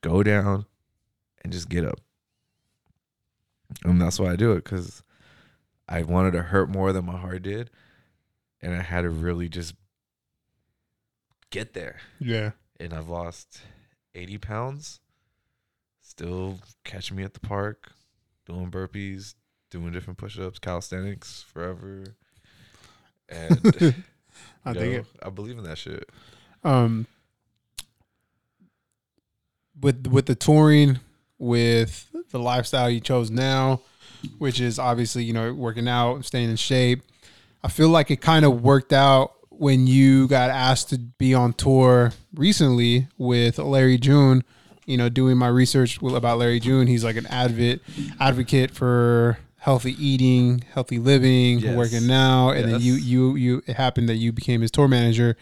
go 0.00 0.22
down 0.22 0.64
and 1.42 1.52
just 1.52 1.68
get 1.68 1.84
up 1.84 2.00
and 3.84 4.00
that's 4.00 4.18
why 4.18 4.32
i 4.32 4.36
do 4.36 4.52
it 4.52 4.64
because 4.64 5.02
i 5.88 6.02
wanted 6.02 6.30
to 6.32 6.42
hurt 6.42 6.68
more 6.68 6.92
than 6.92 7.04
my 7.04 7.16
heart 7.18 7.42
did 7.42 7.70
and 8.62 8.74
i 8.74 8.80
had 8.82 9.02
to 9.02 9.10
really 9.10 9.48
just 9.48 9.74
get 11.50 11.74
there 11.74 11.96
Yeah. 12.20 12.52
and 12.78 12.92
I've 12.94 13.08
lost 13.08 13.60
80 14.14 14.38
pounds. 14.38 15.00
Still 16.00 16.58
catching 16.84 17.16
me 17.16 17.24
at 17.24 17.34
the 17.34 17.40
park, 17.40 17.90
doing 18.46 18.70
burpees, 18.70 19.34
doing 19.70 19.92
different 19.92 20.18
push 20.18 20.38
ups, 20.38 20.58
calisthenics 20.60 21.42
forever. 21.42 22.04
And 23.28 23.94
I 24.64 24.72
you 24.72 24.80
think 24.80 24.94
it. 24.94 25.06
I 25.22 25.30
believe 25.30 25.58
in 25.58 25.64
that 25.64 25.78
shit. 25.78 26.08
Um, 26.64 27.06
with 29.80 30.06
with 30.06 30.26
the 30.26 30.34
touring, 30.34 31.00
with 31.38 32.08
the 32.30 32.38
lifestyle 32.38 32.90
you 32.90 33.00
chose 33.00 33.30
now, 33.30 33.80
which 34.38 34.60
is 34.60 34.78
obviously 34.78 35.24
you 35.24 35.32
know 35.32 35.52
working 35.52 35.88
out, 35.88 36.24
staying 36.24 36.50
in 36.50 36.56
shape. 36.56 37.02
I 37.62 37.68
feel 37.68 37.88
like 37.88 38.10
it 38.10 38.20
kind 38.20 38.44
of 38.44 38.62
worked 38.62 38.92
out 38.92 39.32
when 39.50 39.86
you 39.86 40.26
got 40.28 40.48
asked 40.50 40.88
to 40.90 40.98
be 40.98 41.34
on 41.34 41.52
tour 41.52 42.12
recently 42.34 43.08
with 43.18 43.58
Larry 43.58 43.98
June. 43.98 44.42
You 44.86 44.96
know, 44.96 45.08
doing 45.08 45.36
my 45.36 45.48
research 45.48 46.00
about 46.02 46.38
Larry 46.38 46.58
June, 46.58 46.86
he's 46.86 47.04
like 47.04 47.16
an 47.16 47.26
advocate 47.26 47.82
advocate 48.18 48.72
for 48.72 49.38
healthy 49.60 49.92
eating, 50.04 50.64
healthy 50.74 50.98
living, 50.98 51.60
Yes. 51.60 51.76
working 51.76 52.06
now, 52.06 52.50
and 52.50 52.72
then 52.72 52.80
you 52.80 52.94
you 52.94 53.36
you 53.36 53.62
it 53.66 53.76
happened 53.76 54.08
that 54.08 54.16
you 54.16 54.32
became 54.32 54.60
his 54.60 54.70
tour 54.70 54.88
manager. 54.88 55.36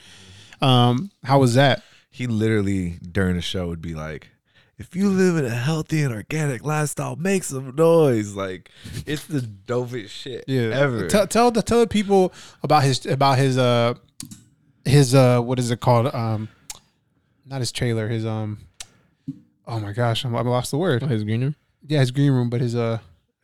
Um, 0.61 1.11
how 1.25 1.39
was 1.39 1.55
that? 1.55 1.83
He 2.11 2.27
literally, 2.27 2.99
during 3.11 3.37
the 3.37 3.43
show, 3.43 3.69
would 3.69 3.81
be 3.83 3.95
like, 3.95 4.29
if 4.77 4.97
you 4.97 5.09
live 5.09 5.37
in 5.37 5.45
a 5.45 5.51
healthy 5.55 6.03
and 6.03 6.13
organic 6.13 6.65
lifestyle, 6.65 7.15
make 7.17 7.45
some 7.45 7.75
noise. 7.77 8.35
Like, 8.35 8.71
it's 9.07 9.25
the 9.27 9.41
dopest 9.41 10.09
shit 10.09 10.45
yeah. 10.49 10.71
ever. 10.73 11.07
Tell 11.09 11.27
tell 11.27 11.51
the 11.51 11.63
tell 11.63 11.81
the 11.81 11.87
people 11.87 12.33
about 12.63 12.83
his 12.83 13.07
about 13.07 13.39
his 13.39 13.57
uh 13.57 13.95
his 14.85 15.15
uh 15.15 15.41
what 15.41 15.59
is 15.59 15.71
it 15.71 15.81
called 15.81 16.13
um 16.15 16.49
not 17.45 17.61
his 17.61 17.71
trailer 17.73 18.09
his 18.09 18.25
um 18.27 18.59
oh 19.67 19.79
my 19.81 19.93
gosh 19.93 20.25
I'm, 20.25 20.35
I 20.35 20.41
lost 20.41 20.71
the 20.71 20.77
Oh, 20.79 20.81
word 20.81 21.03
his 21.03 21.25
green 21.25 21.43
room. 21.43 21.55
yeah 21.87 22.01
his 22.01 22.11
green 22.11 22.33
room 22.33 22.49
but 22.49 22.61
his 22.63 22.75
uh 22.75 22.99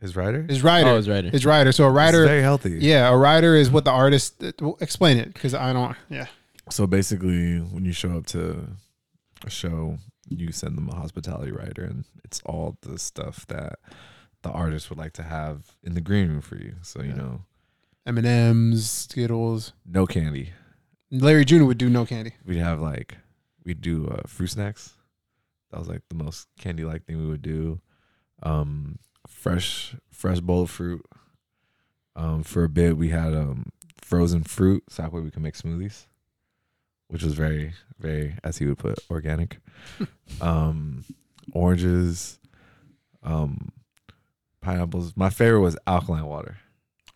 His 0.04 0.16
rider? 0.16 0.42
his 0.48 0.62
rider 0.62 0.90
Oh, 0.90 0.96
his 0.96 1.08
rider. 1.08 1.30
his 1.30 1.46
rider 1.46 1.72
so 1.72 1.84
a 1.84 1.88
It's 1.88 1.96
rider 1.96 2.24
very 2.26 2.42
healthy. 2.42 2.72
yeah 2.80 3.08
a 3.08 3.16
rider 3.16 3.56
is 3.56 3.70
what 3.70 3.84
the 3.84 3.90
artist 3.90 4.42
well, 4.60 4.76
explain 4.80 5.16
it 5.16 5.32
because 5.32 5.54
I 5.54 5.72
don't 5.72 5.96
yeah 6.10 6.26
So 6.70 6.86
basically, 6.86 7.58
when 7.58 7.84
you 7.84 7.92
show 7.92 8.12
up 8.18 8.26
to 8.36 8.66
a 9.44 9.50
show, 9.50 9.98
you 10.28 10.52
send 10.52 10.76
them 10.78 10.88
a 10.88 10.94
hospitality 10.94 11.52
rider, 11.52 11.84
and 11.84 12.04
it's 12.24 12.40
all 12.46 12.76
the 12.82 12.98
stuff 12.98 13.46
that 13.48 13.78
the 14.42 14.50
artist 14.50 14.88
would 14.90 14.98
like 14.98 15.12
to 15.14 15.22
have 15.22 15.58
in 15.82 15.92
the 15.94 16.00
green 16.00 16.28
room 16.28 16.40
for 16.40 16.56
you. 16.56 16.74
So 16.82 17.02
you 17.02 17.08
Yeah. 17.10 17.16
know, 17.22 17.42
M 18.06 18.16
and 18.18 18.26
M's 18.26 18.90
Skittles 18.90 19.72
no 19.86 20.06
candy. 20.06 20.52
Larry 21.10 21.44
June 21.44 21.66
would 21.66 21.78
do 21.78 21.88
no 21.88 22.04
candy 22.06 22.32
We'd 22.44 22.58
have 22.70 22.80
like 22.80 23.16
we'd 23.64 23.80
do 23.80 24.08
uh, 24.08 24.22
fruit 24.26 24.48
snacks. 24.50 24.92
That 25.70 25.78
was 25.80 25.88
like 25.88 26.02
the 26.10 26.16
most 26.24 26.48
candy 26.58 26.84
like 26.84 27.04
thing 27.04 27.16
we 27.18 27.28
would 27.28 27.42
do. 27.42 27.80
Um, 28.42 28.98
fresh 29.26 29.94
fresh 30.10 30.40
bowl 30.40 30.62
of 30.62 30.70
fruit. 30.70 31.04
Um, 32.16 32.44
for 32.44 32.62
a 32.62 32.68
bit 32.68 32.96
we 32.96 33.08
had 33.08 33.34
um 33.34 33.70
frozen 34.00 34.44
fruit, 34.44 34.84
so 34.88 35.02
that 35.02 35.12
way 35.12 35.20
we 35.20 35.30
can 35.30 35.42
make 35.42 35.54
smoothies, 35.54 36.06
which 37.08 37.22
was 37.22 37.34
very 37.34 37.74
very 37.98 38.36
as 38.44 38.58
he 38.58 38.66
would 38.66 38.78
put 38.78 38.98
organic. 39.10 39.58
um, 40.40 41.04
oranges, 41.52 42.38
um, 43.22 43.72
pineapples. 44.60 45.16
My 45.16 45.30
favorite 45.30 45.60
was 45.60 45.76
alkaline 45.86 46.26
water 46.26 46.58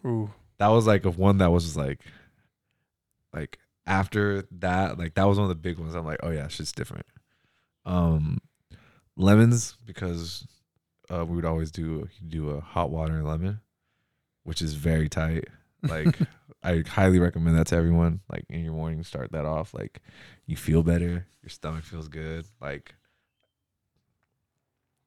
ooh 0.05 0.31
that 0.59 0.69
was 0.69 0.87
like 0.87 1.05
a 1.05 1.11
one 1.11 1.39
that 1.39 1.51
was 1.51 1.65
just 1.65 1.77
like 1.77 2.01
like 3.33 3.59
after 3.87 4.43
that 4.51 4.99
like 4.99 5.15
that 5.15 5.25
was 5.25 5.39
one 5.39 5.45
of 5.45 5.49
the 5.49 5.55
big 5.55 5.79
ones 5.79 5.95
i'm 5.95 6.05
like 6.05 6.21
oh 6.23 6.31
yeah 6.31 6.49
shit's 6.49 6.73
different 6.73 7.07
um 7.87 8.39
lemons 9.17 9.77
because 9.85 10.47
uh 11.11 11.25
we 11.25 11.37
would 11.37 11.45
always 11.45 11.71
do 11.71 12.09
do 12.27 12.51
a 12.51 12.61
hot 12.61 12.91
water 12.91 13.15
and 13.15 13.27
lemon 13.27 13.61
which 14.45 14.63
is 14.63 14.75
very 14.75 15.09
tight. 15.09 15.45
Like 15.83 16.19
i 16.63 16.83
highly 16.87 17.19
recommend 17.19 17.57
that 17.59 17.67
to 17.69 17.77
everyone. 17.77 18.21
Like 18.31 18.45
in 18.49 18.65
your 18.65 18.73
morning 18.73 19.03
start 19.05 19.33
that 19.33 19.45
off 19.45 19.75
like 19.75 20.01
you 20.47 20.57
feel 20.57 20.83
better 20.83 21.27
your 21.43 21.51
stomach 21.51 21.85
feels 21.85 22.09
good 22.09 22.47
like 22.61 22.95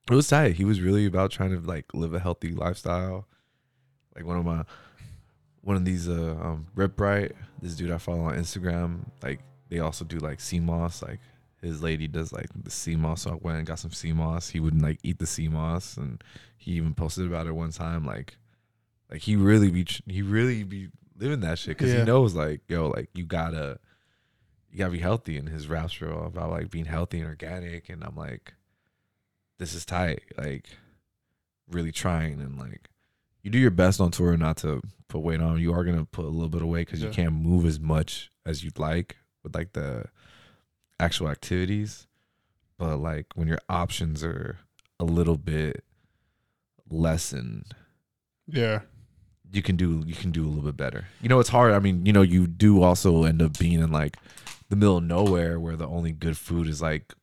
it 0.10 0.16
was 0.16 0.28
tight. 0.28 0.56
He 0.56 0.66
was 0.66 0.82
really 0.82 1.06
about 1.06 1.32
trying 1.32 1.52
to 1.52 1.60
like 1.60 1.94
live 1.94 2.14
a 2.14 2.20
healthy 2.20 2.52
lifestyle. 2.52 3.28
Like 4.16 4.26
one 4.26 4.38
of 4.38 4.46
my 4.46 4.64
one 5.62 5.76
of 5.76 5.86
these 5.86 6.10
uh 6.10 6.38
um 6.42 6.68
Rip 6.76 6.96
Bright, 6.96 7.34
this 7.62 7.76
dude 7.76 7.92
I 7.92 7.98
follow 7.98 8.26
on 8.26 8.36
Instagram, 8.36 9.06
like 9.22 9.42
they 9.70 9.80
also 9.80 10.04
do 10.04 10.18
like 10.18 10.40
sea 10.40 10.60
moss, 10.60 11.02
like 11.02 11.20
his 11.62 11.82
lady 11.84 12.08
does 12.08 12.32
like 12.34 12.48
the 12.56 12.72
sea 12.72 12.96
moss. 12.96 13.22
So 13.24 13.32
I 13.32 13.36
went 13.36 13.58
and 13.60 13.68
got 13.68 13.80
some 13.80 13.92
sea 13.92 14.14
moss. 14.14 14.50
He 14.50 14.60
would 14.60 14.82
like 14.82 15.00
eat 15.04 15.20
the 15.20 15.28
sea 15.28 15.48
moss 15.48 15.96
and 15.98 16.24
he 16.58 16.72
even 16.72 16.94
posted 16.94 17.28
about 17.28 17.48
it 17.48 17.52
one 17.56 17.72
time, 17.72 18.06
like 18.06 18.38
like 19.10 19.22
he 19.22 19.36
really 19.36 19.70
be 19.70 19.86
he 20.08 20.22
really 20.22 20.64
be 20.64 20.90
living 21.18 21.42
that 21.42 21.60
shit 21.60 21.78
because 21.78 21.92
Yeah. 21.94 22.00
he 22.00 22.06
knows 22.06 22.34
like 22.34 22.62
yo 22.68 22.88
like 22.90 23.10
you 23.14 23.26
gotta 23.26 23.78
you 24.72 24.78
gotta 24.78 24.92
be 24.92 25.00
healthy 25.00 25.38
and 25.38 25.50
his 25.50 25.68
raps 25.68 26.02
are 26.02 26.12
all 26.14 26.28
about 26.28 26.50
like 26.50 26.72
being 26.72 26.86
healthy 26.86 27.20
and 27.20 27.28
organic 27.28 27.90
and 27.90 28.04
I'm 28.04 28.16
like 28.16 28.54
this 29.60 29.74
is 29.76 29.86
tight 29.86 30.24
like 30.38 30.70
really 31.70 31.92
trying 31.92 32.42
and 32.42 32.58
like 32.58 32.90
you 33.44 33.52
do 33.52 33.60
your 33.60 33.72
best 33.72 34.00
on 34.02 34.12
tour 34.12 34.36
not 34.38 34.58
to 34.58 34.82
put 35.08 35.20
weight 35.20 35.42
on 35.42 35.60
you 35.60 35.74
are 35.74 35.84
gonna 35.84 36.06
put 36.06 36.26
a 36.26 36.30
little 36.30 36.50
bit 36.50 36.62
of 36.62 36.68
weight 36.70 36.88
because 36.88 37.02
Yeah. 37.02 37.08
you 37.10 37.14
can't 37.14 37.34
move 37.34 37.66
as 37.66 37.80
much 37.80 38.32
as 38.46 38.64
you'd 38.64 38.80
like 38.80 39.18
with 39.44 39.54
like 39.54 39.74
the 39.74 40.06
actual 41.02 41.28
activities 41.30 42.08
but 42.78 42.98
like 42.98 43.26
when 43.36 43.48
your 43.48 43.60
options 43.70 44.24
are 44.24 44.60
a 45.00 45.04
little 45.04 45.38
bit 45.38 45.84
lessened 46.90 47.66
Yeah. 48.48 48.82
you 49.52 49.62
can 49.62 49.76
do 49.76 50.04
you 50.06 50.16
can 50.16 50.32
do 50.32 50.46
a 50.46 50.50
little 50.50 50.64
bit 50.64 50.78
better. 50.78 51.06
You 51.22 51.30
know, 51.30 51.40
it's 51.40 51.50
hard. 51.50 51.74
I 51.74 51.80
mean, 51.80 52.06
you 52.06 52.14
know, 52.14 52.22
you 52.22 52.48
do 52.48 52.82
also 52.82 53.24
end 53.24 53.42
up 53.42 53.58
being 53.58 53.80
in 53.82 53.92
like 53.92 54.18
the 54.70 54.76
middle 54.76 54.98
of 54.98 55.04
nowhere 55.04 55.60
where 55.60 55.76
the 55.76 55.88
only 55.88 56.12
good 56.12 56.38
food 56.38 56.68
is 56.68 56.82
like 56.82 57.14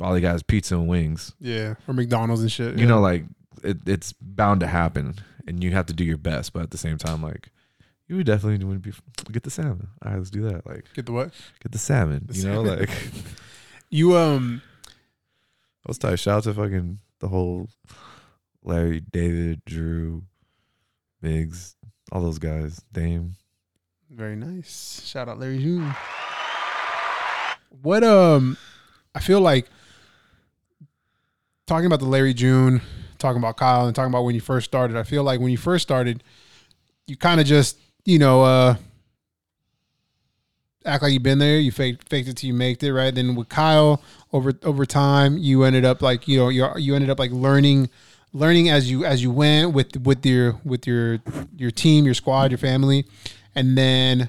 all 0.00 0.12
they 0.12 0.20
got 0.20 0.34
is 0.34 0.42
pizza 0.42 0.74
and 0.76 0.88
wings. 0.88 1.34
Yeah. 1.40 1.74
Or 1.86 1.94
McDonald's 1.94 2.42
and 2.42 2.50
shit. 2.52 2.78
You 2.78 2.86
know, 2.86 3.00
like 3.00 3.24
it, 3.62 3.78
it's 3.86 4.12
bound 4.20 4.60
to 4.60 4.66
happen, 4.66 5.16
and 5.46 5.62
you 5.62 5.70
have 5.72 5.86
to 5.86 5.92
do 5.92 6.04
your 6.04 6.16
best. 6.18 6.52
But 6.52 6.62
at 6.62 6.70
the 6.70 6.78
same 6.78 6.98
time, 6.98 7.22
like 7.22 7.50
you 8.06 8.16
would 8.16 8.26
definitely 8.26 8.64
want 8.64 8.82
to 8.82 8.90
be 8.90 8.96
get 9.32 9.42
the 9.42 9.50
salmon. 9.50 9.88
All 10.04 10.10
right, 10.10 10.18
let's 10.18 10.30
do 10.30 10.42
that. 10.42 10.66
Like 10.66 10.86
get 10.94 11.06
the 11.06 11.12
what? 11.12 11.32
get 11.62 11.72
the 11.72 11.78
salmon. 11.78 12.24
The 12.26 12.34
you 12.34 12.44
know, 12.48 12.62
like 12.62 12.90
You 13.90 14.16
um 14.16 14.62
I 15.86 15.88
was 15.88 15.98
tight. 15.98 16.16
Shout 16.16 16.38
out 16.38 16.44
to 16.44 16.54
fucking 16.54 16.98
the 17.20 17.28
whole 17.28 17.68
Larry, 18.62 19.00
David, 19.00 19.62
Drew, 19.64 20.22
Biggs, 21.20 21.76
all 22.10 22.22
those 22.22 22.38
guys. 22.38 22.82
Dame. 22.92 23.34
very 24.10 24.36
nice. 24.36 25.02
Shout 25.04 25.28
out 25.28 25.38
Larry 25.38 25.58
June. 25.58 25.94
What 27.82 28.02
um 28.04 28.56
I 29.14 29.20
feel 29.20 29.40
like 29.40 29.68
talking 31.66 31.86
about 31.86 32.00
the 32.00 32.06
Larry 32.06 32.34
June, 32.34 32.80
talking 33.18 33.38
about 33.38 33.56
Kyle 33.56 33.86
and 33.86 33.94
talking 33.94 34.12
about 34.12 34.24
when 34.24 34.34
you 34.34 34.40
first 34.40 34.66
started, 34.66 34.96
I 34.96 35.02
feel 35.02 35.22
like 35.22 35.40
when 35.40 35.50
you 35.50 35.56
first 35.56 35.82
started, 35.82 36.22
you 37.06 37.16
kind 37.16 37.40
of 37.40 37.46
just, 37.46 37.78
you 38.04 38.18
know, 38.18 38.42
uh 38.42 38.76
act 40.84 41.02
like 41.02 41.12
you've 41.12 41.22
been 41.22 41.38
there, 41.38 41.58
you 41.58 41.72
faked 41.72 42.08
faked 42.08 42.28
it 42.28 42.36
till 42.36 42.48
you 42.48 42.54
made 42.54 42.82
it, 42.82 42.92
right? 42.92 43.14
Then 43.14 43.34
with 43.34 43.48
Kyle 43.48 44.02
over 44.32 44.52
over 44.62 44.84
time, 44.86 45.38
you 45.38 45.62
ended 45.64 45.84
up 45.84 46.02
like, 46.02 46.28
you 46.28 46.38
know, 46.38 46.48
you 46.48 46.68
you 46.76 46.94
ended 46.94 47.10
up 47.10 47.18
like 47.18 47.30
learning 47.30 47.88
learning 48.32 48.68
as 48.68 48.90
you 48.90 49.04
as 49.04 49.22
you 49.22 49.30
went 49.30 49.72
with 49.72 49.96
with 49.98 50.24
your 50.26 50.58
with 50.64 50.86
your 50.86 51.20
your 51.56 51.70
team, 51.70 52.04
your 52.04 52.14
squad, 52.14 52.50
your 52.50 52.58
family, 52.58 53.06
and 53.54 53.78
then 53.78 54.28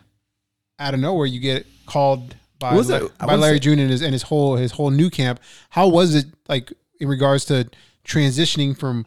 out 0.80 0.93
of 0.93 0.99
nowhere 0.99 1.26
you 1.26 1.39
get 1.39 1.65
called 1.86 2.36
by 2.59 2.69
What 2.71 2.78
was 2.78 2.89
La- 2.89 2.99
that? 2.99 3.11
I 3.19 3.26
by 3.26 3.36
Larry 3.36 3.55
say- 3.57 3.59
June 3.61 3.80
and 3.80 3.89
his 3.91 4.01
and 4.01 4.13
his 4.13 4.23
whole 4.23 4.55
his 4.55 4.71
whole 4.71 4.91
new 4.91 5.09
camp. 5.09 5.39
How 5.71 5.88
was 5.88 6.15
it 6.15 6.26
like 6.47 6.71
in 6.99 7.07
regards 7.09 7.45
to 7.45 7.69
transitioning 8.05 8.78
from 8.78 9.05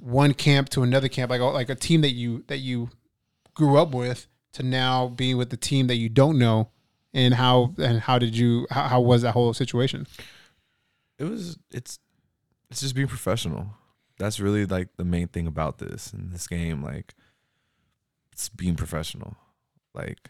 one 0.00 0.32
camp 0.34 0.68
to 0.70 0.82
another 0.84 1.08
camp, 1.08 1.30
like 1.30 1.40
like 1.40 1.68
a 1.70 1.74
team 1.74 2.02
that 2.02 2.12
you 2.12 2.44
that 2.46 2.58
you 2.58 2.90
grew 3.58 3.76
up 3.76 3.92
with 3.92 4.26
to 4.54 4.62
now 4.62 5.08
being 5.08 5.36
with 5.36 5.50
the 5.50 5.56
team 5.58 5.88
that 5.88 5.96
you 5.96 6.08
don't 6.08 6.38
know, 6.38 6.70
and 7.12 7.34
how 7.34 7.74
and 7.78 8.00
how 8.00 8.18
did 8.18 8.34
you 8.36 8.66
how, 8.70 8.84
how 8.88 9.00
was 9.00 9.20
that 9.22 9.32
whole 9.32 9.52
situation? 9.52 10.06
it 11.18 11.24
was 11.24 11.58
it's 11.72 11.98
it's 12.70 12.80
just 12.80 12.94
being 12.94 13.08
professional 13.08 13.66
that's 14.20 14.38
really 14.38 14.64
like 14.66 14.88
the 14.98 15.04
main 15.04 15.26
thing 15.26 15.46
about 15.48 15.78
this 15.78 16.12
in 16.12 16.30
this 16.30 16.46
game 16.46 16.80
like 16.82 17.12
it's 18.32 18.48
being 18.48 18.76
professional 18.76 19.36
like 19.94 20.28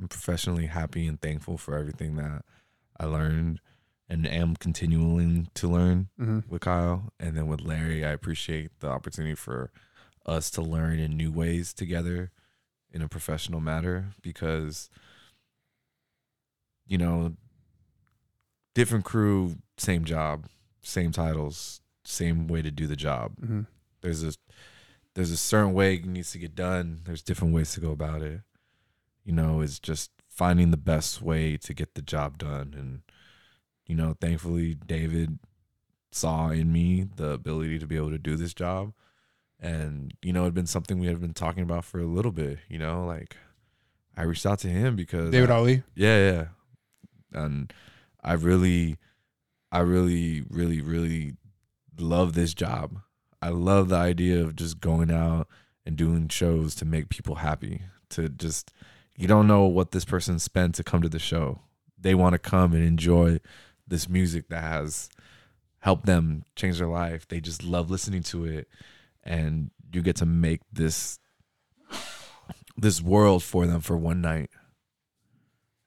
i'm 0.00 0.06
professionally 0.06 0.66
happy 0.66 1.08
and 1.08 1.20
thankful 1.20 1.58
for 1.58 1.76
everything 1.76 2.14
that 2.14 2.44
i 3.00 3.04
learned 3.04 3.58
and 4.08 4.26
am 4.28 4.54
continuing 4.54 5.48
to 5.54 5.66
learn 5.66 6.08
Mm-hmm. 6.20 6.40
with 6.48 6.60
kyle 6.62 7.12
and 7.18 7.36
then 7.36 7.48
with 7.48 7.60
larry 7.62 8.04
i 8.04 8.10
appreciate 8.10 8.70
the 8.78 8.86
opportunity 8.88 9.34
for 9.34 9.72
us 10.30 10.50
to 10.52 10.62
learn 10.62 10.98
in 10.98 11.16
new 11.16 11.32
ways 11.32 11.74
together 11.74 12.30
in 12.92 13.02
a 13.02 13.08
professional 13.08 13.60
manner 13.60 14.12
because 14.22 14.90
you 16.86 16.98
know 16.98 17.34
different 18.74 19.04
crew, 19.04 19.56
same 19.76 20.04
job, 20.04 20.46
same 20.82 21.12
titles, 21.12 21.80
same 22.04 22.46
way 22.46 22.62
to 22.62 22.70
do 22.70 22.86
the 22.86 22.96
job. 22.96 23.32
Mm-hmm. 23.40 23.62
There's 24.00 24.22
a 24.22 24.32
there's 25.14 25.30
a 25.32 25.36
certain 25.36 25.74
way 25.74 25.94
it 25.94 26.06
needs 26.06 26.32
to 26.32 26.38
get 26.38 26.54
done. 26.54 27.00
There's 27.04 27.22
different 27.22 27.54
ways 27.54 27.72
to 27.74 27.80
go 27.80 27.90
about 27.90 28.22
it. 28.22 28.40
You 29.24 29.32
know, 29.32 29.60
it's 29.60 29.78
just 29.78 30.10
finding 30.28 30.70
the 30.70 30.76
best 30.76 31.20
way 31.20 31.56
to 31.58 31.74
get 31.74 31.94
the 31.94 32.02
job 32.02 32.38
done. 32.38 32.74
And 32.76 33.02
you 33.86 33.94
know, 33.94 34.16
thankfully, 34.20 34.74
David 34.74 35.38
saw 36.12 36.50
in 36.50 36.72
me 36.72 37.06
the 37.16 37.30
ability 37.30 37.78
to 37.78 37.86
be 37.86 37.96
able 37.96 38.10
to 38.10 38.18
do 38.18 38.36
this 38.36 38.54
job. 38.54 38.92
And 39.60 40.14
you 40.22 40.32
know, 40.32 40.42
it'd 40.42 40.54
been 40.54 40.66
something 40.66 40.98
we 40.98 41.06
had 41.06 41.20
been 41.20 41.34
talking 41.34 41.62
about 41.62 41.84
for 41.84 42.00
a 42.00 42.06
little 42.06 42.32
bit. 42.32 42.58
You 42.68 42.78
know, 42.78 43.04
like 43.04 43.36
I 44.16 44.22
reached 44.22 44.46
out 44.46 44.58
to 44.60 44.68
him 44.68 44.96
because 44.96 45.30
David 45.30 45.50
I- 45.50 45.56
Ally. 45.56 45.76
yeah, 45.94 46.30
yeah. 46.32 46.44
And 47.32 47.72
I 48.24 48.32
really, 48.34 48.96
I 49.70 49.80
really, 49.80 50.42
really, 50.48 50.80
really 50.80 51.34
love 51.98 52.32
this 52.32 52.54
job. 52.54 53.00
I 53.42 53.50
love 53.50 53.88
the 53.88 53.96
idea 53.96 54.40
of 54.42 54.56
just 54.56 54.80
going 54.80 55.10
out 55.10 55.46
and 55.86 55.96
doing 55.96 56.28
shows 56.28 56.74
to 56.76 56.84
make 56.84 57.08
people 57.08 57.36
happy. 57.36 57.82
To 58.10 58.28
just, 58.28 58.72
you 59.16 59.28
don't 59.28 59.46
know 59.46 59.64
what 59.64 59.92
this 59.92 60.04
person 60.04 60.38
spent 60.38 60.74
to 60.74 60.84
come 60.84 61.00
to 61.02 61.08
the 61.08 61.18
show. 61.18 61.60
They 61.98 62.14
want 62.14 62.32
to 62.32 62.38
come 62.38 62.72
and 62.72 62.82
enjoy 62.82 63.40
this 63.86 64.08
music 64.08 64.48
that 64.48 64.62
has 64.62 65.08
helped 65.80 66.06
them 66.06 66.44
change 66.56 66.78
their 66.78 66.88
life. 66.88 67.28
They 67.28 67.40
just 67.40 67.62
love 67.62 67.90
listening 67.90 68.22
to 68.24 68.44
it. 68.44 68.68
And 69.22 69.70
you 69.92 70.02
get 70.02 70.16
to 70.16 70.26
make 70.26 70.60
this 70.72 71.18
this 72.76 73.02
world 73.02 73.42
for 73.42 73.66
them 73.66 73.80
for 73.80 73.96
one 73.96 74.20
night 74.20 74.50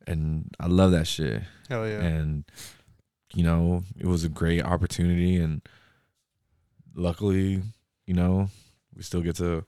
and 0.07 0.53
I 0.60 0.68
love 0.68 0.91
that 0.91 1.07
shit. 1.07 1.43
Hell 1.69 1.88
yeah. 1.88 2.01
And 2.01 2.45
you 3.34 3.43
know, 3.43 3.84
it 3.97 4.05
was 4.05 4.23
a 4.23 4.30
great 4.30 4.64
opportunity, 4.64 5.38
and 5.38 5.61
luckily, 6.93 7.61
you 8.05 8.14
know, 8.14 8.49
we 8.95 9.01
still 9.01 9.22
get 9.22 9.35
to 9.38 9.65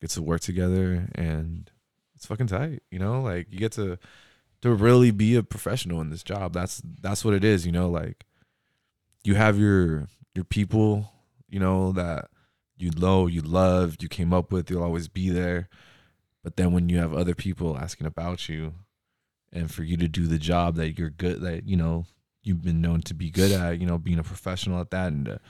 get 0.00 0.10
to 0.10 0.22
work 0.22 0.40
together, 0.40 1.08
and 1.14 1.70
it's 2.14 2.26
fucking 2.26 2.48
tight. 2.48 2.82
You 2.90 2.98
know, 2.98 3.22
like 3.22 3.46
you 3.50 3.58
get 3.58 3.72
to 3.72 3.98
to 4.62 4.74
really 4.74 5.10
be 5.10 5.36
a 5.36 5.42
professional 5.42 6.00
in 6.00 6.10
this 6.10 6.22
job. 6.22 6.52
That's 6.52 6.82
that's 7.00 7.24
what 7.24 7.34
it 7.34 7.44
is. 7.44 7.64
You 7.64 7.72
know, 7.72 7.88
like 7.88 8.26
you 9.24 9.34
have 9.36 9.58
your 9.58 10.08
your 10.34 10.44
people, 10.44 11.10
you 11.48 11.60
know, 11.60 11.92
that 11.92 12.28
you 12.78 12.90
know, 12.96 13.26
you 13.26 13.40
love, 13.42 13.96
you 14.00 14.08
came 14.08 14.32
up 14.32 14.52
with, 14.52 14.70
you'll 14.70 14.82
always 14.82 15.08
be 15.08 15.30
there. 15.30 15.68
But 16.42 16.56
then 16.56 16.72
when 16.72 16.88
you 16.88 16.98
have 16.98 17.12
other 17.12 17.34
people 17.34 17.76
asking 17.76 18.06
about 18.06 18.48
you, 18.48 18.74
and 19.52 19.70
for 19.70 19.82
you 19.82 19.96
to 19.96 20.08
do 20.08 20.26
the 20.26 20.38
job 20.38 20.76
that 20.76 20.98
you're 20.98 21.10
good 21.10 21.40
that 21.40 21.66
you 21.66 21.76
know 21.76 22.04
you've 22.42 22.62
been 22.62 22.80
known 22.80 23.00
to 23.00 23.14
be 23.14 23.30
good 23.30 23.50
at 23.50 23.80
you 23.80 23.86
know 23.86 23.98
being 23.98 24.18
a 24.18 24.22
professional 24.22 24.80
at 24.80 24.90
that 24.90 25.08
and 25.08 25.24
to 25.24 25.40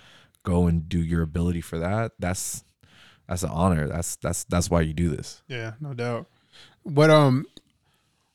go 0.45 0.67
and 0.67 0.89
do 0.89 0.99
your 1.03 1.23
ability 1.23 1.61
for 1.61 1.79
that 1.79 2.13
that's 2.19 2.65
that's 3.27 3.43
an 3.43 3.51
honor 3.51 3.89
that's 3.89 4.17
that's 4.17 4.45
that's 4.45 4.71
why 4.71 4.81
you 4.81 4.95
do 4.95 5.09
this 5.09 5.43
Yeah, 5.49 5.73
no 5.81 5.95
doubt. 5.95 6.27
What 6.83 7.11
um, 7.11 7.47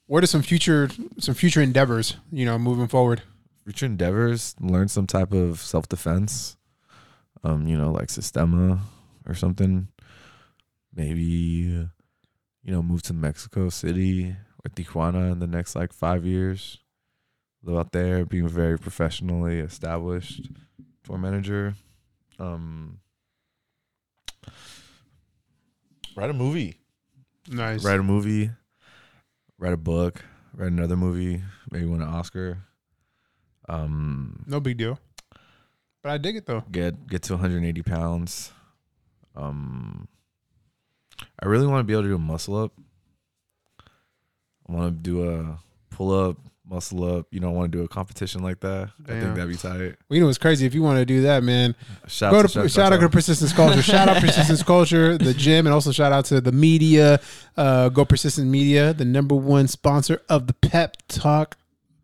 what 0.05 0.23
are 0.23 0.27
some 0.27 0.41
future 0.41 0.89
some 1.17 1.33
future 1.33 1.61
endeavors? 1.61 2.17
You 2.31 2.45
know, 2.45 2.59
moving 2.59 2.87
forward. 2.87 3.23
future 3.63 3.85
endeavors 3.85 4.55
learn 4.59 4.87
some 4.87 5.07
type 5.07 5.31
of 5.31 5.59
self-defense 5.59 6.57
um 7.43 7.67
you 7.67 7.77
know 7.77 7.91
like 7.91 8.09
Systema 8.09 8.79
or 9.27 9.33
something. 9.35 9.87
Maybe 10.93 11.23
you 11.23 12.71
know 12.71 12.81
move 12.81 13.01
to 13.03 13.13
mexico 13.13 13.69
city 13.69 14.35
or 14.63 14.69
tijuana 14.69 15.31
in 15.31 15.39
the 15.39 15.47
next 15.47 15.75
like 15.75 15.93
five 15.93 16.25
years. 16.25 16.79
Live 17.63 17.77
out 17.77 17.91
there 17.91 18.25
being 18.25 18.47
very 18.47 18.77
professionally 18.77 19.59
established 19.59 20.49
tour 21.03 21.17
manager. 21.17 21.75
Um 22.39 22.99
write 26.15 26.29
a 26.29 26.33
movie. 26.33 26.77
Nice. 27.49 27.83
write 27.83 27.99
a 27.99 28.03
movie. 28.03 28.51
Write 29.57 29.73
a 29.73 29.77
book. 29.77 30.23
Write 30.55 30.71
another 30.71 30.95
movie. 30.95 31.41
Maybe 31.71 31.85
win 31.85 32.01
an 32.01 32.07
oscar. 32.07 32.59
Um 33.67 34.43
No 34.47 34.59
big 34.59 34.77
deal. 34.77 34.99
But 36.03 36.11
I 36.11 36.17
dig 36.17 36.35
it 36.35 36.45
though. 36.45 36.63
get 36.71 37.07
get 37.07 37.23
to 37.23 37.33
180 37.33 37.81
pounds 37.81 38.51
um 39.35 40.07
I 41.41 41.45
really 41.45 41.65
want 41.67 41.79
to 41.79 41.83
be 41.83 41.93
able 41.93 42.03
to 42.03 42.09
do 42.09 42.15
a 42.15 42.19
muscle 42.19 42.55
up. 42.57 42.73
I 44.67 44.73
want 44.73 45.03
to 45.03 45.09
do 45.09 45.29
a 45.29 45.57
pull 45.89 46.11
up, 46.11 46.37
muscle 46.67 47.03
up. 47.03 47.27
You 47.31 47.39
know, 47.39 47.49
I 47.49 47.51
want 47.53 47.71
to 47.71 47.77
do 47.77 47.83
a 47.83 47.87
competition 47.87 48.41
like 48.41 48.59
that. 48.61 48.89
I 49.07 49.19
think 49.19 49.35
that'd 49.35 49.49
be 49.49 49.55
tight. 49.55 49.77
Well, 49.79 49.95
you 50.09 50.19
know 50.21 50.25
what's 50.25 50.37
crazy? 50.37 50.65
If 50.65 50.73
you 50.73 50.81
want 50.81 50.99
to 50.99 51.05
do 51.05 51.21
that, 51.21 51.43
man, 51.43 51.75
Shout 52.07 52.31
go 52.31 52.39
out 52.39 52.41
to 52.43 52.47
Chef 52.47 52.71
shout 52.71 52.93
out 52.93 52.99
to 52.99 53.09
Persistence 53.09 53.53
Culture. 53.53 53.81
shout 53.81 54.09
out 54.09 54.21
Persistence 54.21 54.63
Culture, 54.73 55.17
the 55.17 55.33
gym, 55.33 55.67
and 55.67 55.73
also 55.73 55.91
shout 55.91 56.11
out 56.11 56.25
to 56.25 56.41
the 56.41 56.51
media. 56.51 57.19
Uh, 57.55 57.89
go 57.89 58.05
Persistence 58.05 58.47
Media, 58.47 58.93
the 58.93 59.05
number 59.05 59.35
one 59.35 59.67
sponsor 59.67 60.21
of 60.29 60.47
the 60.47 60.53
Pep 60.53 60.97
Talk 61.07 61.57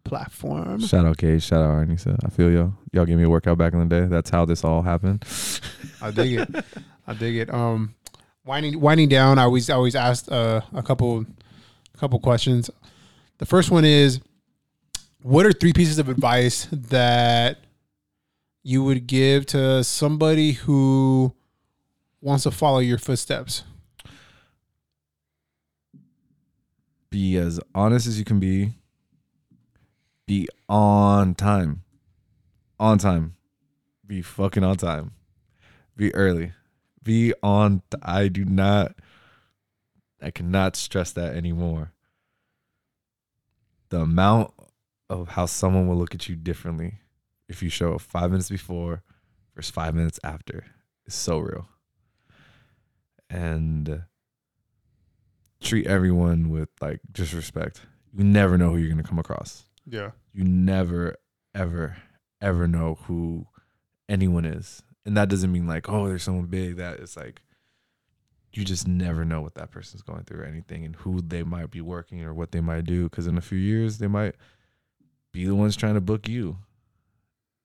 platform. 0.10 0.82
Shout 0.82 1.06
out 1.06 1.18
Gage. 1.18 1.44
Shout 1.44 1.62
out 1.62 1.70
Arnisa. 1.70 2.18
I 2.26 2.30
feel 2.30 2.52
y'all. 2.52 2.74
Y'all 2.92 3.06
gave 3.06 3.18
me 3.18 3.24
a 3.24 3.30
workout 3.30 3.58
back 3.58 3.74
in 3.74 3.80
the 3.80 3.86
day. 3.86 4.06
That's 4.06 4.30
how 4.30 4.46
this 4.46 4.64
all 4.64 4.82
happened. 4.82 5.24
I 6.02 6.12
dig 6.12 6.34
it. 6.34 6.66
I 7.08 7.14
dig 7.14 7.38
it. 7.38 7.54
Um, 7.54 7.96
winding 8.46 8.80
winding 8.80 9.10
down. 9.10 9.40
I 9.40 9.44
always 9.44 9.70
I 9.70 9.76
always 9.76 9.96
asked 9.96 10.32
uh, 10.32 10.62
a 10.74 10.84
couple 10.84 11.26
couple 11.98 12.20
questions. 12.20 12.70
The 13.38 13.46
first 13.46 13.72
one 13.72 13.86
is, 13.86 14.20
what 15.22 15.46
are 15.46 15.54
three 15.54 15.74
pieces 15.74 16.00
of 16.00 16.10
advice 16.10 16.68
that 16.72 17.60
you 18.64 18.84
would 18.84 19.08
give 19.08 19.46
to 19.48 19.84
somebody 19.84 20.54
who 20.54 21.34
wants 22.22 22.44
to 22.44 22.52
follow 22.52 22.80
your 22.80 22.98
footsteps? 22.98 23.64
Be 27.10 27.38
as 27.38 27.60
honest 27.74 28.08
as 28.08 28.20
you 28.20 28.26
can 28.26 28.40
be. 28.40 28.74
Be 30.30 30.48
on 30.70 31.34
time. 31.34 31.82
On 32.80 33.00
time. 33.00 33.34
Be 34.06 34.22
fucking 34.22 34.64
on 34.64 34.78
time. 34.78 35.14
Be 35.98 36.14
early. 36.14 36.52
Be 37.02 37.34
on. 37.42 37.82
I 38.04 38.28
do 38.28 38.46
not. 38.46 38.92
I 40.22 40.30
cannot 40.30 40.76
stress 40.76 41.12
that 41.14 41.36
anymore. 41.36 41.94
The 43.90 44.02
amount 44.02 44.54
of 45.10 45.30
how 45.30 45.48
someone 45.48 45.88
will 45.88 45.98
look 45.98 46.14
at 46.14 46.30
you 46.30 46.36
differently 46.36 47.00
if 47.48 47.64
you 47.64 47.72
show 47.72 47.96
up 47.96 48.02
five 48.02 48.30
minutes 48.30 48.52
before 48.52 49.02
versus 49.56 49.72
five 49.72 49.96
minutes 49.96 50.20
after 50.24 50.64
is 51.08 51.16
so 51.16 51.40
real. 51.40 51.68
And 53.32 53.90
uh, 53.90 53.98
treat 55.60 55.88
everyone 55.88 56.50
with 56.50 56.70
like 56.80 57.00
just 57.14 57.34
respect. 57.34 57.82
You 58.16 58.24
never 58.26 58.60
know 58.60 58.70
who 58.70 58.78
you're 58.78 58.92
gonna 58.92 59.02
come 59.02 59.18
across. 59.18 59.66
Yeah. 59.90 60.12
You 60.34 60.44
never, 60.44 61.16
ever, 61.54 61.98
ever 62.42 62.68
know 62.68 63.00
who 63.04 63.48
anyone 64.08 64.46
is. 64.46 64.84
And 65.06 65.18
that 65.18 65.30
doesn't 65.30 65.52
mean 65.52 65.68
like, 65.68 65.90
oh, 65.90 66.08
there's 66.08 66.24
someone 66.24 66.46
big 66.46 66.78
that 66.78 67.00
it's 67.00 67.18
like 67.18 67.42
you 68.54 68.66
just 68.66 68.88
never 68.88 69.24
know 69.24 69.42
what 69.42 69.56
that 69.56 69.72
person's 69.72 70.02
going 70.02 70.24
through 70.24 70.42
or 70.42 70.46
anything 70.46 70.84
and 70.86 70.96
who 70.98 71.22
they 71.22 71.44
might 71.44 71.72
be 71.72 71.82
working 71.82 72.24
or 72.24 72.34
what 72.34 72.52
they 72.52 72.62
might 72.62 72.86
do. 72.86 73.08
Cause 73.10 73.28
in 73.28 73.38
a 73.38 73.42
few 73.42 73.58
years 73.58 73.98
they 73.98 74.08
might 74.08 74.36
be 75.32 75.46
the 75.46 75.56
ones 75.56 75.76
trying 75.76 75.94
to 75.94 76.02
book 76.02 76.28
you. 76.28 76.58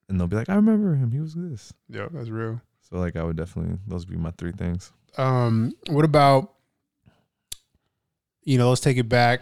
And 0.08 0.20
they'll 0.20 0.28
be 0.28 0.36
like, 0.36 0.50
I 0.50 0.54
remember 0.54 0.94
him. 0.94 1.12
He 1.12 1.20
was 1.20 1.34
this. 1.34 1.72
Yeah, 1.88 2.08
that's 2.12 2.28
real. 2.28 2.60
So 2.88 2.98
like 2.98 3.16
I 3.16 3.24
would 3.24 3.36
definitely 3.36 3.78
those 3.86 4.06
would 4.06 4.12
be 4.12 4.20
my 4.20 4.32
three 4.36 4.52
things. 4.52 4.92
Um, 5.16 5.72
what 5.88 6.04
about 6.04 6.52
you 8.44 8.58
know, 8.58 8.68
let's 8.68 8.82
take 8.82 8.98
it 8.98 9.08
back 9.08 9.40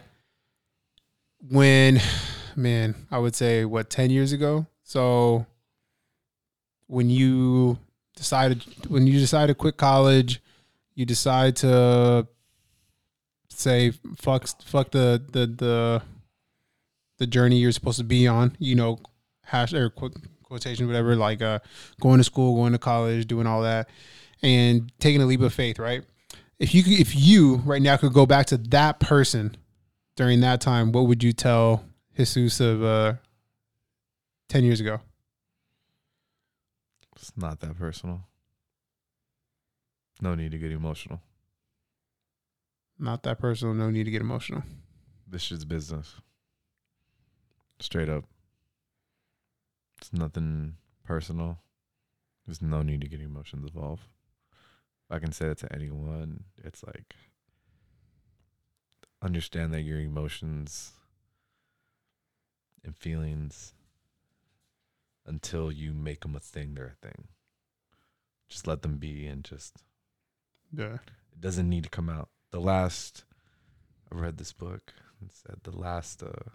when 1.50 2.00
man, 2.56 2.94
I 3.10 3.18
would 3.18 3.34
say 3.34 3.64
what 3.64 3.90
10 3.90 4.10
years 4.10 4.32
ago. 4.32 4.66
So 4.82 5.46
when 6.86 7.10
you 7.10 7.78
decided 8.16 8.62
when 8.88 9.06
you 9.06 9.18
decided 9.18 9.48
to 9.48 9.54
quit 9.54 9.76
college, 9.76 10.42
you 10.94 11.06
decide 11.06 11.56
to 11.56 12.26
say 13.48 13.92
fuck 14.16 14.46
fuck 14.64 14.90
the 14.90 15.22
the 15.30 15.46
the 15.46 16.02
the 17.18 17.26
journey 17.26 17.56
you're 17.56 17.72
supposed 17.72 17.98
to 17.98 18.04
be 18.04 18.26
on, 18.26 18.56
you 18.58 18.74
know, 18.74 18.98
hash 19.42 19.72
or 19.72 19.90
quote, 19.90 20.16
quotation 20.42 20.86
whatever 20.86 21.16
like 21.16 21.40
uh 21.40 21.58
going 22.00 22.18
to 22.18 22.24
school, 22.24 22.56
going 22.56 22.72
to 22.72 22.78
college, 22.78 23.26
doing 23.26 23.46
all 23.46 23.62
that 23.62 23.88
and 24.42 24.92
taking 24.98 25.22
a 25.22 25.26
leap 25.26 25.40
of 25.40 25.54
faith, 25.54 25.78
right? 25.78 26.02
If 26.58 26.74
you 26.74 26.82
could, 26.82 26.92
if 26.92 27.16
you 27.16 27.56
right 27.56 27.82
now 27.82 27.96
could 27.96 28.12
go 28.12 28.26
back 28.26 28.46
to 28.46 28.56
that 28.56 29.00
person 29.00 29.56
during 30.16 30.40
that 30.40 30.60
time, 30.60 30.92
what 30.92 31.06
would 31.06 31.22
you 31.22 31.32
tell 31.32 31.84
Jesus 32.16 32.60
of 32.60 32.82
uh, 32.82 33.14
ten 34.48 34.64
years 34.64 34.80
ago? 34.80 35.00
It's 37.16 37.32
not 37.36 37.60
that 37.60 37.78
personal. 37.78 38.20
No 40.20 40.34
need 40.34 40.52
to 40.52 40.58
get 40.58 40.72
emotional. 40.72 41.20
Not 42.98 43.22
that 43.22 43.38
personal. 43.38 43.74
No 43.74 43.90
need 43.90 44.04
to 44.04 44.10
get 44.10 44.20
emotional. 44.20 44.62
This 45.26 45.42
shit's 45.42 45.64
business. 45.64 46.16
Straight 47.80 48.08
up. 48.08 48.24
It's 49.98 50.12
nothing 50.12 50.74
personal. 51.04 51.58
There's 52.46 52.60
no 52.60 52.82
need 52.82 53.00
to 53.00 53.08
get 53.08 53.20
emotions 53.20 53.64
involved. 53.64 54.02
If 55.08 55.16
I 55.16 55.18
can 55.18 55.32
say 55.32 55.48
that 55.48 55.58
to 55.58 55.72
anyone, 55.72 56.44
it's 56.62 56.82
like 56.84 57.14
understand 59.22 59.72
that 59.72 59.82
your 59.82 60.00
emotions 60.00 60.92
and 62.84 62.96
feelings 62.96 63.74
until 65.26 65.70
you 65.70 65.92
make 65.92 66.20
them 66.20 66.34
a 66.34 66.40
thing, 66.40 66.74
they're 66.74 66.96
a 67.02 67.06
thing. 67.06 67.28
Just 68.48 68.66
let 68.66 68.82
them 68.82 68.96
be 68.98 69.26
and 69.26 69.44
just 69.44 69.82
Yeah. 70.76 70.94
it 71.32 71.40
doesn't 71.40 71.68
need 71.68 71.84
to 71.84 71.90
come 71.90 72.08
out. 72.08 72.28
The 72.50 72.60
last 72.60 73.24
I 74.12 74.16
read 74.16 74.36
this 74.36 74.52
book 74.52 74.92
and 75.20 75.30
said 75.32 75.56
the 75.62 75.76
last 75.76 76.22
uh 76.22 76.50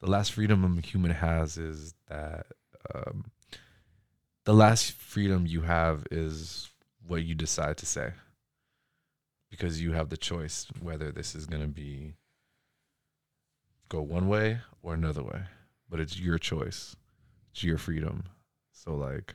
the 0.00 0.10
last 0.10 0.32
freedom 0.32 0.78
a 0.78 0.80
human 0.80 1.10
has 1.12 1.56
is 1.58 1.94
that 2.08 2.46
um 2.94 3.26
the 4.44 4.54
last 4.54 4.92
freedom 4.92 5.46
you 5.46 5.60
have 5.62 6.06
is 6.10 6.70
what 7.06 7.22
you 7.22 7.34
decide 7.34 7.76
to 7.78 7.86
say. 7.86 8.12
Because 9.50 9.80
you 9.82 9.92
have 9.92 10.08
the 10.08 10.16
choice 10.16 10.66
whether 10.80 11.12
this 11.12 11.34
is 11.34 11.46
gonna 11.46 11.68
be 11.68 12.14
go 13.90 14.00
one 14.00 14.26
way 14.28 14.60
or 14.82 14.94
another 14.94 15.22
way. 15.22 15.42
But 15.90 16.00
it's 16.00 16.18
your 16.18 16.38
choice. 16.38 16.96
It's 17.52 17.62
your 17.62 17.76
freedom. 17.76 18.24
So 18.72 18.94
like 18.94 19.34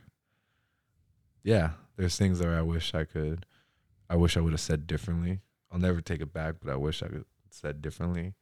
yeah, 1.44 1.70
there's 1.96 2.16
things 2.16 2.40
that 2.40 2.48
I 2.48 2.62
wish 2.62 2.92
I 2.94 3.04
could 3.04 3.46
I 4.10 4.16
wish 4.16 4.36
I 4.36 4.40
would 4.40 4.52
have 4.52 4.60
said 4.60 4.86
differently. 4.88 5.40
I'll 5.70 5.78
never 5.78 6.00
take 6.00 6.20
it 6.20 6.32
back, 6.32 6.56
but 6.62 6.72
I 6.72 6.76
wish 6.76 7.02
I 7.02 7.06
could 7.06 7.16
have 7.18 7.24
said 7.50 7.80
differently. 7.82 8.34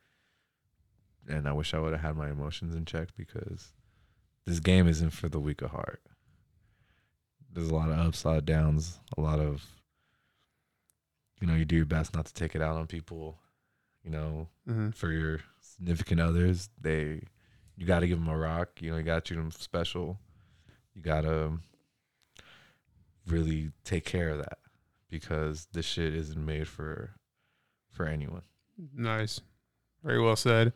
And 1.28 1.48
I 1.48 1.52
wish 1.52 1.72
I 1.74 1.78
would 1.80 1.92
have 1.92 2.02
had 2.02 2.16
my 2.16 2.30
emotions 2.30 2.74
in 2.74 2.84
check 2.84 3.08
because 3.16 3.72
this 4.46 4.60
game 4.60 4.86
isn't 4.86 5.10
for 5.10 5.28
the 5.28 5.40
weak 5.40 5.62
of 5.62 5.70
heart. 5.70 6.02
There's 7.50 7.70
a 7.70 7.74
lot 7.74 7.88
of 7.90 7.98
ups, 7.98 8.24
a 8.24 8.28
lot 8.28 8.36
of 8.38 8.44
downs, 8.44 8.98
a 9.16 9.20
lot 9.20 9.38
of 9.40 9.64
you 11.40 11.46
know, 11.46 11.54
you 11.54 11.64
do 11.64 11.76
your 11.76 11.84
best 11.86 12.14
not 12.14 12.26
to 12.26 12.34
take 12.34 12.54
it 12.54 12.62
out 12.62 12.76
on 12.76 12.86
people. 12.86 13.38
You 14.04 14.10
know, 14.10 14.48
Mm-hmm. 14.68 14.90
for 14.90 15.10
your 15.10 15.40
significant 15.76 16.20
others, 16.20 16.68
they 16.80 17.22
you 17.76 17.86
got 17.86 18.00
to 18.00 18.08
give 18.08 18.18
them 18.18 18.28
a 18.28 18.36
rock. 18.36 18.80
You 18.80 18.90
know, 18.90 18.96
you 18.98 19.02
got 19.02 19.16
to 19.16 19.20
treat 19.20 19.36
them 19.36 19.50
special. 19.50 20.18
You 20.94 21.02
got 21.02 21.22
to 21.22 21.58
really 23.26 23.70
take 23.84 24.04
care 24.04 24.30
of 24.30 24.38
that 24.38 24.58
because 25.10 25.66
this 25.72 25.86
shit 25.86 26.14
isn't 26.14 26.44
made 26.44 26.68
for 26.68 27.10
for 27.90 28.06
anyone. 28.06 28.42
Nice. 28.96 29.40
Very 30.02 30.20
well 30.20 30.36
said. 30.36 30.74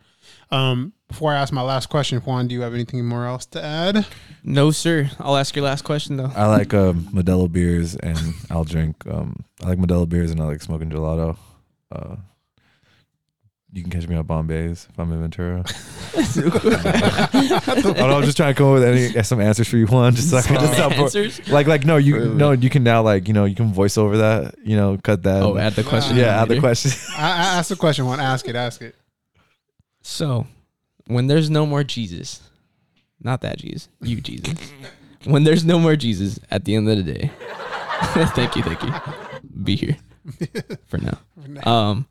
Um, 0.51 0.95
before 1.07 1.35
I 1.35 1.37
ask 1.37 1.53
my 1.53 1.61
last 1.61 1.91
question, 1.91 2.19
Juan, 2.20 2.49
do 2.49 2.55
you 2.55 2.62
have 2.62 2.73
anything 2.73 3.05
more 3.05 3.27
else 3.27 3.45
to 3.47 3.62
add? 3.62 4.07
No, 4.43 4.70
sir. 4.70 5.11
I'll 5.19 5.37
ask 5.37 5.55
your 5.55 5.66
last 5.66 5.83
question 5.85 6.16
though. 6.16 6.33
I 6.35 6.47
like 6.47 6.73
um, 6.73 7.05
Modelo 7.12 7.51
beers 7.53 7.95
and 7.95 8.19
I'll 8.51 8.65
drink. 8.65 9.07
Um, 9.07 9.45
I 9.62 9.69
like 9.69 9.79
Modelo 9.79 10.09
beers 10.09 10.31
and 10.31 10.41
I 10.41 10.45
like 10.47 10.62
smoking 10.62 10.89
gelato. 10.89 11.37
Uh, 11.93 12.16
you 13.73 13.82
can 13.82 13.90
catch 13.90 14.09
me 14.09 14.16
at 14.16 14.27
Bombay's 14.27 14.86
if 14.90 14.99
I'm 14.99 15.12
in 15.12 15.20
Ventura. 15.20 15.62
I 16.16 17.81
don't 17.82 17.97
know, 17.97 18.16
I'm 18.19 18.24
just 18.24 18.36
trying 18.36 18.55
to 18.55 18.59
come 18.59 18.69
up 18.69 18.74
with 18.74 18.85
any 18.85 19.23
some 19.23 19.40
answers 19.40 19.69
for 19.69 19.77
you, 19.77 19.86
Juan. 19.86 20.15
Just 20.15 20.31
so 20.31 20.39
I 20.39 20.43
can 20.43 20.55
just 20.57 20.73
Uh, 20.73 20.74
stop 20.74 20.93
Answers? 20.93 21.49
like 21.49 21.66
like 21.66 21.85
no 21.85 21.97
you 21.97 22.16
Really? 22.16 22.35
no 22.35 22.53
you 22.53 22.70
can 22.70 22.82
now 22.82 23.03
like 23.03 23.28
you 23.28 23.35
know 23.35 23.45
you 23.45 23.55
can 23.55 23.73
voice 23.73 23.99
over 23.99 24.16
that 24.19 24.55
you 24.65 24.77
know 24.77 24.99
cut 25.03 25.23
that 25.24 25.43
Oh, 25.43 25.57
add 25.59 25.74
the 25.74 25.85
question. 25.85 26.16
yeah 26.16 26.40
add 26.40 26.47
the 26.49 26.55
later. 26.55 26.61
question 26.61 26.93
I, 27.16 27.28
I 27.31 27.59
ask 27.59 27.69
the 27.69 27.77
question, 27.77 28.07
Juan. 28.07 28.20
Ask 28.20 28.49
it. 28.49 28.57
Ask 28.57 28.81
it. 28.82 28.95
So, 30.03 30.47
when 31.07 31.27
there's 31.27 31.51
no 31.51 31.66
more 31.66 31.85
Jesus, 31.85 32.40
not 33.20 33.40
that 33.43 33.59
Jesus, 33.59 33.89
you 34.01 34.20
Jesus. 34.20 34.55
when 35.24 35.45
there's 35.45 35.65
no 35.65 35.78
more 35.78 35.97
Jesus 35.97 36.39
at 36.51 36.65
the 36.65 36.74
end 36.74 36.89
of 36.89 36.97
the 37.05 37.12
day, 37.12 37.31
thank 38.35 38.57
you, 38.57 38.62
thank 38.62 38.82
you. 38.82 38.93
Be 39.62 39.77
here 39.77 39.97
for 40.86 40.99
now. 40.99 41.19
Um, 41.70 42.07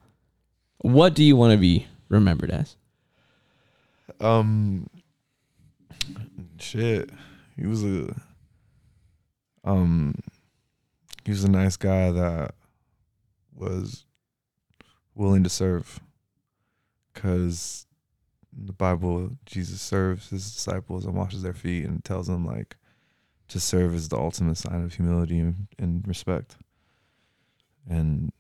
what 0.79 1.13
do 1.13 1.23
you 1.23 1.35
want 1.35 1.51
to 1.51 1.57
be 1.57 1.87
remembered 2.09 2.51
as? 2.51 2.75
um 4.21 4.89
shit 6.57 7.09
he 7.55 7.67
was 7.67 7.83
a 7.83 8.15
um 9.63 10.15
he 11.27 11.31
was 11.31 11.43
a 11.43 11.51
nice 11.51 11.75
guy 11.75 12.09
that 12.09 12.55
was 13.53 14.05
willing 15.13 15.43
to 15.43 15.49
serve. 15.49 15.99
Because 17.13 17.85
the 18.53 18.71
Bible, 18.71 19.31
Jesus 19.45 19.81
serves 19.81 20.29
his 20.29 20.53
disciples 20.53 21.05
and 21.05 21.15
washes 21.15 21.41
their 21.41 21.53
feet 21.53 21.85
and 21.85 22.03
tells 22.03 22.27
them 22.27 22.45
like 22.45 22.77
to 23.49 23.59
serve 23.59 23.93
is 23.93 24.07
the 24.07 24.17
ultimate 24.17 24.55
sign 24.55 24.83
of 24.83 24.93
humility 24.93 25.39
and, 25.39 25.67
and 25.77 26.07
respect. 26.07 26.55
And 27.89 28.31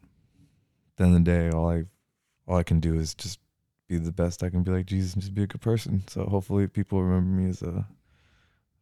at 0.91 0.97
the 0.97 1.03
end 1.03 1.15
of 1.15 1.25
the 1.25 1.31
day, 1.31 1.49
all 1.49 1.69
I 1.69 1.83
all 2.47 2.57
I 2.57 2.63
can 2.63 2.79
do 2.79 2.95
is 2.95 3.13
just 3.13 3.39
be 3.87 3.97
the 3.97 4.11
best 4.11 4.43
I 4.43 4.49
can 4.49 4.63
be 4.63 4.71
like 4.71 4.85
Jesus 4.85 5.13
and 5.13 5.21
just 5.21 5.33
be 5.35 5.43
a 5.43 5.47
good 5.47 5.61
person. 5.61 6.03
So 6.07 6.25
hopefully 6.25 6.67
people 6.67 7.01
remember 7.03 7.41
me 7.41 7.49
as 7.49 7.61
a 7.61 7.85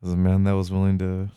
as 0.04 0.12
a 0.14 0.18
man 0.18 0.44
that 0.46 0.54
was 0.56 0.72
willing 0.72 0.98
to 1.00 1.30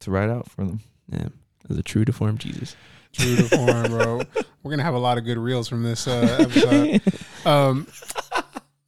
to 0.00 0.10
ride 0.10 0.30
out 0.30 0.48
for 0.50 0.64
them. 0.64 0.80
Yeah, 1.12 1.28
as 1.68 1.78
a 1.78 1.82
true 1.82 2.04
to 2.04 2.12
form 2.12 2.38
Jesus. 2.38 2.76
True 3.12 3.36
to 3.36 3.42
form, 3.44 3.86
bro. 3.90 4.22
We're 4.62 4.70
gonna 4.70 4.82
have 4.84 4.94
a 4.94 4.98
lot 4.98 5.18
of 5.18 5.24
good 5.24 5.38
reels 5.38 5.68
from 5.68 5.82
this 5.82 6.06
uh, 6.06 6.36
episode. 6.40 7.02
um, 7.46 7.86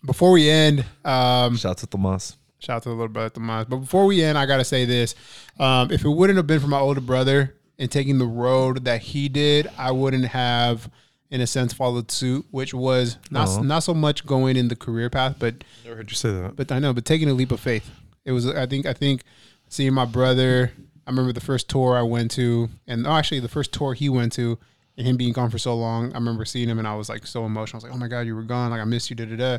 before 0.04 0.30
we 0.32 0.48
end, 0.48 0.84
um, 1.04 1.56
Shout 1.56 1.70
out 1.72 1.78
to 1.78 1.86
Tomas. 1.86 2.36
shout 2.58 2.76
out 2.76 2.82
to 2.84 2.88
the 2.90 2.94
little 2.94 3.08
brother 3.08 3.30
Tomas. 3.30 3.66
But 3.68 3.78
before 3.78 4.06
we 4.06 4.22
end, 4.22 4.38
I 4.38 4.46
gotta 4.46 4.64
say 4.64 4.84
this: 4.84 5.14
um, 5.58 5.90
if 5.90 6.04
it 6.04 6.08
wouldn't 6.08 6.36
have 6.36 6.46
been 6.46 6.60
for 6.60 6.68
my 6.68 6.78
older 6.78 7.00
brother 7.00 7.54
and 7.78 7.90
taking 7.90 8.18
the 8.18 8.26
road 8.26 8.84
that 8.84 9.00
he 9.02 9.28
did, 9.28 9.68
I 9.78 9.90
wouldn't 9.90 10.26
have, 10.26 10.88
in 11.32 11.40
a 11.40 11.46
sense, 11.46 11.72
followed 11.72 12.10
suit. 12.12 12.44
Which 12.52 12.72
was 12.74 13.16
not 13.30 13.48
Aw. 13.48 13.52
Uh-huh. 13.54 13.62
not 13.62 13.82
so 13.82 13.94
much 13.94 14.24
going 14.24 14.56
in 14.56 14.68
the 14.68 14.76
career 14.76 15.10
path, 15.10 15.36
but 15.38 15.64
Never 15.82 15.96
heard 15.96 16.10
you 16.10 16.16
say 16.16 16.30
that. 16.30 16.54
but 16.54 16.70
I 16.70 16.78
know, 16.78 16.92
but 16.92 17.04
taking 17.04 17.28
a 17.28 17.34
leap 17.34 17.50
of 17.50 17.58
faith. 17.58 17.90
It 18.24 18.30
was, 18.32 18.46
I 18.46 18.66
think, 18.66 18.86
I 18.86 18.92
think 18.92 19.22
seeing 19.68 19.94
my 19.94 20.04
brother. 20.04 20.70
I 21.04 21.10
remember 21.10 21.32
the 21.32 21.40
first 21.40 21.68
tour 21.68 21.96
I 21.96 22.02
went 22.02 22.30
to, 22.32 22.68
and 22.86 23.04
oh, 23.06 23.10
actually 23.10 23.40
the 23.40 23.48
first 23.48 23.72
tour 23.72 23.94
he 23.94 24.08
went 24.08 24.32
to, 24.34 24.56
and 24.96 25.04
him 25.06 25.16
being 25.16 25.32
gone 25.32 25.50
for 25.50 25.58
so 25.58 25.74
long. 25.74 26.12
I 26.12 26.14
remember 26.14 26.44
seeing 26.44 26.68
him, 26.68 26.78
and 26.78 26.86
I 26.86 26.94
was 26.94 27.08
like 27.08 27.26
so 27.26 27.44
emotional. 27.44 27.78
I 27.78 27.78
was 27.78 27.84
like, 27.84 27.92
"Oh 27.94 27.98
my 27.98 28.06
god, 28.06 28.20
you 28.26 28.36
were 28.36 28.42
gone! 28.44 28.70
Like 28.70 28.80
I 28.80 28.84
missed 28.84 29.10
you." 29.10 29.16
Da 29.16 29.24
da 29.24 29.34
da. 29.36 29.58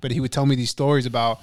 But 0.00 0.12
he 0.12 0.20
would 0.20 0.30
tell 0.30 0.46
me 0.46 0.54
these 0.54 0.70
stories 0.70 1.06
about 1.06 1.40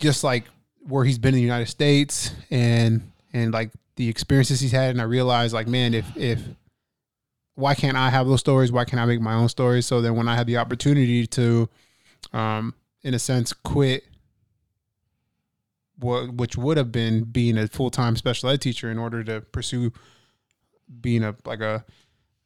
just 0.00 0.24
like 0.24 0.44
where 0.88 1.04
he's 1.04 1.18
been 1.18 1.34
in 1.34 1.36
the 1.36 1.42
United 1.42 1.66
States 1.68 2.32
and 2.50 3.12
and 3.32 3.52
like 3.52 3.70
the 3.96 4.08
experiences 4.08 4.60
he's 4.60 4.72
had, 4.72 4.90
and 4.90 5.00
I 5.00 5.04
realized 5.04 5.54
like, 5.54 5.68
man, 5.68 5.94
if 5.94 6.16
if 6.16 6.40
why 7.54 7.74
can't 7.74 7.96
I 7.96 8.10
have 8.10 8.26
those 8.26 8.40
stories? 8.40 8.72
Why 8.72 8.84
can't 8.84 9.00
I 9.00 9.06
make 9.06 9.20
my 9.20 9.34
own 9.34 9.48
stories? 9.48 9.86
So 9.86 10.00
then 10.00 10.16
when 10.16 10.28
I 10.28 10.34
had 10.34 10.46
the 10.46 10.56
opportunity 10.56 11.26
to, 11.28 11.68
um, 12.32 12.74
in 13.02 13.14
a 13.14 13.18
sense, 13.18 13.52
quit 13.52 14.04
what 16.00 16.34
which 16.34 16.56
would 16.56 16.76
have 16.76 16.90
been 16.90 17.22
being 17.22 17.56
a 17.56 17.68
full 17.68 17.90
time 17.90 18.16
special 18.16 18.48
ed 18.48 18.60
teacher 18.60 18.90
in 18.90 18.98
order 18.98 19.22
to 19.22 19.40
pursue 19.40 19.92
being 21.00 21.22
a 21.22 21.36
like 21.44 21.60
a 21.60 21.84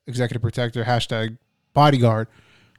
executive 0.06 0.43
protector 0.43 0.85
hashtag 0.85 1.39
bodyguard. 1.72 2.28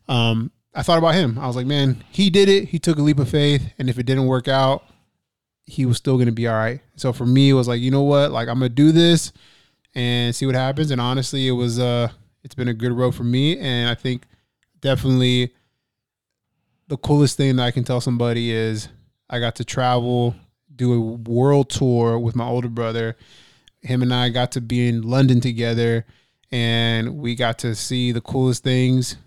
Um, 0.08 0.52
I 0.74 0.84
thought 0.84 1.00
about 1.00 1.16
him. 1.16 1.40
I 1.40 1.48
was 1.48 1.56
like, 1.56 1.66
man, 1.66 2.04
he 2.12 2.30
did 2.30 2.48
it. 2.48 2.70
He 2.70 2.78
took 2.78 3.00
a 3.00 3.02
leap 3.02 3.20
of 3.20 3.30
faith, 3.30 3.74
and 3.80 3.90
if 3.90 3.98
it 3.98 4.06
didn't 4.06 4.28
work 4.28 4.48
out, 4.48 4.84
he 5.66 5.86
was 5.86 5.98
still 5.98 6.18
gonna 6.18 6.32
be 6.32 6.48
all 6.48 6.56
right. 6.56 6.82
So 6.96 7.12
for 7.12 7.26
me, 7.26 7.50
it 7.50 7.54
was 7.54 7.68
like, 7.68 7.82
you 7.82 7.90
know 7.90 8.04
what? 8.04 8.32
Like 8.32 8.48
I'm 8.48 8.56
gonna 8.60 8.70
do 8.70 8.92
this 8.92 9.34
and 9.96 10.36
see 10.36 10.46
what 10.46 10.56
happens. 10.56 10.92
And 10.92 11.02
honestly, 11.02 11.48
it 11.48 11.52
was 11.52 11.80
uh, 11.80 12.10
it's 12.44 12.56
been 12.56 12.68
a 12.68 12.74
good 12.74 12.92
road 12.92 13.16
for 13.16 13.24
me, 13.24 13.58
and 13.58 13.90
I 13.90 13.96
think 13.96 14.24
definitely 14.82 15.54
the 16.88 16.98
coolest 16.98 17.38
thing 17.38 17.56
that 17.58 17.64
I 17.64 17.72
can 17.72 17.84
tell 17.84 18.02
somebody 18.02 18.52
is 18.52 18.90
I 19.30 19.40
got 19.40 19.56
to 19.56 19.66
travel, 19.66 20.36
do 20.76 20.94
a 20.94 21.00
world 21.00 21.70
tour 21.70 22.18
with 22.18 22.36
my 22.36 22.48
older 22.48 22.70
brother. 22.70 23.16
Him 23.82 24.02
and 24.02 24.14
I 24.14 24.30
got 24.30 24.52
to 24.54 24.62
be 24.62 24.88
in 24.88 25.04
London 25.04 25.40
together, 25.40 26.06
and 26.52 27.18
we 27.18 27.36
got 27.36 27.60
to 27.60 27.76
see 27.76 28.12
the 28.12 28.22
coolest 28.22 28.64
things 28.64 29.18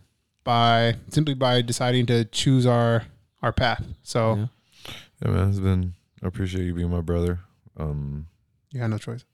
by 0.45 0.97
simply 1.09 1.35
by 1.35 1.63
deciding 1.63 2.07
to 2.07 2.25
choose 2.27 2.67
our 2.67 3.05
our 3.43 3.53
path. 3.53 3.85
So 4.03 4.35
Yeah. 4.35 4.47
Yeah, 5.25 5.31
man, 5.31 5.51
it's 5.51 5.61
been. 5.61 5.95
I 6.23 6.27
appreciate 6.27 6.65
you 6.65 6.75
being 6.75 6.91
my 6.91 7.01
brother. 7.01 7.41
Um, 7.77 8.27
you 8.73 8.81
had 8.81 8.91
no 8.91 8.99
choice. 8.99 9.25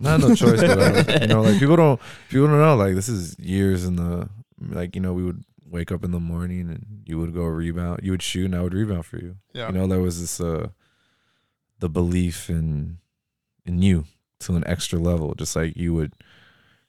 Not 0.00 0.20
no 0.20 0.34
choice, 0.34 0.60
but 0.60 0.78
uh, 0.78 1.18
you 1.20 1.26
know, 1.26 1.42
like 1.42 1.58
people 1.58 1.76
don't 1.76 2.00
people 2.28 2.46
don't 2.46 2.58
know. 2.58 2.76
Like 2.76 2.94
this 2.94 3.08
is 3.08 3.38
years 3.38 3.84
in 3.84 3.96
the 3.96 4.28
like 4.60 4.94
you 4.94 5.00
know 5.00 5.12
we 5.12 5.24
would 5.24 5.44
wake 5.70 5.92
up 5.92 6.04
in 6.04 6.12
the 6.12 6.20
morning 6.20 6.70
and 6.70 7.02
you 7.04 7.18
would 7.18 7.34
go 7.34 7.44
rebound, 7.44 8.00
you 8.02 8.10
would 8.10 8.22
shoot, 8.22 8.46
and 8.46 8.54
I 8.54 8.62
would 8.62 8.74
rebound 8.74 9.06
for 9.06 9.18
you. 9.18 9.36
Yeah. 9.52 9.68
You 9.68 9.74
know, 9.74 9.86
there 9.86 10.00
was 10.00 10.20
this 10.20 10.40
uh 10.40 10.68
the 11.78 11.88
belief 11.88 12.48
in 12.48 12.98
in 13.64 13.82
you 13.82 14.04
to 14.40 14.56
an 14.56 14.66
extra 14.66 14.98
level. 14.98 15.34
Just 15.34 15.56
like 15.56 15.76
you 15.76 15.94
would 15.94 16.14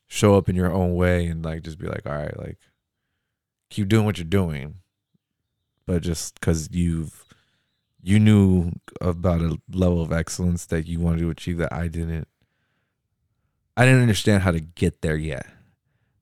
show 0.07 0.35
up 0.35 0.49
in 0.49 0.55
your 0.55 0.71
own 0.71 0.95
way 0.95 1.27
and 1.27 1.43
like 1.43 1.63
just 1.63 1.77
be 1.77 1.87
like, 1.87 2.05
all 2.05 2.13
right, 2.13 2.37
like 2.37 2.57
keep 3.69 3.87
doing 3.87 4.05
what 4.05 4.17
you're 4.17 4.25
doing, 4.25 4.75
but 5.85 6.01
just 6.01 6.39
because 6.39 6.69
you've 6.71 7.25
you 8.01 8.19
knew 8.19 8.71
about 9.01 9.41
a 9.41 9.57
level 9.71 10.01
of 10.01 10.11
excellence 10.11 10.65
that 10.67 10.87
you 10.87 10.99
wanted 10.99 11.19
to 11.19 11.29
achieve 11.29 11.57
that 11.57 11.73
I 11.73 11.87
didn't. 11.87 12.27
I 13.79 13.85
didn't 13.85 14.01
understand 14.01 14.43
how 14.43 14.51
to 14.51 14.59
get 14.59 15.01
there 15.01 15.15
yet, 15.15 15.45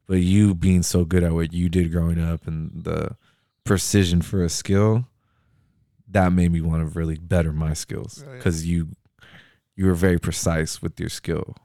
but 0.06 0.16
you 0.20 0.54
being 0.54 0.84
so 0.84 1.04
good 1.06 1.24
at 1.24 1.34
what 1.34 1.54
you 1.54 1.70
did 1.70 1.92
growing 1.92 2.22
up 2.22 2.46
and 2.48 2.84
the 2.84 3.16
precision 3.64 4.22
for 4.22 4.44
a 4.44 4.50
skill, 4.50 5.08
that 6.10 6.32
made 6.32 6.52
me 6.52 6.62
want 6.62 6.82
to 6.82 6.98
really 7.00 7.18
better 7.18 7.52
my 7.52 7.74
skills 7.74 8.24
Oh, 8.26 8.30
yeah. 8.32 8.38
because 8.38 8.66
you 8.66 8.90
you 9.76 9.86
were 9.86 9.94
very 9.96 10.20
precise 10.20 10.82
with 10.82 11.00
your 11.00 11.10
skill. 11.10 11.56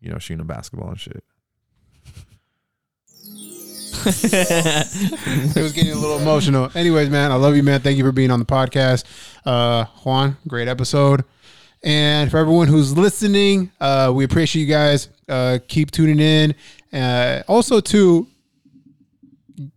You 0.00 0.10
know, 0.12 0.18
shooting 0.18 0.40
a 0.40 0.44
basketball 0.44 0.90
and 0.90 1.00
shit. 1.00 1.24
it 4.04 5.56
was 5.56 5.72
getting 5.72 5.92
a 5.92 5.96
little 5.96 6.18
emotional. 6.18 6.70
Anyways, 6.74 7.10
man, 7.10 7.32
I 7.32 7.34
love 7.34 7.56
you, 7.56 7.62
man. 7.62 7.80
Thank 7.80 7.98
you 7.98 8.04
for 8.04 8.12
being 8.12 8.30
on 8.30 8.38
the 8.38 8.46
podcast. 8.46 9.04
Uh, 9.44 9.86
Juan, 10.04 10.36
great 10.46 10.68
episode. 10.68 11.24
And 11.82 12.30
for 12.30 12.38
everyone 12.38 12.68
who's 12.68 12.96
listening, 12.96 13.70
uh, 13.80 14.12
we 14.14 14.24
appreciate 14.24 14.62
you 14.62 14.68
guys. 14.68 15.08
Uh, 15.28 15.58
keep 15.68 15.90
tuning 15.90 16.18
in. 16.18 16.54
Uh, 16.92 17.42
also, 17.46 17.80
to 17.80 18.26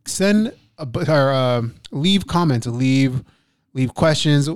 send 0.06 0.54
a, 0.78 0.88
or 1.08 1.34
um, 1.34 1.76
leave 1.92 2.28
comments, 2.28 2.68
leave 2.68 3.24
leave 3.74 3.94
questions. 3.94 4.50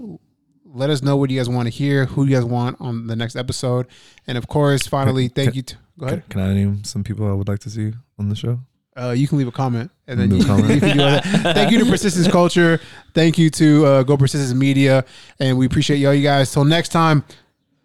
Let 0.66 0.90
us 0.90 1.02
know 1.02 1.16
what 1.16 1.30
you 1.30 1.40
guys 1.40 1.48
want 1.48 1.68
to 1.68 1.74
hear, 1.74 2.06
who 2.06 2.26
you 2.26 2.36
guys 2.36 2.44
want 2.46 2.78
on 2.82 3.08
the 3.08 3.16
next 3.16 3.36
episode, 3.36 3.88
and 4.28 4.38
of 4.38 4.48
course, 4.48 4.88
finally, 4.88 5.28
thank 5.28 5.56
you. 5.56 5.62
To, 5.62 5.76
go 6.00 6.06
ahead. 6.08 6.30
Can, 6.30 6.42
can 6.42 6.50
I 6.50 6.54
name 6.54 6.84
some 6.84 7.04
people 7.04 7.28
I 7.28 7.34
would 7.34 7.48
like 7.48 7.60
to 7.60 7.70
see 7.70 7.94
on 8.20 8.30
the 8.30 8.36
show? 8.36 8.60
Uh, 8.98 9.12
you 9.12 9.28
can 9.28 9.38
leave 9.38 9.48
a 9.48 9.52
comment, 9.52 9.92
and 10.08 10.18
then 10.20 10.32
you, 10.34 10.46
comment. 10.46 10.74
you 10.74 10.80
can 10.80 10.90
do 10.98 11.04
that. 11.04 11.24
Thank 11.54 11.72
you 11.72 11.80
to 11.84 11.86
Persistence 11.86 12.28
Culture. 12.30 12.80
Thank 13.14 13.38
you 13.38 13.50
to 13.52 13.86
uh, 13.86 14.04
Go 14.04 14.16
Persistence 14.16 14.54
Media, 14.54 15.04
and 15.40 15.58
we 15.58 15.66
appreciate 15.66 15.98
y'all, 15.98 16.14
you 16.14 16.24
guys. 16.24 16.52
Till 16.52 16.64
next 16.64 16.90
time, 16.90 17.24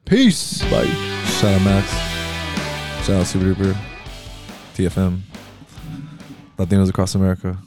peace. 0.05 0.63
Bye. 0.71 0.87
Shout 1.41 1.55
out 1.55 1.63
Max. 1.63 1.91
Shout 3.07 3.21
out 3.21 3.27
Super 3.27 3.55
Duper. 3.55 3.77
TFM. 4.75 5.21
Latinos 6.57 6.89
across 6.89 7.15
America. 7.15 7.59